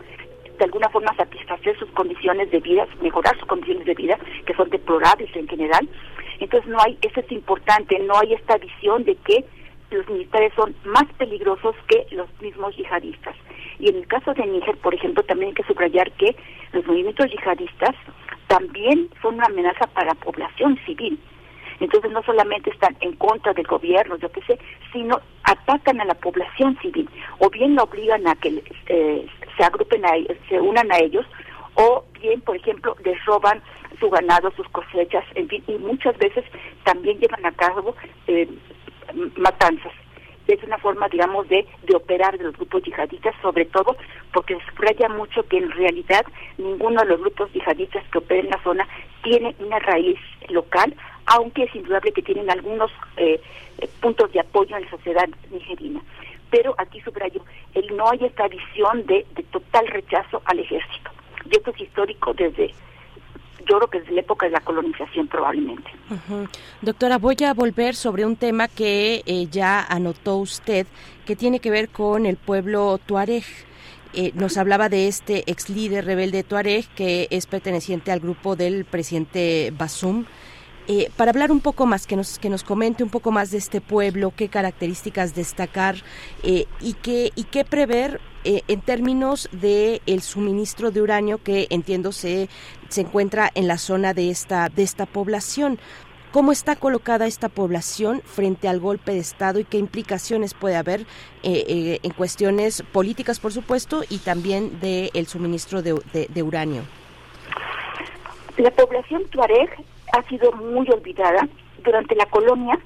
de 0.62 0.66
alguna 0.66 0.89
forma 0.90 1.12
satisfacer 1.16 1.76
sus 1.76 1.90
condiciones 1.90 2.48
de 2.52 2.60
vida, 2.60 2.86
mejorar 3.01 3.36
sus 3.36 3.48
condiciones 3.48 3.84
de 3.84 3.94
vida, 3.94 4.16
que 4.47 4.55
son 4.55 4.70
deplorables 4.70 5.34
en 5.34 5.48
general. 5.48 5.89
Entonces 6.39 6.70
no 6.70 6.78
hay, 6.80 6.97
eso 7.02 7.18
es 7.18 7.32
importante, 7.32 7.98
no 7.98 8.14
hay 8.20 8.34
esta 8.34 8.59
visión 8.59 9.02
de 9.02 9.16
que 9.16 9.44
los 9.90 10.09
militares 10.09 10.52
son 10.55 10.72
más 10.84 11.02
peligrosos 11.18 11.74
que 11.89 12.06
los 12.12 12.28
mismos 12.40 12.76
yihadistas. 12.76 13.34
Y 13.80 13.89
en 13.89 13.97
el 13.97 14.06
caso 14.06 14.34
de 14.34 14.47
Níger, 14.47 14.76
por 14.76 14.94
ejemplo, 14.94 15.24
también 15.24 15.48
hay 15.48 15.55
que 15.55 15.64
subrayar 15.64 16.12
que 16.12 16.36
los 16.72 16.86
movimientos 16.86 17.28
yihadistas 17.28 17.97
también 18.47 19.09
son 19.20 19.34
una 19.34 19.47
amenaza 19.47 19.89
para 19.89 20.10
la 20.10 20.14
población 20.14 20.78
civil. 20.86 21.18
Entonces 21.80 22.12
no 22.12 22.22
solamente 22.22 22.70
están 22.70 22.97
en 23.01 23.16
contra 23.16 23.52
del 23.52 23.66
gobierno, 23.66 24.16
yo 24.18 24.30
qué 24.30 24.43
sé, 24.43 24.59
sino 24.93 25.20
atacan 25.43 26.01
a 26.01 26.05
la 26.05 26.14
población 26.14 26.78
civil 26.80 27.09
o 27.40 27.51
bien 27.51 27.74
la 27.74 27.82
obligan 27.82 28.24
a 28.28 28.36
que 28.36 28.62
eh, 28.86 29.26
se 29.56 29.64
agrupen, 29.64 30.04
a, 30.04 30.10
se 30.48 30.60
unan 30.60 30.90
a 30.92 30.98
ellos 30.98 31.26
o 31.74 32.04
bien, 32.20 32.40
por 32.40 32.56
ejemplo, 32.56 32.96
les 33.04 33.24
roban 33.24 33.62
su 33.98 34.10
ganado, 34.10 34.50
sus 34.52 34.68
cosechas, 34.68 35.24
en 35.34 35.48
fin, 35.48 35.62
y 35.66 35.72
muchas 35.78 36.16
veces 36.18 36.44
también 36.84 37.18
llevan 37.18 37.44
a 37.46 37.52
cabo 37.52 37.94
eh, 38.26 38.48
matanzas. 39.36 39.92
Es 40.48 40.62
una 40.64 40.76
forma, 40.78 41.08
digamos, 41.08 41.48
de, 41.48 41.66
de 41.84 41.96
operar 41.96 42.36
de 42.36 42.44
los 42.44 42.56
grupos 42.56 42.82
yihadistas, 42.82 43.34
sobre 43.40 43.64
todo 43.66 43.96
porque 44.32 44.56
se 44.56 44.66
subraya 44.72 45.08
mucho 45.08 45.46
que 45.46 45.58
en 45.58 45.70
realidad 45.70 46.26
ninguno 46.58 47.00
de 47.00 47.08
los 47.08 47.20
grupos 47.20 47.52
yihadistas 47.52 48.04
que 48.10 48.18
operan 48.18 48.46
en 48.46 48.50
la 48.50 48.62
zona 48.62 48.88
tiene 49.22 49.54
una 49.60 49.78
raíz 49.78 50.18
local, 50.48 50.94
aunque 51.26 51.64
es 51.64 51.74
indudable 51.74 52.12
que 52.12 52.22
tienen 52.22 52.50
algunos 52.50 52.90
eh, 53.16 53.40
puntos 54.00 54.32
de 54.32 54.40
apoyo 54.40 54.76
en 54.76 54.82
la 54.82 54.90
sociedad 54.90 55.28
nigerina. 55.50 56.00
Pero 56.52 56.76
aquí 56.78 57.00
subrayo, 57.00 57.44
el 57.74 57.96
no 57.96 58.08
hay 58.08 58.24
esta 58.24 58.46
visión 58.46 59.04
de, 59.06 59.26
de 59.34 59.42
total 59.44 59.88
rechazo 59.88 60.40
al 60.44 60.60
ejército. 60.60 61.10
Y 61.50 61.56
esto 61.56 61.72
es 61.72 61.80
histórico 61.80 62.32
desde, 62.34 62.72
yo 63.68 63.78
creo 63.78 63.88
que 63.88 64.00
desde 64.00 64.12
la 64.12 64.20
época 64.20 64.46
de 64.46 64.52
la 64.52 64.60
colonización 64.60 65.28
probablemente. 65.28 65.90
Doctora, 66.80 67.18
voy 67.18 67.36
a 67.46 67.54
volver 67.54 67.94
sobre 67.94 68.24
un 68.24 68.36
tema 68.36 68.68
que 68.68 69.22
eh, 69.26 69.46
ya 69.50 69.82
anotó 69.82 70.36
usted, 70.36 70.86
que 71.26 71.36
tiene 71.36 71.60
que 71.60 71.70
ver 71.70 71.88
con 71.88 72.26
el 72.26 72.36
pueblo 72.36 72.98
tuareg. 73.04 73.44
Eh, 74.14 74.32
nos 74.34 74.58
hablaba 74.58 74.88
de 74.88 75.08
este 75.08 75.42
ex 75.50 75.70
líder 75.70 76.04
rebelde 76.04 76.42
tuareg 76.42 76.86
que 76.88 77.28
es 77.30 77.46
perteneciente 77.46 78.12
al 78.12 78.20
grupo 78.20 78.56
del 78.56 78.84
presidente 78.84 79.72
Basum. 79.76 80.26
Eh, 80.94 81.10
para 81.16 81.31
hablar 81.31 81.51
un 81.51 81.60
poco 81.60 81.86
más, 81.86 82.06
que 82.06 82.16
nos, 82.16 82.39
que 82.39 82.51
nos 82.51 82.64
comente 82.64 83.02
un 83.02 83.09
poco 83.09 83.32
más 83.32 83.51
de 83.51 83.56
este 83.56 83.81
pueblo, 83.81 84.31
qué 84.36 84.48
características 84.48 85.35
destacar 85.35 85.94
eh, 86.43 86.66
y, 86.82 86.93
qué, 86.93 87.32
y 87.35 87.44
qué 87.44 87.64
prever 87.64 88.20
eh, 88.44 88.60
en 88.69 88.82
términos 88.82 89.48
de 89.52 90.02
el 90.05 90.20
suministro 90.20 90.90
de 90.90 91.01
uranio 91.01 91.43
que 91.43 91.66
entiendo 91.70 92.12
se, 92.12 92.51
se 92.90 93.01
encuentra 93.01 93.51
en 93.55 93.69
la 93.69 93.78
zona 93.78 94.12
de 94.12 94.28
esta, 94.28 94.69
de 94.69 94.82
esta 94.82 95.06
población. 95.06 95.78
¿Cómo 96.31 96.52
está 96.52 96.77
colocada 96.77 97.27
esta 97.27 97.48
población 97.48 98.20
frente 98.27 98.69
al 98.69 98.78
golpe 98.78 99.12
de 99.12 99.20
Estado 99.20 99.60
y 99.60 99.64
qué 99.64 99.78
implicaciones 99.78 100.52
puede 100.52 100.77
haber 100.77 101.01
eh, 101.43 101.64
eh, 101.69 102.01
en 102.02 102.10
cuestiones 102.12 102.82
políticas, 102.93 103.40
por 103.40 103.55
supuesto, 103.55 104.02
y 104.10 104.19
también 104.19 104.78
del 104.81 105.10
el 105.14 105.27
suministro 105.27 105.81
de, 105.81 105.94
de- 106.12 106.28
de 106.28 106.43
uranio? 106.43 106.82
La 108.59 108.70
población 108.70 109.24
tuareg 109.31 109.70
ha 110.12 110.22
sido 110.28 110.52
muy 110.52 110.89
olvidada. 110.90 111.48
Durante 111.84 112.14
la 112.14 112.26
colonia, 112.26 112.78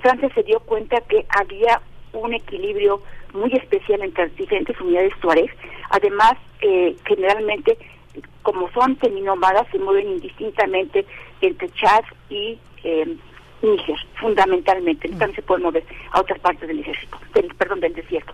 Francia 0.00 0.30
se 0.34 0.42
dio 0.44 0.60
cuenta 0.60 1.00
que 1.00 1.26
había 1.28 1.80
un 2.12 2.34
equilibrio 2.34 3.02
muy 3.32 3.52
especial 3.54 4.02
entre 4.02 4.26
las 4.26 4.36
diferentes 4.36 4.80
unidades 4.80 5.12
tuareg. 5.20 5.50
Además, 5.90 6.34
eh, 6.60 6.96
generalmente, 7.06 7.76
como 8.42 8.70
son 8.72 8.98
seminómadas, 9.00 9.66
se 9.72 9.78
mueven 9.78 10.08
indistintamente 10.08 11.04
entre 11.40 11.70
Chad 11.70 12.04
y 12.28 12.58
eh, 12.84 13.16
Níger, 13.62 13.98
fundamentalmente. 14.20 15.08
También 15.08 15.34
se 15.34 15.42
pueden 15.42 15.64
mover 15.64 15.84
a 16.12 16.20
otras 16.20 16.38
partes 16.40 16.68
del 16.68 16.80
ejército, 16.80 17.18
del, 17.34 17.54
perdón, 17.54 17.80
del 17.80 17.94
desierto. 17.94 18.32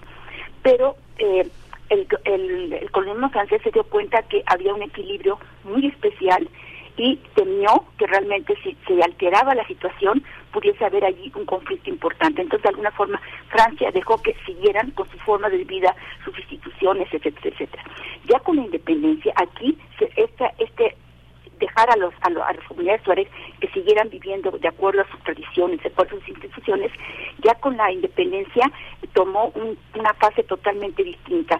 Pero 0.62 0.97
eh, 1.19 1.48
el, 1.89 2.07
el, 2.24 2.73
el 2.73 2.90
colonialismo 2.90 3.31
francés 3.31 3.62
se 3.62 3.70
dio 3.70 3.85
cuenta 3.85 4.23
que 4.23 4.43
había 4.47 4.74
un 4.74 4.82
equilibrio 4.82 5.39
muy 5.65 5.86
especial 5.86 6.48
y 6.97 7.16
temió 7.35 7.85
que 7.98 8.06
realmente 8.06 8.55
si 8.62 8.77
se 8.86 9.02
alteraba 9.02 9.55
la 9.55 9.66
situación 9.66 10.23
pudiese 10.52 10.85
haber 10.85 11.05
allí 11.05 11.31
un 11.35 11.44
conflicto 11.44 11.90
importante. 11.90 12.40
Entonces, 12.40 12.62
de 12.62 12.68
alguna 12.70 12.90
forma, 12.93 13.20
Francia 13.48 13.90
dejó 13.90 14.20
que 14.23 14.35
siguieran 14.47 14.90
con 14.93 15.09
su 15.10 15.18
forma 15.18 15.48
de 15.51 15.64
vida, 15.64 15.94
sus 16.24 16.39
instituciones, 16.39 17.06
etcétera, 17.12 17.48
etcétera. 17.51 17.85
Ya 18.28 18.39
con 18.40 18.56
la 18.56 18.62
independencia, 18.62 19.32
aquí 19.36 19.77
esta, 20.16 20.52
este 20.59 20.97
dejar 21.59 21.89
a 21.90 21.97
los 21.97 22.12
a, 22.20 22.28
lo- 22.28 22.44
a 22.44 22.52
las 22.52 22.64
comunidades 22.66 23.02
tuareg 23.02 23.28
que 23.60 23.68
siguieran 23.68 24.10
viviendo 24.10 24.51
de 24.51 24.68
acuerdo 24.68 25.01
a 25.02 25.10
sus 25.10 25.20
tradiciones, 25.23 25.82
de 25.82 25.89
acuerdo 25.89 26.16
a 26.16 26.20
sus 26.20 26.28
instituciones, 26.28 26.93
ya 27.43 27.55
con 27.55 27.77
la 27.78 27.90
independencia 27.90 28.70
tomó 29.14 29.47
un- 29.55 29.78
una 29.98 30.12
fase 30.14 30.43
totalmente 30.43 31.02
distinta. 31.02 31.59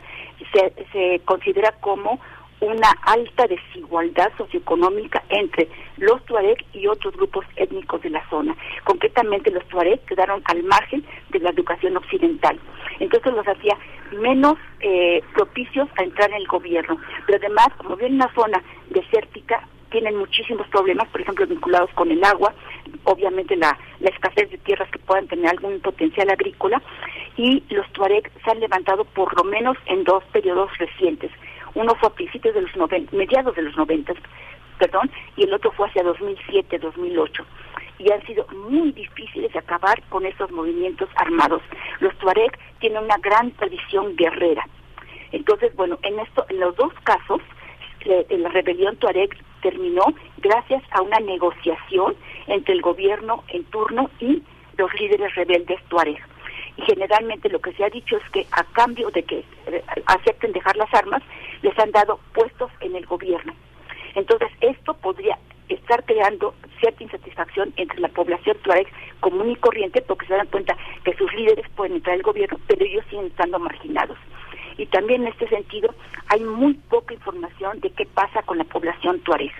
Se, 0.53 0.73
se 0.93 1.21
considera 1.25 1.73
como 1.81 2.21
una 2.61 2.91
alta 3.03 3.47
desigualdad 3.47 4.33
socioeconómica 4.39 5.23
entre 5.29 5.69
los 5.99 6.25
tuareg 6.25 6.65
y 6.73 6.87
otros 6.87 7.15
grupos 7.17 7.45
étnicos 7.57 8.01
de 8.03 8.11
la 8.11 8.29
zona. 8.31 8.57
Concretamente 8.85 9.51
los 9.51 9.67
tuareg 9.69 10.01
quedaron 10.07 10.43
al 10.47 10.63
margen 10.63 11.05
de 11.31 11.39
la 11.41 11.51
educación 11.51 11.97
occidental. 11.97 12.59
Entonces 12.99 13.33
los 13.35 13.47
hacía 13.47 13.77
menos 14.13 14.55
eh, 14.81 15.23
propicios 15.35 15.89
a 15.99 16.03
entrar 16.03 16.31
en 16.31 16.37
el 16.37 16.47
gobierno. 16.47 16.99
Pero 17.27 17.39
además, 17.39 17.69
como 17.77 17.97
viven 17.97 18.13
en 18.13 18.23
una 18.23 18.35
zona 18.35 18.63
desértica, 18.91 19.67
tienen 19.91 20.17
muchísimos 20.17 20.67
problemas, 20.69 21.09
por 21.09 21.21
ejemplo, 21.21 21.47
vinculados 21.47 21.91
con 21.95 22.11
el 22.11 22.23
agua, 22.25 22.53
obviamente 23.05 23.57
la, 23.57 23.79
la 24.01 24.11
escasez 24.11 24.51
de 24.51 24.59
tierras 24.59 24.91
que 24.91 24.99
puedan 24.99 25.29
tener 25.29 25.49
algún 25.49 25.81
potencial 25.81 26.29
agrícola, 26.31 26.83
y 27.37 27.63
los 27.69 27.91
tuareg 27.93 28.31
se 28.45 28.51
han 28.51 28.61
levantado 28.61 29.05
por 29.05 29.37
lo 29.37 29.45
menos 29.45 29.77
en 29.87 30.05
dos 30.05 30.25
periodos 30.33 30.77
recientes. 30.79 31.31
Uno 31.77 31.95
fue 31.97 32.09
a 32.09 32.15
principios 32.15 32.55
de 32.55 32.63
los 32.63 32.75
90, 32.75 33.15
mediados 33.15 33.55
de 33.55 33.61
los 33.61 33.77
90, 33.77 34.15
perdón, 34.79 35.11
y 35.37 35.45
el 35.45 35.53
otro 35.53 35.71
fue 35.73 35.87
hacia 35.87 36.03
2007, 36.03 36.79
2008. 36.79 37.45
Y 37.99 38.11
han 38.11 38.25
sido 38.27 38.47
muy 38.49 38.93
difíciles 38.93 39.53
de 39.53 39.59
acabar 39.59 40.03
con 40.09 40.25
estos 40.25 40.51
movimientos 40.51 41.11
armados. 41.17 41.61
Los 42.01 42.17
tuareg 42.17 42.59
tienen 42.79 43.05
una 43.05 43.19
gran 43.19 43.51
tradición 43.53 44.17
guerrera. 44.17 44.67
Entonces, 45.33 45.77
bueno, 45.77 45.99
en 46.03 46.19
esto, 46.19 46.47
en 46.49 46.61
los 46.61 46.75
dos 46.77 46.95
casos, 47.05 47.43
la 48.31 48.49
rebelión 48.49 48.97
tuareg 48.97 49.37
terminó 49.61 50.07
gracias 50.39 50.83
a 50.93 51.03
una 51.03 51.21
negociación 51.21 52.17
entre 52.47 52.73
el 52.73 52.81
gobierno 52.81 53.45
en 53.49 53.65
turno 53.65 54.09
y 54.19 54.43
los 54.79 54.91
líderes 54.99 55.35
rebeldes 55.35 55.83
tuareg. 55.89 56.23
Y 56.79 56.83
generalmente 56.83 57.51
lo 57.51 57.61
que 57.61 57.73
se 57.73 57.85
ha 57.85 57.91
dicho 57.91 58.17
es 58.17 58.31
que 58.31 58.47
a 58.53 58.65
cambio 58.65 59.11
de 59.11 59.23
que 59.23 59.45
eh, 59.67 59.85
acepten 60.07 60.53
dejar 60.53 60.77
las 60.77 60.93
armas, 60.93 61.23
les 61.63 61.79
han 61.79 61.91
dado 61.93 62.21
puestos 62.35 62.71
en 62.81 62.97
el 62.97 63.07
gobierno. 63.07 63.55
Entonces, 64.15 64.49
esto 64.61 64.95
podría 64.95 65.39
estar 65.69 66.05
creando 66.05 66.55
cierta 66.81 67.03
insatisfacción 67.03 67.73
entre 67.77 68.01
la 68.01 68.09
población 68.09 68.57
tuareg 68.63 68.87
común 69.21 69.51
y 69.51 69.57
corriente 69.57 70.03
porque 70.03 70.27
se 70.27 70.35
dan 70.35 70.47
cuenta 70.49 70.77
que 71.05 71.15
sus 71.17 71.33
líderes 71.35 71.69
pueden 71.71 71.97
entrar 71.97 72.17
al 72.17 72.23
gobierno, 72.23 72.59
pero 72.67 72.85
ellos 72.85 73.05
siguen 73.11 73.27
estando 73.27 73.59
marginados. 73.59 74.19
Y 74.79 74.87
también 74.87 75.23
en 75.23 75.29
este 75.29 75.49
sentido 75.49 75.95
hay 76.29 76.41
muy 76.41 76.75
poca 76.75 77.15
información 77.15 77.81
de 77.81 77.91
qué 77.91 78.07
pasa 78.07 78.43
con 78.43 78.59
la 78.59 78.65
población 78.65 79.21
tuareg. 79.21 79.53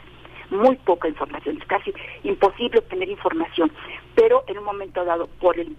Muy 0.51 0.77
poca 0.77 1.09
información, 1.09 1.59
es 1.61 1.67
casi 1.67 1.93
imposible 2.23 2.79
obtener 2.79 3.09
información. 3.09 3.73
Pero 4.15 4.45
en 4.47 4.59
un 4.59 4.65
momento 4.65 5.05
dado, 5.05 5.27
por 5.41 5.59
el, 5.59 5.77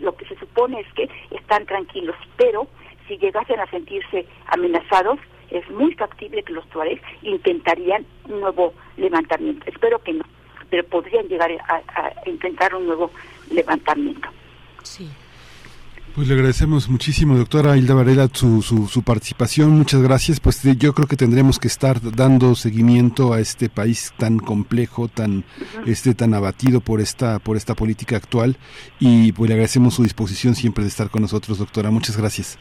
lo 0.00 0.16
que 0.16 0.26
se 0.26 0.36
supone 0.38 0.80
es 0.80 0.92
que 0.94 1.08
están 1.30 1.66
tranquilos, 1.66 2.16
pero 2.36 2.66
si 3.06 3.16
llegasen 3.18 3.60
a 3.60 3.70
sentirse 3.70 4.26
amenazados, 4.46 5.20
es 5.52 5.68
muy 5.70 5.94
factible 5.94 6.42
que 6.42 6.52
los 6.52 6.68
tuareg 6.70 7.00
intentarían 7.22 8.04
un 8.28 8.40
nuevo 8.40 8.74
levantamiento. 8.96 9.64
Espero 9.66 9.98
que 10.02 10.12
no, 10.12 10.24
pero 10.70 10.84
podrían 10.84 11.26
llegar 11.28 11.50
a, 11.68 11.76
a 11.76 12.28
intentar 12.28 12.74
un 12.74 12.86
nuevo 12.86 13.10
levantamiento. 13.50 14.28
Sí. 14.82 15.08
Pues 16.14 16.28
le 16.28 16.34
agradecemos 16.34 16.90
muchísimo, 16.90 17.38
doctora 17.38 17.74
Hilda 17.74 17.94
Varela, 17.94 18.28
su, 18.30 18.60
su, 18.60 18.86
su, 18.86 19.02
participación. 19.02 19.70
Muchas 19.70 20.02
gracias. 20.02 20.40
Pues 20.40 20.62
yo 20.76 20.92
creo 20.92 21.08
que 21.08 21.16
tendremos 21.16 21.58
que 21.58 21.68
estar 21.68 22.02
dando 22.02 22.54
seguimiento 22.54 23.32
a 23.32 23.40
este 23.40 23.70
país 23.70 24.12
tan 24.18 24.38
complejo, 24.38 25.08
tan 25.08 25.44
este 25.86 26.14
tan 26.14 26.34
abatido 26.34 26.82
por 26.82 27.00
esta 27.00 27.38
por 27.38 27.56
esta 27.56 27.74
política 27.74 28.16
actual 28.16 28.58
y 29.00 29.32
pues 29.32 29.48
le 29.48 29.54
agradecemos 29.54 29.94
su 29.94 30.02
disposición 30.02 30.54
siempre 30.54 30.84
de 30.84 30.88
estar 30.88 31.08
con 31.08 31.22
nosotros, 31.22 31.56
doctora. 31.56 31.90
Muchas 31.90 32.18
gracias. 32.18 32.58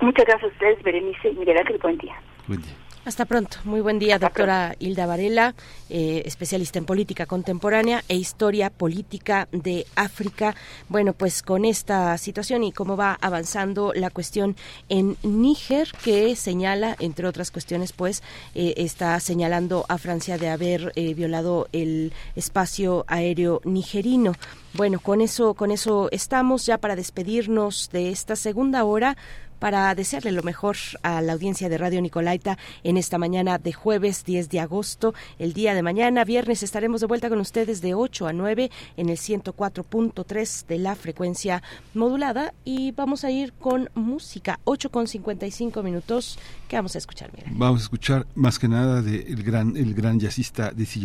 Muchas 0.00 0.26
gracias 0.26 0.50
a 0.50 0.54
ustedes, 0.54 0.82
Berenice 0.82 1.28
y 1.28 1.34
Miguel 1.34 1.58
Ángel. 1.58 1.78
Buen 1.78 1.98
día. 1.98 2.14
Buen 2.46 2.62
día. 2.62 2.74
Hasta 3.04 3.26
pronto. 3.26 3.58
Muy 3.64 3.82
buen 3.82 3.98
día, 3.98 4.18
doctora 4.18 4.76
Hilda 4.78 5.04
Varela, 5.04 5.54
eh, 5.90 6.22
especialista 6.24 6.78
en 6.78 6.86
política 6.86 7.26
contemporánea 7.26 8.02
e 8.08 8.16
historia 8.16 8.70
política 8.70 9.46
de 9.52 9.84
África. 9.94 10.54
Bueno, 10.88 11.12
pues 11.12 11.42
con 11.42 11.66
esta 11.66 12.16
situación 12.16 12.64
y 12.64 12.72
cómo 12.72 12.96
va 12.96 13.18
avanzando 13.20 13.92
la 13.94 14.08
cuestión 14.08 14.56
en 14.88 15.18
Níger, 15.22 15.92
que 16.02 16.34
señala, 16.34 16.96
entre 16.98 17.26
otras 17.26 17.50
cuestiones, 17.50 17.92
pues 17.92 18.22
eh, 18.54 18.72
está 18.78 19.20
señalando 19.20 19.84
a 19.90 19.98
Francia 19.98 20.38
de 20.38 20.48
haber 20.48 20.92
eh, 20.96 21.12
violado 21.12 21.68
el 21.72 22.14
espacio 22.36 23.04
aéreo 23.06 23.60
nigerino. 23.64 24.32
Bueno, 24.72 24.98
con 24.98 25.20
eso, 25.20 25.54
con 25.54 25.70
eso 25.70 26.08
estamos 26.10 26.64
ya 26.66 26.78
para 26.78 26.96
despedirnos 26.96 27.90
de 27.92 28.08
esta 28.08 28.34
segunda 28.34 28.82
hora 28.82 29.16
para 29.64 29.94
desearle 29.94 30.30
lo 30.30 30.42
mejor 30.42 30.76
a 31.02 31.22
la 31.22 31.32
audiencia 31.32 31.70
de 31.70 31.78
Radio 31.78 32.02
Nicolaita 32.02 32.58
en 32.82 32.98
esta 32.98 33.16
mañana 33.16 33.56
de 33.56 33.72
jueves 33.72 34.22
10 34.22 34.50
de 34.50 34.60
agosto. 34.60 35.14
El 35.38 35.54
día 35.54 35.72
de 35.72 35.82
mañana, 35.82 36.22
viernes, 36.24 36.62
estaremos 36.62 37.00
de 37.00 37.06
vuelta 37.06 37.30
con 37.30 37.40
ustedes 37.40 37.80
de 37.80 37.94
8 37.94 38.26
a 38.26 38.34
9 38.34 38.70
en 38.98 39.08
el 39.08 39.16
104.3 39.16 40.66
de 40.66 40.78
la 40.78 40.94
frecuencia 40.94 41.62
modulada 41.94 42.52
y 42.62 42.92
vamos 42.92 43.24
a 43.24 43.30
ir 43.30 43.54
con 43.54 43.88
música, 43.94 44.60
8 44.64 44.90
con 44.90 45.08
55 45.08 45.82
minutos. 45.82 46.38
¿Qué 46.68 46.76
vamos 46.76 46.94
a 46.94 46.98
escuchar? 46.98 47.30
Vamos 47.50 47.80
a 47.80 47.84
escuchar 47.84 48.26
más 48.34 48.58
que 48.58 48.68
nada 48.68 49.00
del 49.00 49.26
el 49.26 49.42
gran, 49.42 49.78
el 49.78 49.94
gran 49.94 50.20
jazzista. 50.20 50.72
Dizzy 50.72 51.00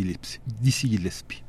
Gillespie. 0.89 1.48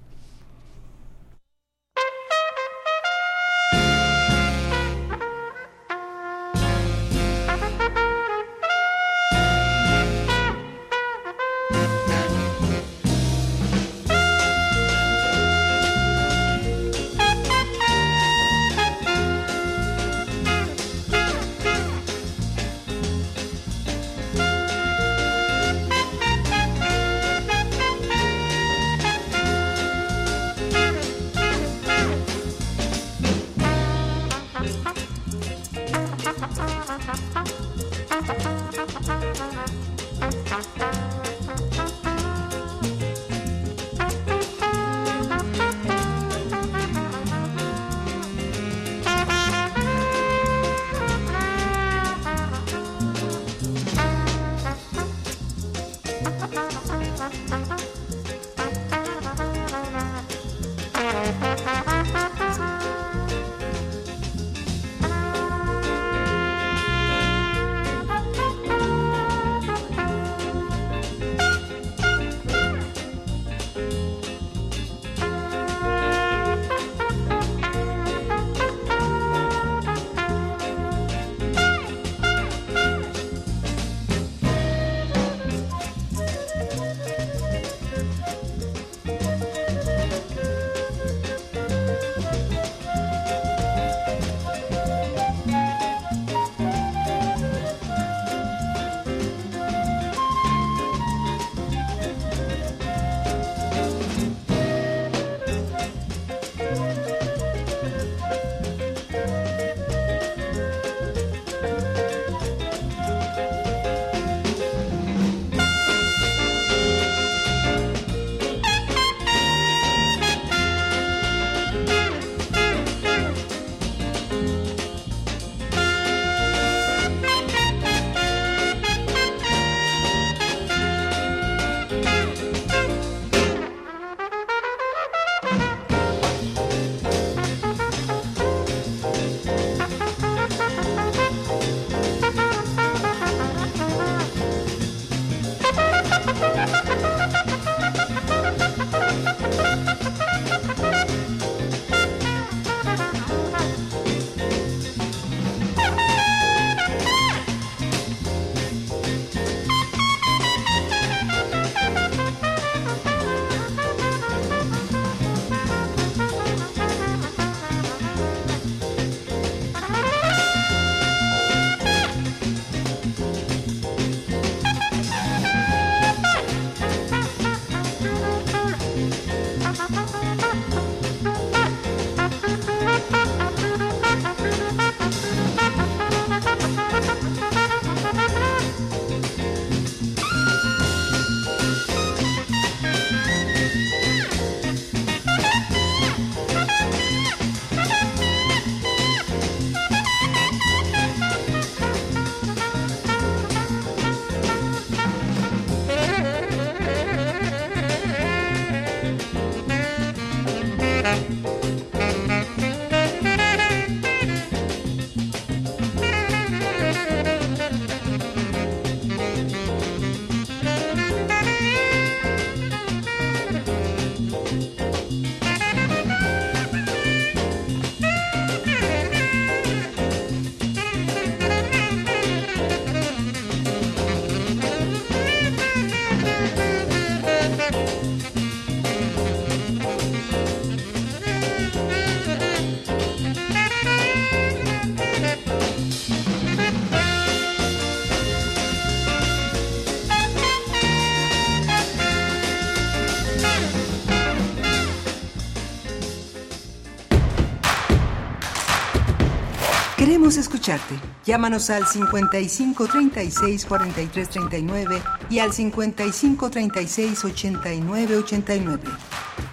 Llámanos 261.24 261.70
al 261.70 261.86
55 261.86 262.86
36 262.86 263.66
43 263.66 264.28
39 264.28 265.02
y 265.28 265.38
al 265.38 265.52
55 265.52 266.50
36 266.50 267.24
89 267.24 268.16
89. 268.16 268.82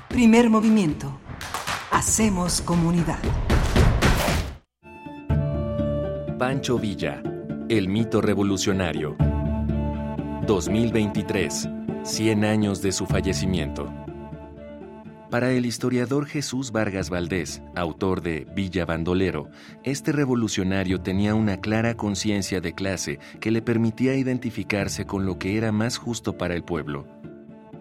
Primer 0.07 0.49
movimiento. 0.49 1.19
Hacemos 1.91 2.61
comunidad. 2.61 3.19
Pancho 6.37 6.77
Villa, 6.77 7.23
el 7.67 7.87
mito 7.87 8.21
revolucionario. 8.21 9.15
2023, 10.45 11.67
100 12.03 12.45
años 12.45 12.81
de 12.81 12.91
su 12.91 13.05
fallecimiento. 13.05 13.91
Para 15.29 15.51
el 15.51 15.65
historiador 15.65 16.25
Jesús 16.25 16.71
Vargas 16.71 17.09
Valdés, 17.09 17.61
autor 17.75 18.21
de 18.21 18.47
Villa 18.55 18.85
Bandolero, 18.85 19.49
este 19.83 20.13
revolucionario 20.13 21.01
tenía 21.01 21.35
una 21.35 21.59
clara 21.59 21.97
conciencia 21.97 22.61
de 22.61 22.73
clase 22.73 23.19
que 23.41 23.51
le 23.51 23.61
permitía 23.61 24.15
identificarse 24.15 25.05
con 25.05 25.25
lo 25.25 25.37
que 25.37 25.57
era 25.57 25.73
más 25.73 25.97
justo 25.97 26.37
para 26.37 26.53
el 26.55 26.63
pueblo. 26.63 27.05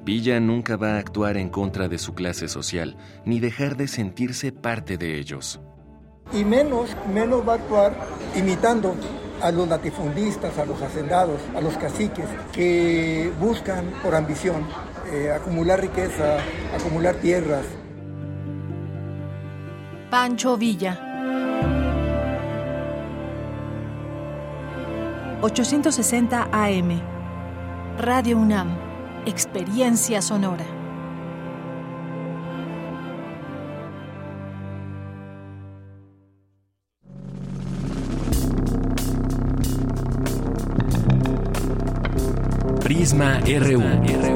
Villa 0.05 0.40
nunca 0.40 0.77
va 0.77 0.94
a 0.94 0.98
actuar 0.98 1.36
en 1.36 1.48
contra 1.48 1.86
de 1.86 1.98
su 1.98 2.14
clase 2.14 2.48
social, 2.48 2.97
ni 3.24 3.39
dejar 3.39 3.77
de 3.77 3.86
sentirse 3.86 4.51
parte 4.51 4.98
de 4.98 5.16
ellos. 5.16 5.60
Y 6.32 6.44
menos, 6.44 6.97
menos 7.14 7.47
va 7.47 7.52
a 7.52 7.56
actuar 7.56 7.97
imitando 8.35 8.97
a 9.40 9.52
los 9.52 9.68
latifundistas, 9.68 10.59
a 10.59 10.64
los 10.64 10.82
hacendados, 10.82 11.40
a 11.55 11.60
los 11.60 11.77
caciques, 11.77 12.27
que 12.52 13.31
buscan 13.39 13.85
por 14.02 14.16
ambición 14.16 14.64
eh, 15.12 15.33
acumular 15.33 15.81
riqueza, 15.81 16.39
acumular 16.74 17.15
tierras. 17.16 17.65
Pancho 20.11 20.57
Villa. 20.57 21.07
860 25.43 26.49
AM. 26.53 27.01
Radio 27.99 28.39
UNAM. 28.39 28.69
Experiencia 29.27 30.20
sonora. 30.23 30.65
Prisma 42.83 43.41
RU. 43.41 44.35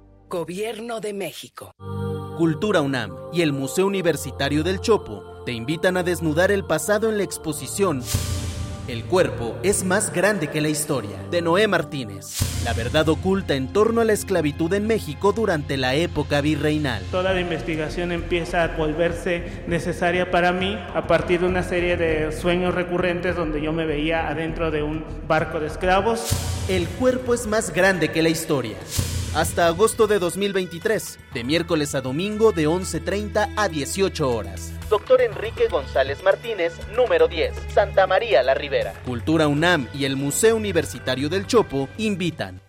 Gobierno 0.31 1.01
de 1.01 1.11
México. 1.11 1.75
Cultura 2.37 2.79
UNAM 2.79 3.13
y 3.33 3.41
el 3.41 3.51
Museo 3.51 3.85
Universitario 3.85 4.63
del 4.63 4.79
Chopo 4.79 5.43
te 5.45 5.51
invitan 5.51 5.97
a 5.97 6.03
desnudar 6.03 6.51
el 6.51 6.63
pasado 6.63 7.09
en 7.09 7.17
la 7.17 7.23
exposición 7.23 8.01
El 8.87 9.03
cuerpo 9.03 9.57
es 9.61 9.83
más 9.83 10.13
grande 10.13 10.47
que 10.47 10.61
la 10.61 10.69
historia, 10.69 11.17
de 11.29 11.41
Noé 11.41 11.67
Martínez. 11.67 12.63
La 12.63 12.71
verdad 12.71 13.09
oculta 13.09 13.55
en 13.55 13.73
torno 13.73 13.99
a 13.99 14.05
la 14.05 14.13
esclavitud 14.13 14.73
en 14.73 14.87
México 14.87 15.33
durante 15.33 15.75
la 15.75 15.95
época 15.95 16.39
virreinal. 16.39 17.03
Toda 17.11 17.33
la 17.33 17.41
investigación 17.41 18.13
empieza 18.13 18.63
a 18.63 18.69
volverse 18.77 19.65
necesaria 19.67 20.31
para 20.31 20.53
mí 20.53 20.79
a 20.95 21.07
partir 21.07 21.41
de 21.41 21.47
una 21.47 21.63
serie 21.63 21.97
de 21.97 22.31
sueños 22.31 22.73
recurrentes 22.73 23.35
donde 23.35 23.61
yo 23.61 23.73
me 23.73 23.85
veía 23.85 24.29
adentro 24.29 24.71
de 24.71 24.81
un 24.81 25.03
barco 25.27 25.59
de 25.59 25.67
esclavos. 25.67 26.29
El 26.69 26.87
cuerpo 26.87 27.33
es 27.33 27.47
más 27.47 27.73
grande 27.73 28.13
que 28.13 28.21
la 28.21 28.29
historia. 28.29 28.77
Hasta 29.33 29.67
agosto 29.67 30.07
de 30.07 30.19
2023, 30.19 31.17
de 31.33 31.43
miércoles 31.45 31.95
a 31.95 32.01
domingo 32.01 32.51
de 32.51 32.67
11.30 32.67 33.53
a 33.55 33.69
18 33.69 34.29
horas. 34.29 34.73
Doctor 34.89 35.21
Enrique 35.21 35.69
González 35.69 36.21
Martínez, 36.21 36.73
número 36.97 37.29
10, 37.29 37.53
Santa 37.73 38.07
María 38.07 38.43
la 38.43 38.55
Ribera. 38.55 38.93
Cultura 39.05 39.47
UNAM 39.47 39.87
y 39.93 40.03
el 40.03 40.17
Museo 40.17 40.57
Universitario 40.57 41.29
del 41.29 41.47
Chopo 41.47 41.87
invitan. 41.97 42.59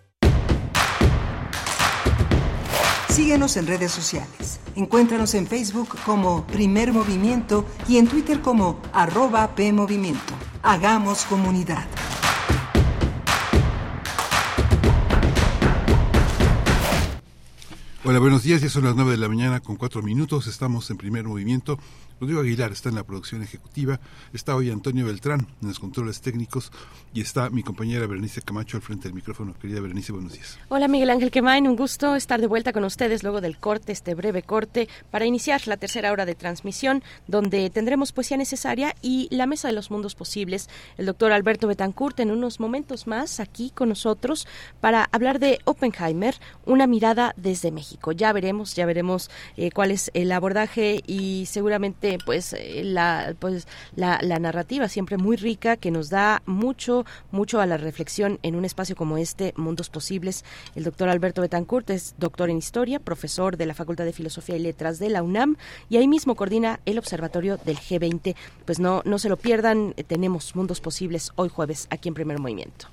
Síguenos 3.09 3.57
en 3.57 3.67
redes 3.67 3.91
sociales. 3.91 4.61
Encuéntranos 4.77 5.33
en 5.33 5.47
Facebook 5.47 5.97
como 6.05 6.47
Primer 6.47 6.93
Movimiento 6.93 7.65
y 7.89 7.97
en 7.97 8.07
Twitter 8.07 8.39
como 8.39 8.81
arroba 8.93 9.53
PMovimiento. 9.53 10.33
Hagamos 10.63 11.25
comunidad. 11.25 11.85
Hola, 18.05 18.19
buenos 18.19 18.43
días. 18.43 18.61
Ya 18.61 18.67
son 18.67 18.83
las 18.83 18.95
9 18.95 19.11
de 19.11 19.17
la 19.17 19.29
mañana 19.29 19.61
con 19.61 19.77
cuatro 19.77 20.01
minutos. 20.01 20.47
Estamos 20.47 20.91
en 20.91 20.97
primer 20.97 21.23
movimiento. 21.23 21.79
Rodrigo 22.19 22.41
Aguilar 22.41 22.71
está 22.71 22.89
en 22.89 22.95
la 22.95 23.03
producción 23.03 23.41
ejecutiva. 23.41 23.99
Está 24.33 24.55
hoy 24.55 24.69
Antonio 24.69 25.05
Beltrán 25.05 25.47
en 25.61 25.67
los 25.67 25.79
controles 25.79 26.21
técnicos. 26.21 26.71
Y 27.13 27.21
está 27.21 27.49
mi 27.49 27.63
compañera 27.63 28.07
Berenice 28.07 28.41
Camacho 28.41 28.77
al 28.77 28.83
frente 28.83 29.03
del 29.03 29.13
micrófono. 29.13 29.53
Querida 29.59 29.81
Berenice, 29.81 30.11
buenos 30.11 30.33
días. 30.33 30.57
Hola, 30.69 30.87
Miguel 30.87 31.09
Ángel 31.09 31.31
Quemain. 31.31 31.67
Un 31.67 31.75
gusto 31.75 32.15
estar 32.15 32.41
de 32.41 32.47
vuelta 32.47 32.73
con 32.73 32.83
ustedes 32.83 33.23
luego 33.23 33.41
del 33.41 33.57
corte, 33.57 33.91
este 33.91 34.15
breve 34.15 34.41
corte, 34.41 34.87
para 35.11 35.25
iniciar 35.25 35.67
la 35.67 35.77
tercera 35.77 36.11
hora 36.11 36.25
de 36.25 36.35
transmisión, 36.35 37.03
donde 37.27 37.69
tendremos 37.69 38.11
poesía 38.11 38.37
necesaria 38.37 38.95
y 39.01 39.27
la 39.31 39.45
mesa 39.45 39.67
de 39.67 39.73
los 39.73 39.91
mundos 39.91 40.15
posibles. 40.15 40.69
El 40.97 41.05
doctor 41.05 41.31
Alberto 41.31 41.67
Betancourt 41.67 42.19
en 42.19 42.31
unos 42.31 42.59
momentos 42.59 43.07
más 43.07 43.39
aquí 43.39 43.71
con 43.71 43.89
nosotros 43.89 44.47
para 44.81 45.09
hablar 45.11 45.39
de 45.39 45.59
Oppenheimer, 45.65 46.35
una 46.65 46.87
mirada 46.87 47.33
desde 47.37 47.71
México. 47.71 48.11
Ya 48.11 48.33
veremos, 48.33 48.75
ya 48.75 48.85
veremos 48.85 49.29
eh, 49.57 49.71
cuál 49.71 49.91
es 49.91 50.09
el 50.13 50.31
abordaje 50.31 51.03
y 51.05 51.45
seguramente 51.47 52.02
pues 52.25 52.53
eh, 52.53 52.81
la 52.83 53.33
pues 53.39 53.67
la, 53.95 54.19
narrativa 54.39 54.87
siempre 54.89 55.17
muy 55.17 55.37
rica 55.37 55.77
que 55.77 55.91
nos 55.91 56.09
da 56.09 56.41
mucho 56.45 57.05
mucho 57.31 57.61
a 57.61 57.65
la 57.65 57.77
reflexión 57.77 58.39
en 58.43 58.55
un 58.55 58.65
espacio 58.65 58.95
como 58.95 59.17
este, 59.17 59.53
Mundos 59.55 59.89
Posibles. 59.89 60.43
El 60.75 60.83
doctor 60.83 61.09
Alberto 61.09 61.41
Betancourt 61.41 61.89
es 61.89 62.15
doctor 62.17 62.49
en 62.49 62.57
historia, 62.57 62.99
profesor 62.99 63.57
de 63.57 63.65
la 63.65 63.73
Facultad 63.73 64.05
de 64.05 64.13
Filosofía 64.13 64.57
y 64.57 64.59
Letras 64.59 64.99
de 64.99 65.09
la 65.09 65.23
UNAM 65.23 65.55
y 65.89 65.97
ahí 65.97 66.07
mismo 66.07 66.35
coordina 66.35 66.79
el 66.85 66.97
observatorio 66.97 67.57
del 67.57 67.77
G20. 67.77 68.35
Pues 68.65 68.79
no 68.79 69.01
no 69.05 69.19
se 69.19 69.29
lo 69.29 69.37
pierdan, 69.37 69.93
tenemos 70.07 70.55
Mundos 70.55 70.81
Posibles 70.81 71.31
hoy 71.35 71.49
jueves 71.49 71.87
aquí 71.89 72.09
en 72.09 72.15
Primer 72.15 72.39
Movimiento. 72.39 72.87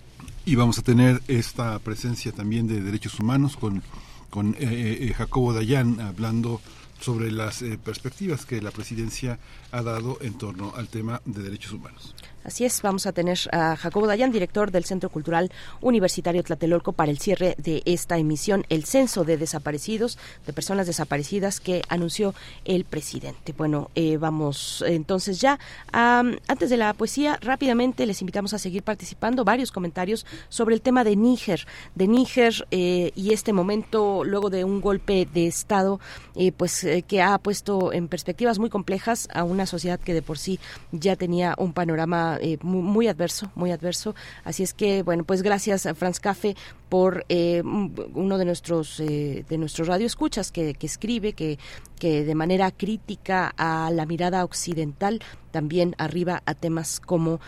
Y 0.45 0.55
vamos 0.55 0.79
a 0.79 0.83
tener 0.83 1.21
esta 1.29 1.79
presencia 1.81 2.33
también 2.33 2.67
de 2.67 2.81
derechos 2.81 3.19
humanos 3.19 3.57
con 3.57 3.83
con 4.31 4.55
eh, 4.55 5.09
eh, 5.11 5.13
Jacobo 5.15 5.53
Dayan 5.53 6.01
hablando 6.01 6.61
sobre 7.01 7.33
las 7.33 7.63
eh, 7.63 7.79
perspectivas 7.83 8.47
que 8.47 8.61
la 8.61 8.71
presidencia 8.71 9.39
ha 9.73 9.83
dado 9.83 10.19
en 10.21 10.35
torno 10.35 10.73
al 10.77 10.89
tema 10.89 11.21
de 11.25 11.43
derechos 11.43 11.73
humanos. 11.73 12.15
Así 12.43 12.65
es, 12.65 12.81
vamos 12.81 13.07
a 13.07 13.13
tener 13.13 13.39
a 13.53 13.77
Jacobo 13.77 14.07
Dayan, 14.07 14.33
director 14.33 14.71
del 14.71 14.87
Centro 14.87 15.11
Cultural 15.11 15.53
Universitario 15.83 16.43
Tlatelolco, 16.43 16.93
para 16.93 17.11
el 17.11 17.19
cierre 17.19 17.55
de 17.59 17.83
esta 17.85 18.17
emisión, 18.17 18.65
el 18.71 18.87
censo 18.87 19.25
de 19.25 19.37
desaparecidos, 19.37 20.19
de 20.47 20.55
personas 20.55 20.87
desaparecidas 20.87 21.61
que 21.61 21.83
anunció 21.91 22.35
el 22.65 22.87
presidente. 22.87 23.53
Bueno, 23.53 23.91
eh, 23.95 24.17
vamos 24.17 24.83
entonces 24.87 25.39
ya. 25.39 25.59
antes 25.93 26.71
de 26.71 26.77
la 26.79 26.95
poesía, 26.95 27.39
rápidamente 27.43 28.07
les 28.07 28.23
invitamos 28.23 28.55
a 28.55 28.59
seguir 28.59 28.85
participando. 28.85 29.45
Varios 29.45 29.71
comentarios 29.71 30.25
sobre 30.49 30.75
el 30.75 30.81
tema 30.81 31.05
de 31.05 31.17
Níger, 31.17 31.67
de 31.95 32.09
Níger 32.09 32.67
eh, 32.71 33.13
y 33.15 33.35
este 33.35 33.53
momento 33.53 34.25
luego 34.25 34.49
de 34.49 34.65
un 34.65 34.81
golpe 34.81 35.29
de 35.31 35.47
Estado, 35.47 36.01
eh, 36.37 36.53
pues 36.53 36.87
que 37.07 37.21
ha 37.21 37.37
puesto 37.37 37.93
en 37.93 38.09
perspectivas 38.09 38.59
muy 38.59 38.71
complejas 38.71 39.29
a 39.35 39.45
una 39.45 39.67
sociedad 39.67 40.01
que 40.01 40.15
de 40.15 40.23
por 40.23 40.39
sí 40.39 40.59
ya 40.91 41.17
tenía 41.17 41.55
un 41.59 41.75
panorama 41.75 42.30
eh, 42.39 42.59
muy, 42.63 43.09
adverso, 43.09 43.51
muy 43.55 43.71
adverso. 43.71 44.15
Así 44.45 44.63
es 44.63 44.75
que, 44.75 45.03
bueno, 45.03 45.25
pues 45.25 45.43
gracias 45.43 45.87
a 45.87 45.95
Franz 45.95 46.21
Café 46.21 46.57
por 46.89 47.25
eh, 47.29 47.63
uno 47.65 48.39
de 48.39 48.45
nuestros 48.45 49.01
eh, 49.01 49.45
de 49.49 49.59
nuestros 49.59 49.89
radioescuchas 49.89 50.51
que, 50.51 50.75
que 50.75 50.87
escribe 50.87 51.33
que, 51.35 51.59
que 51.99 52.25
de 52.25 52.35
manera 52.35 52.71
crítica 52.73 53.55
a 53.57 53.91
la 53.93 54.07
mirada 54.07 54.45
occidental 54.45 55.21
también 55.53 55.95
arriba 55.99 56.43
a 56.47 56.55
temas 56.55 57.01
como 57.01 57.41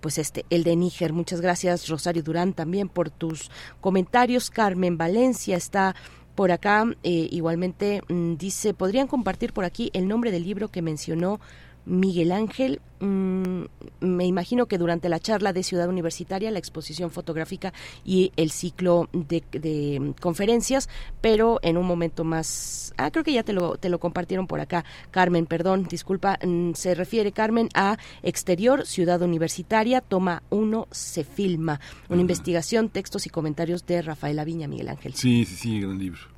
pues 0.00 0.16
este 0.16 0.46
el 0.48 0.64
de 0.64 0.74
Níger 0.76 1.12
muchas 1.12 1.42
gracias 1.42 1.88
Rosario 1.88 2.22
Durán 2.22 2.54
también 2.54 2.88
por 2.88 3.10
tus 3.10 3.50
comentarios 3.82 4.48
Carmen 4.50 4.96
Valencia 4.96 5.58
está 5.58 5.94
por 6.34 6.50
acá 6.50 6.86
igualmente 7.02 8.02
mm, 8.08 8.36
dice 8.36 8.72
podrían 8.72 9.06
compartir 9.06 9.52
por 9.52 9.66
aquí 9.66 9.90
el 9.92 10.08
nombre 10.08 10.30
del 10.30 10.44
libro 10.44 10.68
que 10.68 10.80
mencionó 10.80 11.40
Miguel 11.84 12.32
Ángel, 12.32 12.80
mm, 13.00 13.64
me 14.00 14.26
imagino 14.26 14.66
que 14.66 14.78
durante 14.78 15.08
la 15.08 15.18
charla 15.18 15.52
de 15.52 15.62
Ciudad 15.62 15.88
Universitaria, 15.88 16.50
la 16.50 16.58
exposición 16.58 17.10
fotográfica 17.10 17.72
y 18.04 18.32
el 18.36 18.50
ciclo 18.50 19.08
de, 19.12 20.14
conferencias, 20.20 20.88
pero 21.20 21.58
en 21.62 21.76
un 21.76 21.86
momento 21.86 22.24
más, 22.24 22.94
ah, 22.96 23.10
creo 23.10 23.24
que 23.24 23.32
ya 23.32 23.42
te 23.42 23.52
lo, 23.52 23.76
te 23.76 23.88
lo 23.88 23.98
compartieron 23.98 24.46
por 24.46 24.60
acá, 24.60 24.84
Carmen, 25.10 25.46
perdón, 25.46 25.86
disculpa, 25.88 26.38
mm, 26.44 26.72
se 26.74 26.94
refiere 26.94 27.32
Carmen 27.32 27.68
a 27.74 27.98
Exterior, 28.22 28.86
Ciudad 28.86 29.22
Universitaria, 29.22 30.00
toma 30.00 30.42
uno, 30.50 30.86
se 30.90 31.24
filma, 31.24 31.80
una 32.08 32.20
investigación, 32.20 32.88
textos 32.88 33.26
y 33.26 33.30
comentarios 33.30 33.86
de 33.86 34.02
Rafael 34.02 34.38
Aviña, 34.38 34.68
Miguel 34.68 34.88
Ángel. 34.88 35.14
Sí, 35.14 35.44
sí, 35.44 35.56
sí, 35.56 35.80
gran 35.80 35.98
libro 35.98 36.31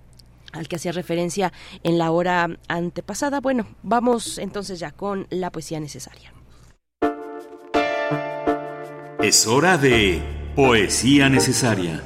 al 0.55 0.68
que 0.68 0.76
hacía 0.76 0.93
referencia 0.93 1.52
en 1.82 1.98
la 1.98 2.10
hora 2.10 2.48
antepasada. 2.68 3.40
Bueno, 3.40 3.66
vamos 3.82 4.39
entonces 4.39 4.78
ya 4.78 4.93
con 4.93 5.26
la 5.31 5.51
poesía 5.51 5.81
necesaria. 5.81 6.32
Es 9.22 9.47
hora 9.47 9.78
de 9.78 10.22
poesía 10.55 11.28
necesaria. 11.28 12.02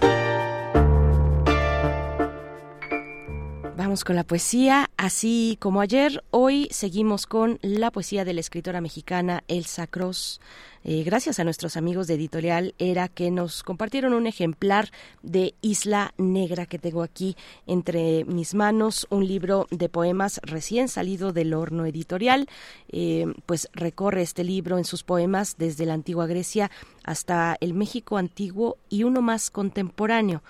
Vamos 3.78 4.02
con 4.02 4.16
la 4.16 4.24
poesía, 4.24 4.90
así 4.96 5.56
como 5.60 5.80
ayer, 5.80 6.24
hoy 6.32 6.66
seguimos 6.72 7.28
con 7.28 7.60
la 7.62 7.92
poesía 7.92 8.24
de 8.24 8.32
la 8.32 8.40
escritora 8.40 8.80
mexicana 8.80 9.44
Elsa 9.46 9.86
Cross. 9.86 10.40
Eh, 10.82 11.04
gracias 11.04 11.38
a 11.38 11.44
nuestros 11.44 11.76
amigos 11.76 12.08
de 12.08 12.14
Editorial 12.14 12.74
Era 12.80 13.06
que 13.06 13.30
nos 13.30 13.62
compartieron 13.62 14.14
un 14.14 14.26
ejemplar 14.26 14.90
de 15.22 15.54
Isla 15.60 16.12
Negra 16.18 16.66
que 16.66 16.80
tengo 16.80 17.04
aquí 17.04 17.36
entre 17.68 18.24
mis 18.24 18.52
manos, 18.52 19.06
un 19.10 19.28
libro 19.28 19.68
de 19.70 19.88
poemas 19.88 20.40
recién 20.42 20.88
salido 20.88 21.32
del 21.32 21.54
horno 21.54 21.86
editorial. 21.86 22.48
Eh, 22.88 23.26
pues 23.46 23.68
recorre 23.74 24.22
este 24.22 24.42
libro 24.42 24.78
en 24.78 24.84
sus 24.84 25.04
poemas 25.04 25.54
desde 25.56 25.86
la 25.86 25.94
antigua 25.94 26.26
Grecia 26.26 26.68
hasta 27.04 27.56
el 27.60 27.74
México 27.74 28.16
antiguo 28.16 28.76
y 28.88 29.04
uno 29.04 29.22
más 29.22 29.50
contemporáneo 29.50 30.42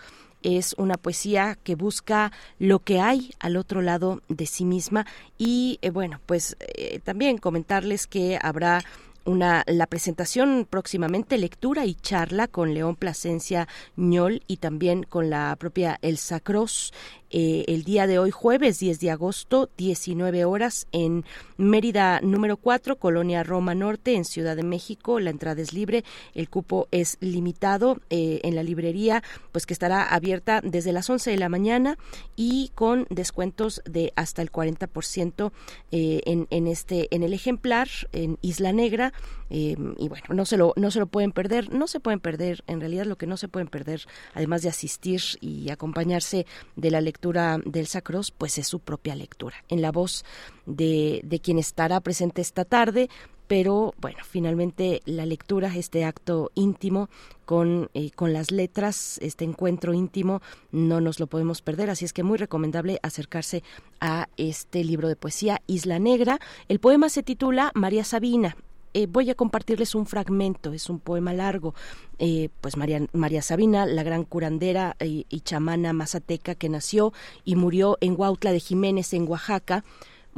es 0.42 0.74
una 0.78 0.96
poesía 0.96 1.58
que 1.62 1.74
busca 1.74 2.32
lo 2.58 2.80
que 2.80 3.00
hay 3.00 3.32
al 3.40 3.56
otro 3.56 3.82
lado 3.82 4.22
de 4.28 4.46
sí 4.46 4.64
misma. 4.64 5.06
Y 5.36 5.78
eh, 5.82 5.90
bueno 5.90 6.20
pues 6.26 6.56
también 7.04 7.38
comentarles 7.38 8.06
que 8.06 8.38
habrá 8.40 8.82
una, 9.28 9.62
la 9.66 9.86
presentación 9.86 10.66
próximamente, 10.68 11.38
lectura 11.38 11.84
y 11.84 11.94
charla 11.94 12.48
con 12.48 12.74
León 12.74 12.96
Plasencia 12.96 13.68
Ñol 13.96 14.42
y 14.46 14.56
también 14.56 15.02
con 15.02 15.30
la 15.30 15.54
propia 15.56 15.98
Elsa 16.02 16.40
Cross 16.40 16.92
eh, 17.30 17.64
el 17.68 17.84
día 17.84 18.06
de 18.06 18.18
hoy, 18.18 18.30
jueves 18.30 18.78
10 18.78 19.00
de 19.00 19.10
agosto, 19.10 19.68
19 19.76 20.44
horas, 20.44 20.86
en 20.92 21.24
Mérida 21.56 22.20
número 22.22 22.56
4, 22.56 22.96
Colonia 22.96 23.42
Roma 23.42 23.74
Norte, 23.74 24.14
en 24.14 24.24
Ciudad 24.24 24.56
de 24.56 24.62
México. 24.62 25.20
La 25.20 25.30
entrada 25.30 25.60
es 25.60 25.72
libre, 25.72 26.04
el 26.34 26.48
cupo 26.48 26.88
es 26.90 27.18
limitado 27.20 28.00
eh, 28.10 28.40
en 28.44 28.54
la 28.54 28.62
librería, 28.62 29.22
pues 29.52 29.66
que 29.66 29.72
estará 29.72 30.04
abierta 30.04 30.60
desde 30.62 30.92
las 30.92 31.10
11 31.10 31.30
de 31.30 31.36
la 31.36 31.48
mañana 31.48 31.98
y 32.36 32.70
con 32.74 33.06
descuentos 33.10 33.82
de 33.84 34.12
hasta 34.16 34.42
el 34.42 34.50
40% 34.50 35.52
eh, 35.90 36.20
en, 36.24 36.46
en, 36.50 36.66
este, 36.66 37.14
en 37.14 37.22
el 37.22 37.32
ejemplar, 37.32 37.88
en 38.12 38.38
Isla 38.40 38.72
Negra. 38.72 39.12
y 39.50 39.74
bueno, 40.08 40.26
no 40.30 40.44
se, 40.44 40.56
lo, 40.56 40.74
no 40.76 40.90
se 40.90 40.98
lo 40.98 41.06
pueden 41.06 41.32
perder, 41.32 41.72
no 41.72 41.86
se 41.86 42.00
pueden 42.00 42.20
perder, 42.20 42.62
en 42.66 42.80
realidad 42.80 43.06
lo 43.06 43.16
que 43.16 43.26
no 43.26 43.36
se 43.36 43.48
pueden 43.48 43.68
perder, 43.68 44.02
además 44.34 44.62
de 44.62 44.68
asistir 44.68 45.20
y 45.40 45.70
acompañarse 45.70 46.46
de 46.76 46.90
la 46.90 47.00
lectura, 47.00 47.17
lectura 47.18 47.58
del 47.64 47.88
Sacros, 47.88 48.30
pues 48.30 48.58
es 48.58 48.68
su 48.68 48.78
propia 48.78 49.16
lectura, 49.16 49.56
en 49.68 49.82
la 49.82 49.90
voz 49.90 50.24
de, 50.66 51.20
de 51.24 51.40
quien 51.40 51.58
estará 51.58 51.98
presente 51.98 52.40
esta 52.40 52.64
tarde, 52.64 53.08
pero 53.48 53.92
bueno, 54.00 54.18
finalmente 54.24 55.02
la 55.04 55.26
lectura, 55.26 55.74
este 55.74 56.04
acto 56.04 56.52
íntimo 56.54 57.10
con, 57.44 57.90
eh, 57.94 58.12
con 58.12 58.32
las 58.32 58.52
letras, 58.52 59.18
este 59.20 59.44
encuentro 59.44 59.94
íntimo, 59.94 60.42
no 60.70 61.00
nos 61.00 61.18
lo 61.18 61.26
podemos 61.26 61.60
perder, 61.60 61.90
así 61.90 62.04
es 62.04 62.12
que 62.12 62.22
muy 62.22 62.38
recomendable 62.38 63.00
acercarse 63.02 63.64
a 64.00 64.28
este 64.36 64.84
libro 64.84 65.08
de 65.08 65.16
poesía, 65.16 65.60
Isla 65.66 65.98
Negra. 65.98 66.38
El 66.68 66.78
poema 66.78 67.08
se 67.08 67.24
titula 67.24 67.72
María 67.74 68.04
Sabina, 68.04 68.56
eh, 68.94 69.06
voy 69.06 69.30
a 69.30 69.34
compartirles 69.34 69.94
un 69.94 70.06
fragmento, 70.06 70.72
es 70.72 70.88
un 70.90 71.00
poema 71.00 71.32
largo. 71.32 71.74
Eh, 72.18 72.48
pues 72.60 72.76
María, 72.76 73.06
María, 73.12 73.42
Sabina, 73.42 73.86
la 73.86 74.02
gran 74.02 74.24
curandera 74.24 74.96
y, 75.00 75.26
y 75.28 75.40
chamana 75.40 75.92
mazateca 75.92 76.54
que 76.54 76.68
nació 76.68 77.12
y 77.44 77.56
murió 77.56 77.96
en 78.00 78.14
Huautla 78.18 78.52
de 78.52 78.60
Jiménez, 78.60 79.12
en 79.12 79.28
Oaxaca, 79.28 79.84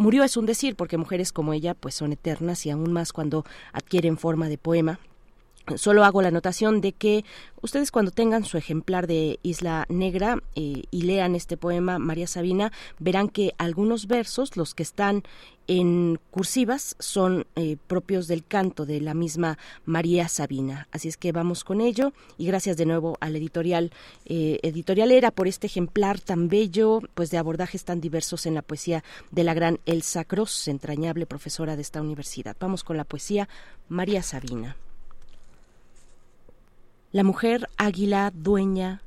Murió 0.00 0.24
es 0.24 0.38
un 0.38 0.46
decir, 0.46 0.76
porque 0.76 0.96
mujeres 0.96 1.30
como 1.30 1.52
ella 1.52 1.74
pues 1.74 1.94
son 1.94 2.12
eternas 2.12 2.64
y 2.64 2.70
aún 2.70 2.90
más 2.90 3.12
cuando 3.12 3.44
adquieren 3.74 4.16
forma 4.16 4.48
de 4.48 4.56
poema. 4.56 4.98
Solo 5.76 6.04
hago 6.04 6.22
la 6.22 6.28
anotación 6.28 6.80
de 6.80 6.92
que 6.92 7.24
ustedes 7.62 7.90
cuando 7.90 8.10
tengan 8.10 8.44
su 8.44 8.56
ejemplar 8.56 9.06
de 9.06 9.38
Isla 9.42 9.86
Negra 9.88 10.38
eh, 10.54 10.82
y 10.90 11.02
lean 11.02 11.34
este 11.34 11.56
poema 11.56 11.98
María 11.98 12.26
Sabina, 12.26 12.72
verán 12.98 13.28
que 13.28 13.54
algunos 13.58 14.06
versos, 14.06 14.56
los 14.56 14.74
que 14.74 14.82
están 14.82 15.22
en 15.66 16.18
cursivas, 16.30 16.96
son 16.98 17.46
eh, 17.54 17.76
propios 17.86 18.26
del 18.26 18.44
canto 18.44 18.86
de 18.86 19.00
la 19.00 19.14
misma 19.14 19.58
María 19.84 20.28
Sabina. 20.28 20.88
Así 20.90 21.08
es 21.08 21.16
que 21.16 21.32
vamos 21.32 21.62
con 21.62 21.80
ello 21.80 22.12
y 22.38 22.46
gracias 22.46 22.76
de 22.76 22.86
nuevo 22.86 23.16
al 23.20 23.36
editorial 23.36 23.92
eh, 24.26 24.58
editorialera 24.62 25.30
por 25.30 25.46
este 25.46 25.68
ejemplar 25.68 26.20
tan 26.20 26.48
bello, 26.48 27.00
pues 27.14 27.30
de 27.30 27.38
abordajes 27.38 27.84
tan 27.84 28.00
diversos 28.00 28.46
en 28.46 28.54
la 28.54 28.62
poesía 28.62 29.04
de 29.30 29.44
la 29.44 29.54
gran 29.54 29.78
Elsa 29.86 30.24
Cross, 30.24 30.68
entrañable 30.68 31.26
profesora 31.26 31.76
de 31.76 31.82
esta 31.82 32.00
universidad. 32.00 32.56
Vamos 32.58 32.82
con 32.82 32.96
la 32.96 33.04
poesía 33.04 33.48
María 33.88 34.22
Sabina. 34.22 34.76
La 37.12 37.24
mujer 37.24 37.68
águila 37.76 38.30
dueña, 38.32 39.02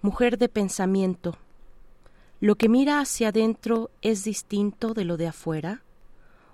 mujer 0.00 0.38
de 0.38 0.48
pensamiento, 0.48 1.36
¿lo 2.38 2.54
que 2.54 2.68
mira 2.68 3.00
hacia 3.00 3.30
adentro 3.30 3.90
es 4.00 4.22
distinto 4.22 4.94
de 4.94 5.04
lo 5.04 5.16
de 5.16 5.26
afuera? 5.26 5.82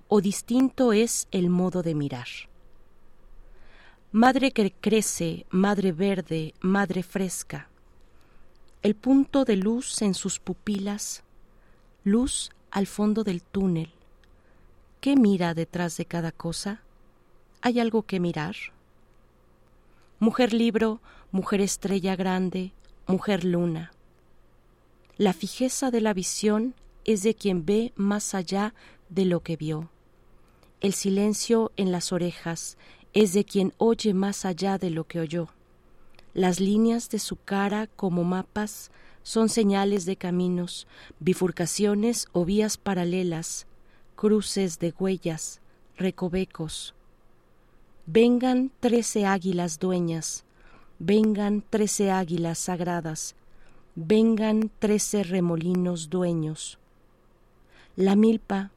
¿O 0.09 0.23
distinto 0.23 0.95
es 0.95 1.29
el 1.31 1.51
modo 1.51 1.83
de 1.83 1.95
mirar? 1.95 2.29
Madre 4.13 4.51
que 4.51 4.73
crece, 4.73 5.45
madre 5.51 5.93
verde, 5.93 6.55
madre 6.61 7.03
fresca, 7.03 7.69
el 8.83 8.95
punto 8.95 9.45
de 9.45 9.57
luz 9.57 10.01
en 10.01 10.15
sus 10.15 10.39
pupilas, 10.39 11.23
luz 12.03 12.51
al 12.71 12.87
fondo 12.87 13.25
del 13.25 13.43
túnel. 13.43 13.93
¿Qué 15.03 15.17
mira 15.17 15.53
detrás 15.53 15.99
de 15.99 16.07
cada 16.07 16.33
cosa? 16.33 16.81
¿Hay 17.61 17.79
algo 17.79 18.05
que 18.05 18.21
mirar? 18.21 18.57
Mujer 20.21 20.53
libro, 20.53 21.01
mujer 21.31 21.61
estrella 21.61 22.17
grande, 22.17 22.73
mujer 23.07 23.45
luna. 23.45 23.93
La 25.17 25.33
fijeza 25.33 25.93
de 25.93 26.01
la 26.01 26.13
visión 26.13 26.75
es 27.05 27.23
de 27.23 27.37
quien 27.37 27.65
ve 27.65 27.93
más 27.95 28.35
allá 28.35 28.75
de 29.09 29.25
lo 29.25 29.45
que 29.45 29.57
vio. 29.57 29.91
El 30.81 30.93
silencio 30.93 31.71
en 31.77 31.93
las 31.93 32.11
orejas 32.11 32.79
es 33.13 33.33
de 33.33 33.45
quien 33.45 33.75
oye 33.79 34.13
más 34.13 34.45
allá 34.45 34.77
de 34.77 34.91
lo 34.91 35.05
que 35.05 35.21
oyó. 35.21 35.51
Las 36.35 36.59
líneas 36.59 37.11
de 37.11 37.21
su 37.21 37.37
cara 37.37 37.87
como 37.87 38.25
mapas 38.25 38.91
son 39.23 39.49
señales 39.49 40.05
de 40.05 40.17
caminos, 40.17 40.89
bifurcaciones 41.21 42.27
o 42.33 42.45
vías 42.45 42.77
paralelas, 42.77 43.69
cruces 44.17 44.81
de 44.81 44.93
huellas, 44.99 45.61
recovecos, 45.97 46.97
Vengan 48.11 48.73
trece 48.81 49.27
águilas 49.27 49.79
dueñas, 49.79 50.47
vengan 50.99 51.61
trece 51.61 52.11
águilas 52.11 52.59
sagradas, 52.59 53.35
vengan 53.97 54.71
trece 54.79 55.25
remolinos 55.25 56.09
dueños. 56.09 56.79
La 57.97 58.17
milpa, 58.17 58.71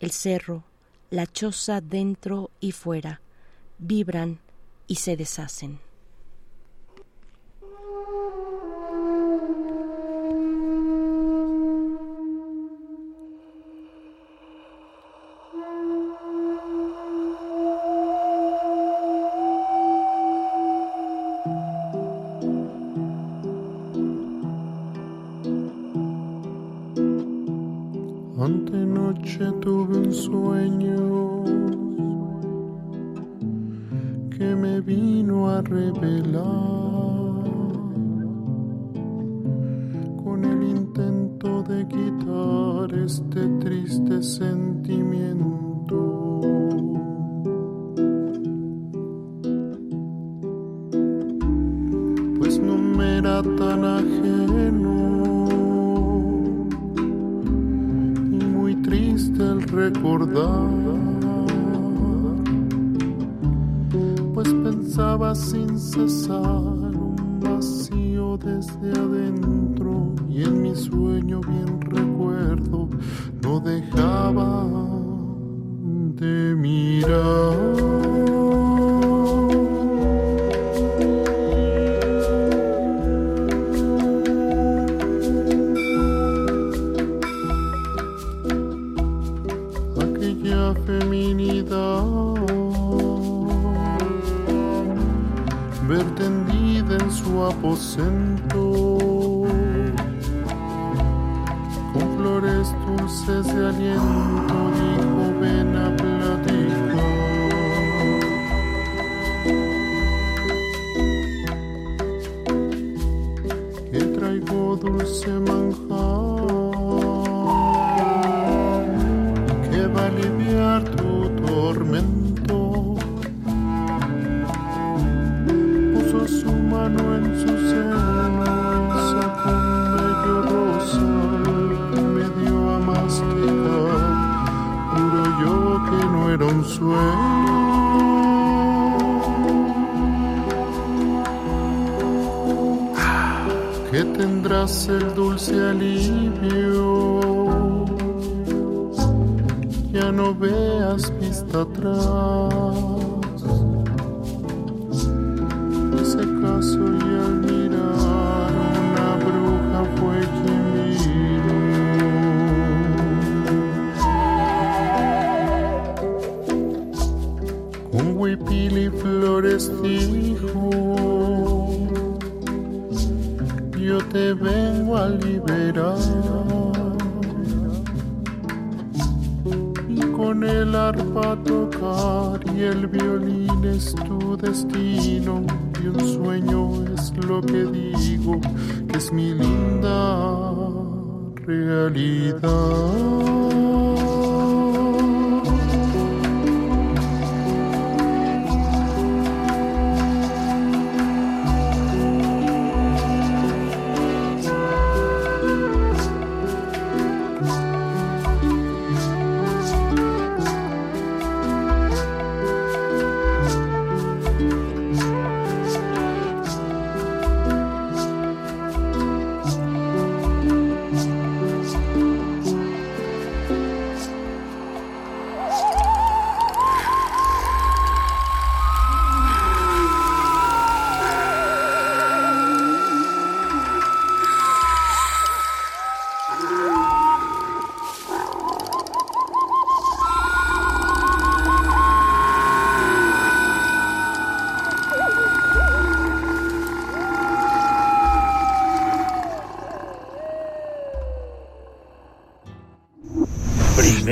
el 0.00 0.10
cerro, 0.10 0.64
la 1.08 1.26
choza 1.26 1.80
dentro 1.80 2.50
y 2.60 2.72
fuera, 2.72 3.22
vibran 3.78 4.40
y 4.86 4.96
se 4.96 5.16
deshacen. 5.16 5.80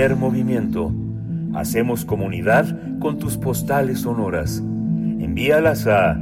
primer 0.03 0.19
movimiento. 0.19 0.93
Hacemos 1.55 2.05
comunidad 2.05 2.99
con 2.99 3.21
tus 3.21 3.37
postales 3.37 4.01
sonoras. 4.01 4.59
Envíalas 4.59 5.87
a 5.87 6.19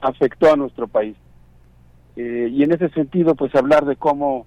afectó 0.00 0.52
a 0.52 0.56
nuestro 0.56 0.86
país. 0.86 1.16
Eh, 2.14 2.48
y 2.50 2.62
en 2.62 2.72
ese 2.72 2.88
sentido, 2.90 3.34
pues 3.34 3.54
hablar 3.54 3.84
de 3.84 3.96
cómo 3.96 4.46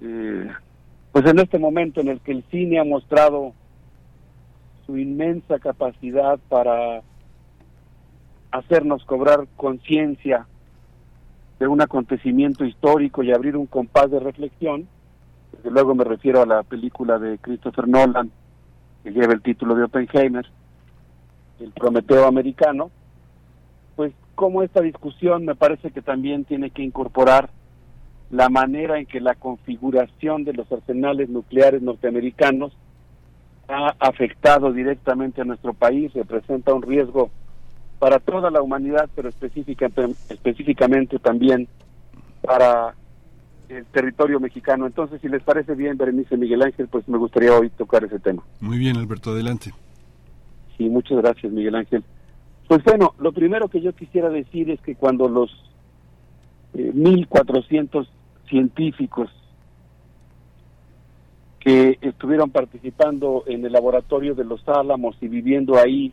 eh, 0.00 0.50
pues 1.12 1.26
en 1.26 1.38
este 1.38 1.58
momento 1.58 2.00
en 2.00 2.08
el 2.08 2.20
que 2.20 2.32
el 2.32 2.44
cine 2.50 2.78
ha 2.78 2.84
mostrado 2.84 3.52
su 4.88 4.96
inmensa 4.96 5.58
capacidad 5.58 6.38
para 6.48 7.02
hacernos 8.50 9.04
cobrar 9.04 9.46
conciencia 9.54 10.46
de 11.58 11.68
un 11.68 11.82
acontecimiento 11.82 12.64
histórico 12.64 13.22
y 13.22 13.30
abrir 13.30 13.54
un 13.58 13.66
compás 13.66 14.10
de 14.10 14.18
reflexión, 14.18 14.88
desde 15.52 15.70
luego 15.70 15.94
me 15.94 16.04
refiero 16.04 16.40
a 16.40 16.46
la 16.46 16.62
película 16.62 17.18
de 17.18 17.36
Christopher 17.36 17.86
Nolan, 17.86 18.30
que 19.04 19.10
lleva 19.10 19.34
el 19.34 19.42
título 19.42 19.74
de 19.74 19.84
Oppenheimer, 19.84 20.46
el 21.60 21.70
Prometeo 21.72 22.26
americano, 22.26 22.90
pues 23.94 24.14
como 24.34 24.62
esta 24.62 24.80
discusión 24.80 25.44
me 25.44 25.54
parece 25.54 25.90
que 25.90 26.00
también 26.00 26.46
tiene 26.46 26.70
que 26.70 26.82
incorporar 26.82 27.50
la 28.30 28.48
manera 28.48 28.98
en 28.98 29.04
que 29.04 29.20
la 29.20 29.34
configuración 29.34 30.44
de 30.44 30.54
los 30.54 30.72
arsenales 30.72 31.28
nucleares 31.28 31.82
norteamericanos 31.82 32.74
ha 33.68 33.94
afectado 33.98 34.72
directamente 34.72 35.42
a 35.42 35.44
nuestro 35.44 35.74
país, 35.74 36.12
representa 36.14 36.72
un 36.72 36.82
riesgo 36.82 37.30
para 37.98 38.18
toda 38.18 38.50
la 38.50 38.62
humanidad, 38.62 39.08
pero 39.14 39.28
específicamente 39.28 41.18
también 41.18 41.68
para 42.42 42.94
el 43.68 43.84
territorio 43.86 44.40
mexicano. 44.40 44.86
Entonces, 44.86 45.20
si 45.20 45.28
les 45.28 45.42
parece 45.42 45.74
bien, 45.74 45.98
Berenice 45.98 46.36
Miguel 46.36 46.62
Ángel, 46.62 46.88
pues 46.88 47.06
me 47.08 47.18
gustaría 47.18 47.52
hoy 47.52 47.68
tocar 47.70 48.04
ese 48.04 48.18
tema. 48.18 48.42
Muy 48.60 48.78
bien, 48.78 48.96
Alberto, 48.96 49.30
adelante. 49.30 49.72
Sí, 50.76 50.88
muchas 50.88 51.18
gracias, 51.18 51.52
Miguel 51.52 51.74
Ángel. 51.74 52.04
Pues 52.68 52.82
bueno, 52.84 53.14
lo 53.18 53.32
primero 53.32 53.68
que 53.68 53.80
yo 53.80 53.92
quisiera 53.94 54.30
decir 54.30 54.70
es 54.70 54.80
que 54.80 54.94
cuando 54.94 55.28
los 55.28 55.50
eh, 56.74 56.92
1.400 56.94 58.06
científicos 58.48 59.30
que 61.60 61.98
estuvieron 62.00 62.50
participando 62.50 63.44
en 63.46 63.64
el 63.64 63.72
laboratorio 63.72 64.34
de 64.34 64.44
los 64.44 64.66
Álamos 64.68 65.16
y 65.20 65.28
viviendo 65.28 65.76
ahí, 65.76 66.12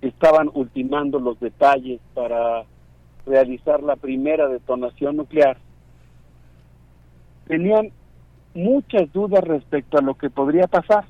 estaban 0.00 0.50
ultimando 0.54 1.18
los 1.20 1.38
detalles 1.38 2.00
para 2.14 2.64
realizar 3.26 3.82
la 3.82 3.96
primera 3.96 4.48
detonación 4.48 5.16
nuclear, 5.16 5.58
tenían 7.46 7.90
muchas 8.54 9.12
dudas 9.12 9.44
respecto 9.44 9.98
a 9.98 10.02
lo 10.02 10.14
que 10.14 10.30
podría 10.30 10.66
pasar. 10.66 11.04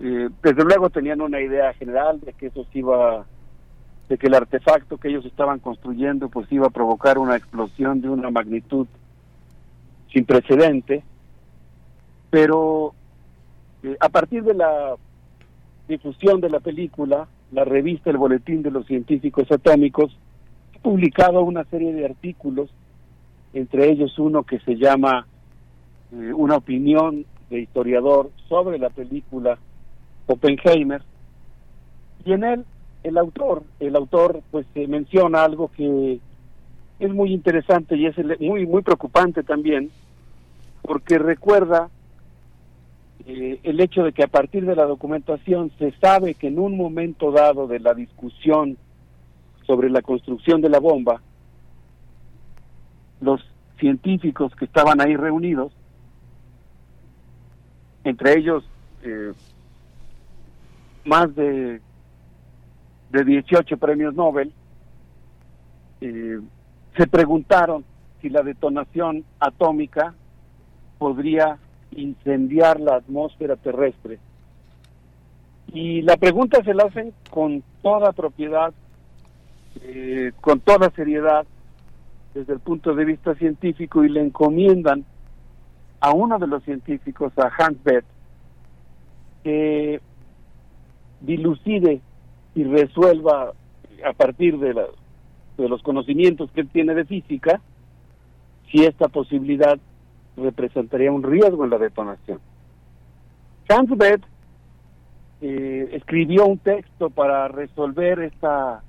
Eh, 0.00 0.28
desde 0.42 0.64
luego 0.64 0.90
tenían 0.90 1.20
una 1.20 1.40
idea 1.40 1.72
general 1.74 2.20
de 2.20 2.32
que 2.32 2.46
eso 2.46 2.64
se 2.72 2.78
iba 2.78 3.26
de 4.08 4.16
que 4.16 4.28
el 4.28 4.34
artefacto 4.34 4.96
que 4.96 5.08
ellos 5.08 5.26
estaban 5.26 5.58
construyendo 5.58 6.28
pues 6.28 6.50
iba 6.50 6.68
a 6.68 6.70
provocar 6.70 7.18
una 7.18 7.36
explosión 7.36 8.00
de 8.00 8.08
una 8.08 8.30
magnitud 8.30 8.86
sin 10.12 10.24
precedente, 10.24 11.02
pero 12.30 12.94
eh, 13.82 13.96
a 14.00 14.08
partir 14.08 14.42
de 14.44 14.54
la 14.54 14.94
difusión 15.88 16.40
de 16.40 16.50
la 16.50 16.60
película, 16.60 17.28
la 17.52 17.64
revista 17.64 18.10
El 18.10 18.18
Boletín 18.18 18.62
de 18.62 18.70
los 18.70 18.86
Científicos 18.86 19.50
Atómicos 19.50 20.16
ha 20.76 20.78
publicado 20.80 21.42
una 21.42 21.64
serie 21.64 21.92
de 21.92 22.04
artículos, 22.04 22.70
entre 23.52 23.90
ellos 23.90 24.18
uno 24.18 24.42
que 24.42 24.58
se 24.60 24.76
llama 24.76 25.26
eh, 26.12 26.32
Una 26.34 26.56
opinión 26.56 27.24
de 27.50 27.60
historiador 27.60 28.30
sobre 28.48 28.78
la 28.78 28.90
película 28.90 29.58
Oppenheimer, 30.26 31.02
y 32.24 32.32
en 32.32 32.44
él 32.44 32.64
el 33.04 33.16
autor, 33.16 33.62
el 33.80 33.96
autor 33.96 34.42
pues 34.50 34.66
menciona 34.74 35.44
algo 35.44 35.68
que 35.68 36.20
es 36.98 37.10
muy 37.12 37.32
interesante 37.32 37.96
y 37.96 38.06
es 38.06 38.16
muy 38.40 38.66
muy 38.66 38.82
preocupante 38.82 39.42
también, 39.42 39.90
porque 40.82 41.18
recuerda 41.18 41.88
eh, 43.26 43.60
el 43.62 43.80
hecho 43.80 44.04
de 44.04 44.12
que 44.12 44.24
a 44.24 44.28
partir 44.28 44.64
de 44.66 44.74
la 44.74 44.84
documentación 44.84 45.70
se 45.78 45.92
sabe 46.00 46.34
que 46.34 46.48
en 46.48 46.58
un 46.58 46.76
momento 46.76 47.30
dado 47.30 47.66
de 47.66 47.80
la 47.80 47.94
discusión 47.94 48.76
sobre 49.66 49.90
la 49.90 50.02
construcción 50.02 50.60
de 50.60 50.70
la 50.70 50.80
bomba, 50.80 51.20
los 53.20 53.40
científicos 53.78 54.54
que 54.56 54.64
estaban 54.64 55.00
ahí 55.00 55.14
reunidos, 55.14 55.72
entre 58.04 58.38
ellos 58.38 58.64
eh, 59.02 59.32
más 61.04 61.34
de 61.34 61.80
de 63.10 63.24
18 63.24 63.76
premios 63.78 64.14
Nobel, 64.14 64.52
eh, 66.00 66.38
se 66.98 67.06
preguntaron 67.06 67.84
si 68.20 68.28
la 68.28 68.42
detonación 68.42 69.24
atómica 69.38 70.14
podría 70.98 71.58
incendiar 71.92 72.80
la 72.80 72.96
atmósfera 72.96 73.54
terrestre. 73.54 74.18
Y 75.72 76.02
la 76.02 76.16
pregunta 76.16 76.60
se 76.64 76.74
la 76.74 76.84
hacen 76.84 77.12
con 77.30 77.62
toda 77.82 78.10
propiedad, 78.12 78.74
eh, 79.82 80.32
con 80.40 80.58
toda 80.58 80.90
seriedad, 80.90 81.46
desde 82.34 82.54
el 82.54 82.58
punto 82.58 82.92
de 82.94 83.04
vista 83.04 83.36
científico, 83.36 84.02
y 84.02 84.08
le 84.08 84.20
encomiendan 84.20 85.04
a 86.00 86.12
uno 86.12 86.40
de 86.40 86.48
los 86.48 86.64
científicos, 86.64 87.32
a 87.38 87.48
Hans 87.58 87.82
Bethe, 87.84 88.08
que 89.44 90.00
dilucide 91.20 92.00
y 92.56 92.64
resuelva 92.64 93.52
a 94.04 94.12
partir 94.14 94.58
de, 94.58 94.74
la, 94.74 94.86
de 95.62 95.68
los 95.68 95.82
conocimientos 95.82 96.50
que 96.52 96.62
él 96.62 96.68
tiene 96.68 96.94
de 96.94 97.04
física 97.04 97.60
si 98.70 98.84
esta 98.84 99.08
posibilidad 99.08 99.78
representaría 100.36 101.10
un 101.10 101.22
riesgo 101.22 101.64
en 101.64 101.70
la 101.70 101.78
detonación. 101.78 102.38
Hans 103.68 103.90
Bethe 103.96 104.26
eh, 105.40 105.88
escribió 105.92 106.46
un 106.46 106.58
texto 106.58 107.10
para 107.10 107.48
resolver 107.48 108.20
esta 108.20 108.82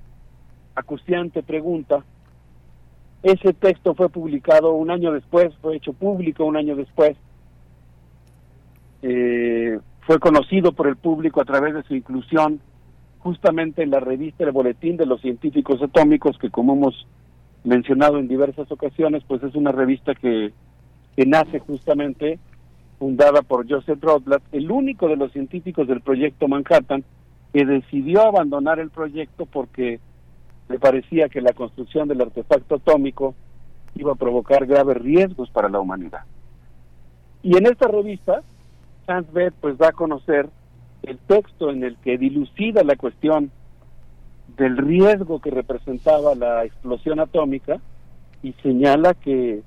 acuciante 0.74 1.42
pregunta. 1.42 2.04
Ese 3.22 3.52
texto 3.52 3.94
fue 3.94 4.08
publicado 4.08 4.72
un 4.72 4.90
año 4.90 5.12
después, 5.12 5.54
fue 5.60 5.76
hecho 5.76 5.92
público 5.92 6.44
un 6.44 6.56
año 6.56 6.76
después. 6.76 7.16
Eh, 9.02 9.78
fue 10.02 10.18
conocido 10.18 10.72
por 10.72 10.86
el 10.88 10.96
público 10.96 11.40
a 11.40 11.44
través 11.44 11.74
de 11.74 11.82
su 11.82 11.94
inclusión 11.94 12.60
justamente 13.20 13.82
en 13.82 13.90
la 13.90 14.00
revista 14.00 14.44
El 14.44 14.52
Boletín 14.52 14.96
de 14.96 15.06
los 15.06 15.20
Científicos 15.20 15.82
Atómicos, 15.82 16.38
que 16.38 16.50
como 16.50 16.74
hemos 16.74 17.06
mencionado 17.64 18.18
en 18.18 18.28
diversas 18.28 18.70
ocasiones, 18.72 19.22
pues 19.26 19.42
es 19.42 19.54
una 19.54 19.72
revista 19.72 20.14
que, 20.14 20.52
que 21.16 21.26
nace 21.26 21.58
justamente 21.58 22.38
fundada 22.98 23.42
por 23.42 23.68
Joseph 23.68 24.02
Rothblatt, 24.02 24.42
el 24.52 24.70
único 24.70 25.08
de 25.08 25.16
los 25.16 25.32
científicos 25.32 25.88
del 25.88 26.00
proyecto 26.00 26.48
Manhattan 26.48 27.04
que 27.52 27.64
decidió 27.64 28.22
abandonar 28.26 28.78
el 28.78 28.90
proyecto 28.90 29.46
porque 29.46 30.00
le 30.68 30.78
parecía 30.78 31.28
que 31.28 31.40
la 31.40 31.52
construcción 31.52 32.08
del 32.08 32.20
artefacto 32.20 32.76
atómico 32.76 33.34
iba 33.96 34.12
a 34.12 34.16
provocar 34.16 34.66
graves 34.66 34.98
riesgos 34.98 35.50
para 35.50 35.68
la 35.68 35.80
humanidad. 35.80 36.20
Y 37.42 37.56
en 37.56 37.66
esta 37.66 37.88
revista, 37.88 38.42
Bethe 39.32 39.56
pues 39.60 39.76
da 39.78 39.88
a 39.88 39.92
conocer 39.92 40.48
el 41.02 41.18
texto 41.18 41.70
en 41.70 41.84
el 41.84 41.96
que 41.98 42.18
dilucida 42.18 42.82
la 42.82 42.96
cuestión 42.96 43.50
del 44.56 44.76
riesgo 44.76 45.40
que 45.40 45.50
representaba 45.50 46.34
la 46.34 46.64
explosión 46.64 47.20
atómica 47.20 47.80
y 48.42 48.52
señala 48.62 49.14
que 49.14 49.62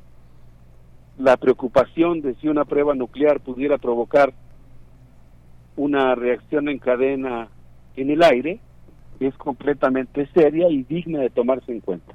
la 1.17 1.37
preocupación 1.37 2.21
de 2.21 2.35
si 2.35 2.47
una 2.47 2.65
prueba 2.65 2.95
nuclear 2.95 3.39
pudiera 3.39 3.77
provocar 3.77 4.33
una 5.75 6.15
reacción 6.15 6.69
en 6.69 6.79
cadena 6.79 7.49
en 7.95 8.09
el 8.09 8.23
aire 8.23 8.59
es 9.19 9.35
completamente 9.35 10.27
seria 10.33 10.69
y 10.69 10.83
digna 10.83 11.19
de 11.19 11.29
tomarse 11.29 11.71
en 11.71 11.81
cuenta. 11.81 12.13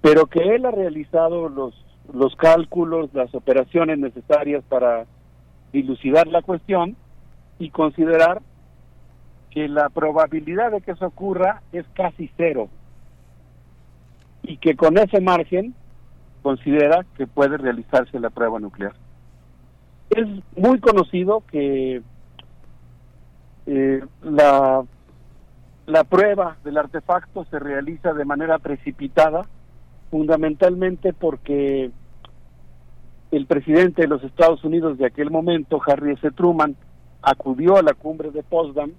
Pero 0.00 0.26
que 0.26 0.54
él 0.54 0.66
ha 0.66 0.70
realizado 0.70 1.48
los, 1.48 1.74
los 2.12 2.34
cálculos, 2.36 3.12
las 3.14 3.34
operaciones 3.34 3.98
necesarias 3.98 4.62
para 4.68 5.06
dilucidar 5.72 6.26
la 6.26 6.42
cuestión 6.42 6.96
y 7.62 7.70
considerar 7.70 8.42
que 9.52 9.68
la 9.68 9.88
probabilidad 9.88 10.72
de 10.72 10.80
que 10.80 10.90
eso 10.90 11.06
ocurra 11.06 11.62
es 11.72 11.86
casi 11.94 12.28
cero 12.36 12.68
y 14.42 14.56
que 14.56 14.74
con 14.74 14.98
ese 14.98 15.20
margen 15.20 15.72
considera 16.42 17.06
que 17.16 17.28
puede 17.28 17.58
realizarse 17.58 18.18
la 18.18 18.30
prueba 18.30 18.58
nuclear. 18.58 18.94
Es 20.10 20.26
muy 20.56 20.80
conocido 20.80 21.44
que 21.52 22.02
eh, 23.66 24.04
la, 24.24 24.82
la 25.86 26.02
prueba 26.02 26.56
del 26.64 26.78
artefacto 26.78 27.44
se 27.44 27.60
realiza 27.60 28.12
de 28.12 28.24
manera 28.24 28.58
precipitada, 28.58 29.42
fundamentalmente 30.10 31.12
porque 31.12 31.92
el 33.30 33.46
presidente 33.46 34.02
de 34.02 34.08
los 34.08 34.24
Estados 34.24 34.64
Unidos 34.64 34.98
de 34.98 35.06
aquel 35.06 35.30
momento, 35.30 35.80
Harry 35.86 36.14
S. 36.14 36.28
Truman, 36.32 36.74
acudió 37.22 37.76
a 37.76 37.82
la 37.82 37.94
cumbre 37.94 38.30
de 38.30 38.42
Potsdam, 38.42 38.92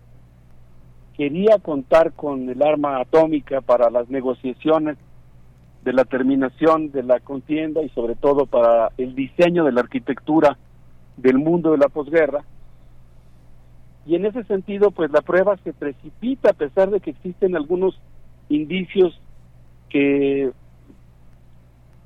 quería 1.16 1.60
contar 1.60 2.14
con 2.14 2.50
el 2.50 2.62
arma 2.64 3.00
atómica 3.00 3.62
para 3.62 3.90
las 3.90 4.10
negociaciones 4.10 4.98
de 5.84 5.94
la 5.94 6.06
terminación 6.06 6.92
de 6.92 7.04
la 7.04 7.20
contienda 7.20 7.82
y 7.84 7.90
sobre 7.90 8.16
todo 8.16 8.46
para 8.46 8.92
el 8.98 9.14
diseño 9.16 9.66
de 9.66 9.74
la 9.74 9.82
arquitectura 9.82 10.58
del 11.18 11.38
mundo 11.38 11.72
de 11.72 11.78
la 11.78 11.90
posguerra. 11.90 12.44
Y 14.06 14.16
en 14.16 14.26
ese 14.26 14.44
sentido, 14.46 14.92
pues 14.92 15.12
la 15.12 15.22
prueba 15.22 15.58
se 15.64 15.74
precipita 15.74 16.52
a 16.52 16.54
pesar 16.54 16.90
de 16.90 17.00
que 17.00 17.12
existen 17.12 17.56
algunos 17.56 18.00
indicios 18.50 19.20
que 19.90 20.52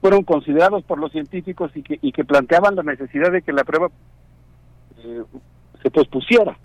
fueron 0.02 0.24
considerados 0.24 0.84
por 0.84 1.00
los 1.00 1.12
científicos 1.12 1.72
y 1.76 1.82
que, 1.82 1.98
y 2.02 2.12
que 2.12 2.26
planteaban 2.26 2.76
la 2.76 2.84
necesidad 2.84 3.32
de 3.32 3.42
que 3.42 3.54
la 3.54 3.64
prueba 3.64 3.90
eh, 5.00 5.24
se 5.82 5.92
pospusiera. 5.92 6.58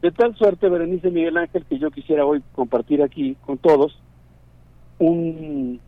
De 0.00 0.10
tal 0.10 0.36
suerte, 0.36 0.68
Berenice 0.68 1.10
Miguel 1.10 1.38
Ángel, 1.38 1.64
que 1.64 1.78
yo 1.78 1.90
quisiera 1.90 2.26
hoy 2.26 2.42
compartir 2.54 3.02
aquí 3.02 3.36
con 3.46 3.58
todos 3.58 3.98
un, 4.98 5.80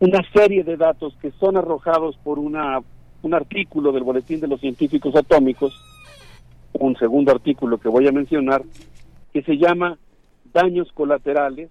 una 0.00 0.22
serie 0.32 0.64
de 0.64 0.76
datos 0.76 1.16
que 1.20 1.32
son 1.32 1.56
arrojados 1.56 2.16
por 2.22 2.38
una, 2.38 2.80
un 3.22 3.34
artículo 3.34 3.92
del 3.92 4.04
Boletín 4.04 4.40
de 4.40 4.48
los 4.48 4.60
Científicos 4.60 5.14
Atómicos, 5.16 5.74
un 6.72 6.96
segundo 6.96 7.32
artículo 7.32 7.78
que 7.78 7.88
voy 7.88 8.06
a 8.06 8.12
mencionar, 8.12 8.62
que 9.32 9.42
se 9.42 9.56
llama 9.56 9.98
Daños 10.52 10.90
colaterales, 10.92 11.70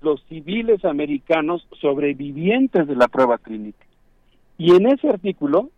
los 0.00 0.22
civiles 0.28 0.84
americanos 0.84 1.66
sobrevivientes 1.80 2.86
de 2.86 2.96
la 2.96 3.08
prueba 3.08 3.38
Trinity. 3.38 3.84
Y 4.56 4.74
en 4.74 4.86
ese 4.86 5.08
artículo 5.08 5.70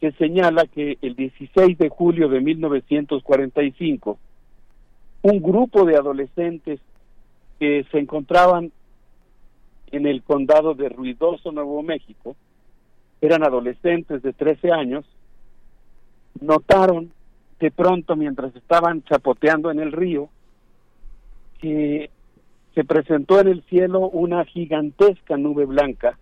se 0.00 0.12
señala 0.12 0.66
que 0.66 0.98
el 1.00 1.16
16 1.16 1.78
de 1.78 1.88
julio 1.88 2.28
de 2.28 2.40
1945, 2.40 4.18
un 5.22 5.42
grupo 5.42 5.84
de 5.84 5.96
adolescentes 5.96 6.80
que 7.58 7.84
se 7.90 7.98
encontraban 7.98 8.72
en 9.90 10.06
el 10.06 10.22
condado 10.22 10.74
de 10.74 10.88
Ruidoso, 10.88 11.52
Nuevo 11.52 11.82
México, 11.82 12.36
eran 13.20 13.42
adolescentes 13.42 14.22
de 14.22 14.32
13 14.32 14.72
años, 14.72 15.04
notaron 16.40 17.10
de 17.58 17.70
pronto 17.70 18.16
mientras 18.16 18.54
estaban 18.54 19.02
chapoteando 19.04 19.70
en 19.70 19.80
el 19.80 19.92
río 19.92 20.28
que 21.60 22.10
se 22.74 22.84
presentó 22.84 23.40
en 23.40 23.48
el 23.48 23.62
cielo 23.62 24.00
una 24.00 24.44
gigantesca 24.44 25.38
nube 25.38 25.64
blanca 25.64 26.18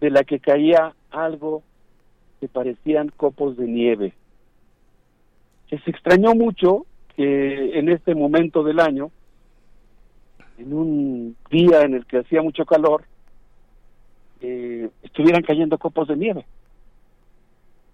de 0.00 0.10
la 0.10 0.24
que 0.24 0.38
caía 0.38 0.94
algo 1.10 1.62
que 2.40 2.48
parecían 2.48 3.10
copos 3.16 3.56
de 3.56 3.66
nieve. 3.66 4.14
Se 5.68 5.90
extrañó 5.90 6.34
mucho 6.34 6.86
que 7.16 7.78
en 7.78 7.88
este 7.88 8.14
momento 8.14 8.62
del 8.62 8.80
año 8.80 9.10
en 10.58 10.72
un 10.72 11.36
día 11.50 11.82
en 11.82 11.94
el 11.94 12.06
que 12.06 12.18
hacía 12.18 12.42
mucho 12.42 12.64
calor, 12.64 13.04
eh, 14.40 14.88
estuvieran 15.02 15.42
cayendo 15.42 15.78
copos 15.78 16.08
de 16.08 16.16
nieve. 16.16 16.46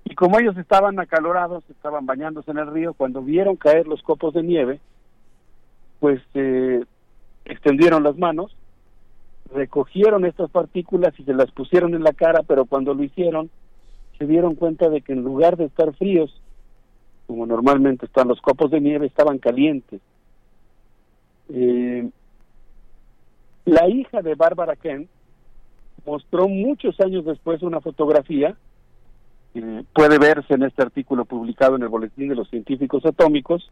Y 0.05 0.15
como 0.15 0.39
ellos 0.39 0.57
estaban 0.57 0.99
acalorados, 0.99 1.65
estaban 1.71 2.07
bañándose 2.07 2.51
en 2.51 2.59
el 2.59 2.73
río, 2.73 2.95
cuando 2.95 3.23
vieron 3.23 3.57
caer 3.57 3.87
los 3.87 4.03
copos 4.03 4.35
de 4.35 4.43
nieve, 4.43 4.81
pues 6.01 6.21
eh, 6.35 6.85
extendieron 7.45 8.03
las 8.03 8.17
manos, 8.19 8.57
recogieron 9.55 10.25
estas 10.25 10.51
partículas 10.51 11.19
y 11.19 11.25
se 11.25 11.35
las 11.35 11.51
pusieron 11.53 11.95
en 11.95 12.03
la 12.03 12.13
cara, 12.13 12.43
pero 12.47 12.65
cuando 12.65 12.95
lo 12.95 13.03
hicieron, 13.03 13.51
se 14.21 14.27
dieron 14.27 14.55
cuenta 14.55 14.91
de 14.91 15.01
que 15.01 15.15
en 15.15 15.23
lugar 15.23 15.57
de 15.57 15.65
estar 15.65 15.95
fríos, 15.95 16.31
como 17.27 17.47
normalmente 17.47 18.05
están 18.05 18.29
los 18.29 18.39
copos 18.43 18.71
de 18.71 18.79
nieve, 18.79 19.07
estaban 19.07 19.39
calientes. 19.39 20.03
Eh, 21.49 22.07
la 23.65 23.89
hija 23.89 24.21
de 24.21 24.35
Bárbara 24.35 24.77
Kent 24.77 25.09
mostró 26.05 26.49
muchos 26.49 27.01
años 27.01 27.25
después 27.25 27.63
una 27.63 27.81
fotografía, 27.81 28.57
puede 29.95 30.19
verse 30.19 30.53
en 30.53 30.65
este 30.65 30.83
artículo 30.83 31.25
publicado 31.25 31.77
en 31.77 31.83
el 31.83 31.89
Boletín 31.89 32.29
de 32.29 32.37
los 32.37 32.51
Científicos 32.51 33.07
Atómicos, 33.07 33.71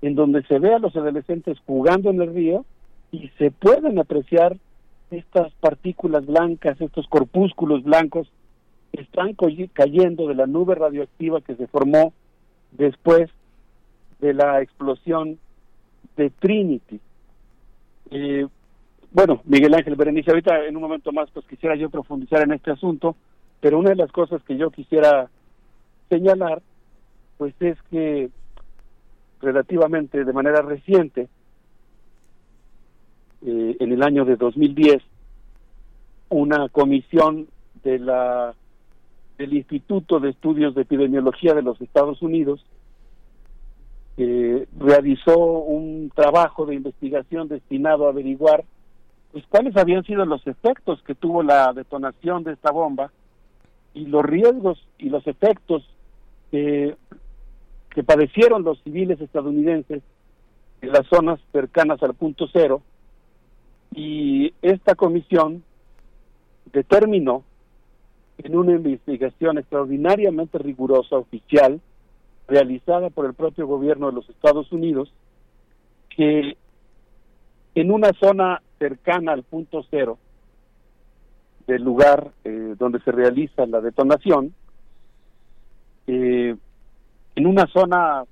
en 0.00 0.14
donde 0.14 0.44
se 0.44 0.60
ve 0.60 0.74
a 0.74 0.78
los 0.78 0.94
adolescentes 0.94 1.58
jugando 1.66 2.10
en 2.10 2.22
el 2.22 2.32
río 2.32 2.64
y 3.10 3.30
se 3.36 3.50
pueden 3.50 3.98
apreciar 3.98 4.56
estas 5.10 5.52
partículas 5.54 6.24
blancas, 6.24 6.80
estos 6.80 7.08
corpúsculos 7.08 7.82
blancos 7.82 8.30
están 8.92 9.34
cayendo 9.72 10.28
de 10.28 10.34
la 10.34 10.46
nube 10.46 10.74
radioactiva 10.74 11.40
que 11.40 11.54
se 11.54 11.66
formó 11.66 12.12
después 12.72 13.30
de 14.20 14.34
la 14.34 14.60
explosión 14.62 15.38
de 16.16 16.30
Trinity. 16.30 17.00
Eh, 18.10 18.46
bueno, 19.10 19.40
Miguel 19.44 19.74
Ángel 19.74 19.96
Berenice, 19.96 20.30
ahorita 20.30 20.66
en 20.66 20.76
un 20.76 20.82
momento 20.82 21.12
más 21.12 21.30
pues 21.30 21.46
quisiera 21.46 21.76
yo 21.76 21.90
profundizar 21.90 22.42
en 22.42 22.52
este 22.52 22.70
asunto, 22.70 23.16
pero 23.60 23.78
una 23.78 23.90
de 23.90 23.96
las 23.96 24.12
cosas 24.12 24.42
que 24.42 24.56
yo 24.56 24.70
quisiera 24.70 25.30
señalar 26.08 26.62
pues 27.38 27.54
es 27.60 27.80
que 27.90 28.30
relativamente 29.40 30.24
de 30.24 30.32
manera 30.32 30.62
reciente, 30.62 31.28
eh, 33.46 33.76
en 33.78 33.92
el 33.92 34.02
año 34.02 34.24
de 34.24 34.36
2010, 34.36 35.02
una 36.30 36.68
comisión 36.68 37.46
de 37.84 38.00
la 38.00 38.54
del 39.38 39.54
Instituto 39.54 40.18
de 40.20 40.30
Estudios 40.30 40.74
de 40.74 40.82
Epidemiología 40.82 41.54
de 41.54 41.62
los 41.62 41.80
Estados 41.80 42.20
Unidos 42.20 42.64
eh, 44.16 44.66
realizó 44.76 45.38
un 45.38 46.10
trabajo 46.12 46.66
de 46.66 46.74
investigación 46.74 47.46
destinado 47.46 48.06
a 48.06 48.10
averiguar 48.10 48.64
pues 49.30 49.44
cuáles 49.48 49.76
habían 49.76 50.02
sido 50.04 50.24
los 50.24 50.44
efectos 50.46 51.00
que 51.02 51.14
tuvo 51.14 51.44
la 51.44 51.72
detonación 51.72 52.42
de 52.42 52.54
esta 52.54 52.72
bomba 52.72 53.12
y 53.94 54.06
los 54.06 54.24
riesgos 54.24 54.84
y 54.98 55.08
los 55.10 55.24
efectos 55.28 55.88
que, 56.50 56.96
que 57.90 58.02
padecieron 58.02 58.64
los 58.64 58.82
civiles 58.82 59.20
estadounidenses 59.20 60.02
en 60.80 60.92
las 60.92 61.06
zonas 61.06 61.38
cercanas 61.52 62.02
al 62.02 62.14
punto 62.14 62.48
cero. 62.52 62.82
Y 63.94 64.52
esta 64.62 64.94
comisión 64.94 65.62
determinó 66.72 67.44
en 68.38 68.56
una 68.56 68.72
investigación 68.72 69.58
extraordinariamente 69.58 70.58
rigurosa 70.58 71.16
oficial 71.16 71.80
realizada 72.46 73.10
por 73.10 73.26
el 73.26 73.34
propio 73.34 73.66
gobierno 73.66 74.06
de 74.06 74.14
los 74.14 74.28
Estados 74.30 74.72
Unidos 74.72 75.12
que 76.16 76.56
en 77.74 77.90
una 77.92 78.12
zona 78.14 78.62
cercana 78.78 79.32
al 79.32 79.42
punto 79.42 79.84
cero 79.90 80.18
del 81.66 81.82
lugar 81.82 82.32
eh, 82.44 82.74
donde 82.78 82.98
se 83.00 83.12
realiza 83.12 83.66
la 83.66 83.80
detonación, 83.80 84.54
eh, 86.06 86.56
en 87.36 87.46
una 87.46 87.66
zona, 87.66 88.24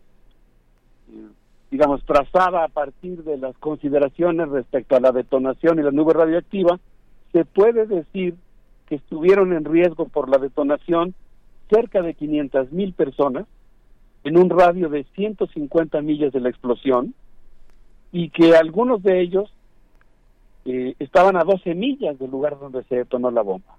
eh, 1.10 1.26
digamos, 1.70 2.02
trazada 2.06 2.64
a 2.64 2.68
partir 2.68 3.22
de 3.24 3.36
las 3.36 3.56
consideraciones 3.58 4.48
respecto 4.48 4.96
a 4.96 5.00
la 5.00 5.12
detonación 5.12 5.78
y 5.78 5.82
la 5.82 5.90
nube 5.90 6.14
radioactiva, 6.14 6.80
se 7.32 7.44
puede 7.44 7.86
decir 7.86 8.34
que 8.86 8.96
estuvieron 8.96 9.52
en 9.52 9.64
riesgo 9.64 10.06
por 10.06 10.28
la 10.28 10.38
detonación 10.38 11.14
cerca 11.68 12.02
de 12.02 12.14
500 12.14 12.72
mil 12.72 12.92
personas 12.92 13.46
en 14.24 14.36
un 14.38 14.50
radio 14.50 14.88
de 14.88 15.04
150 15.14 16.00
millas 16.02 16.32
de 16.32 16.40
la 16.40 16.48
explosión 16.48 17.14
y 18.12 18.30
que 18.30 18.56
algunos 18.56 19.02
de 19.02 19.20
ellos 19.20 19.52
eh, 20.64 20.94
estaban 20.98 21.36
a 21.36 21.44
12 21.44 21.74
millas 21.74 22.18
del 22.18 22.30
lugar 22.30 22.58
donde 22.58 22.82
se 22.84 22.96
detonó 22.96 23.30
la 23.30 23.42
bomba. 23.42 23.76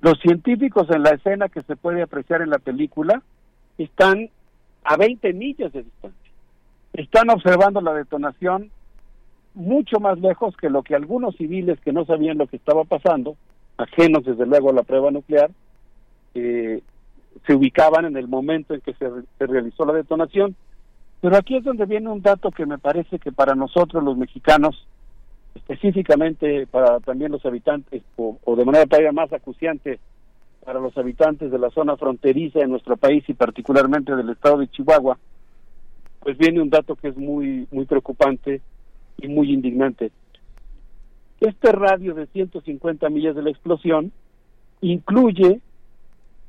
Los 0.00 0.18
científicos 0.20 0.88
en 0.90 1.02
la 1.02 1.10
escena 1.10 1.48
que 1.48 1.62
se 1.62 1.76
puede 1.76 2.02
apreciar 2.02 2.42
en 2.42 2.50
la 2.50 2.58
película 2.58 3.22
están 3.78 4.30
a 4.84 4.96
20 4.96 5.32
millas 5.32 5.72
de 5.72 5.82
distancia. 5.82 6.32
Están 6.92 7.30
observando 7.30 7.80
la 7.80 7.92
detonación 7.92 8.70
mucho 9.54 10.00
más 10.00 10.18
lejos 10.18 10.56
que 10.56 10.70
lo 10.70 10.82
que 10.82 10.94
algunos 10.94 11.36
civiles 11.36 11.80
que 11.80 11.92
no 11.92 12.04
sabían 12.04 12.38
lo 12.38 12.46
que 12.46 12.56
estaba 12.56 12.84
pasando, 12.84 13.36
ajenos 13.76 14.24
desde 14.24 14.46
luego 14.46 14.70
a 14.70 14.74
la 14.74 14.82
prueba 14.82 15.10
nuclear, 15.10 15.50
eh, 16.34 16.82
se 17.46 17.54
ubicaban 17.54 18.04
en 18.06 18.16
el 18.16 18.28
momento 18.28 18.74
en 18.74 18.80
que 18.80 18.94
se, 18.94 19.06
se, 19.38 19.46
realizó 19.46 19.84
la 19.84 19.92
detonación. 19.92 20.56
Pero 21.20 21.36
aquí 21.36 21.56
es 21.56 21.64
donde 21.64 21.86
viene 21.86 22.08
un 22.10 22.22
dato 22.22 22.50
que 22.50 22.66
me 22.66 22.78
parece 22.78 23.18
que 23.18 23.32
para 23.32 23.54
nosotros 23.54 24.02
los 24.02 24.16
mexicanos, 24.16 24.86
específicamente 25.54 26.66
para 26.66 27.00
también 27.00 27.32
los 27.32 27.44
habitantes, 27.44 28.02
o, 28.16 28.38
o 28.44 28.56
de 28.56 28.64
manera 28.64 28.86
todavía 28.86 29.12
más 29.12 29.32
acuciante 29.32 29.98
para 30.64 30.80
los 30.80 30.96
habitantes 30.98 31.50
de 31.50 31.58
la 31.58 31.70
zona 31.70 31.96
fronteriza 31.96 32.58
de 32.58 32.66
nuestro 32.66 32.96
país 32.96 33.24
y 33.28 33.34
particularmente 33.34 34.14
del 34.16 34.30
estado 34.30 34.58
de 34.58 34.68
Chihuahua, 34.68 35.16
pues 36.20 36.36
viene 36.36 36.60
un 36.60 36.70
dato 36.70 36.96
que 36.96 37.08
es 37.08 37.16
muy, 37.16 37.68
muy 37.70 37.84
preocupante 37.86 38.60
y 39.18 39.28
muy 39.28 39.52
indignante. 39.52 40.10
Este 41.40 41.72
radio 41.72 42.14
de 42.14 42.26
150 42.26 43.08
millas 43.10 43.34
de 43.36 43.42
la 43.42 43.50
explosión 43.50 44.12
incluye 44.80 45.60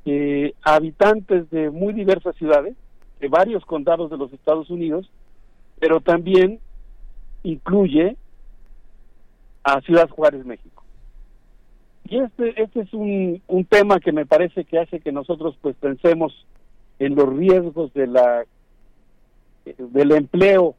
eh, 0.06 0.54
habitantes 0.64 1.50
de 1.50 1.70
muy 1.70 1.94
diversas 1.94 2.36
ciudades, 2.38 2.76
de 3.20 3.28
varios 3.28 3.66
condados 3.66 4.10
de 4.10 4.18
los 4.18 4.32
Estados 4.32 4.70
Unidos, 4.70 5.10
pero 5.80 6.00
también 6.00 6.60
incluye 7.44 8.16
a 9.64 9.82
Ciudad 9.82 10.10
Juárez, 10.10 10.46
México. 10.46 10.84
Y 12.10 12.20
este, 12.20 12.62
este 12.62 12.82
es 12.82 12.94
un, 12.94 13.42
un 13.48 13.66
tema 13.66 14.00
que 14.00 14.14
me 14.14 14.26
parece 14.26 14.64
que 14.64 14.80
hace 14.80 15.02
que 15.02 15.12
nosotros 15.12 15.58
pues 15.62 15.76
pensemos 15.76 16.46
en 17.00 17.16
los 17.16 17.36
riesgos 17.36 17.94
de 17.94 18.08
la 18.08 18.46
del 19.78 20.12
empleo 20.14 20.76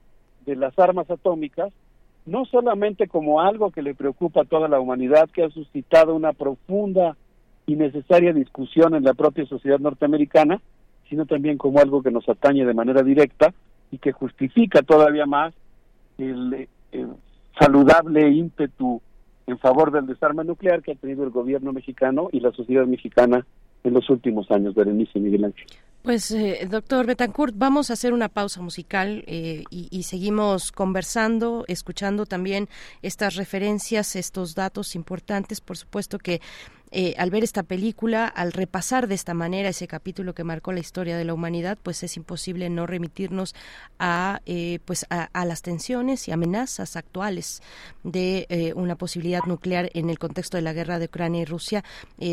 de 0.47 0.57
las 0.57 0.78
armas 0.78 1.11
atómicas, 1.11 1.73
no 2.28 2.44
solamente 2.44 3.08
como 3.08 3.40
algo 3.40 3.70
que 3.70 3.82
le 3.82 3.94
preocupa 3.94 4.42
a 4.42 4.44
toda 4.44 4.68
la 4.68 4.78
humanidad, 4.78 5.31
que 5.31 5.44
ha 5.44 5.50
suscitado 5.50 6.15
una 6.15 6.34
profunda 6.34 7.16
y 7.66 7.74
necesaria 7.74 8.32
discusión 8.32 8.94
en 8.94 9.05
la 9.05 9.15
propia 9.15 9.47
sociedad 9.47 9.78
norteamericana, 9.78 10.60
sino 11.08 11.24
también 11.24 11.57
como 11.57 11.81
algo 11.81 12.02
que 12.02 12.10
nos 12.10 12.28
atañe 12.28 12.66
de 12.66 12.74
manera 12.74 13.02
directa 13.02 13.55
y 13.90 13.98
que 13.98 14.12
justifica 14.12 14.82
todavía 14.82 15.24
más 15.24 15.55
el, 16.18 16.68
saludable 17.58 18.28
ímpetu 18.31 19.00
en 19.47 19.58
favor 19.58 19.90
del 19.90 20.07
desarme 20.07 20.44
nuclear 20.44 20.82
que 20.82 20.92
ha 20.92 20.97
tenido 20.97 21.24
el 21.24 21.31
gobierno 21.31 21.73
mexicano 21.73 22.28
y 22.31 22.40
la 22.40 22.52
sociedad 22.52 22.86
mexicana 22.86 23.47
en 23.84 23.94
los 23.94 24.08
últimos 24.10 24.50
años, 24.50 24.74
Berenice 24.74 25.18
Miguel 25.18 25.47
Ángel. 25.47 25.66
Pues, 26.02 26.31
eh, 26.31 26.67
doctor 26.70 27.07
Betancourt, 27.07 27.55
vamos 27.57 27.91
a 27.91 27.94
hacer 27.94 28.12
una 28.12 28.28
pausa 28.28 28.62
musical 28.62 29.25
eh, 29.27 29.65
y, 29.70 29.89
y, 29.91 30.05
seguimos 30.05 30.73
conversando, 30.73 31.65
escuchando 31.67 32.25
también 32.25 32.68
estas 33.02 33.35
referencias, 33.35 34.17
estos 34.17 34.55
datos 34.55 34.94
importantes. 34.94 35.60
Por 35.60 35.77
supuesto 35.77 36.18
que 36.18 36.41
eh, 36.91 37.15
al 37.18 37.31
ver 37.31 37.44
esta 37.44 37.62
película, 37.62 38.26
al 38.26 38.52
repasar 38.52 39.08
de 39.08 39.15
esta 39.15 39.34
manera 39.34 39.68
ese 39.68 39.86
capítulo 39.86 40.34
que 40.34 40.44
marcó 40.44 40.73
la 40.73 40.81
historia 40.81 41.17
de 41.17 41.25
la 41.25 41.34
humanidad, 41.34 41.78
pues 41.83 42.02
es 42.02 42.17
imposible 42.17 42.70
no 42.70 42.86
remitirnos 42.86 43.55
a, 43.99 44.41
eh, 44.47 44.78
pues 44.84 45.07
a, 45.10 45.28
a, 45.33 45.44
las 45.44 45.62
tensiones 45.62 46.28
y 46.28 46.33
amenazas 46.33 46.97
actuales 46.97 47.62
de 48.05 48.47
eh, 48.49 48.73
una 48.75 48.97
posibilidad 48.97 49.44
nuclear 49.47 49.91
en 49.94 50.08
el 50.10 50.18
contexto 50.18 50.57
de 50.57 50.62
la 50.62 50.73
guerra 50.73 50.99
de 50.99 51.07
Ucrania 51.07 51.42
y 51.42 51.44
Rusia. 51.44 51.84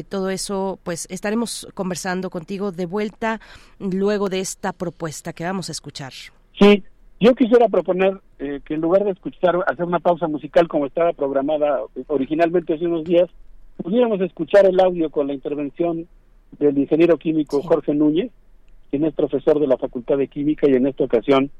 todo 0.09 0.29
eso, 0.29 0.79
pues 0.83 1.07
estaremos 1.09 1.67
conversando 1.73 2.29
contigo 2.29 2.71
de 2.71 2.85
vuelta 2.85 3.39
luego 3.79 4.29
de 4.29 4.39
esta 4.39 4.73
propuesta 4.73 5.33
que 5.33 5.43
vamos 5.43 5.69
a 5.69 5.71
escuchar. 5.71 6.13
Sí, 6.59 6.83
yo 7.19 7.35
quisiera 7.35 7.67
proponer 7.67 8.19
que 8.37 8.73
en 8.73 8.81
lugar 8.81 9.03
de 9.03 9.11
escuchar, 9.11 9.55
hacer 9.67 9.85
una 9.85 9.99
pausa 9.99 10.27
musical 10.27 10.67
como 10.67 10.85
estaba 10.85 11.13
programada 11.13 11.81
originalmente 12.07 12.73
hace 12.73 12.85
unos 12.85 13.03
días, 13.03 13.29
pudiéramos 13.77 14.21
escuchar 14.21 14.65
el 14.65 14.79
audio 14.79 15.09
con 15.09 15.27
la 15.27 15.33
intervención 15.33 16.07
del 16.59 16.77
ingeniero 16.77 17.17
químico 17.17 17.61
sí. 17.61 17.67
Jorge 17.67 17.93
Núñez, 17.93 18.31
quien 18.89 19.05
es 19.05 19.13
profesor 19.13 19.59
de 19.59 19.67
la 19.67 19.77
Facultad 19.77 20.17
de 20.17 20.27
Química 20.27 20.67
y 20.69 20.73
en 20.73 20.87
esta 20.87 21.03
ocasión 21.03 21.51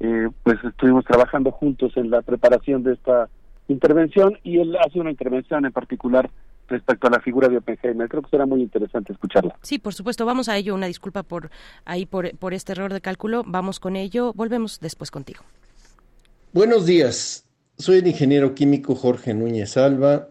eh, 0.00 0.28
pues 0.42 0.58
estuvimos 0.64 1.04
trabajando 1.04 1.52
juntos 1.52 1.92
en 1.96 2.10
la 2.10 2.22
preparación 2.22 2.82
de 2.82 2.94
esta 2.94 3.28
intervención 3.68 4.38
y 4.42 4.58
él 4.58 4.76
hace 4.76 4.98
una 4.98 5.10
intervención 5.10 5.64
en 5.64 5.72
particular 5.72 6.28
respecto 6.68 7.06
a 7.06 7.10
la 7.10 7.20
figura 7.20 7.48
de 7.48 7.58
Oppenheimer. 7.58 8.08
Creo 8.08 8.22
que 8.22 8.30
será 8.30 8.46
muy 8.46 8.62
interesante 8.62 9.12
escucharla. 9.12 9.56
Sí, 9.62 9.78
por 9.78 9.94
supuesto. 9.94 10.26
Vamos 10.26 10.48
a 10.48 10.56
ello. 10.56 10.74
Una 10.74 10.86
disculpa 10.86 11.22
por 11.22 11.50
ahí 11.84 12.06
por, 12.06 12.36
por 12.36 12.54
este 12.54 12.72
error 12.72 12.92
de 12.92 13.00
cálculo. 13.00 13.44
Vamos 13.46 13.78
con 13.78 13.94
ello. 13.94 14.32
Volvemos 14.32 14.80
después 14.80 15.10
contigo. 15.10 15.44
Buenos 16.52 16.86
días. 16.86 17.46
Soy 17.78 17.98
el 17.98 18.06
ingeniero 18.06 18.54
químico 18.54 18.94
Jorge 18.94 19.34
Núñez 19.34 19.76
Alba 19.76 20.28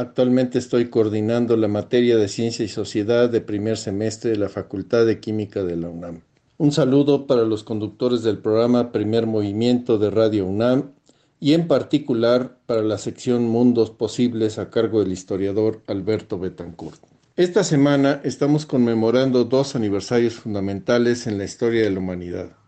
Actualmente 0.00 0.58
estoy 0.58 0.88
coordinando 0.88 1.58
la 1.58 1.68
materia 1.68 2.16
de 2.16 2.26
Ciencia 2.26 2.64
y 2.64 2.68
Sociedad 2.68 3.28
de 3.28 3.42
primer 3.42 3.76
semestre 3.76 4.30
de 4.30 4.38
la 4.38 4.48
Facultad 4.48 5.04
de 5.04 5.20
Química 5.20 5.62
de 5.62 5.76
la 5.76 5.90
UNAM. 5.90 6.22
Un 6.56 6.72
saludo 6.72 7.26
para 7.26 7.42
los 7.42 7.64
conductores 7.64 8.22
del 8.22 8.38
programa 8.38 8.92
Primer 8.92 9.26
Movimiento 9.26 9.98
de 9.98 10.08
Radio 10.08 10.46
UNAM 10.46 10.92
y 11.38 11.52
en 11.52 11.68
particular 11.68 12.56
para 12.64 12.80
la 12.80 12.96
sección 12.96 13.46
Mundos 13.46 13.90
Posibles 13.90 14.58
a 14.58 14.70
cargo 14.70 15.00
del 15.00 15.12
historiador 15.12 15.82
Alberto 15.86 16.38
Betancourt. 16.38 17.02
Esta 17.36 17.62
semana 17.62 18.22
estamos 18.24 18.64
conmemorando 18.64 19.44
dos 19.44 19.76
aniversarios 19.76 20.32
fundamentales 20.32 21.26
en 21.26 21.36
la 21.36 21.44
historia 21.44 21.82
de 21.82 21.90
la 21.90 21.98
humanidad 21.98 22.59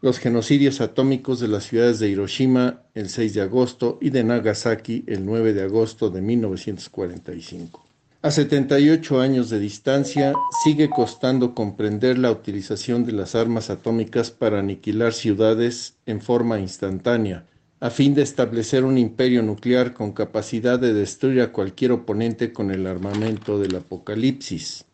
los 0.00 0.18
genocidios 0.18 0.80
atómicos 0.80 1.40
de 1.40 1.48
las 1.48 1.64
ciudades 1.64 1.98
de 1.98 2.08
Hiroshima 2.08 2.82
el 2.94 3.08
6 3.08 3.34
de 3.34 3.40
agosto 3.40 3.98
y 4.00 4.10
de 4.10 4.24
Nagasaki 4.24 5.04
el 5.06 5.24
9 5.24 5.52
de 5.52 5.62
agosto 5.62 6.10
de 6.10 6.20
1945. 6.20 7.84
A 8.20 8.32
78 8.32 9.20
años 9.20 9.48
de 9.48 9.60
distancia, 9.60 10.32
sigue 10.64 10.90
costando 10.90 11.54
comprender 11.54 12.18
la 12.18 12.32
utilización 12.32 13.04
de 13.04 13.12
las 13.12 13.36
armas 13.36 13.70
atómicas 13.70 14.32
para 14.32 14.58
aniquilar 14.58 15.12
ciudades 15.12 15.94
en 16.04 16.20
forma 16.20 16.58
instantánea, 16.58 17.46
a 17.78 17.90
fin 17.90 18.14
de 18.14 18.22
establecer 18.22 18.84
un 18.84 18.98
imperio 18.98 19.44
nuclear 19.44 19.94
con 19.94 20.10
capacidad 20.10 20.80
de 20.80 20.94
destruir 20.94 21.42
a 21.42 21.52
cualquier 21.52 21.92
oponente 21.92 22.52
con 22.52 22.72
el 22.72 22.88
armamento 22.88 23.60
del 23.60 23.76
apocalipsis. 23.76 24.84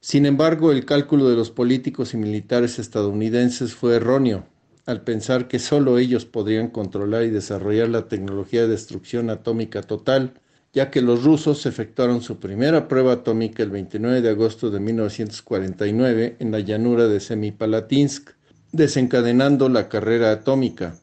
Sin 0.00 0.24
embargo, 0.24 0.72
el 0.72 0.86
cálculo 0.86 1.28
de 1.28 1.36
los 1.36 1.50
políticos 1.50 2.14
y 2.14 2.16
militares 2.16 2.78
estadounidenses 2.78 3.74
fue 3.74 3.96
erróneo 3.96 4.46
al 4.86 5.02
pensar 5.02 5.46
que 5.46 5.58
solo 5.58 5.98
ellos 5.98 6.24
podrían 6.24 6.68
controlar 6.68 7.24
y 7.24 7.30
desarrollar 7.30 7.88
la 7.88 8.08
tecnología 8.08 8.62
de 8.62 8.68
destrucción 8.68 9.30
atómica 9.30 9.82
total, 9.82 10.34
ya 10.72 10.90
que 10.90 11.02
los 11.02 11.22
rusos 11.22 11.66
efectuaron 11.66 12.22
su 12.22 12.40
primera 12.40 12.88
prueba 12.88 13.12
atómica 13.12 13.62
el 13.62 13.70
29 13.70 14.22
de 14.22 14.30
agosto 14.30 14.70
de 14.70 14.80
1949 14.80 16.36
en 16.38 16.50
la 16.50 16.60
llanura 16.60 17.06
de 17.06 17.20
Semipalatinsk, 17.20 18.30
desencadenando 18.72 19.68
la 19.68 19.88
carrera 19.88 20.32
atómica, 20.32 20.96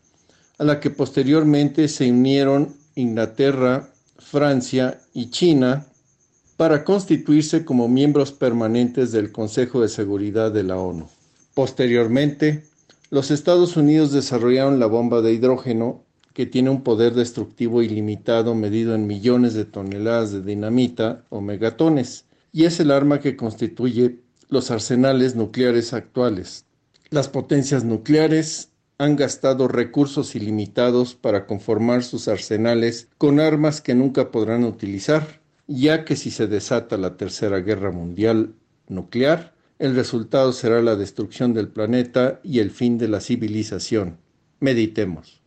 a 0.58 0.64
la 0.64 0.80
que 0.80 0.90
posteriormente 0.90 1.88
se 1.88 2.12
unieron 2.12 2.76
Inglaterra, 2.96 3.90
Francia 4.18 5.00
y 5.14 5.30
China 5.30 5.86
para 6.58 6.84
constituirse 6.84 7.64
como 7.64 7.88
miembros 7.88 8.32
permanentes 8.32 9.12
del 9.12 9.32
Consejo 9.32 9.82
de 9.82 9.90
Seguridad 9.90 10.52
de 10.52 10.64
la 10.64 10.78
ONU. 10.78 11.08
Posteriormente, 11.54 12.64
los 13.12 13.32
Estados 13.32 13.78
Unidos 13.78 14.12
desarrollaron 14.12 14.80
la 14.80 14.88
bomba 14.88 15.22
de 15.22 15.34
hidrógeno 15.34 16.04
que 16.34 16.46
tiene 16.46 16.70
un 16.70 16.84
poder 16.84 17.14
destructivo 17.14 17.82
ilimitado 17.82 18.54
medido 18.54 18.94
en 18.96 19.08
millones 19.08 19.54
de 19.54 19.66
toneladas 19.66 20.32
de 20.32 20.42
dinamita 20.42 21.24
o 21.30 21.42
megatones, 21.42 22.26
y 22.52 22.66
es 22.66 22.80
el 22.80 22.92
arma 22.92 23.20
que 23.20 23.36
constituye 23.36 24.20
los 24.50 24.72
arsenales 24.72 25.36
nucleares 25.36 25.94
actuales. 25.94 26.66
Las 27.10 27.28
potencias 27.28 27.84
nucleares 27.84 28.70
han 28.98 29.16
gastado 29.16 29.68
recursos 29.68 30.36
ilimitados 30.36 31.16
para 31.16 31.46
conformar 31.46 32.04
sus 32.04 32.28
arsenales 32.28 33.10
con 33.18 33.40
armas 33.40 33.82
que 33.82 33.94
nunca 33.96 34.32
podrán 34.32 34.64
utilizar, 34.64 35.37
ya 35.68 36.06
que 36.06 36.16
si 36.16 36.32
se 36.32 36.48
desata 36.48 36.98
la 36.98 37.18
Tercera 37.18 37.60
Guerra 37.60 37.92
Mundial 37.92 38.56
nuclear, 38.88 39.54
el 39.80 39.96
resultado 39.96 40.54
será 40.54 40.82
la 40.82 40.96
destrucción 40.96 41.54
del 41.54 41.68
planeta 41.68 42.40
y 42.44 42.60
el 42.60 42.72
fin 42.72 42.98
de 42.98 43.08
la 43.08 43.20
civilización. 43.20 44.18
Meditemos. 44.60 45.42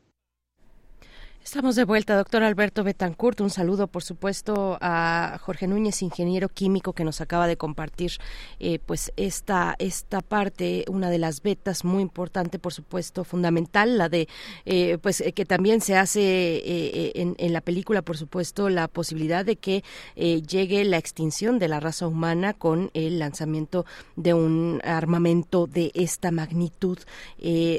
Estamos 1.43 1.75
de 1.75 1.85
vuelta, 1.85 2.17
doctor 2.17 2.43
Alberto 2.43 2.85
Betancourt. 2.85 3.41
Un 3.41 3.49
saludo, 3.49 3.87
por 3.87 4.03
supuesto, 4.03 4.77
a 4.83 5.39
Jorge 5.41 5.67
Núñez, 5.67 6.03
ingeniero 6.03 6.51
químico, 6.51 6.93
que 6.93 7.03
nos 7.03 7.23
acaba 7.23 7.47
de 7.47 7.57
compartir 7.57 8.13
eh, 8.61 8.79
pues 8.85 9.11
esta, 9.17 9.75
esta 9.79 10.21
parte, 10.21 10.85
una 10.89 11.09
de 11.09 11.19
las 11.19 11.43
vetas 11.43 11.83
muy 11.83 12.03
importante, 12.03 12.59
por 12.59 12.75
supuesto, 12.75 13.25
fundamental, 13.25 13.97
la 13.97 14.11
de 14.11 14.29
eh, 14.67 14.99
pues 15.01 15.25
que 15.35 15.47
también 15.47 15.81
se 15.81 15.97
hace 15.97 16.21
eh, 16.21 17.13
en, 17.15 17.35
en, 17.39 17.53
la 17.55 17.63
película, 17.63 18.03
por 18.03 18.19
supuesto, 18.19 18.69
la 18.69 18.87
posibilidad 18.87 19.45
de 19.45 19.57
que 19.57 19.83
llegue 20.15 20.85
la 20.85 20.99
extinción 20.99 21.59
de 21.59 21.69
la 21.69 21.81
raza 21.81 22.07
humana 22.07 22.53
con 22.53 22.91
el 22.93 23.19
lanzamiento 23.19 23.87
de 24.15 24.35
un 24.35 24.83
armamento 24.85 25.67
de 25.67 25.91
esta 25.95 26.31
magnitud. 26.31 26.99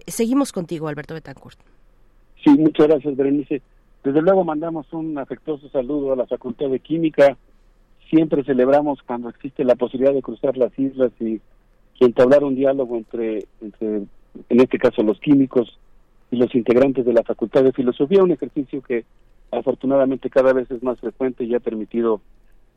seguimos 0.07 0.51
contigo, 0.51 0.87
Alberto 0.87 1.13
Betancourt. 1.13 1.70
Sí, 2.43 2.49
muchas 2.57 2.87
gracias, 2.87 3.15
Berenice. 3.15 3.61
Desde 4.03 4.21
luego 4.21 4.43
mandamos 4.43 4.91
un 4.93 5.17
afectuoso 5.17 5.69
saludo 5.69 6.13
a 6.13 6.15
la 6.15 6.25
Facultad 6.25 6.69
de 6.69 6.79
Química. 6.79 7.37
Siempre 8.09 8.43
celebramos 8.43 9.01
cuando 9.03 9.29
existe 9.29 9.63
la 9.63 9.75
posibilidad 9.75 10.13
de 10.13 10.23
cruzar 10.23 10.57
las 10.57 10.77
islas 10.77 11.11
y, 11.19 11.39
entablar 11.99 12.43
un 12.43 12.55
diálogo 12.55 12.97
entre, 12.97 13.45
entre, 13.61 13.97
en 14.49 14.59
este 14.59 14.79
caso, 14.79 15.03
los 15.03 15.19
químicos 15.19 15.77
y 16.31 16.37
los 16.37 16.55
integrantes 16.55 17.05
de 17.05 17.13
la 17.13 17.21
Facultad 17.21 17.63
de 17.63 17.73
Filosofía, 17.73 18.23
un 18.23 18.31
ejercicio 18.31 18.81
que 18.81 19.05
afortunadamente 19.51 20.31
cada 20.31 20.51
vez 20.51 20.71
es 20.71 20.81
más 20.81 20.99
frecuente 20.99 21.43
y 21.43 21.53
ha 21.53 21.59
permitido 21.59 22.19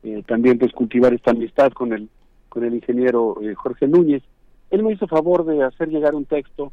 eh, 0.03 0.21
también 0.27 0.59
pues, 0.59 0.71
cultivar 0.73 1.11
esta 1.11 1.31
amistad 1.31 1.71
con 1.71 1.91
el, 1.91 2.07
con 2.49 2.65
el 2.65 2.75
ingeniero 2.75 3.37
eh, 3.41 3.55
Jorge 3.55 3.87
Núñez. 3.87 4.21
Él 4.69 4.83
me 4.83 4.93
hizo 4.93 5.07
favor 5.07 5.43
de 5.43 5.63
hacer 5.63 5.89
llegar 5.89 6.13
un 6.13 6.25
texto 6.25 6.71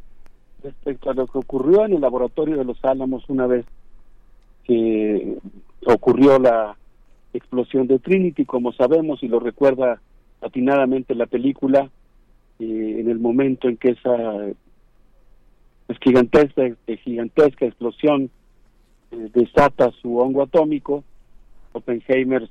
respecto 0.62 1.10
a 1.10 1.14
lo 1.14 1.26
que 1.26 1.38
ocurrió 1.38 1.84
en 1.84 1.94
el 1.94 2.00
laboratorio 2.00 2.56
de 2.56 2.64
los 2.64 2.82
Álamos 2.84 3.24
una 3.28 3.46
vez 3.46 3.64
que 4.64 5.38
ocurrió 5.86 6.38
la 6.38 6.76
explosión 7.34 7.86
de 7.86 7.98
Trinity, 7.98 8.44
como 8.44 8.72
sabemos 8.72 9.22
y 9.22 9.28
lo 9.28 9.40
recuerda 9.40 10.00
atinadamente 10.40 11.14
la 11.14 11.26
película, 11.26 11.90
eh, 12.58 12.96
en 13.00 13.10
el 13.10 13.18
momento 13.18 13.68
en 13.68 13.76
que 13.76 13.90
esa 13.90 14.52
gigantesca, 16.00 16.62
eh, 16.64 16.96
gigantesca 16.98 17.66
explosión 17.66 18.30
eh, 19.10 19.30
desata 19.32 19.90
su 20.00 20.18
hongo 20.18 20.42
atómico, 20.42 21.04
Oppenheimer 21.72 22.48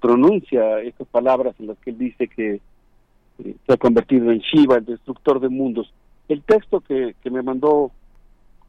pronuncia 0.00 0.80
estas 0.80 1.06
palabras 1.08 1.54
en 1.58 1.68
las 1.68 1.78
que 1.78 1.90
él 1.90 1.98
dice 1.98 2.28
que 2.28 2.60
se 3.38 3.72
ha 3.72 3.76
convertido 3.76 4.30
en 4.30 4.40
Shiva, 4.40 4.76
el 4.76 4.84
destructor 4.84 5.40
de 5.40 5.48
mundos. 5.48 5.92
El 6.30 6.42
texto 6.42 6.78
que, 6.78 7.16
me 7.28 7.42
mandó 7.42 7.90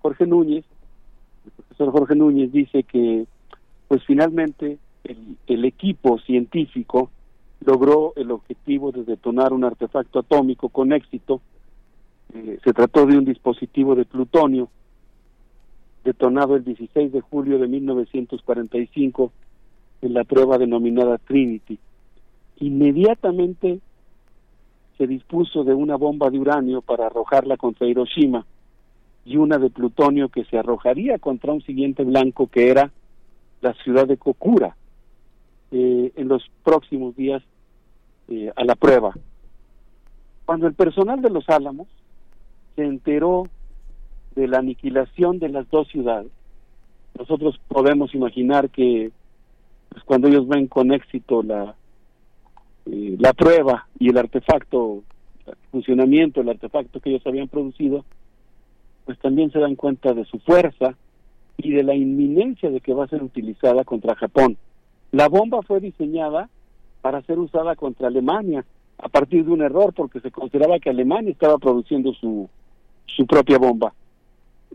Jorge 0.01 0.25
Núñez, 0.25 0.65
el 1.45 1.51
profesor 1.51 1.91
Jorge 1.91 2.15
Núñez, 2.15 2.51
dice 2.51 2.81
que 2.81 3.27
pues 3.87 4.03
finalmente 4.03 4.79
el, 5.03 5.65
equipo 5.65 6.17
científico 6.21 7.11
logró 7.63 8.13
el 8.15 8.31
objetivo 8.31 8.91
de 8.91 9.03
detonar 9.03 9.53
un 9.53 9.63
artefacto 9.63 10.17
atómico 10.17 10.69
con 10.69 10.91
éxito. 10.91 11.39
Eh, 12.33 12.57
se 12.63 12.73
trató 12.73 13.05
de 13.05 13.19
un 13.19 13.25
dispositivo 13.25 13.93
de 13.93 14.05
plutonio 14.05 14.67
detonado 16.03 16.55
el 16.55 16.63
16 16.63 17.11
de 17.11 17.21
julio 17.21 17.59
de 17.59 17.67
1945 17.67 19.31
en 20.01 20.13
la 20.15 20.23
prueba 20.23 20.57
denominada 20.57 21.19
Trinity. 21.19 21.77
Inmediatamente 22.57 23.81
se 25.01 25.07
dispuso 25.07 25.63
de 25.63 25.73
una 25.73 25.95
bomba 25.95 26.29
de 26.29 26.37
uranio 26.37 26.83
para 26.83 27.07
arrojarla 27.07 27.57
contra 27.57 27.87
Hiroshima 27.87 28.45
y 29.25 29.35
una 29.35 29.57
de 29.57 29.71
plutonio 29.71 30.29
que 30.29 30.45
se 30.45 30.59
arrojaría 30.59 31.17
contra 31.17 31.51
un 31.53 31.63
siguiente 31.63 32.03
blanco 32.03 32.45
que 32.45 32.69
era 32.69 32.91
la 33.61 33.73
ciudad 33.83 34.05
de 34.05 34.17
Kokura 34.17 34.75
eh, 35.71 36.11
en 36.15 36.27
los 36.27 36.43
próximos 36.63 37.15
días 37.15 37.41
eh, 38.27 38.51
a 38.55 38.63
la 38.63 38.75
prueba. 38.75 39.11
Cuando 40.45 40.67
el 40.67 40.75
personal 40.75 41.19
de 41.19 41.31
los 41.31 41.49
Álamos 41.49 41.87
se 42.75 42.83
enteró 42.85 43.45
de 44.35 44.47
la 44.47 44.59
aniquilación 44.59 45.39
de 45.39 45.49
las 45.49 45.67
dos 45.71 45.87
ciudades, 45.87 46.31
nosotros 47.17 47.59
podemos 47.67 48.13
imaginar 48.13 48.69
que 48.69 49.11
pues, 49.89 50.03
cuando 50.03 50.27
ellos 50.27 50.47
ven 50.47 50.67
con 50.67 50.93
éxito 50.93 51.41
la 51.41 51.73
la 52.85 53.33
prueba 53.33 53.87
y 53.99 54.09
el 54.09 54.17
artefacto, 54.17 55.03
el 55.45 55.55
funcionamiento 55.71 56.39
del 56.39 56.49
artefacto 56.49 56.99
que 56.99 57.11
ellos 57.11 57.25
habían 57.25 57.47
producido, 57.47 58.05
pues 59.05 59.17
también 59.19 59.51
se 59.51 59.59
dan 59.59 59.75
cuenta 59.75 60.13
de 60.13 60.25
su 60.25 60.39
fuerza 60.39 60.95
y 61.57 61.71
de 61.71 61.83
la 61.83 61.95
inminencia 61.95 62.69
de 62.69 62.81
que 62.81 62.93
va 62.93 63.05
a 63.05 63.09
ser 63.09 63.23
utilizada 63.23 63.83
contra 63.83 64.15
Japón. 64.15 64.57
La 65.11 65.27
bomba 65.27 65.61
fue 65.61 65.79
diseñada 65.79 66.49
para 67.01 67.21
ser 67.23 67.39
usada 67.39 67.75
contra 67.75 68.07
Alemania 68.07 68.65
a 68.97 69.09
partir 69.09 69.45
de 69.45 69.51
un 69.51 69.61
error 69.61 69.93
porque 69.93 70.19
se 70.19 70.31
consideraba 70.31 70.79
que 70.79 70.89
Alemania 70.89 71.31
estaba 71.31 71.57
produciendo 71.57 72.13
su, 72.13 72.49
su 73.07 73.25
propia 73.25 73.57
bomba. 73.57 73.93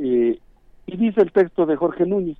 Eh, 0.00 0.38
y 0.86 0.96
dice 0.96 1.22
el 1.22 1.32
texto 1.32 1.66
de 1.66 1.76
Jorge 1.76 2.06
Núñez, 2.06 2.36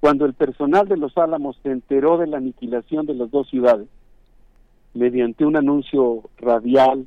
cuando 0.00 0.26
el 0.26 0.34
personal 0.34 0.86
de 0.88 0.96
los 0.96 1.16
Álamos 1.16 1.56
se 1.62 1.70
enteró 1.70 2.18
de 2.18 2.26
la 2.26 2.38
aniquilación 2.38 3.06
de 3.06 3.14
las 3.14 3.30
dos 3.30 3.48
ciudades, 3.48 3.88
mediante 4.94 5.44
un 5.44 5.56
anuncio 5.56 6.22
radial 6.38 7.06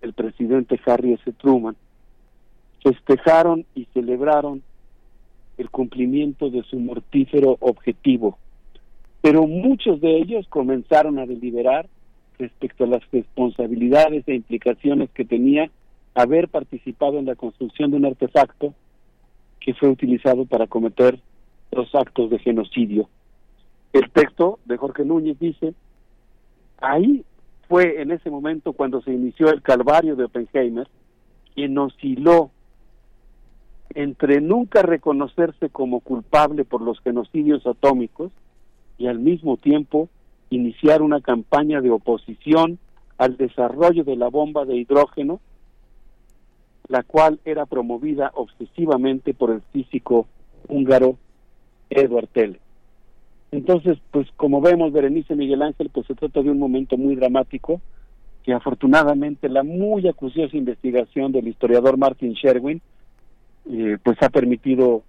del 0.00 0.12
presidente 0.12 0.80
Harry 0.86 1.12
S. 1.12 1.32
Truman, 1.32 1.76
festejaron 2.82 3.64
y 3.74 3.86
celebraron 3.92 4.62
el 5.58 5.70
cumplimiento 5.70 6.50
de 6.50 6.62
su 6.64 6.78
mortífero 6.78 7.56
objetivo. 7.60 8.38
Pero 9.20 9.46
muchos 9.46 10.00
de 10.00 10.16
ellos 10.16 10.46
comenzaron 10.48 11.18
a 11.18 11.26
deliberar 11.26 11.88
respecto 12.38 12.84
a 12.84 12.88
las 12.88 13.02
responsabilidades 13.12 14.26
e 14.26 14.34
implicaciones 14.34 15.10
que 15.10 15.24
tenía 15.24 15.70
haber 16.14 16.48
participado 16.48 17.18
en 17.18 17.26
la 17.26 17.36
construcción 17.36 17.90
de 17.90 17.96
un 17.98 18.04
artefacto 18.04 18.74
que 19.60 19.74
fue 19.74 19.88
utilizado 19.88 20.44
para 20.44 20.66
cometer 20.66 21.18
los 21.70 21.94
actos 21.94 22.30
de 22.30 22.38
genocidio. 22.38 23.08
El 23.92 24.10
texto 24.10 24.58
de 24.64 24.76
Jorge 24.76 25.04
Núñez 25.04 25.38
dice, 25.38 25.74
Ahí 26.82 27.24
fue 27.68 28.02
en 28.02 28.10
ese 28.10 28.28
momento 28.28 28.72
cuando 28.72 29.00
se 29.02 29.12
inició 29.12 29.50
el 29.50 29.62
calvario 29.62 30.16
de 30.16 30.24
Oppenheimer, 30.24 30.88
quien 31.54 31.78
osciló 31.78 32.50
entre 33.94 34.40
nunca 34.40 34.82
reconocerse 34.82 35.70
como 35.70 36.00
culpable 36.00 36.64
por 36.64 36.82
los 36.82 36.98
genocidios 37.00 37.66
atómicos 37.66 38.32
y 38.98 39.06
al 39.06 39.20
mismo 39.20 39.58
tiempo 39.58 40.08
iniciar 40.50 41.02
una 41.02 41.20
campaña 41.20 41.80
de 41.80 41.90
oposición 41.90 42.78
al 43.16 43.36
desarrollo 43.36 44.02
de 44.02 44.16
la 44.16 44.28
bomba 44.28 44.64
de 44.64 44.76
hidrógeno, 44.76 45.40
la 46.88 47.04
cual 47.04 47.38
era 47.44 47.64
promovida 47.66 48.32
obsesivamente 48.34 49.34
por 49.34 49.50
el 49.50 49.60
físico 49.72 50.26
húngaro 50.68 51.16
Edward 51.90 52.28
Teller. 52.28 52.60
Entonces, 53.52 53.98
pues 54.10 54.26
como 54.36 54.62
vemos, 54.62 54.92
Berenice 54.92 55.36
Miguel 55.36 55.60
Ángel, 55.60 55.90
pues 55.90 56.06
se 56.06 56.14
trata 56.14 56.42
de 56.42 56.50
un 56.50 56.58
momento 56.58 56.96
muy 56.96 57.14
dramático 57.14 57.82
que 58.42 58.54
afortunadamente 58.54 59.48
la 59.48 59.62
muy 59.62 60.08
acuciosa 60.08 60.56
investigación 60.56 61.30
del 61.32 61.46
historiador 61.46 61.96
Martin 61.96 62.32
Sherwin 62.32 62.80
eh, 63.70 63.98
pues 64.02 64.16
ha 64.22 64.30
permitido 64.30 65.02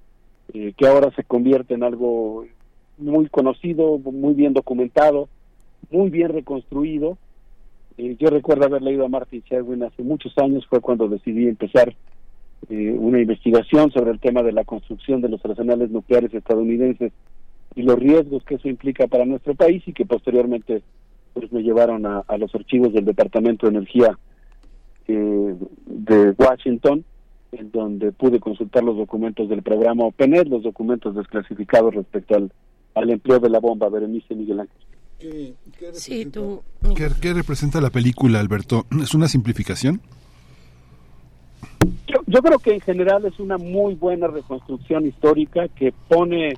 eh, 0.54 0.74
que 0.78 0.86
ahora 0.86 1.10
se 1.16 1.24
convierta 1.24 1.74
en 1.74 1.84
algo 1.84 2.46
muy 2.98 3.28
conocido, 3.30 3.98
muy 3.98 4.34
bien 4.34 4.54
documentado, 4.54 5.30
muy 5.90 6.10
bien 6.10 6.30
reconstruido. 6.30 7.18
Eh, 7.98 8.18
yo 8.20 8.30
recuerdo 8.30 8.66
haber 8.66 8.82
leído 8.82 9.06
a 9.06 9.10
Martin 9.10 9.42
Sherwin 9.50 9.84
hace 9.84 10.04
muchos 10.04 10.38
años, 10.38 10.68
fue 10.68 10.82
cuando 10.82 11.08
decidí 11.08 11.48
empezar 11.48 11.96
una 12.70 13.20
investigación 13.20 13.92
sobre 13.92 14.12
el 14.12 14.22
tema 14.22 14.42
de 14.42 14.54
la 14.54 14.64
construcción 14.64 15.20
de 15.20 15.28
los 15.28 15.44
arsenales 15.44 15.92
nucleares 15.92 16.34
estadounidenses 16.34 17.12
y 17.76 17.82
los 17.84 17.98
riesgos 18.00 18.43
que 18.43 18.56
eso 18.56 18.68
implica 18.68 19.08
para 19.08 19.26
nuestro 19.26 19.56
país 19.56 19.84
y 19.85 19.93
que 19.93 20.06
posteriormente 20.06 20.84
pues 21.34 21.52
me 21.52 21.64
llevaron 21.64 22.06
a, 22.06 22.24
los 22.38 22.53
archivos 22.53 22.93
del 22.93 23.06
Departamento 23.06 23.66
de 23.66 23.77
Energía 23.77 24.18
eh, 25.08 25.56
de 25.85 26.30
Washington, 26.38 27.03
en 27.52 27.72
donde 27.72 28.11
pude 28.11 28.40
consultar 28.40 28.84
los 28.84 28.98
documentos 28.98 29.50
del 29.50 29.64
programa 29.64 30.06
OPENET, 30.06 30.48
los 30.48 30.64
documentos 30.64 31.16
desclasificados 31.16 31.95
respecto 31.95 32.35
al, 32.35 32.52
al 32.93 33.10
empleo 33.10 33.40
de 33.40 33.50
la 33.50 33.60
bomba, 33.60 33.90
Berenice 33.90 34.35
Miguel 34.35 34.61
Ángel. 34.61 34.77
¿Qué, 35.19 35.53
¿Qué, 37.22 37.34
representa 37.34 37.80
la 37.80 37.90
película, 37.90 38.40
Alberto? 38.40 38.85
¿Es 39.02 39.14
una 39.14 39.27
simplificación? 39.27 40.02
yo 42.27 42.42
creo 42.42 42.60
que 42.60 42.74
en 42.74 42.82
general 42.82 43.26
es 43.26 43.40
una 43.40 43.58
muy 43.58 43.95
buena 43.95 44.27
reconstrucción 44.27 45.06
histórica 45.06 45.68
que 45.68 45.93
pone 46.08 46.53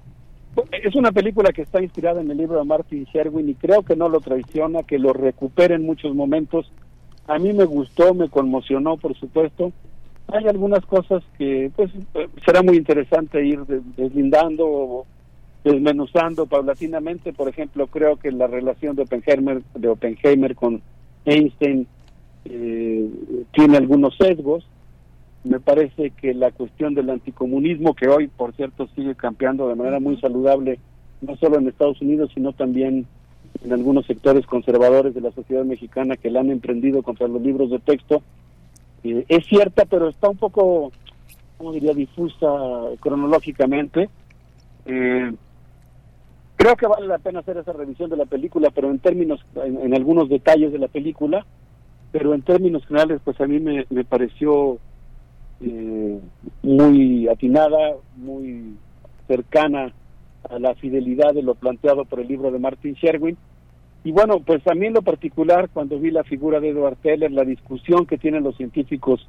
es 0.71 0.95
una 0.95 1.11
película 1.11 1.51
que 1.51 1.63
está 1.63 1.81
inspirada 1.81 2.21
en 2.21 2.31
el 2.31 2.37
libro 2.37 2.57
de 2.57 2.65
Martin 2.65 3.05
Sherwin 3.05 3.49
y 3.49 3.55
creo 3.55 3.83
que 3.83 3.95
no 3.95 4.09
lo 4.09 4.21
traiciona, 4.21 4.83
que 4.83 4.99
lo 4.99 5.13
recupera 5.13 5.75
en 5.75 5.85
muchos 5.85 6.15
momentos. 6.15 6.71
A 7.27 7.39
mí 7.39 7.53
me 7.53 7.65
gustó, 7.65 8.13
me 8.13 8.29
conmocionó, 8.29 8.97
por 8.97 9.15
supuesto. 9.15 9.71
Hay 10.27 10.47
algunas 10.47 10.85
cosas 10.85 11.23
que 11.37 11.71
pues 11.75 11.91
será 12.45 12.61
muy 12.63 12.77
interesante 12.77 13.45
ir 13.45 13.59
deslindando 13.65 14.65
o 14.67 15.05
desmenuzando 15.63 16.45
paulatinamente. 16.45 17.33
Por 17.33 17.49
ejemplo, 17.49 17.87
creo 17.87 18.17
que 18.17 18.31
la 18.31 18.47
relación 18.47 18.95
de 18.95 19.03
Oppenheimer, 19.03 19.61
de 19.73 19.87
Oppenheimer 19.89 20.55
con 20.55 20.81
Einstein 21.25 21.87
eh, 22.45 23.09
tiene 23.51 23.77
algunos 23.77 24.15
sesgos 24.17 24.65
me 25.45 25.59
parece 25.59 26.09
que 26.09 26.33
la 26.33 26.51
cuestión 26.51 26.95
del 26.95 27.09
anticomunismo, 27.11 27.93
que 27.93 28.07
hoy, 28.07 28.27
por 28.27 28.53
cierto, 28.53 28.87
sigue 28.95 29.13
campeando 29.13 29.67
de 29.67 29.75
manera 29.75 29.99
muy 29.99 30.17
saludable, 30.17 30.79
no 31.21 31.37
solo 31.37 31.59
en 31.59 31.67
Estados 31.67 32.01
Unidos, 32.01 32.31
sino 32.33 32.51
también 32.51 33.05
en 33.63 33.71
algunos 33.71 34.07
sectores 34.07 34.45
conservadores 34.47 35.13
de 35.13 35.21
la 35.21 35.31
sociedad 35.31 35.63
mexicana 35.63 36.17
que 36.17 36.31
la 36.31 36.39
han 36.39 36.49
emprendido 36.49 37.03
contra 37.03 37.27
los 37.27 37.41
libros 37.41 37.69
de 37.69 37.79
texto, 37.79 38.23
eh, 39.03 39.23
es 39.29 39.45
cierta, 39.45 39.85
pero 39.85 40.09
está 40.09 40.29
un 40.29 40.37
poco, 40.37 40.91
¿cómo 41.57 41.71
diría?, 41.73 41.93
difusa 41.93 42.47
cronológicamente. 42.99 44.09
Eh, 44.87 45.31
creo 46.55 46.75
que 46.75 46.87
vale 46.87 47.05
la 47.05 47.19
pena 47.19 47.41
hacer 47.41 47.57
esa 47.57 47.73
revisión 47.73 48.09
de 48.09 48.17
la 48.17 48.25
película, 48.25 48.71
pero 48.73 48.89
en 48.89 48.97
términos, 48.97 49.45
en, 49.63 49.93
algunos 49.93 50.27
detalles 50.27 50.71
de 50.71 50.79
la 50.79 50.87
película, 50.87 51.45
pero 52.11 52.33
en 52.33 52.41
términos 52.41 52.83
generales, 52.87 53.21
pues 53.23 53.39
a 53.39 53.45
mí 53.45 53.59
me, 53.59 53.85
me 53.91 54.03
pareció 54.03 54.79
eh, 55.61 56.19
muy 56.63 57.27
atinada, 57.27 57.95
muy 58.15 58.75
cercana 59.27 59.93
a 60.49 60.59
la 60.59 60.75
fidelidad 60.75 61.33
de 61.33 61.41
lo 61.41 61.55
planteado 61.55 62.05
por 62.05 62.19
el 62.19 62.27
libro 62.27 62.51
de 62.51 62.59
Martin 62.59 62.93
Sherwin. 62.93 63.37
Y 64.03 64.11
bueno, 64.11 64.39
pues 64.39 64.61
en 64.67 64.93
lo 64.93 65.01
particular, 65.01 65.69
cuando 65.73 65.99
vi 65.99 66.11
la 66.11 66.23
figura 66.23 66.59
de 66.59 66.69
Edward 66.69 66.97
Teller, 66.97 67.31
la 67.31 67.43
discusión 67.43 68.05
que 68.05 68.19
tienen 68.19 68.43
los 68.43 68.55
científicos 68.55 69.27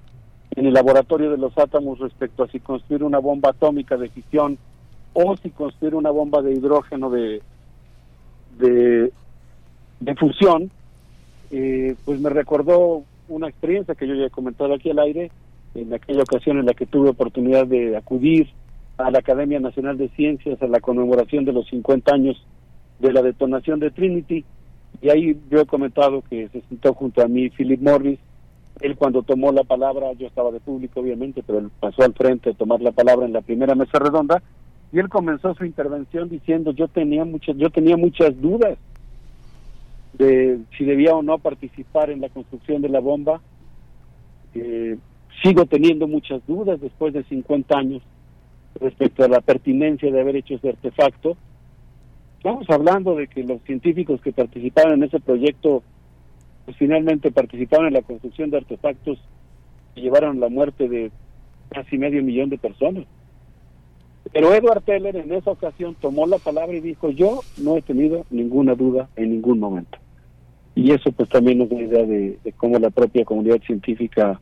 en 0.55 0.66
el 0.66 0.74
laboratorio 0.74 1.30
de 1.30 1.38
los 1.38 1.56
átomos 1.56 1.98
respecto 1.98 2.42
a 2.42 2.48
si 2.48 2.60
construir 2.60 3.02
una 3.02 3.18
bomba 3.18 3.50
atómica 3.50 3.96
de 3.96 4.10
fisión 4.10 4.58
o 5.12 5.36
si 5.36 5.50
construir 5.50 5.94
una 5.94 6.10
bomba 6.10 6.42
de 6.42 6.52
hidrógeno 6.52 7.08
de, 7.10 7.40
de, 8.58 9.12
fusión, 10.16 10.70
eh, 11.50 11.94
pues 12.05 12.20
me 12.20 12.30
recordó 12.30 13.02
una 13.28 13.48
experiencia 13.48 13.94
que 13.94 14.06
yo 14.06 14.14
ya 14.14 14.26
he 14.26 14.30
comentado 14.30 14.74
aquí 14.74 14.90
al 14.90 14.98
aire, 14.98 15.30
en 15.76 15.92
aquella 15.94 16.22
ocasión 16.22 16.58
en 16.58 16.66
la 16.66 16.74
que 16.74 16.86
tuve 16.86 17.10
oportunidad 17.10 17.66
de 17.66 17.96
acudir 17.96 18.48
a 18.96 19.10
la 19.10 19.18
Academia 19.18 19.60
Nacional 19.60 19.98
de 19.98 20.08
Ciencias 20.10 20.60
a 20.62 20.66
la 20.66 20.80
conmemoración 20.80 21.44
de 21.44 21.52
los 21.52 21.68
50 21.68 22.14
años 22.14 22.42
de 22.98 23.12
la 23.12 23.22
detonación 23.22 23.78
de 23.78 23.90
Trinity. 23.90 24.44
Y 25.02 25.10
ahí 25.10 25.38
yo 25.50 25.60
he 25.60 25.66
comentado 25.66 26.22
que 26.28 26.48
se 26.48 26.62
sentó 26.62 26.94
junto 26.94 27.22
a 27.22 27.28
mí 27.28 27.50
Philip 27.50 27.80
Morris. 27.80 28.18
Él 28.80 28.96
cuando 28.96 29.22
tomó 29.22 29.52
la 29.52 29.64
palabra, 29.64 30.12
yo 30.14 30.26
estaba 30.26 30.50
de 30.50 30.60
público 30.60 31.00
obviamente, 31.00 31.42
pero 31.46 31.58
él 31.58 31.70
pasó 31.80 32.02
al 32.02 32.14
frente 32.14 32.50
a 32.50 32.55
tomar 32.55 32.80
la 32.80 32.92
palabra 32.92 33.26
en 33.26 33.32
la 33.32 33.42
primera 33.42 33.74
mesa 33.74 33.98
redonda 33.98 34.42
y 34.92 34.98
él 34.98 35.08
comenzó 35.08 35.55
su 35.55 35.64
intervención 35.64 36.28
diciendo 36.28 36.70
yo 36.72 36.88
tenía 36.88 37.24
muchas 37.24 37.56
yo 37.56 37.70
tenía 37.70 37.96
muchas 37.96 38.40
dudas 38.40 38.78
de 40.14 40.60
si 40.76 40.84
debía 40.84 41.14
o 41.14 41.22
no 41.22 41.38
participar 41.38 42.10
en 42.10 42.20
la 42.20 42.28
construcción 42.28 42.80
de 42.80 42.88
la 42.88 43.00
bomba. 43.00 43.40
Eh, 44.55 44.96
Sigo 45.42 45.66
teniendo 45.66 46.08
muchas 46.08 46.44
dudas 46.47 46.81
después 46.81 47.12
de 47.12 47.24
50 47.24 47.78
años 47.78 48.02
respecto 48.81 49.24
a 49.24 49.28
la 49.28 49.40
pertinencia 49.40 50.10
de 50.10 50.20
haber 50.20 50.36
hecho 50.36 50.55
ese 50.55 50.70
artefacto. 50.70 51.36
Estamos 52.39 52.68
hablando 52.70 53.15
de 53.16 53.26
que 53.26 53.42
los 53.42 53.60
científicos 53.62 54.20
que 54.20 54.32
participaron 54.32 54.94
en 54.94 55.05
ese 55.05 55.20
proyecto, 55.20 55.82
pues 56.65 56.76
finalmente 56.76 57.31
participaron 57.31 57.89
en 57.89 57.94
la 57.94 58.02
construcción 58.02 58.50
de 58.50 58.58
artefactos 58.58 59.18
que 59.94 60.00
llevaron 60.00 60.40
la 60.40 60.48
muerte 60.48 60.89
de 60.89 61.10
casi 61.70 61.98
medio 61.98 62.23
millón 62.23 62.50
de 62.50 62.58
personas. 62.58 63.05
Pero 64.32 64.55
Edward 64.55 64.82
Teller 64.82 65.16
en 65.16 65.32
esa 65.32 65.50
ocasión 65.50 65.97
tomó 66.00 66.26
la 66.26 66.39
palabra 66.39 66.76
y 66.76 66.81
dijo, 66.81 67.10
yo 67.10 67.40
no 67.58 67.76
he 67.76 67.82
tenido 67.82 68.24
ninguna 68.31 68.74
duda 68.74 69.08
en 69.16 69.31
ningún 69.31 69.60
momento. 69.60 69.98
Y 70.74 70.92
eso 70.92 71.10
pues 71.12 71.28
también 71.28 71.58
nos 71.58 71.70
da 71.70 71.76
idea 71.76 72.05
de 72.05 72.39
cómo 72.56 72.78
la 72.78 72.90
propia 72.90 73.24
comunidad 73.24 73.60
científica 73.62 74.40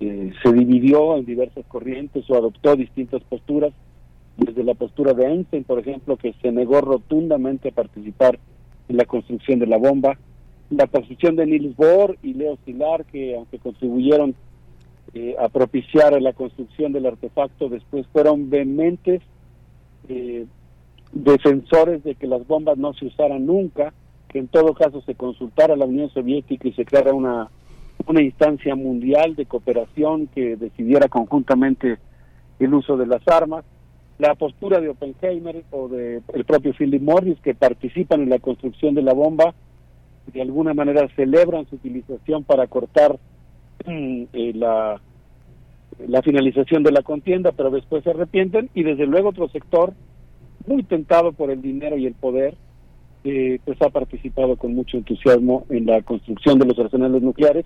eh, 0.00 0.32
se 0.42 0.52
dividió 0.52 1.16
en 1.16 1.24
diversas 1.24 1.64
corrientes 1.66 2.28
o 2.30 2.36
adoptó 2.36 2.76
distintas 2.76 3.22
posturas, 3.24 3.72
desde 4.36 4.62
la 4.62 4.74
postura 4.74 5.14
de 5.14 5.26
Einstein, 5.26 5.64
por 5.64 5.80
ejemplo, 5.80 6.16
que 6.16 6.32
se 6.40 6.52
negó 6.52 6.80
rotundamente 6.80 7.70
a 7.70 7.72
participar 7.72 8.38
en 8.88 8.96
la 8.96 9.04
construcción 9.04 9.58
de 9.58 9.66
la 9.66 9.78
bomba, 9.78 10.16
la 10.70 10.86
posición 10.86 11.34
de 11.34 11.46
Niels 11.46 11.76
Bohr 11.76 12.16
y 12.22 12.34
Leo 12.34 12.56
Szilard, 12.64 13.04
que 13.06 13.34
aunque 13.34 13.58
contribuyeron 13.58 14.36
eh, 15.14 15.34
a 15.38 15.48
propiciar 15.48 16.20
la 16.22 16.32
construcción 16.34 16.92
del 16.92 17.06
artefacto, 17.06 17.68
después 17.68 18.06
fueron 18.12 18.48
vehementes 18.48 19.22
eh, 20.08 20.46
defensores 21.12 22.04
de 22.04 22.14
que 22.14 22.26
las 22.26 22.46
bombas 22.46 22.78
no 22.78 22.92
se 22.94 23.06
usaran 23.06 23.44
nunca, 23.44 23.92
que 24.28 24.38
en 24.38 24.46
todo 24.46 24.74
caso 24.74 25.00
se 25.02 25.16
consultara 25.16 25.74
a 25.74 25.76
la 25.76 25.86
Unión 25.86 26.10
Soviética 26.10 26.68
y 26.68 26.72
se 26.72 26.84
creara 26.84 27.12
una 27.12 27.50
una 28.06 28.22
instancia 28.22 28.74
mundial 28.74 29.34
de 29.34 29.46
cooperación 29.46 30.28
que 30.28 30.56
decidiera 30.56 31.08
conjuntamente 31.08 31.98
el 32.58 32.74
uso 32.74 32.96
de 32.96 33.06
las 33.06 33.26
armas, 33.28 33.64
la 34.18 34.34
postura 34.34 34.80
de 34.80 34.88
Oppenheimer 34.88 35.64
o 35.70 35.88
de 35.88 36.20
el 36.34 36.44
propio 36.44 36.72
Philip 36.76 37.02
Morris 37.02 37.38
que 37.40 37.54
participan 37.54 38.22
en 38.22 38.30
la 38.30 38.38
construcción 38.38 38.94
de 38.94 39.02
la 39.02 39.12
bomba, 39.12 39.54
de 40.32 40.42
alguna 40.42 40.74
manera 40.74 41.08
celebran 41.14 41.66
su 41.68 41.76
utilización 41.76 42.44
para 42.44 42.66
cortar 42.66 43.18
mm, 43.86 44.22
eh, 44.32 44.52
la, 44.54 45.00
la 46.06 46.22
finalización 46.22 46.82
de 46.82 46.92
la 46.92 47.02
contienda, 47.02 47.52
pero 47.52 47.70
después 47.70 48.04
se 48.04 48.10
arrepienten. 48.10 48.70
Y 48.74 48.82
desde 48.82 49.06
luego 49.06 49.30
otro 49.30 49.48
sector 49.48 49.94
muy 50.66 50.82
tentado 50.82 51.32
por 51.32 51.50
el 51.50 51.62
dinero 51.62 51.96
y 51.96 52.06
el 52.06 52.14
poder, 52.14 52.56
eh, 53.24 53.58
pues 53.64 53.80
ha 53.82 53.88
participado 53.88 54.56
con 54.56 54.74
mucho 54.74 54.96
entusiasmo 54.96 55.64
en 55.70 55.86
la 55.86 56.02
construcción 56.02 56.58
de 56.58 56.66
los 56.66 56.78
arsenales 56.78 57.22
nucleares 57.22 57.64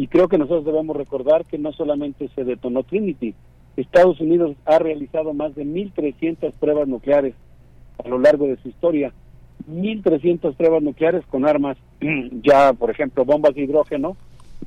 y 0.00 0.06
creo 0.06 0.28
que 0.28 0.38
nosotros 0.38 0.64
debemos 0.64 0.96
recordar 0.96 1.44
que 1.44 1.58
no 1.58 1.72
solamente 1.72 2.30
se 2.34 2.42
detonó 2.42 2.84
Trinity, 2.84 3.34
Estados 3.76 4.18
Unidos 4.18 4.56
ha 4.64 4.78
realizado 4.78 5.34
más 5.34 5.54
de 5.54 5.66
1.300 5.66 6.52
pruebas 6.54 6.88
nucleares 6.88 7.34
a 8.02 8.08
lo 8.08 8.18
largo 8.18 8.46
de 8.46 8.56
su 8.62 8.70
historia. 8.70 9.12
1.300 9.70 10.54
pruebas 10.54 10.82
nucleares 10.82 11.22
con 11.26 11.46
armas, 11.46 11.76
ya 12.42 12.72
por 12.72 12.90
ejemplo 12.90 13.26
bombas 13.26 13.54
de 13.54 13.60
hidrógeno, 13.60 14.16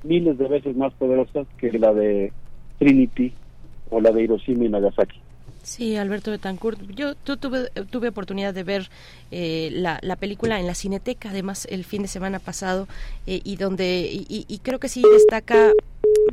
miles 0.03 0.37
de 0.37 0.47
veces 0.47 0.77
más 0.77 0.93
poderosas 0.93 1.47
que 1.57 1.71
la 1.79 1.95
de 1.95 2.31
Trinity 2.77 3.33
o 3.89 3.99
la 4.01 4.11
de 4.11 4.21
Hiroshima 4.21 4.65
y 4.65 4.69
Nagasaki. 4.69 5.19
Sí, 5.63 5.95
Alberto 5.95 6.29
Betancourt. 6.29 6.81
Yo 6.93 7.15
tuve, 7.15 7.69
tuve 7.89 8.09
oportunidad 8.09 8.53
de 8.53 8.63
ver 8.63 8.89
eh, 9.31 9.69
la, 9.71 9.97
la, 10.01 10.17
película 10.17 10.59
en 10.59 10.67
la 10.67 10.75
Cineteca, 10.75 11.29
además, 11.29 11.65
el 11.71 11.85
fin 11.85 12.01
de 12.01 12.09
semana 12.09 12.39
pasado, 12.39 12.89
eh, 13.27 13.39
y 13.45 13.55
donde, 13.55 14.09
y, 14.11 14.59
creo 14.61 14.79
que 14.79 14.89
sí 14.89 15.01
destaca, 15.09 15.71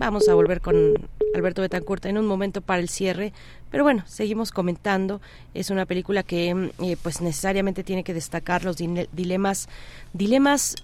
vamos 0.01 0.29
a 0.29 0.35
volver 0.35 0.61
con 0.61 0.95
Alberto 1.33 1.63
Betancourt 1.63 2.07
en 2.07 2.19
un 2.19 2.27
momento 2.27 2.61
para 2.61 2.81
el 2.83 2.89
cierre, 2.89 3.33
pero 3.71 3.85
bueno, 3.85 4.03
seguimos 4.09 4.51
comentando. 4.51 5.21
Es 5.55 5.71
una 5.71 5.87
película 5.87 6.25
que, 6.25 6.53
mm, 6.53 6.71
eh, 6.81 6.97
pues, 7.01 7.21
necesariamente 7.21 7.85
tiene 7.85 8.03
que 8.03 8.13
destacar 8.13 8.65
los 8.65 8.77
dilemas, 8.79 9.69
dilemas 10.13 10.75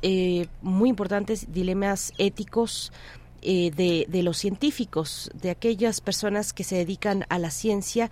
muy 0.62 0.89
importantes, 0.89 1.52
dilemas 1.52 2.12
éticos, 2.16 2.92
de, 3.42 4.06
de, 4.08 4.23
los 4.23 4.39
científicos, 4.39 5.31
de 5.34 5.50
aquellas 5.50 6.00
personas 6.00 6.52
que 6.52 6.65
se 6.65 6.76
dedican 6.76 7.24
a 7.28 7.39
la 7.39 7.50
ciencia, 7.50 8.10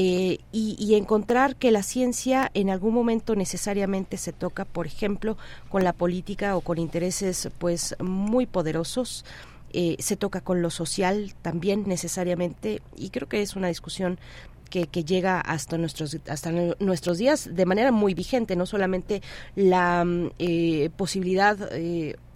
eh, 0.00 0.38
y, 0.52 0.94
encontrar 0.94 1.56
que 1.56 1.72
la 1.72 1.82
ciencia 1.82 2.52
en 2.54 2.70
algún 2.70 2.94
momento 2.94 3.34
necesariamente 3.34 4.16
se 4.16 4.32
toca, 4.32 4.64
por 4.64 4.86
ejemplo, 4.86 5.36
con 5.70 5.82
la 5.82 5.92
política 5.92 6.54
o 6.56 6.60
con 6.60 6.78
intereses 6.78 7.48
pues 7.58 7.96
muy 7.98 8.46
poderosos. 8.46 9.24
Eh, 9.72 9.96
se 9.98 10.16
toca 10.16 10.40
con 10.40 10.62
lo 10.62 10.70
social 10.70 11.34
también 11.42 11.88
necesariamente 11.88 12.80
y 12.96 13.10
creo 13.10 13.28
que 13.28 13.42
es 13.42 13.56
una 13.56 13.66
discusión 13.66 14.20
que, 14.70 14.86
llega 14.86 15.40
hasta 15.40 15.78
nuestros 15.78 16.16
hasta 16.28 16.52
nuestros 16.78 17.18
días 17.18 17.50
de 17.52 17.66
manera 17.66 17.90
muy 17.90 18.14
vigente 18.14 18.54
no 18.54 18.66
solamente 18.66 19.20
la 19.56 20.04
mm, 20.04 20.30
eh, 20.38 20.90
posibilidad 20.96 21.58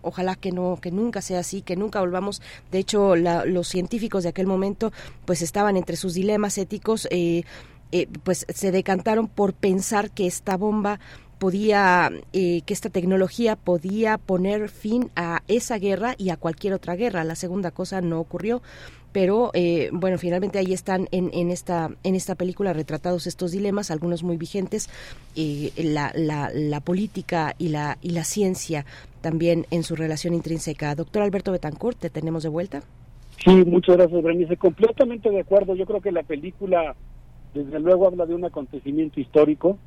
ojalá 0.02 0.36
que 0.36 0.52
no 0.52 0.78
que 0.80 0.90
nunca 0.90 1.22
sea 1.22 1.40
así 1.40 1.62
que 1.62 1.76
nunca 1.76 2.00
volvamos 2.00 2.42
de 2.70 2.78
hecho 2.78 3.16
los 3.16 3.68
científicos 3.68 4.22
de 4.22 4.30
aquel 4.30 4.46
momento 4.46 4.92
pues 5.24 5.42
estaban 5.42 5.76
entre 5.76 5.96
sus 5.96 6.14
dilemas 6.14 6.58
éticos 6.58 7.08
eh, 7.10 7.44
eh, 7.92 8.08
pues 8.22 8.46
se 8.48 8.70
decantaron 8.70 9.28
por 9.28 9.52
pensar 9.52 10.10
que 10.10 10.26
esta 10.26 10.56
bomba 10.56 10.98
podía, 11.38 12.10
que 12.32 12.62
esta 12.68 12.88
tecnología 12.88 13.56
podía 13.56 14.16
poner 14.16 14.68
fin 14.68 15.10
a 15.16 15.42
esa 15.48 15.76
guerra 15.76 16.14
y 16.16 16.30
a 16.30 16.36
cualquier 16.36 16.72
otra 16.72 16.94
guerra. 16.94 17.24
La 17.24 17.34
segunda 17.34 17.72
cosa 17.72 18.00
no 18.00 18.20
ocurrió 18.20 18.62
pero 19.12 19.50
eh, 19.54 19.90
bueno 19.92 20.18
finalmente 20.18 20.58
ahí 20.58 20.72
están 20.72 21.08
en, 21.12 21.50
esta 21.50 21.90
en 22.02 22.14
esta 22.14 22.34
película 22.34 22.72
retratados 22.72 23.26
estos 23.26 23.52
dilemas 23.52 23.90
algunos 23.90 24.22
muy 24.22 24.36
vigentes 24.36 24.88
eh, 25.36 25.72
la, 25.76 26.12
la, 26.14 26.50
la, 26.52 26.80
política 26.80 27.54
y 27.58 27.68
la 27.68 27.98
y 28.00 28.10
la 28.10 28.24
ciencia 28.24 28.84
también 29.22 29.64
en 29.70 29.82
su 29.82 29.96
relación 29.96 30.34
intrínseca. 30.34 30.94
Doctor 30.94 31.22
Alberto 31.22 31.52
Betancourt 31.52 31.98
te 31.98 32.10
tenemos 32.10 32.42
de 32.42 32.50
vuelta. 32.50 32.82
Sí 33.42 33.50
muchas 33.64 33.96
gracias 33.96 34.22
Berenice. 34.22 34.56
Completamente 34.56 35.30
de 35.30 35.40
acuerdo. 35.40 35.74
Yo 35.74 35.86
creo 35.86 36.00
que 36.00 36.12
la 36.12 36.22
película 36.22 36.94
desde 37.54 37.80
luego 37.80 38.06
habla 38.06 38.26
de 38.26 38.34
un 38.34 38.44
acontecimiento 38.44 39.20
histórico. 39.20 39.78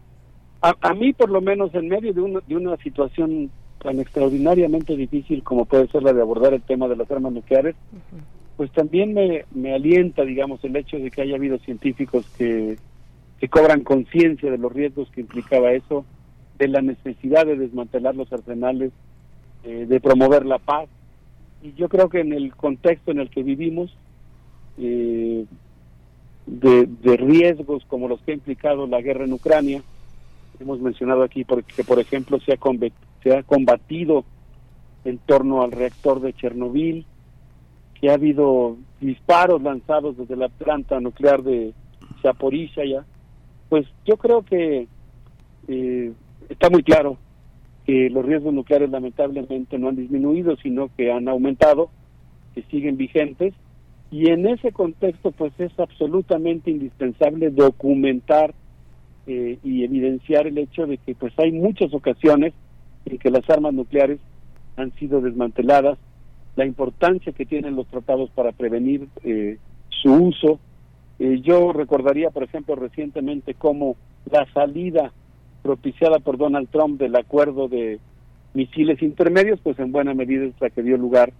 A, 0.61 0.73
a 0.81 0.93
mí 0.93 1.14
por 1.14 1.30
lo 1.30 1.41
menos 1.41 1.73
en 1.75 1.88
medio 1.88 2.14
de 2.14 2.22
una, 2.22 2.39
de 2.47 2.55
una 2.55 2.77
situación 2.77 3.51
tan 3.83 3.99
extraordinariamente 3.99 4.95
difícil 4.95 5.43
como 5.43 5.65
puede 5.65 5.88
ser 5.89 6.01
la 6.01 6.14
de 6.14 6.22
abordar 6.22 6.53
el 6.53 6.61
tema 6.64 6.88
de 6.88 6.95
las 6.95 7.11
armas 7.11 7.33
nucleares 7.33 7.75
pues 8.57 8.72
también 8.72 9.14
me, 9.14 9.45
me 9.53 9.73
alienta, 9.73 10.23
digamos, 10.23 10.64
el 10.64 10.75
hecho 10.75 10.97
de 10.97 11.11
que 11.11 11.22
haya 11.22 11.35
habido 11.35 11.57
científicos 11.59 12.25
que, 12.38 12.77
que 13.39 13.49
cobran 13.49 13.83
conciencia 13.83 14.49
de 14.49 14.57
los 14.57 14.72
riesgos 14.72 15.09
que 15.11 15.22
implicaba 15.22 15.73
eso, 15.73 16.05
de 16.57 16.69
la 16.69 16.81
necesidad 16.81 17.45
de 17.45 17.57
desmantelar 17.57 18.15
los 18.15 18.31
arsenales, 18.31 18.91
eh, 19.66 19.85
de 19.88 20.00
promover 20.00 20.45
la 20.45 20.60
paz. 20.60 20.88
Y 21.64 21.74
yo 21.74 21.90
creo 21.90 22.10
que 22.10 22.19
en 22.19 22.34
el 22.34 22.56
contexto 22.56 23.11
en 23.11 23.19
el 23.19 23.30
que 23.30 23.44
vivimos, 23.44 23.95
eh, 24.77 25.45
de, 26.45 26.85
de, 26.85 27.18
riesgos 27.18 27.84
como 27.85 28.08
los 28.08 28.22
que 28.22 28.32
ha 28.32 28.35
implicado 28.35 28.85
la 28.85 29.02
guerra 29.02 29.26
en 29.26 29.34
Ucrania, 29.34 29.82
hemos 30.60 30.80
mencionado 30.80 31.24
aquí 31.24 31.44
porque, 31.44 31.84
por 31.84 32.00
ejemplo, 32.00 32.40
se 32.40 32.53
ha, 32.53 32.58
se 33.24 33.35
ha 33.35 33.44
combatido 33.44 34.24
en 35.03 35.18
torno 35.18 35.64
al 35.64 35.72
reactor 35.72 36.22
de 36.22 36.34
Chernobyl, 36.34 37.06
que 38.00 38.10
ha 38.10 38.14
habido 38.14 38.77
disparos 39.00 39.61
lanzados 39.61 40.18
desde 40.18 40.35
la 40.35 40.50
planta 40.50 41.00
nuclear 41.00 41.42
de 41.44 41.74
Zaporizhia, 42.22 43.06
pues 43.69 43.88
yo 44.06 44.18
creo 44.18 44.44
que 44.44 44.88
eh, 45.68 46.14
está 46.50 46.69
muy 46.69 46.84
claro 46.84 47.18
que 47.85 48.09
los 48.09 48.25
riesgos 48.25 48.53
nucleares 48.53 48.89
lamentablemente 48.89 49.77
no 49.77 49.89
han 49.89 49.95
disminuido, 49.95 50.55
sino 50.57 50.89
que 50.95 51.11
han 51.11 51.27
aumentado, 51.27 51.89
que 52.53 52.64
siguen 52.64 52.97
vigentes, 52.97 53.53
y 54.11 54.30
en 54.30 54.47
ese 54.47 54.72
contexto 54.72 55.31
pues 55.31 55.53
es 55.59 55.77
absolutamente 55.80 56.72
indispensable 56.72 57.49
documentar 57.49 58.53
eh, 59.27 59.57
y 59.64 59.83
evidenciar 59.83 60.47
el 60.47 60.57
hecho 60.57 60.85
de 60.85 60.97
que 60.97 61.15
pues 61.15 61.33
hay 61.38 61.51
muchas 61.51 61.93
ocasiones 61.93 62.53
en 63.05 63.17
que 63.17 63.31
las 63.31 63.49
armas 63.49 63.73
nucleares 63.73 64.19
han 64.77 64.93
sido 64.95 65.22
desmanteladas 65.22 65.97
la 66.55 66.65
importancia 66.65 67.33
que 67.33 67.45
tienen 67.45 67.75
los 67.75 67.88
tratados 67.88 68.30
para 68.31 68.51
prevenir 68.51 69.07
eh, 69.23 69.57
su 69.89 70.14
uso. 70.14 70.59
Eh, 71.19 71.41
yo 71.41 71.73
recordaría, 71.73 72.30
por 72.30 72.43
ejemplo, 72.43 72.75
recientemente 72.75 73.53
cómo 73.53 73.95
la 74.31 74.45
salida 74.53 75.11
propiciada 75.66 76.19
por 76.19 76.38
Donald 76.38 76.69
Trump 76.69 77.00
del 77.00 77.16
acuerdo 77.16 77.68
de 77.68 78.00
misiles 78.53 79.02
intermedios, 79.02 79.60
pues 79.64 79.80
en 79.80 79.92
buena 79.92 80.14
medida 80.14 80.45
es 80.45 80.53
la 80.61 80.69
que 80.69 80.84
dio 80.84 80.95
lugar, 80.95 81.34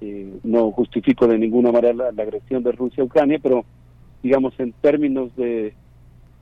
eh, 0.00 0.38
no 0.42 0.70
justifico 0.70 1.26
de 1.26 1.36
ninguna 1.36 1.70
manera 1.70 2.10
la, 2.10 2.22
agresión 2.22 2.62
de 2.62 2.72
Rusia 2.72 3.02
a 3.02 3.06
Ucrania, 3.06 3.38
pero 3.42 3.66
digamos 4.22 4.58
en 4.58 4.72
términos 4.72 5.36
de, 5.36 5.74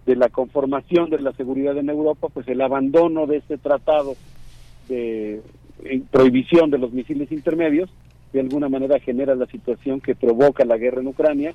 de 0.06 0.14
la 0.14 0.28
conformación 0.28 1.10
de 1.10 1.18
la 1.18 1.32
seguridad 1.32 1.76
en 1.76 1.90
Europa, 1.90 2.28
pues 2.32 2.46
el 2.46 2.60
abandono 2.60 3.26
de 3.26 3.38
ese 3.38 3.58
tratado 3.58 4.14
de 4.88 5.42
prohibición 6.12 6.70
de 6.70 6.78
los 6.78 6.92
misiles 6.92 7.32
intermedios, 7.32 7.90
de 8.32 8.38
alguna 8.38 8.68
manera 8.68 9.00
genera 9.00 9.34
la 9.34 9.46
situación 9.46 10.00
que 10.00 10.14
provoca 10.14 10.64
la 10.64 10.76
guerra 10.76 11.00
en 11.00 11.08
Ucrania, 11.08 11.54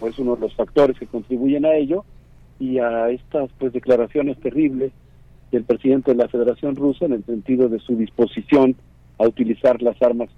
o 0.00 0.08
es 0.08 0.18
uno 0.18 0.34
de 0.34 0.40
los 0.40 0.56
factores 0.56 0.98
que 0.98 1.06
contribuyen 1.06 1.66
a 1.66 1.76
ello, 1.76 2.04
y 2.58 2.78
a 2.78 3.10
estas 3.10 3.48
pues 3.58 3.72
declaraciones 3.72 4.38
terribles 4.40 4.92
del 5.54 5.64
presidente 5.64 6.10
de 6.10 6.16
la 6.16 6.28
Federación 6.28 6.74
Rusa 6.74 7.04
en 7.04 7.12
el 7.12 7.24
sentido 7.24 7.68
de 7.68 7.78
su 7.78 7.96
disposición 7.96 8.74
a 9.18 9.26
utilizar 9.26 9.80
las 9.82 10.00
armas 10.02 10.28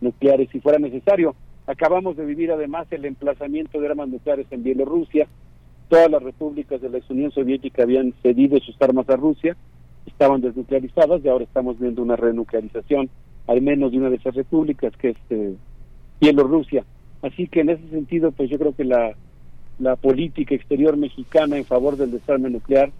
nucleares 0.00 0.48
si 0.50 0.60
fuera 0.60 0.78
necesario. 0.78 1.34
Acabamos 1.66 2.16
de 2.16 2.24
vivir 2.24 2.50
además 2.50 2.86
el 2.90 3.04
emplazamiento 3.04 3.78
de 3.78 3.88
armas 3.88 4.08
nucleares 4.08 4.46
en 4.50 4.62
Bielorrusia. 4.62 5.28
Todas 5.88 6.10
las 6.10 6.22
repúblicas 6.22 6.80
de 6.80 6.88
la 6.88 6.96
ex 6.96 7.10
Unión 7.10 7.30
Soviética 7.30 7.82
habían 7.82 8.14
cedido 8.22 8.58
sus 8.60 8.80
armas 8.80 9.08
a 9.10 9.16
Rusia, 9.16 9.54
estaban 10.06 10.40
desnuclearizadas 10.40 11.22
y 11.22 11.28
ahora 11.28 11.44
estamos 11.44 11.78
viendo 11.78 12.02
una 12.02 12.16
renuclearización 12.16 13.10
al 13.46 13.60
menos 13.60 13.92
de 13.92 13.98
una 13.98 14.08
de 14.08 14.16
esas 14.16 14.34
repúblicas, 14.34 14.96
que 14.96 15.10
es 15.10 15.16
eh, 15.28 15.54
Bielorrusia. 16.22 16.84
Así 17.20 17.48
que 17.48 17.60
en 17.60 17.68
ese 17.68 17.86
sentido, 17.90 18.32
pues 18.32 18.48
yo 18.48 18.58
creo 18.58 18.74
que 18.74 18.84
la, 18.84 19.14
la 19.78 19.96
política 19.96 20.54
exterior 20.54 20.96
mexicana 20.96 21.58
en 21.58 21.66
favor 21.66 21.98
del 21.98 22.12
desarme 22.12 22.48
nuclear 22.48 22.90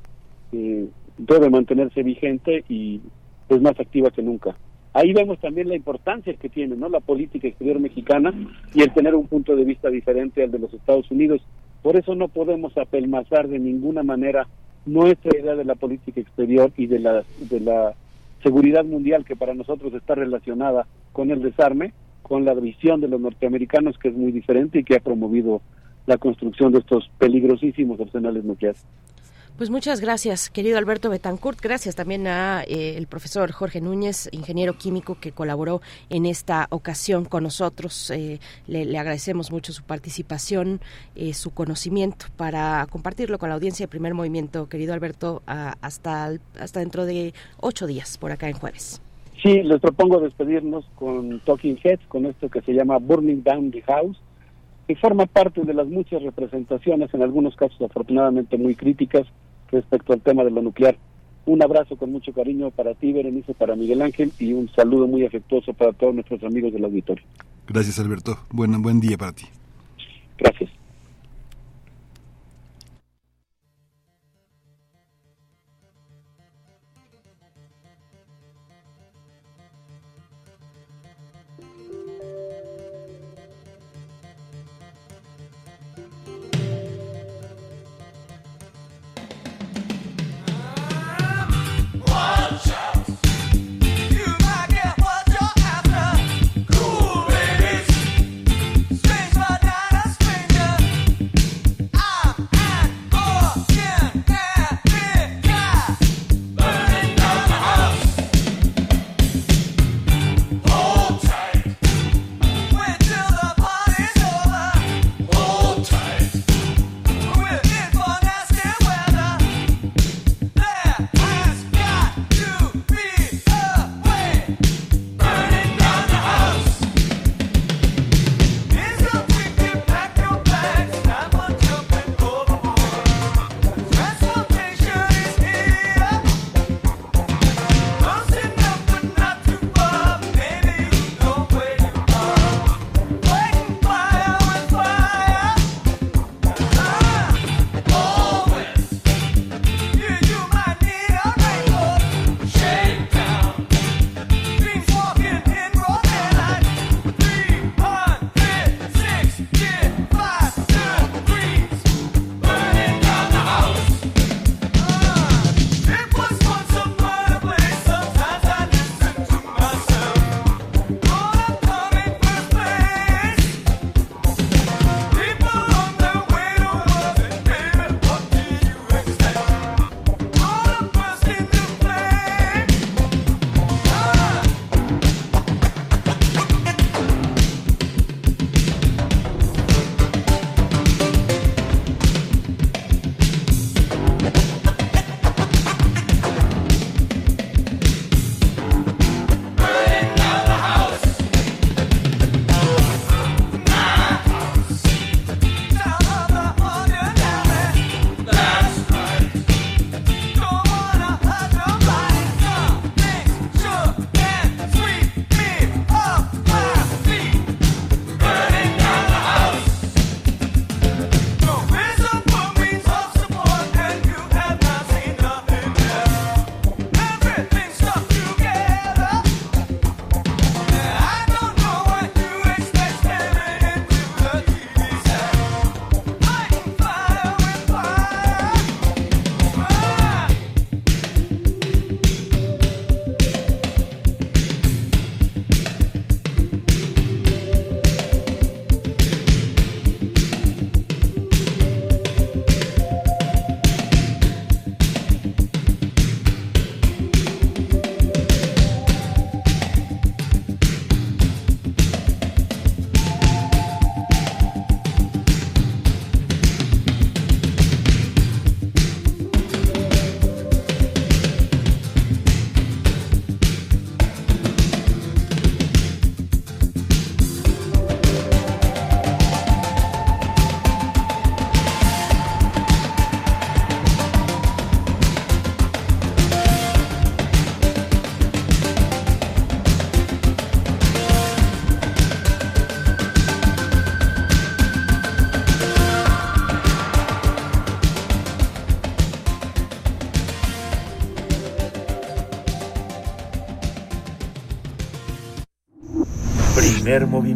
eh, 0.52 0.86
debe 1.18 1.51
mantenerse 1.51 2.02
vigente 2.02 2.65
y 2.68 3.01
pues 3.49 3.60
más 3.60 3.78
activa 3.78 4.10
que 4.10 4.23
nunca. 4.23 4.57
Ahí 4.93 5.12
vemos 5.12 5.41
también 5.41 5.68
la 5.68 5.75
importancia 5.75 6.34
que 6.34 6.49
tiene 6.49 6.76
no 6.76 6.89
la 6.89 7.01
política 7.01 7.49
exterior 7.49 7.81
mexicana 7.81 8.33
y 8.75 8.83
el 8.83 8.93
tener 8.93 9.15
un 9.15 9.26
punto 9.26 9.57
de 9.57 9.65
vista 9.65 9.91
diferente 9.91 10.43
al 10.43 10.52
de 10.52 10.60
los 10.60 10.73
Estados 10.73 11.10
Unidos. 11.10 11.43
Por 11.83 11.97
eso 11.97 12.15
no 12.15 12.28
podemos 12.28 12.76
apelmazar 12.78 13.49
de 13.49 13.59
ninguna 13.59 14.02
manera 14.05 14.47
nuestra 14.86 15.36
idea 15.39 15.57
de 15.57 15.65
la 15.65 15.75
política 15.75 16.20
exterior 16.20 16.70
y 16.76 16.86
de 16.86 16.99
la 17.01 17.25
de 17.41 17.60
la 17.60 17.94
seguridad 18.43 18.84
mundial 18.84 19.25
que 19.25 19.34
para 19.34 19.55
nosotros 19.55 19.94
está 19.94 20.15
relacionada 20.15 20.86
con 21.12 21.31
el 21.31 21.43
desarme, 21.43 21.93
con 22.23 22.44
la 22.44 22.55
visión 22.55 23.01
de 23.01 23.09
los 23.09 23.20
norteamericanos 23.20 23.99
que 23.99 24.09
es 24.09 24.15
muy 24.15 24.31
diferente 24.31 24.78
y 24.78 24.84
que 24.84 24.97
ha 24.97 25.01
promovido 25.01 25.60
la 26.07 26.18
construcción 26.18 26.70
de 26.73 26.81
estos 26.81 27.10
peligrosísimos 27.18 27.99
arsenales 27.99 28.44
nucleares. 28.44 28.84
Pues 29.57 29.70
muchas 29.70 30.00
gracias, 30.00 30.50
querido 30.50 30.78
Alberto 30.78 31.10
Betancourt. 31.10 31.60
Gracias 31.60 31.94
también 31.94 32.26
a 32.26 32.65
eh, 32.65 32.97
el 32.97 33.07
profesor 33.07 33.52
Jorge 33.52 33.81
Núñez, 33.81 34.28
ingeniero 34.33 34.73
químico 34.73 35.16
que 35.20 35.31
colaboró 35.31 35.81
en 36.10 36.26
esta 36.26 36.66
ocasión 36.70 37.24
con 37.24 37.44
nosotros. 37.44 38.10
Eh, 38.10 38.41
le, 38.66 38.99
agradecemos 38.99 39.52
mucho 39.52 39.73
su 39.73 39.84
participación, 39.84 40.81
eh, 41.15 41.34
su 41.34 41.55
conocimiento 41.55 42.26
para 42.36 42.84
compartirlo 42.91 43.39
con 43.39 43.49
la 43.49 43.55
audiencia 43.55 43.84
de 43.84 43.91
Primer 43.91 44.12
Movimiento. 44.12 44.68
Querido 44.68 44.92
Alberto, 44.92 45.44
hasta 45.47 46.33
hasta 46.58 46.81
dentro 46.81 47.07
de 47.07 47.33
ocho 47.60 47.86
días 47.86 48.18
por 48.18 48.33
acá 48.33 48.49
en 48.49 48.55
jueves. 48.55 49.00
Sí, 49.41 49.62
les 49.62 49.81
propongo 49.81 50.18
despedirnos 50.18 50.84
con 50.97 51.39
Talking 51.44 51.78
Heads, 51.81 52.05
con 52.08 52.26
esto 52.26 52.49
que 52.49 52.60
se 52.62 52.73
llama 52.73 52.99
Burning 52.99 53.44
Down 53.44 53.70
the 53.70 53.83
House 53.83 54.18
que 54.87 54.97
forma 54.97 55.27
parte 55.27 55.63
de 55.63 55.75
las 55.75 55.87
muchas 55.87 56.23
representaciones, 56.23 57.13
en 57.15 57.23
algunos 57.23 57.57
casos 57.57 57.81
afortunadamente 57.81 58.57
muy 58.59 58.75
críticas, 58.75 59.27
respecto 59.71 60.13
al 60.13 60.21
tema 60.21 60.45
de 60.45 60.51
lo 60.51 60.63
nuclear. 60.63 60.97
Un 61.47 61.63
abrazo 61.63 61.97
con 61.97 62.11
mucho 62.11 62.33
cariño 62.33 62.71
para 62.71 62.95
ti, 62.95 63.13
Berenice, 63.13 63.55
para 63.55 63.77
Miguel 63.77 64.03
Ángel 64.03 64.33
y 64.39 64.53
un 64.53 64.69
saludo 64.71 65.07
muy 65.07 65.27
afectuoso 65.27 65.75
para 65.75 65.93
todos 65.93 66.15
nuestros 66.15 66.43
amigos 66.43 66.73
del 66.73 66.85
auditorio. 66.85 67.25
Gracias, 67.67 67.99
Alberto. 67.99 68.39
Buen, 68.51 68.81
buen 68.83 69.01
día 69.01 69.17
para 69.19 69.33
ti. 69.33 69.45
Gracias. 70.39 70.71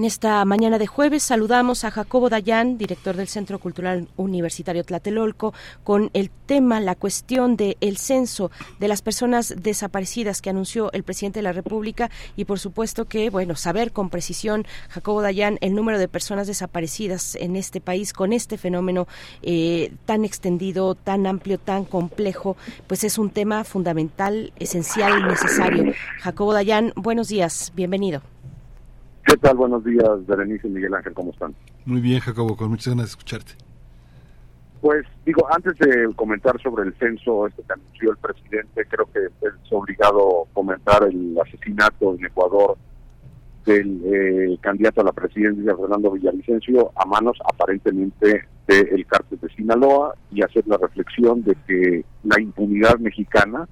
En 0.00 0.06
esta 0.06 0.42
mañana 0.46 0.78
de 0.78 0.86
jueves 0.86 1.22
saludamos 1.22 1.84
a 1.84 1.90
Jacobo 1.90 2.30
Dayan, 2.30 2.78
director 2.78 3.16
del 3.16 3.28
Centro 3.28 3.58
Cultural 3.58 4.08
Universitario 4.16 4.82
Tlatelolco, 4.82 5.52
con 5.84 6.08
el 6.14 6.30
tema, 6.30 6.80
la 6.80 6.94
cuestión 6.94 7.54
del 7.54 7.76
el 7.82 7.98
censo 7.98 8.50
de 8.78 8.88
las 8.88 9.02
personas 9.02 9.56
desaparecidas 9.58 10.40
que 10.40 10.48
anunció 10.48 10.90
el 10.92 11.02
presidente 11.02 11.40
de 11.40 11.42
la 11.42 11.52
República 11.52 12.10
y 12.34 12.46
por 12.46 12.58
supuesto 12.58 13.04
que, 13.04 13.28
bueno, 13.28 13.56
saber 13.56 13.92
con 13.92 14.08
precisión, 14.08 14.64
Jacobo 14.88 15.20
Dayan, 15.20 15.58
el 15.60 15.74
número 15.74 15.98
de 15.98 16.08
personas 16.08 16.46
desaparecidas 16.46 17.34
en 17.34 17.54
este 17.54 17.82
país 17.82 18.14
con 18.14 18.32
este 18.32 18.56
fenómeno 18.56 19.06
eh, 19.42 19.92
tan 20.06 20.24
extendido, 20.24 20.94
tan 20.94 21.26
amplio, 21.26 21.58
tan 21.58 21.84
complejo, 21.84 22.56
pues 22.86 23.04
es 23.04 23.18
un 23.18 23.28
tema 23.28 23.64
fundamental, 23.64 24.54
esencial 24.58 25.20
y 25.20 25.24
necesario. 25.24 25.92
Jacobo 26.20 26.54
Dayan, 26.54 26.94
buenos 26.96 27.28
días, 27.28 27.70
bienvenido. 27.76 28.22
¿Qué 29.30 29.36
tal? 29.36 29.58
Buenos 29.58 29.84
días, 29.84 30.26
Berenice 30.26 30.66
y 30.66 30.70
Miguel 30.70 30.92
Ángel, 30.92 31.14
¿cómo 31.14 31.30
están? 31.30 31.54
Muy 31.84 32.00
bien, 32.00 32.18
Jacobo, 32.18 32.56
con 32.56 32.70
muchas 32.70 32.88
ganas 32.88 33.06
de 33.06 33.10
escucharte. 33.10 33.52
Pues 34.80 35.06
digo, 35.24 35.46
antes 35.54 35.78
de 35.78 36.12
comentar 36.16 36.60
sobre 36.60 36.88
el 36.88 36.94
censo 36.98 37.46
este 37.46 37.62
que 37.62 37.72
anunció 37.72 38.10
el 38.10 38.16
presidente, 38.16 38.84
creo 38.86 39.08
que 39.12 39.26
es 39.46 39.52
obligado 39.70 40.48
comentar 40.52 41.04
el 41.04 41.38
asesinato 41.38 42.16
en 42.16 42.26
Ecuador 42.26 42.76
del 43.64 44.00
eh, 44.04 44.58
candidato 44.60 45.02
a 45.02 45.04
la 45.04 45.12
presidencia, 45.12 45.76
Fernando 45.76 46.10
Villavicencio, 46.10 46.90
a 46.96 47.06
manos 47.06 47.38
aparentemente 47.44 48.48
del 48.66 49.06
cártel 49.06 49.38
de 49.40 49.48
Sinaloa 49.50 50.16
y 50.32 50.42
hacer 50.42 50.66
la 50.66 50.76
reflexión 50.76 51.44
de 51.44 51.54
que 51.68 52.04
la 52.24 52.40
impunidad 52.40 52.98
mexicana 52.98 53.68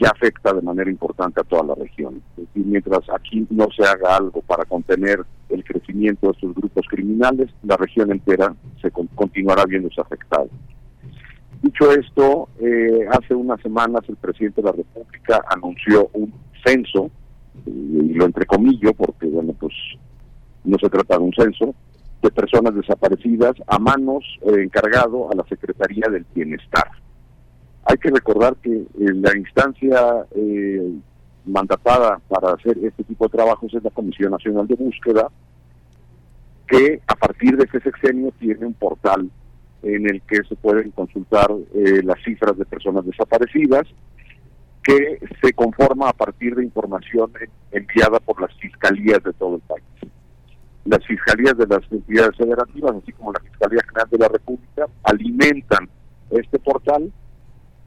ya 0.00 0.08
afecta 0.08 0.54
de 0.54 0.62
manera 0.62 0.90
importante 0.90 1.40
a 1.40 1.44
toda 1.44 1.62
la 1.62 1.74
región. 1.74 2.22
Es 2.36 2.46
decir, 2.46 2.64
mientras 2.66 3.00
aquí 3.10 3.46
no 3.50 3.68
se 3.76 3.84
haga 3.84 4.16
algo 4.16 4.40
para 4.42 4.64
contener 4.64 5.20
el 5.50 5.62
crecimiento 5.62 6.28
de 6.28 6.32
estos 6.32 6.54
grupos 6.54 6.86
criminales, 6.88 7.50
la 7.62 7.76
región 7.76 8.10
entera 8.10 8.54
se 8.80 8.90
continuará 8.90 9.64
viéndose 9.66 10.00
afectada. 10.00 10.46
Dicho 11.62 11.92
esto, 11.92 12.48
eh, 12.60 13.06
hace 13.10 13.34
unas 13.34 13.60
semanas 13.60 14.00
el 14.08 14.16
presidente 14.16 14.62
de 14.62 14.68
la 14.68 14.72
República 14.72 15.42
anunció 15.50 16.08
un 16.14 16.32
censo, 16.64 17.10
y 17.66 18.14
lo 18.14 18.24
entrecomillo 18.24 18.94
porque, 18.94 19.26
bueno, 19.26 19.54
pues 19.60 19.74
no 20.64 20.78
se 20.78 20.88
trata 20.88 21.18
de 21.18 21.24
un 21.24 21.32
censo, 21.34 21.74
de 22.22 22.30
personas 22.30 22.74
desaparecidas 22.74 23.54
a 23.66 23.78
manos 23.78 24.24
eh, 24.42 24.62
encargado 24.62 25.30
a 25.30 25.36
la 25.36 25.44
Secretaría 25.44 26.08
del 26.10 26.24
Bienestar. 26.34 26.88
Hay 27.84 27.96
que 27.98 28.10
recordar 28.10 28.56
que 28.56 28.70
eh, 28.72 28.86
la 28.98 29.36
instancia 29.36 30.26
eh, 30.34 30.92
mandatada 31.46 32.20
para 32.28 32.52
hacer 32.52 32.78
este 32.82 33.04
tipo 33.04 33.24
de 33.26 33.36
trabajos 33.36 33.72
es 33.74 33.82
la 33.82 33.90
Comisión 33.90 34.30
Nacional 34.30 34.66
de 34.66 34.74
Búsqueda, 34.74 35.28
que 36.68 37.00
a 37.06 37.14
partir 37.16 37.56
de 37.56 37.64
ese 37.64 37.80
sexenio 37.80 38.32
tiene 38.38 38.66
un 38.66 38.74
portal 38.74 39.28
en 39.82 40.08
el 40.08 40.20
que 40.22 40.42
se 40.48 40.56
pueden 40.56 40.90
consultar 40.90 41.50
eh, 41.74 42.02
las 42.04 42.22
cifras 42.22 42.56
de 42.56 42.66
personas 42.66 43.04
desaparecidas, 43.06 43.86
que 44.82 45.18
se 45.42 45.52
conforma 45.52 46.08
a 46.08 46.12
partir 46.12 46.54
de 46.54 46.64
información 46.64 47.32
enviada 47.70 48.18
por 48.20 48.40
las 48.40 48.54
fiscalías 48.58 49.22
de 49.22 49.32
todo 49.32 49.56
el 49.56 49.62
país. 49.62 49.84
Las 50.84 51.04
fiscalías 51.06 51.56
de 51.56 51.66
las 51.66 51.80
entidades 51.90 52.36
federativas, 52.36 52.96
así 53.02 53.12
como 53.12 53.32
la 53.32 53.40
Fiscalía 53.40 53.80
General 53.86 54.08
de 54.10 54.18
la 54.18 54.28
República, 54.28 54.86
alimentan 55.04 55.88
este 56.30 56.58
portal 56.58 57.12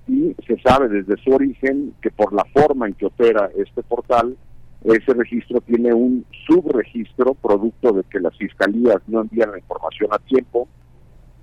y 0.08 0.36
se 0.46 0.60
sabe 0.62 0.90
desde 0.90 1.22
su 1.24 1.32
origen 1.32 1.94
que 2.02 2.12
por 2.12 2.34
la 2.34 2.44
forma 2.54 2.88
en 2.88 2.94
que 2.94 3.06
opera 3.06 3.50
este 3.56 3.84
portal, 3.84 4.36
ese 4.84 5.14
registro 5.14 5.62
tiene 5.62 5.94
un 5.94 6.26
subregistro 6.46 7.34
producto 7.36 7.94
de 7.94 8.04
que 8.04 8.20
las 8.20 8.36
fiscalías 8.38 8.98
no 9.08 9.22
envían 9.22 9.52
la 9.52 9.60
información 9.60 10.10
a 10.12 10.20
tiempo 10.20 10.68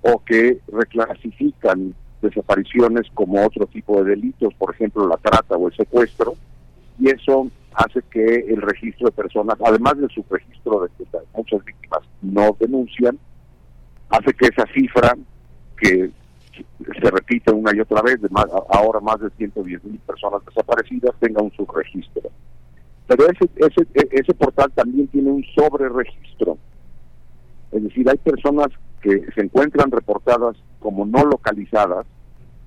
o 0.03 0.23
que 0.23 0.59
reclasifican 0.71 1.95
desapariciones 2.21 3.07
como 3.13 3.43
otro 3.43 3.65
tipo 3.65 4.03
de 4.03 4.11
delitos, 4.11 4.53
por 4.53 4.73
ejemplo 4.73 5.07
la 5.07 5.17
trata 5.17 5.55
o 5.55 5.67
el 5.67 5.75
secuestro, 5.75 6.35
y 6.99 7.09
eso 7.09 7.49
hace 7.73 8.01
que 8.11 8.45
el 8.47 8.61
registro 8.61 9.07
de 9.07 9.11
personas, 9.11 9.57
además 9.65 9.97
del 9.97 10.09
subregistro 10.09 10.81
de 10.81 10.89
que 10.97 11.17
muchas 11.35 11.65
víctimas 11.65 12.01
no 12.21 12.55
denuncian, 12.59 13.17
hace 14.09 14.33
que 14.33 14.47
esa 14.47 14.65
cifra 14.73 15.15
que 15.77 16.11
se 16.53 17.09
repite 17.09 17.51
una 17.51 17.75
y 17.75 17.79
otra 17.79 18.01
vez, 18.01 18.21
de 18.21 18.29
más, 18.29 18.45
ahora 18.69 18.99
más 18.99 19.19
de 19.19 19.29
110 19.31 19.83
mil 19.83 19.99
personas 19.99 20.43
desaparecidas, 20.45 21.15
tenga 21.19 21.41
un 21.41 21.51
subregistro. 21.51 22.29
Pero 23.07 23.25
ese, 23.29 23.49
ese, 23.55 23.87
ese 24.11 24.33
portal 24.33 24.71
también 24.73 25.07
tiene 25.07 25.31
un 25.31 25.43
sobreregistro. 25.55 26.57
Es 27.71 27.83
decir, 27.83 28.09
hay 28.09 28.17
personas 28.17 28.67
que 29.01 29.25
se 29.33 29.41
encuentran 29.41 29.91
reportadas 29.91 30.57
como 30.79 31.05
no 31.05 31.23
localizadas, 31.25 32.05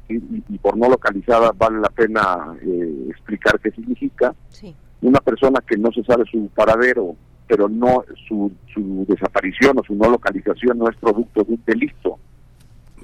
y, 0.09 0.59
por 0.59 0.77
no 0.77 0.89
localizadas 0.91 1.57
vale 1.57 1.81
la 1.81 1.89
pena 1.89 2.55
eh, 2.63 3.07
explicar 3.09 3.59
qué 3.61 3.71
significa. 3.71 4.35
Una 5.01 5.21
persona 5.21 5.61
que 5.67 5.77
no 5.77 5.91
se 5.93 6.03
sabe 6.05 6.25
su 6.31 6.49
paradero, 6.49 7.17
pero 7.47 7.69
no 7.69 8.05
su, 8.29 8.53
su 8.73 9.07
desaparición 9.09 9.79
o 9.79 9.85
su 9.85 9.95
no 9.95 10.11
localización 10.11 10.79
no 10.79 10.89
es 10.89 10.97
producto 10.97 11.43
de 11.45 11.55
un 11.55 11.63
delito 11.67 12.19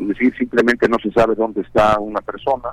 es 0.00 0.08
decir, 0.08 0.34
simplemente 0.36 0.88
no 0.88 0.96
se 1.02 1.10
sabe 1.12 1.34
dónde 1.34 1.60
está 1.60 1.98
una 2.00 2.20
persona, 2.20 2.70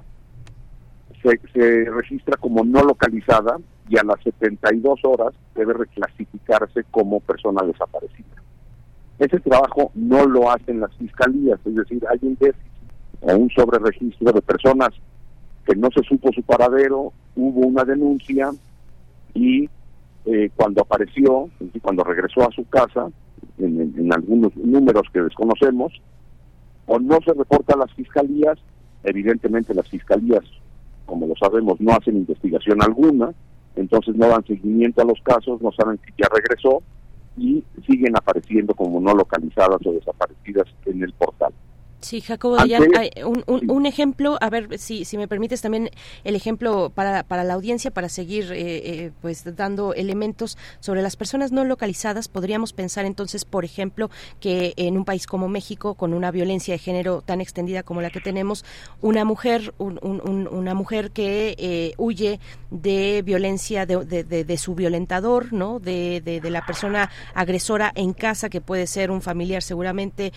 se, 1.21 1.39
se 1.53 1.85
registra 1.89 2.37
como 2.37 2.63
no 2.63 2.83
localizada 2.83 3.57
y 3.89 3.97
a 3.97 4.03
las 4.03 4.21
72 4.23 4.99
horas 5.03 5.33
debe 5.55 5.73
reclasificarse 5.73 6.83
como 6.91 7.19
persona 7.19 7.65
desaparecida. 7.65 8.41
Ese 9.19 9.39
trabajo 9.39 9.91
no 9.95 10.25
lo 10.25 10.51
hacen 10.51 10.79
las 10.79 10.93
fiscalías, 10.95 11.59
es 11.65 11.75
decir, 11.75 12.03
hay 12.09 12.19
un 12.21 12.37
déficit 12.39 12.71
o 13.21 13.35
un 13.35 13.49
sobreregistro 13.49 14.31
de 14.31 14.41
personas 14.41 14.89
que 15.65 15.75
no 15.75 15.89
se 15.91 16.03
supo 16.03 16.31
su 16.31 16.43
paradero, 16.43 17.11
hubo 17.35 17.67
una 17.67 17.83
denuncia 17.83 18.51
y 19.33 19.69
eh, 20.25 20.49
cuando 20.55 20.81
apareció, 20.81 21.49
cuando 21.81 22.03
regresó 22.03 22.47
a 22.47 22.51
su 22.51 22.63
casa, 22.69 23.09
en 23.57 24.13
algunos 24.13 24.55
números 24.55 25.03
que 25.11 25.21
desconocemos, 25.21 25.91
o 26.87 26.99
no 26.99 27.19
se 27.23 27.33
reporta 27.33 27.75
a 27.75 27.77
las 27.77 27.93
fiscalías, 27.93 28.57
evidentemente 29.03 29.73
las 29.73 29.87
fiscalías, 29.87 30.43
como 31.05 31.27
lo 31.27 31.35
sabemos, 31.35 31.79
no 31.79 31.91
hacen 31.91 32.17
investigación 32.17 32.81
alguna, 32.81 33.33
entonces 33.75 34.15
no 34.15 34.27
dan 34.27 34.45
seguimiento 34.45 35.01
a 35.01 35.05
los 35.05 35.21
casos, 35.21 35.61
no 35.61 35.71
saben 35.71 35.99
si 36.05 36.11
ya 36.17 36.27
regresó 36.33 36.81
y 37.37 37.63
siguen 37.85 38.17
apareciendo 38.17 38.73
como 38.73 38.99
no 38.99 39.13
localizadas 39.13 39.79
o 39.85 39.91
desaparecidas 39.91 40.65
en 40.85 41.03
el 41.03 41.13
portal. 41.13 41.53
Sí, 41.99 42.21
Jacobo, 42.21 42.57
un, 43.25 43.43
un, 43.47 43.85
ejemplo, 43.87 44.37
a 44.39 44.51
ver 44.51 44.77
si, 44.77 45.03
si 45.03 45.17
me 45.17 45.27
permites 45.27 45.61
también 45.61 45.89
el 46.23 46.35
ejemplo 46.35 46.91
para, 46.93 47.23
para 47.23 47.43
la 47.43 47.55
audiencia, 47.55 47.89
para 47.89 48.07
seguir 48.07 48.51
eh, 48.51 49.05
eh, 49.05 49.11
pues 49.19 49.43
dando 49.55 49.95
elementos 49.95 50.59
sobre 50.79 51.01
las 51.01 51.15
personas 51.15 51.51
no 51.51 51.65
localizadas. 51.65 52.27
Podríamos 52.27 52.71
pensar 52.71 53.05
entonces, 53.05 53.45
por 53.45 53.65
ejemplo, 53.65 54.11
que 54.39 54.73
en 54.77 54.95
un 54.95 55.05
país 55.05 55.25
como 55.25 55.49
México, 55.49 55.95
con 55.95 56.13
una 56.13 56.29
violencia 56.29 56.75
de 56.75 56.77
género 56.77 57.23
tan 57.23 57.41
extendida 57.41 57.81
como 57.81 58.01
la 58.01 58.11
que 58.11 58.21
tenemos, 58.21 58.63
una 59.01 59.25
mujer, 59.25 59.73
una 59.79 60.75
mujer 60.75 61.09
que 61.09 61.55
eh, 61.57 61.93
huye 61.97 62.39
de 62.69 63.23
violencia 63.25 63.87
de, 63.87 64.05
de, 64.05 64.23
de, 64.23 64.57
su 64.57 64.75
violentador, 64.75 65.51
¿no? 65.51 65.79
De, 65.79 66.21
de, 66.21 66.47
la 66.51 66.63
persona 66.65 67.09
agresora 67.33 67.91
en 67.95 68.13
casa, 68.13 68.49
que 68.49 68.61
puede 68.61 68.85
ser 68.85 69.09
un 69.09 69.21
familiar 69.21 69.63
seguramente, 69.63 70.31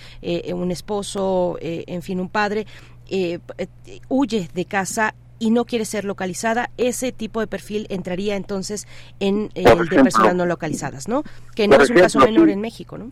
un 0.53 0.71
esposo, 0.71 1.50
eh, 1.61 1.85
en 1.87 2.03
fin, 2.03 2.21
un 2.21 2.29
padre, 2.29 2.67
eh, 3.09 3.39
eh, 3.59 3.69
huye 4.09 4.49
de 4.55 4.65
casa 4.65 5.15
y 5.39 5.51
no 5.51 5.65
quiere 5.65 5.85
ser 5.85 6.05
localizada, 6.05 6.71
ese 6.77 7.13
tipo 7.13 7.41
de 7.41 7.47
perfil 7.47 7.87
entraría 7.89 8.37
entonces 8.37 8.87
en 9.21 9.51
el 9.55 9.89
de 9.89 10.03
personas 10.03 10.35
no 10.35 10.45
localizadas, 10.45 11.09
¿no? 11.09 11.23
Que 11.55 11.67
no 11.67 11.77
es 11.77 11.91
un 11.91 11.97
caso 11.97 12.19
menor 12.21 12.51
en 12.51 12.61
México, 12.61 12.99
¿no? 12.99 13.11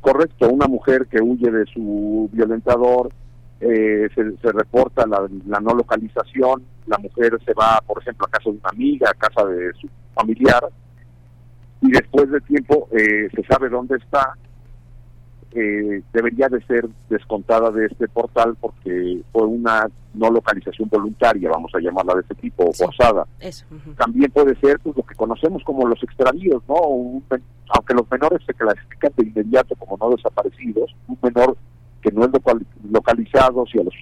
Correcto, 0.00 0.48
una 0.48 0.66
mujer 0.66 1.06
que 1.06 1.22
huye 1.22 1.50
de 1.50 1.64
su 1.66 2.28
violentador, 2.32 3.12
se, 3.60 4.52
reporta 4.52 5.06
la, 5.06 5.26
la, 5.46 5.60
no 5.60 5.74
localización, 5.74 6.64
la 6.86 6.98
mujer 6.98 7.38
se 7.46 7.54
va, 7.54 7.80
por 7.86 8.02
ejemplo, 8.02 8.26
a 8.26 8.30
casa 8.30 8.50
de 8.50 8.56
una 8.56 8.68
amiga, 8.68 9.10
a 9.10 9.14
casa 9.14 9.46
de 9.46 9.72
su 9.80 9.88
familiar, 10.12 10.68
y 11.84 11.90
después 11.90 12.30
de 12.30 12.40
tiempo 12.40 12.88
eh, 12.92 13.28
se 13.34 13.44
sabe 13.44 13.68
dónde 13.68 13.96
está, 13.96 14.34
eh, 15.54 16.02
debería 16.12 16.48
de 16.48 16.60
ser 16.66 16.88
descontada 17.08 17.70
de 17.70 17.86
este 17.86 18.08
portal 18.08 18.56
porque 18.60 19.20
fue 19.32 19.46
una 19.46 19.88
no 20.14 20.30
localización 20.30 20.88
voluntaria, 20.88 21.48
vamos 21.50 21.72
a 21.74 21.80
llamarla 21.80 22.14
de 22.14 22.20
ese 22.22 22.34
tipo, 22.34 22.64
o 22.64 22.72
forzada. 22.72 23.26
También 23.96 24.30
puede 24.30 24.54
ser 24.56 24.78
pues, 24.80 24.96
lo 24.96 25.02
que 25.04 25.14
conocemos 25.14 25.62
como 25.64 25.86
los 25.86 26.02
extravíos, 26.02 26.62
¿no? 26.68 27.22
aunque 27.68 27.94
los 27.94 28.10
menores 28.10 28.40
se 28.46 28.54
clasifican 28.54 29.12
de 29.16 29.26
inmediato 29.26 29.74
como 29.76 29.96
no 29.96 30.14
desaparecidos, 30.14 30.94
un 31.08 31.18
menor 31.22 31.56
que 32.02 32.12
no 32.12 32.24
es 32.24 32.30
localizado, 32.90 33.64
si 33.66 33.78
a 33.78 33.84
los 33.84 33.94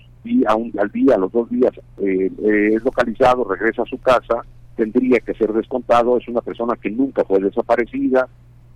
a 0.46 0.54
un, 0.54 0.72
al 0.78 0.90
día, 0.90 1.14
a 1.14 1.18
los 1.18 1.32
dos 1.32 1.50
días 1.50 1.72
eh, 1.98 2.30
eh, 2.44 2.70
es 2.74 2.84
localizado, 2.84 3.44
regresa 3.44 3.82
a 3.82 3.86
su 3.86 3.98
casa, 3.98 4.42
tendría 4.76 5.18
que 5.20 5.34
ser 5.34 5.52
descontado, 5.52 6.16
es 6.16 6.26
una 6.28 6.40
persona 6.40 6.76
que 6.80 6.90
nunca 6.90 7.24
fue 7.24 7.40
desaparecida 7.40 8.28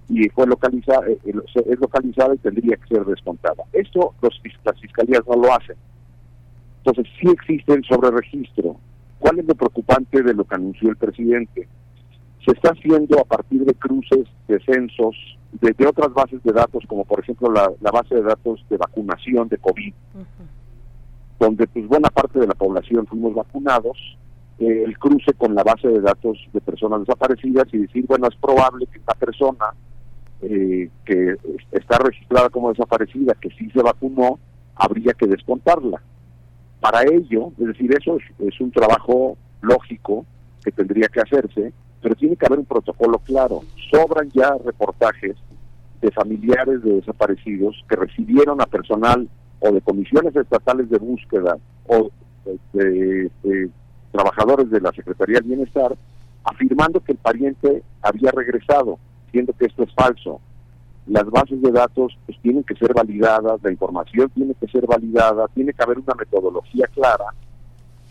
y 0.09 0.29
fue 0.29 0.47
localizada, 0.47 1.07
eh, 1.09 1.19
es 1.25 1.81
localizada 1.81 2.35
y 2.35 2.39
tendría 2.39 2.77
que 2.77 2.95
ser 2.95 3.05
descontada. 3.05 3.65
Esto 3.73 4.15
los, 4.23 4.41
las 4.65 4.81
fiscalías 4.81 5.23
no 5.27 5.35
lo 5.37 5.53
hacen. 5.53 5.77
Entonces, 6.79 7.13
sí 7.21 7.29
existe 7.29 7.75
el 7.75 7.85
sobreregistro. 7.85 8.77
¿Cuál 9.19 9.41
es 9.41 9.47
lo 9.47 9.55
preocupante 9.55 10.23
de 10.23 10.35
lo 10.35 10.45
que 10.45 10.55
anunció 10.55 10.91
el 10.91 10.97
presidente? 10.97 11.67
Se 12.45 12.53
está 12.53 12.71
haciendo 12.71 13.19
a 13.19 13.25
partir 13.25 13.65
de 13.65 13.75
cruces, 13.75 14.27
de 14.47 14.61
censos, 14.61 15.17
de, 15.53 15.87
otras 15.87 16.13
bases 16.15 16.41
de 16.45 16.53
datos, 16.53 16.85
como 16.87 17.05
por 17.05 17.21
ejemplo 17.21 17.51
la, 17.51 17.91
base 17.91 18.15
de 18.15 18.23
datos 18.23 18.65
de 18.69 18.77
vacunación 18.77 19.49
de 19.49 19.59
COVID, 19.59 19.95
donde 21.41 21.67
pues 21.67 21.89
buena 21.89 22.09
parte 22.11 22.39
de 22.39 22.47
la 22.47 22.55
población 22.55 23.07
fuimos 23.07 23.35
vacunados, 23.35 23.99
eh, 24.59 24.85
el 24.87 24.97
cruce 24.99 25.33
con 25.35 25.55
la 25.55 25.65
base 25.65 25.89
de 25.89 26.01
datos 26.01 26.39
de 26.53 26.61
personas 26.61 27.01
desaparecidas 27.01 27.67
y 27.73 27.79
decir, 27.79 28.07
bueno, 28.07 28.29
es 28.29 28.37
probable 28.37 28.87
que 28.87 28.99
esta 28.99 29.15
persona 29.15 29.75
eh, 30.43 30.91
que 31.05 31.37
está 31.73 31.99
registrada 31.99 32.49
como 32.51 32.71
desaparecida, 32.71 33.35
que 33.41 33.51
sí 33.51 33.71
se 33.71 33.83
vacunó, 33.83 34.39
habría 34.75 35.13
que 35.15 35.27
descontarla. 35.27 36.01
Para 36.81 37.03
ello, 37.03 37.53
es 37.59 37.67
decir, 37.69 37.95
eso 37.99 38.19
es, 38.39 38.61
un 38.61 38.71
trabajo 38.71 39.37
lógico 39.63 40.27
que 40.63 40.71
tendría 40.73 41.09
que 41.09 41.21
hacerse, 41.21 41.73
pero 42.03 42.15
tiene 42.15 42.37
que 42.37 42.47
haber 42.47 42.59
un 42.59 42.67
protocolo 42.67 43.19
claro. 43.19 43.63
Sobran 43.91 44.31
ya 44.33 44.55
reportajes 44.65 45.37
de 46.01 46.11
familiares 46.11 46.83
de 46.83 46.97
desaparecidos 46.97 47.83
que 47.89 47.97
recibieron 47.97 48.61
a 48.61 48.67
personal 48.67 49.29
o 49.61 49.73
de 49.73 49.81
comisiones 49.81 50.37
estatales 50.37 50.91
de 50.91 50.99
búsqueda 50.99 51.57
o 51.87 52.11
de, 52.73 53.31
trabajadores 54.13 54.71
de 54.71 54.81
la 54.81 54.93
Secretaría 54.93 55.41
del 55.41 55.49
Bienestar 55.49 55.97
afirmando 56.45 57.01
que 57.01 57.13
el 57.13 57.19
pariente 57.19 57.83
había 58.03 58.31
regresado, 58.31 58.99
siendo 59.37 59.53
que 59.53 59.67
esto 59.67 59.83
es 59.83 59.93
falso. 59.93 60.41
Las 61.07 61.27
bases 61.27 61.61
de 61.61 61.71
datos 61.71 62.17
pues, 62.25 62.39
tienen 62.41 62.65
que 62.65 62.75
ser 62.75 62.95
validadas, 62.95 63.63
la 63.63 63.71
información 63.71 64.31
tiene 64.31 64.55
que 64.55 64.67
ser 64.67 64.87
validada, 64.87 65.47
tiene 65.49 65.75
que 65.75 65.83
haber 65.83 65.99
una 65.99 66.15
metodología 66.15 66.87
clara 66.87 67.27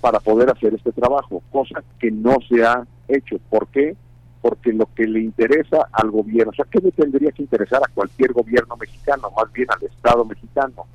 para 0.02 0.20
poder 0.20 0.52
hacer 0.52 0.76
este 0.76 0.92
trabajo, 0.92 1.42
cosa 1.52 1.84
que 1.98 2.12
no 2.12 2.38
se 2.48 2.64
ha 2.64 2.86
hecho. 3.08 3.38
¿Por 3.50 3.68
qué? 3.70 3.96
Porque 4.40 4.72
lo 4.72 4.86
que 4.94 5.08
le 5.08 5.22
interesa 5.22 5.88
al 5.92 6.12
gobierno, 6.12 6.52
o 6.52 6.56
sea, 6.56 6.66
¿qué 6.70 6.80
le 6.80 6.92
tendría 6.92 7.32
que 7.32 7.42
interesar 7.42 7.82
a 7.84 7.92
cualquier 7.92 8.32
gobierno 8.32 8.78
mexicano, 8.78 9.32
más 9.36 9.52
bien 9.52 9.68
al 9.72 9.84
Estado 9.84 10.24
mexicano? 10.26 10.86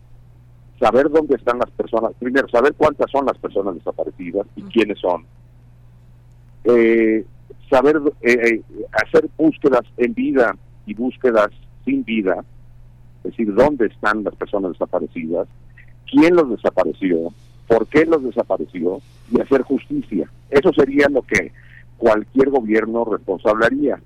saber 0.78 1.10
dónde 1.10 1.34
están 1.34 1.58
las 1.58 1.70
personas, 1.72 2.12
primero 2.18 2.48
saber 2.48 2.72
cuántas 2.72 3.10
son 3.10 3.26
las 3.26 3.36
personas 3.36 3.74
desaparecidas 3.74 4.46
y 4.56 4.62
quiénes 4.62 4.98
son, 4.98 5.26
eh, 6.64 7.22
saber 7.68 8.00
eh, 8.22 8.32
eh, 8.32 8.62
hacer 8.92 9.28
búsquedas 9.36 9.82
en 9.96 10.14
vida 10.14 10.56
y 10.86 10.94
búsquedas 10.94 11.50
sin 11.84 12.04
vida, 12.04 12.44
es 13.24 13.30
decir, 13.30 13.54
dónde 13.54 13.86
están 13.86 14.24
las 14.24 14.34
personas 14.34 14.72
desaparecidas, 14.72 15.48
quién 16.10 16.34
los 16.34 16.50
desapareció, 16.50 17.32
por 17.66 17.86
qué 17.86 18.04
los 18.06 18.22
desapareció 18.22 19.00
y 19.30 19.40
hacer 19.40 19.62
justicia. 19.62 20.30
Eso 20.50 20.72
sería 20.72 21.08
lo 21.08 21.22
que 21.22 21.52
cualquier 21.96 22.50
gobierno 22.50 23.04
responsable 23.04 23.66
haría 23.66 24.00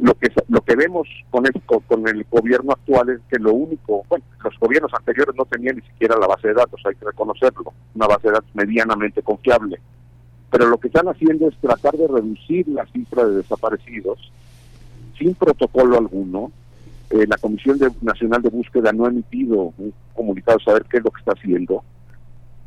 lo 0.00 0.14
que 0.14 0.28
lo 0.48 0.60
que 0.62 0.76
vemos 0.76 1.06
con 1.30 1.46
el, 1.46 1.52
con 1.86 2.08
el 2.08 2.24
gobierno 2.30 2.72
actual 2.72 3.10
es 3.10 3.20
que 3.30 3.38
lo 3.38 3.52
único, 3.52 4.04
bueno, 4.08 4.24
los 4.42 4.58
gobiernos 4.58 4.92
anteriores 4.94 5.34
no 5.36 5.44
tenían 5.44 5.76
ni 5.76 5.82
siquiera 5.82 6.16
la 6.18 6.26
base 6.26 6.48
de 6.48 6.54
datos, 6.54 6.80
hay 6.84 6.94
que 6.94 7.04
reconocerlo, 7.04 7.72
una 7.94 8.06
base 8.06 8.28
de 8.28 8.32
datos 8.34 8.50
medianamente 8.54 9.22
confiable. 9.22 9.78
Pero 10.50 10.68
lo 10.68 10.78
que 10.78 10.88
están 10.88 11.08
haciendo 11.08 11.48
es 11.48 11.56
tratar 11.58 11.96
de 11.96 12.08
reducir 12.08 12.66
la 12.68 12.84
cifra 12.86 13.24
de 13.24 13.36
desaparecidos 13.36 14.32
sin 15.18 15.34
protocolo 15.34 15.98
alguno. 15.98 16.50
Eh, 17.10 17.26
la 17.26 17.36
Comisión 17.38 17.78
Nacional 18.02 18.42
de 18.42 18.50
Búsqueda 18.50 18.92
no 18.92 19.04
ha 19.04 19.08
emitido 19.08 19.72
un 19.78 19.92
comunicado 20.14 20.58
a 20.58 20.64
saber 20.64 20.84
qué 20.90 20.98
es 20.98 21.04
lo 21.04 21.10
que 21.10 21.20
está 21.20 21.32
haciendo. 21.32 21.84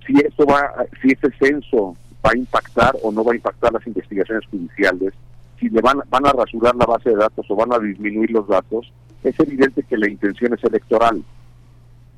Si 0.05 0.13
esto 0.19 0.45
va, 0.45 0.85
si 1.01 1.09
este 1.11 1.31
censo 1.39 1.95
va 2.25 2.31
a 2.33 2.37
impactar 2.37 2.95
o 3.01 3.11
no 3.11 3.23
va 3.23 3.33
a 3.33 3.35
impactar 3.35 3.71
las 3.73 3.85
investigaciones 3.87 4.45
judiciales, 4.47 5.13
si 5.59 5.69
le 5.69 5.81
van 5.81 6.25
a 6.25 6.31
rasurar 6.33 6.75
la 6.75 6.85
base 6.85 7.09
de 7.09 7.15
datos 7.15 7.45
o 7.49 7.55
van 7.55 7.71
a 7.73 7.79
disminuir 7.79 8.31
los 8.31 8.47
datos, 8.47 8.91
es 9.23 9.39
evidente 9.39 9.83
que 9.83 9.97
la 9.97 10.09
intención 10.09 10.53
es 10.53 10.63
electoral. 10.63 11.23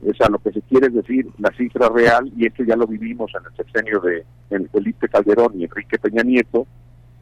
O 0.03 0.13
sea, 0.13 0.29
lo 0.29 0.39
que 0.39 0.51
se 0.51 0.61
quiere 0.61 0.89
decir 0.89 1.27
la 1.39 1.51
cifra 1.51 1.89
real, 1.89 2.31
y 2.35 2.45
esto 2.45 2.63
ya 2.63 2.75
lo 2.75 2.85
vivimos 2.85 3.31
en 3.33 3.45
el 3.45 3.55
sexenio 3.55 3.99
de 4.01 4.25
Felipe 4.71 5.09
Calderón 5.09 5.53
y 5.59 5.63
Enrique 5.63 5.97
Peña 5.97 6.23
Nieto, 6.23 6.67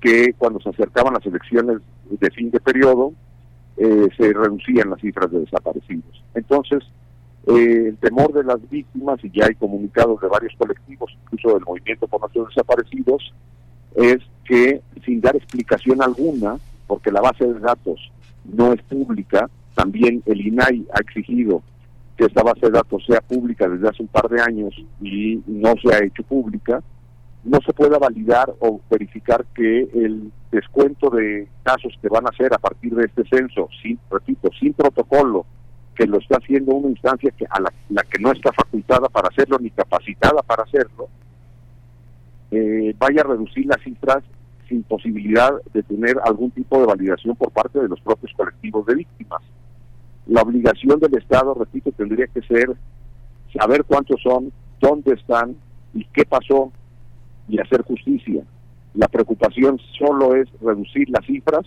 que 0.01 0.33
cuando 0.33 0.59
se 0.59 0.69
acercaban 0.69 1.13
las 1.13 1.25
elecciones 1.25 1.77
de 2.09 2.31
fin 2.31 2.51
de 2.51 2.59
periodo, 2.59 3.13
eh, 3.77 4.07
se 4.17 4.33
reducían 4.33 4.89
las 4.89 4.99
cifras 4.99 5.31
de 5.31 5.39
desaparecidos. 5.39 6.23
Entonces, 6.35 6.83
eh, 7.47 7.85
el 7.87 7.97
temor 7.97 8.33
de 8.33 8.43
las 8.43 8.69
víctimas, 8.69 9.23
y 9.23 9.31
ya 9.31 9.45
hay 9.45 9.55
comunicados 9.55 10.19
de 10.21 10.27
varios 10.27 10.53
colectivos, 10.57 11.11
incluso 11.23 11.55
del 11.55 11.65
Movimiento 11.65 12.07
por 12.07 12.21
Naciones 12.21 12.49
Desaparecidos, 12.49 13.33
es 13.95 14.17
que 14.45 14.81
sin 15.05 15.21
dar 15.21 15.35
explicación 15.35 16.01
alguna, 16.01 16.57
porque 16.87 17.11
la 17.11 17.21
base 17.21 17.45
de 17.45 17.59
datos 17.59 18.11
no 18.43 18.73
es 18.73 18.81
pública, 18.83 19.49
también 19.73 20.21
el 20.25 20.45
INAI 20.45 20.85
ha 20.93 21.01
exigido 21.01 21.63
que 22.17 22.25
esta 22.25 22.43
base 22.43 22.67
de 22.67 22.71
datos 22.71 23.03
sea 23.05 23.21
pública 23.21 23.67
desde 23.67 23.89
hace 23.89 24.03
un 24.03 24.07
par 24.07 24.29
de 24.29 24.41
años 24.41 24.73
y 25.01 25.41
no 25.47 25.73
se 25.81 25.93
ha 25.93 26.03
hecho 26.03 26.23
pública, 26.23 26.81
no 27.43 27.59
se 27.65 27.73
pueda 27.73 27.97
validar 27.97 28.53
o 28.59 28.79
verificar 28.89 29.45
que 29.53 29.81
el 29.93 30.31
descuento 30.51 31.09
de 31.09 31.47
casos 31.63 31.93
que 32.01 32.07
van 32.07 32.25
a 32.25 32.29
hacer 32.29 32.53
a 32.53 32.57
partir 32.57 32.95
de 32.95 33.05
este 33.05 33.23
censo, 33.25 33.67
sin, 33.81 33.99
repito, 34.09 34.49
sin 34.59 34.73
protocolo, 34.73 35.45
que 35.95 36.07
lo 36.07 36.19
está 36.19 36.37
haciendo 36.37 36.73
una 36.73 36.89
instancia 36.89 37.31
que 37.31 37.45
a 37.49 37.59
la 37.59 38.03
que 38.03 38.19
no 38.19 38.31
está 38.31 38.51
facultada 38.53 39.09
para 39.09 39.29
hacerlo 39.29 39.57
ni 39.59 39.69
capacitada 39.71 40.41
para 40.41 40.63
hacerlo, 40.63 41.09
eh, 42.51 42.93
vaya 42.99 43.21
a 43.21 43.27
reducir 43.27 43.65
las 43.65 43.81
cifras 43.81 44.23
sin 44.69 44.83
posibilidad 44.83 45.51
de 45.73 45.83
tener 45.83 46.17
algún 46.23 46.51
tipo 46.51 46.79
de 46.79 46.85
validación 46.85 47.35
por 47.35 47.51
parte 47.51 47.79
de 47.79 47.87
los 47.87 47.99
propios 48.01 48.31
colectivos 48.35 48.85
de 48.85 48.95
víctimas. 48.95 49.41
La 50.27 50.41
obligación 50.41 50.99
del 50.99 51.15
Estado, 51.15 51.53
repito, 51.53 51.91
tendría 51.91 52.27
que 52.27 52.41
ser 52.41 52.75
saber 53.57 53.83
cuántos 53.83 54.21
son, 54.21 54.51
dónde 54.79 55.13
están 55.13 55.55
y 55.93 56.05
qué 56.05 56.25
pasó 56.25 56.71
y 57.47 57.59
hacer 57.59 57.81
justicia. 57.83 58.43
La 58.93 59.07
preocupación 59.07 59.79
solo 59.97 60.35
es 60.35 60.47
reducir 60.61 61.09
las 61.09 61.25
cifras 61.25 61.65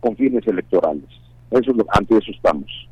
con 0.00 0.16
fines 0.16 0.46
electorales. 0.46 1.08
Eso 1.50 1.70
es 1.70 1.76
lo, 1.76 1.86
ante 1.90 2.16
eso 2.16 2.30
estamos. 2.30 2.88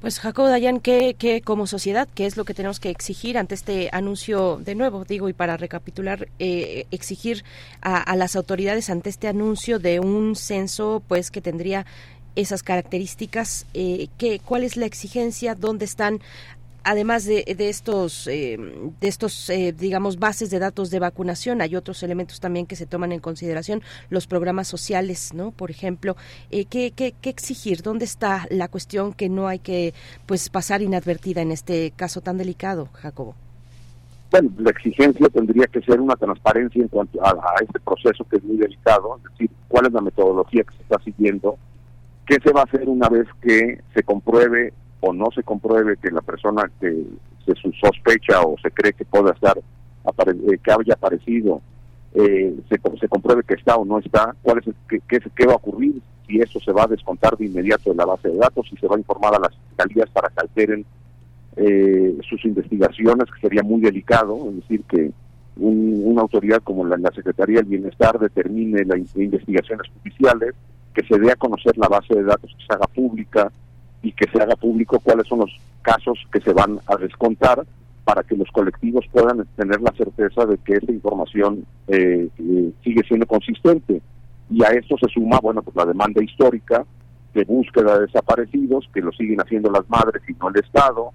Pues 0.00 0.18
Jacob 0.18 0.48
Dayan, 0.48 0.80
¿qué, 0.80 1.14
¿qué, 1.18 1.42
como 1.42 1.66
sociedad, 1.66 2.08
qué 2.14 2.24
es 2.24 2.38
lo 2.38 2.46
que 2.46 2.54
tenemos 2.54 2.80
que 2.80 2.88
exigir 2.88 3.36
ante 3.36 3.54
este 3.54 3.90
anuncio 3.92 4.56
de 4.56 4.74
nuevo? 4.74 5.04
Digo, 5.04 5.28
y 5.28 5.34
para 5.34 5.58
recapitular, 5.58 6.28
eh, 6.38 6.86
exigir 6.90 7.44
a, 7.82 8.16
las 8.16 8.34
autoridades 8.34 8.88
ante 8.88 9.10
este 9.10 9.28
anuncio 9.28 9.78
de 9.78 10.00
un 10.00 10.36
censo, 10.36 11.02
pues 11.06 11.30
que 11.30 11.42
tendría 11.42 11.84
esas 12.36 12.62
características, 12.62 13.66
eh, 13.74 14.08
¿qué, 14.18 14.40
¿cuál 14.44 14.64
es 14.64 14.76
la 14.76 14.86
exigencia? 14.86 15.54
¿Dónde 15.54 15.84
están 15.84 16.20
además 16.84 17.24
de, 17.24 17.44
de 17.56 17.68
estos, 17.68 18.26
eh, 18.26 18.56
de 19.00 19.08
estos 19.08 19.50
eh, 19.50 19.74
digamos, 19.76 20.18
bases 20.18 20.50
de 20.50 20.58
datos 20.58 20.90
de 20.90 20.98
vacunación, 20.98 21.60
hay 21.60 21.76
otros 21.76 22.02
elementos 22.02 22.40
también 22.40 22.66
que 22.66 22.76
se 22.76 22.86
toman 22.86 23.12
en 23.12 23.20
consideración, 23.20 23.82
los 24.08 24.26
programas 24.26 24.68
sociales, 24.68 25.34
¿no? 25.34 25.50
Por 25.50 25.70
ejemplo, 25.70 26.16
eh, 26.50 26.64
¿qué, 26.64 26.92
qué, 26.92 27.14
exigir? 27.22 27.82
¿Dónde 27.82 28.04
está 28.04 28.46
la 28.50 28.68
cuestión 28.68 29.12
que 29.12 29.28
no 29.28 29.46
hay 29.48 29.58
que 29.58 29.94
pues 30.26 30.48
pasar 30.50 30.82
inadvertida 30.82 31.42
en 31.42 31.52
este 31.52 31.92
caso 31.94 32.20
tan 32.20 32.38
delicado, 32.38 32.88
Jacobo? 32.92 33.34
Bueno, 34.30 34.50
la 34.58 34.70
exigencia 34.70 35.28
tendría 35.28 35.66
que 35.66 35.80
ser 35.82 36.00
una 36.00 36.14
transparencia 36.14 36.80
en 36.82 36.88
cuanto 36.88 37.24
a, 37.24 37.30
a 37.30 37.62
este 37.62 37.80
proceso 37.80 38.24
que 38.24 38.36
es 38.36 38.44
muy 38.44 38.56
delicado, 38.58 39.16
es 39.16 39.30
decir, 39.32 39.50
cuál 39.68 39.86
es 39.86 39.92
la 39.92 40.00
metodología 40.00 40.62
que 40.62 40.76
se 40.76 40.82
está 40.82 41.00
siguiendo, 41.02 41.58
qué 42.26 42.36
se 42.42 42.52
va 42.52 42.60
a 42.60 42.64
hacer 42.64 42.88
una 42.88 43.08
vez 43.08 43.26
que 43.42 43.80
se 43.94 44.02
compruebe 44.02 44.72
o 45.00 45.12
no 45.12 45.30
se 45.34 45.42
compruebe 45.42 45.96
que 45.96 46.10
la 46.10 46.20
persona 46.20 46.70
que 46.80 47.04
se 47.44 47.54
sospecha 47.80 48.42
o 48.42 48.56
se 48.58 48.70
cree 48.70 48.92
que 48.92 49.04
pueda 49.04 49.32
estar 49.32 49.58
eh, 49.58 50.58
que 50.62 50.72
haya 50.72 50.94
aparecido 50.94 51.60
eh, 52.14 52.54
se, 52.68 53.08
compruebe 53.08 53.44
que 53.44 53.54
está 53.54 53.76
o 53.76 53.84
no 53.84 53.98
está, 53.98 54.34
cuál 54.42 54.58
es 54.58 54.74
qué, 54.88 55.00
qué, 55.08 55.46
va 55.46 55.52
a 55.52 55.56
ocurrir, 55.56 56.02
si 56.26 56.40
eso 56.40 56.58
se 56.58 56.72
va 56.72 56.84
a 56.84 56.88
descontar 56.88 57.36
de 57.36 57.46
inmediato 57.46 57.90
de 57.90 57.96
la 57.96 58.04
base 58.04 58.28
de 58.28 58.36
datos, 58.36 58.66
si 58.68 58.76
se 58.76 58.88
va 58.88 58.96
a 58.96 58.98
informar 58.98 59.34
a 59.34 59.38
las 59.38 59.56
fiscalías 59.68 60.10
para 60.10 60.28
que 60.28 60.40
alteren 60.40 60.84
eh, 61.56 62.18
sus 62.28 62.44
investigaciones, 62.44 63.30
que 63.30 63.40
sería 63.40 63.62
muy 63.62 63.80
delicado, 63.80 64.48
es 64.50 64.56
decir, 64.56 64.82
que 64.84 65.12
una 65.56 66.22
autoridad 66.22 66.62
como 66.62 66.84
la, 66.84 67.10
Secretaría 67.12 67.58
del 67.58 67.66
Bienestar 67.66 68.18
determine 68.18 68.84
las 68.84 68.98
investigaciones 69.14 69.86
judiciales, 69.92 70.54
que 70.94 71.02
se 71.06 71.18
dé 71.18 71.32
a 71.32 71.36
conocer 71.36 71.76
la 71.76 71.88
base 71.88 72.14
de 72.14 72.24
datos, 72.24 72.54
que 72.58 72.66
se 72.66 72.72
haga 72.72 72.86
pública 72.86 73.52
y 74.02 74.12
que 74.12 74.28
se 74.30 74.42
haga 74.42 74.56
público 74.56 74.98
cuáles 75.00 75.26
son 75.26 75.40
los 75.40 75.50
casos 75.82 76.18
que 76.32 76.40
se 76.40 76.52
van 76.52 76.78
a 76.86 76.96
descontar 76.96 77.64
para 78.04 78.22
que 78.22 78.36
los 78.36 78.48
colectivos 78.50 79.04
puedan 79.12 79.46
tener 79.56 79.80
la 79.80 79.92
certeza 79.92 80.46
de 80.46 80.58
que 80.58 80.74
esa 80.74 80.90
información 80.90 81.64
eh, 81.86 82.28
eh, 82.38 82.70
sigue 82.82 83.02
siendo 83.06 83.26
consistente. 83.26 84.02
Y 84.50 84.64
a 84.64 84.68
esto 84.68 84.96
se 84.98 85.08
suma, 85.08 85.38
bueno, 85.40 85.62
pues 85.62 85.76
la 85.76 85.86
demanda 85.86 86.22
histórica 86.22 86.84
de 87.34 87.44
búsqueda 87.44 87.98
de 87.98 88.06
desaparecidos, 88.06 88.88
que 88.92 89.00
lo 89.00 89.12
siguen 89.12 89.40
haciendo 89.40 89.70
las 89.70 89.88
madres 89.88 90.22
y 90.28 90.32
no 90.32 90.48
el 90.48 90.56
Estado, 90.56 91.12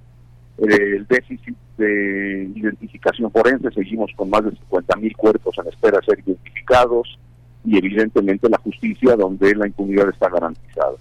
el 0.57 1.05
déficit 1.07 1.55
de 1.77 2.49
identificación 2.55 3.29
forense, 3.29 3.71
seguimos 3.71 4.09
con 4.15 4.29
más 4.29 4.45
de 4.45 4.51
50 4.51 4.95
mil 4.97 5.17
cuerpos 5.17 5.55
en 5.57 5.67
espera 5.67 5.99
de 5.99 6.05
ser 6.05 6.19
identificados 6.25 7.19
y 7.65 7.77
evidentemente 7.77 8.49
la 8.49 8.57
justicia 8.57 9.15
donde 9.15 9.55
la 9.55 9.67
impunidad 9.67 10.09
está 10.09 10.29
garantizada. 10.29 10.95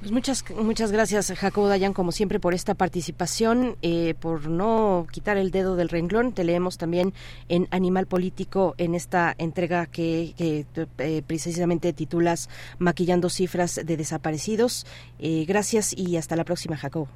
Pues 0.00 0.12
muchas, 0.12 0.42
muchas 0.56 0.92
gracias, 0.92 1.30
Jacobo 1.30 1.68
Dayan, 1.68 1.92
como 1.92 2.10
siempre, 2.10 2.40
por 2.40 2.54
esta 2.54 2.74
participación, 2.74 3.76
eh, 3.82 4.14
por 4.18 4.48
no 4.48 5.06
quitar 5.12 5.36
el 5.36 5.50
dedo 5.50 5.76
del 5.76 5.90
renglón. 5.90 6.32
Te 6.32 6.42
leemos 6.42 6.78
también 6.78 7.12
en 7.50 7.68
Animal 7.70 8.06
Político 8.06 8.74
en 8.78 8.94
esta 8.94 9.34
entrega 9.36 9.84
que, 9.84 10.34
eh, 10.38 11.22
precisamente 11.26 11.92
titulas 11.92 12.48
Maquillando 12.78 13.28
cifras 13.28 13.78
de 13.84 13.96
desaparecidos. 13.98 14.86
Eh, 15.18 15.44
gracias 15.46 15.94
y 15.94 16.16
hasta 16.16 16.34
la 16.34 16.44
próxima, 16.44 16.78
Jacobo. 16.78 17.08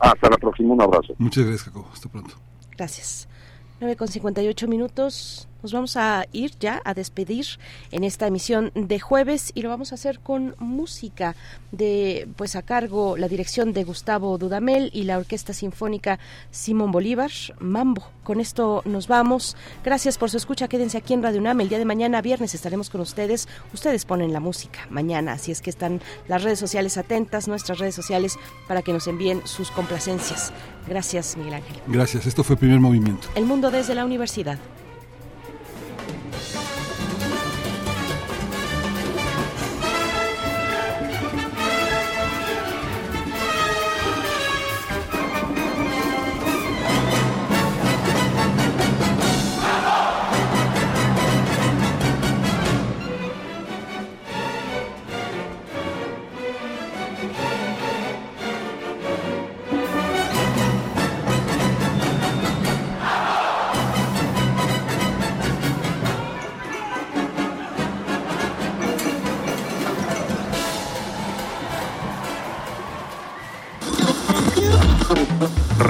Hasta 0.00 0.30
la 0.30 0.38
próxima, 0.38 0.72
un 0.72 0.80
abrazo. 0.80 1.14
Muchas 1.18 1.44
gracias, 1.44 1.64
Jacobo. 1.64 1.90
Hasta 1.92 2.08
pronto. 2.08 2.36
Gracias. 2.74 3.28
9 3.80 3.96
con 3.96 4.08
58 4.08 4.66
minutos. 4.66 5.46
Nos 5.62 5.72
vamos 5.72 5.96
a 5.96 6.26
ir 6.32 6.52
ya 6.60 6.80
a 6.84 6.94
despedir 6.94 7.46
en 7.90 8.04
esta 8.04 8.26
emisión 8.26 8.72
de 8.74 9.00
jueves 9.00 9.52
y 9.54 9.62
lo 9.62 9.68
vamos 9.68 9.92
a 9.92 9.96
hacer 9.96 10.20
con 10.20 10.54
música 10.58 11.34
de 11.72 12.28
pues 12.36 12.56
a 12.56 12.62
cargo 12.62 13.16
la 13.16 13.28
dirección 13.28 13.72
de 13.72 13.84
Gustavo 13.84 14.38
Dudamel 14.38 14.90
y 14.92 15.04
la 15.04 15.18
Orquesta 15.18 15.52
Sinfónica 15.52 16.18
Simón 16.50 16.92
Bolívar, 16.92 17.30
Mambo. 17.58 18.08
Con 18.22 18.40
esto 18.40 18.82
nos 18.84 19.08
vamos. 19.08 19.56
Gracias 19.84 20.18
por 20.18 20.30
su 20.30 20.36
escucha. 20.36 20.68
Quédense 20.68 20.98
aquí 20.98 21.14
en 21.14 21.22
Radio 21.22 21.40
UNAM. 21.40 21.60
El 21.60 21.68
día 21.68 21.78
de 21.78 21.84
mañana, 21.84 22.20
viernes, 22.22 22.54
estaremos 22.54 22.90
con 22.90 23.00
ustedes. 23.00 23.48
Ustedes 23.72 24.04
ponen 24.04 24.32
la 24.32 24.40
música 24.40 24.80
mañana, 24.90 25.32
así 25.32 25.52
es 25.52 25.60
que 25.60 25.70
están 25.70 26.00
las 26.28 26.42
redes 26.42 26.58
sociales 26.58 26.98
atentas, 26.98 27.48
nuestras 27.48 27.78
redes 27.78 27.94
sociales, 27.94 28.38
para 28.66 28.82
que 28.82 28.92
nos 28.92 29.06
envíen 29.06 29.46
sus 29.46 29.70
complacencias. 29.70 30.52
Gracias, 30.88 31.36
Miguel 31.36 31.54
Ángel. 31.54 31.76
Gracias. 31.86 32.26
Esto 32.26 32.44
fue 32.44 32.56
Primer 32.56 32.80
Movimiento. 32.80 33.28
El 33.34 33.44
mundo 33.44 33.70
desde 33.70 33.94
la 33.94 34.04
universidad. 34.04 34.58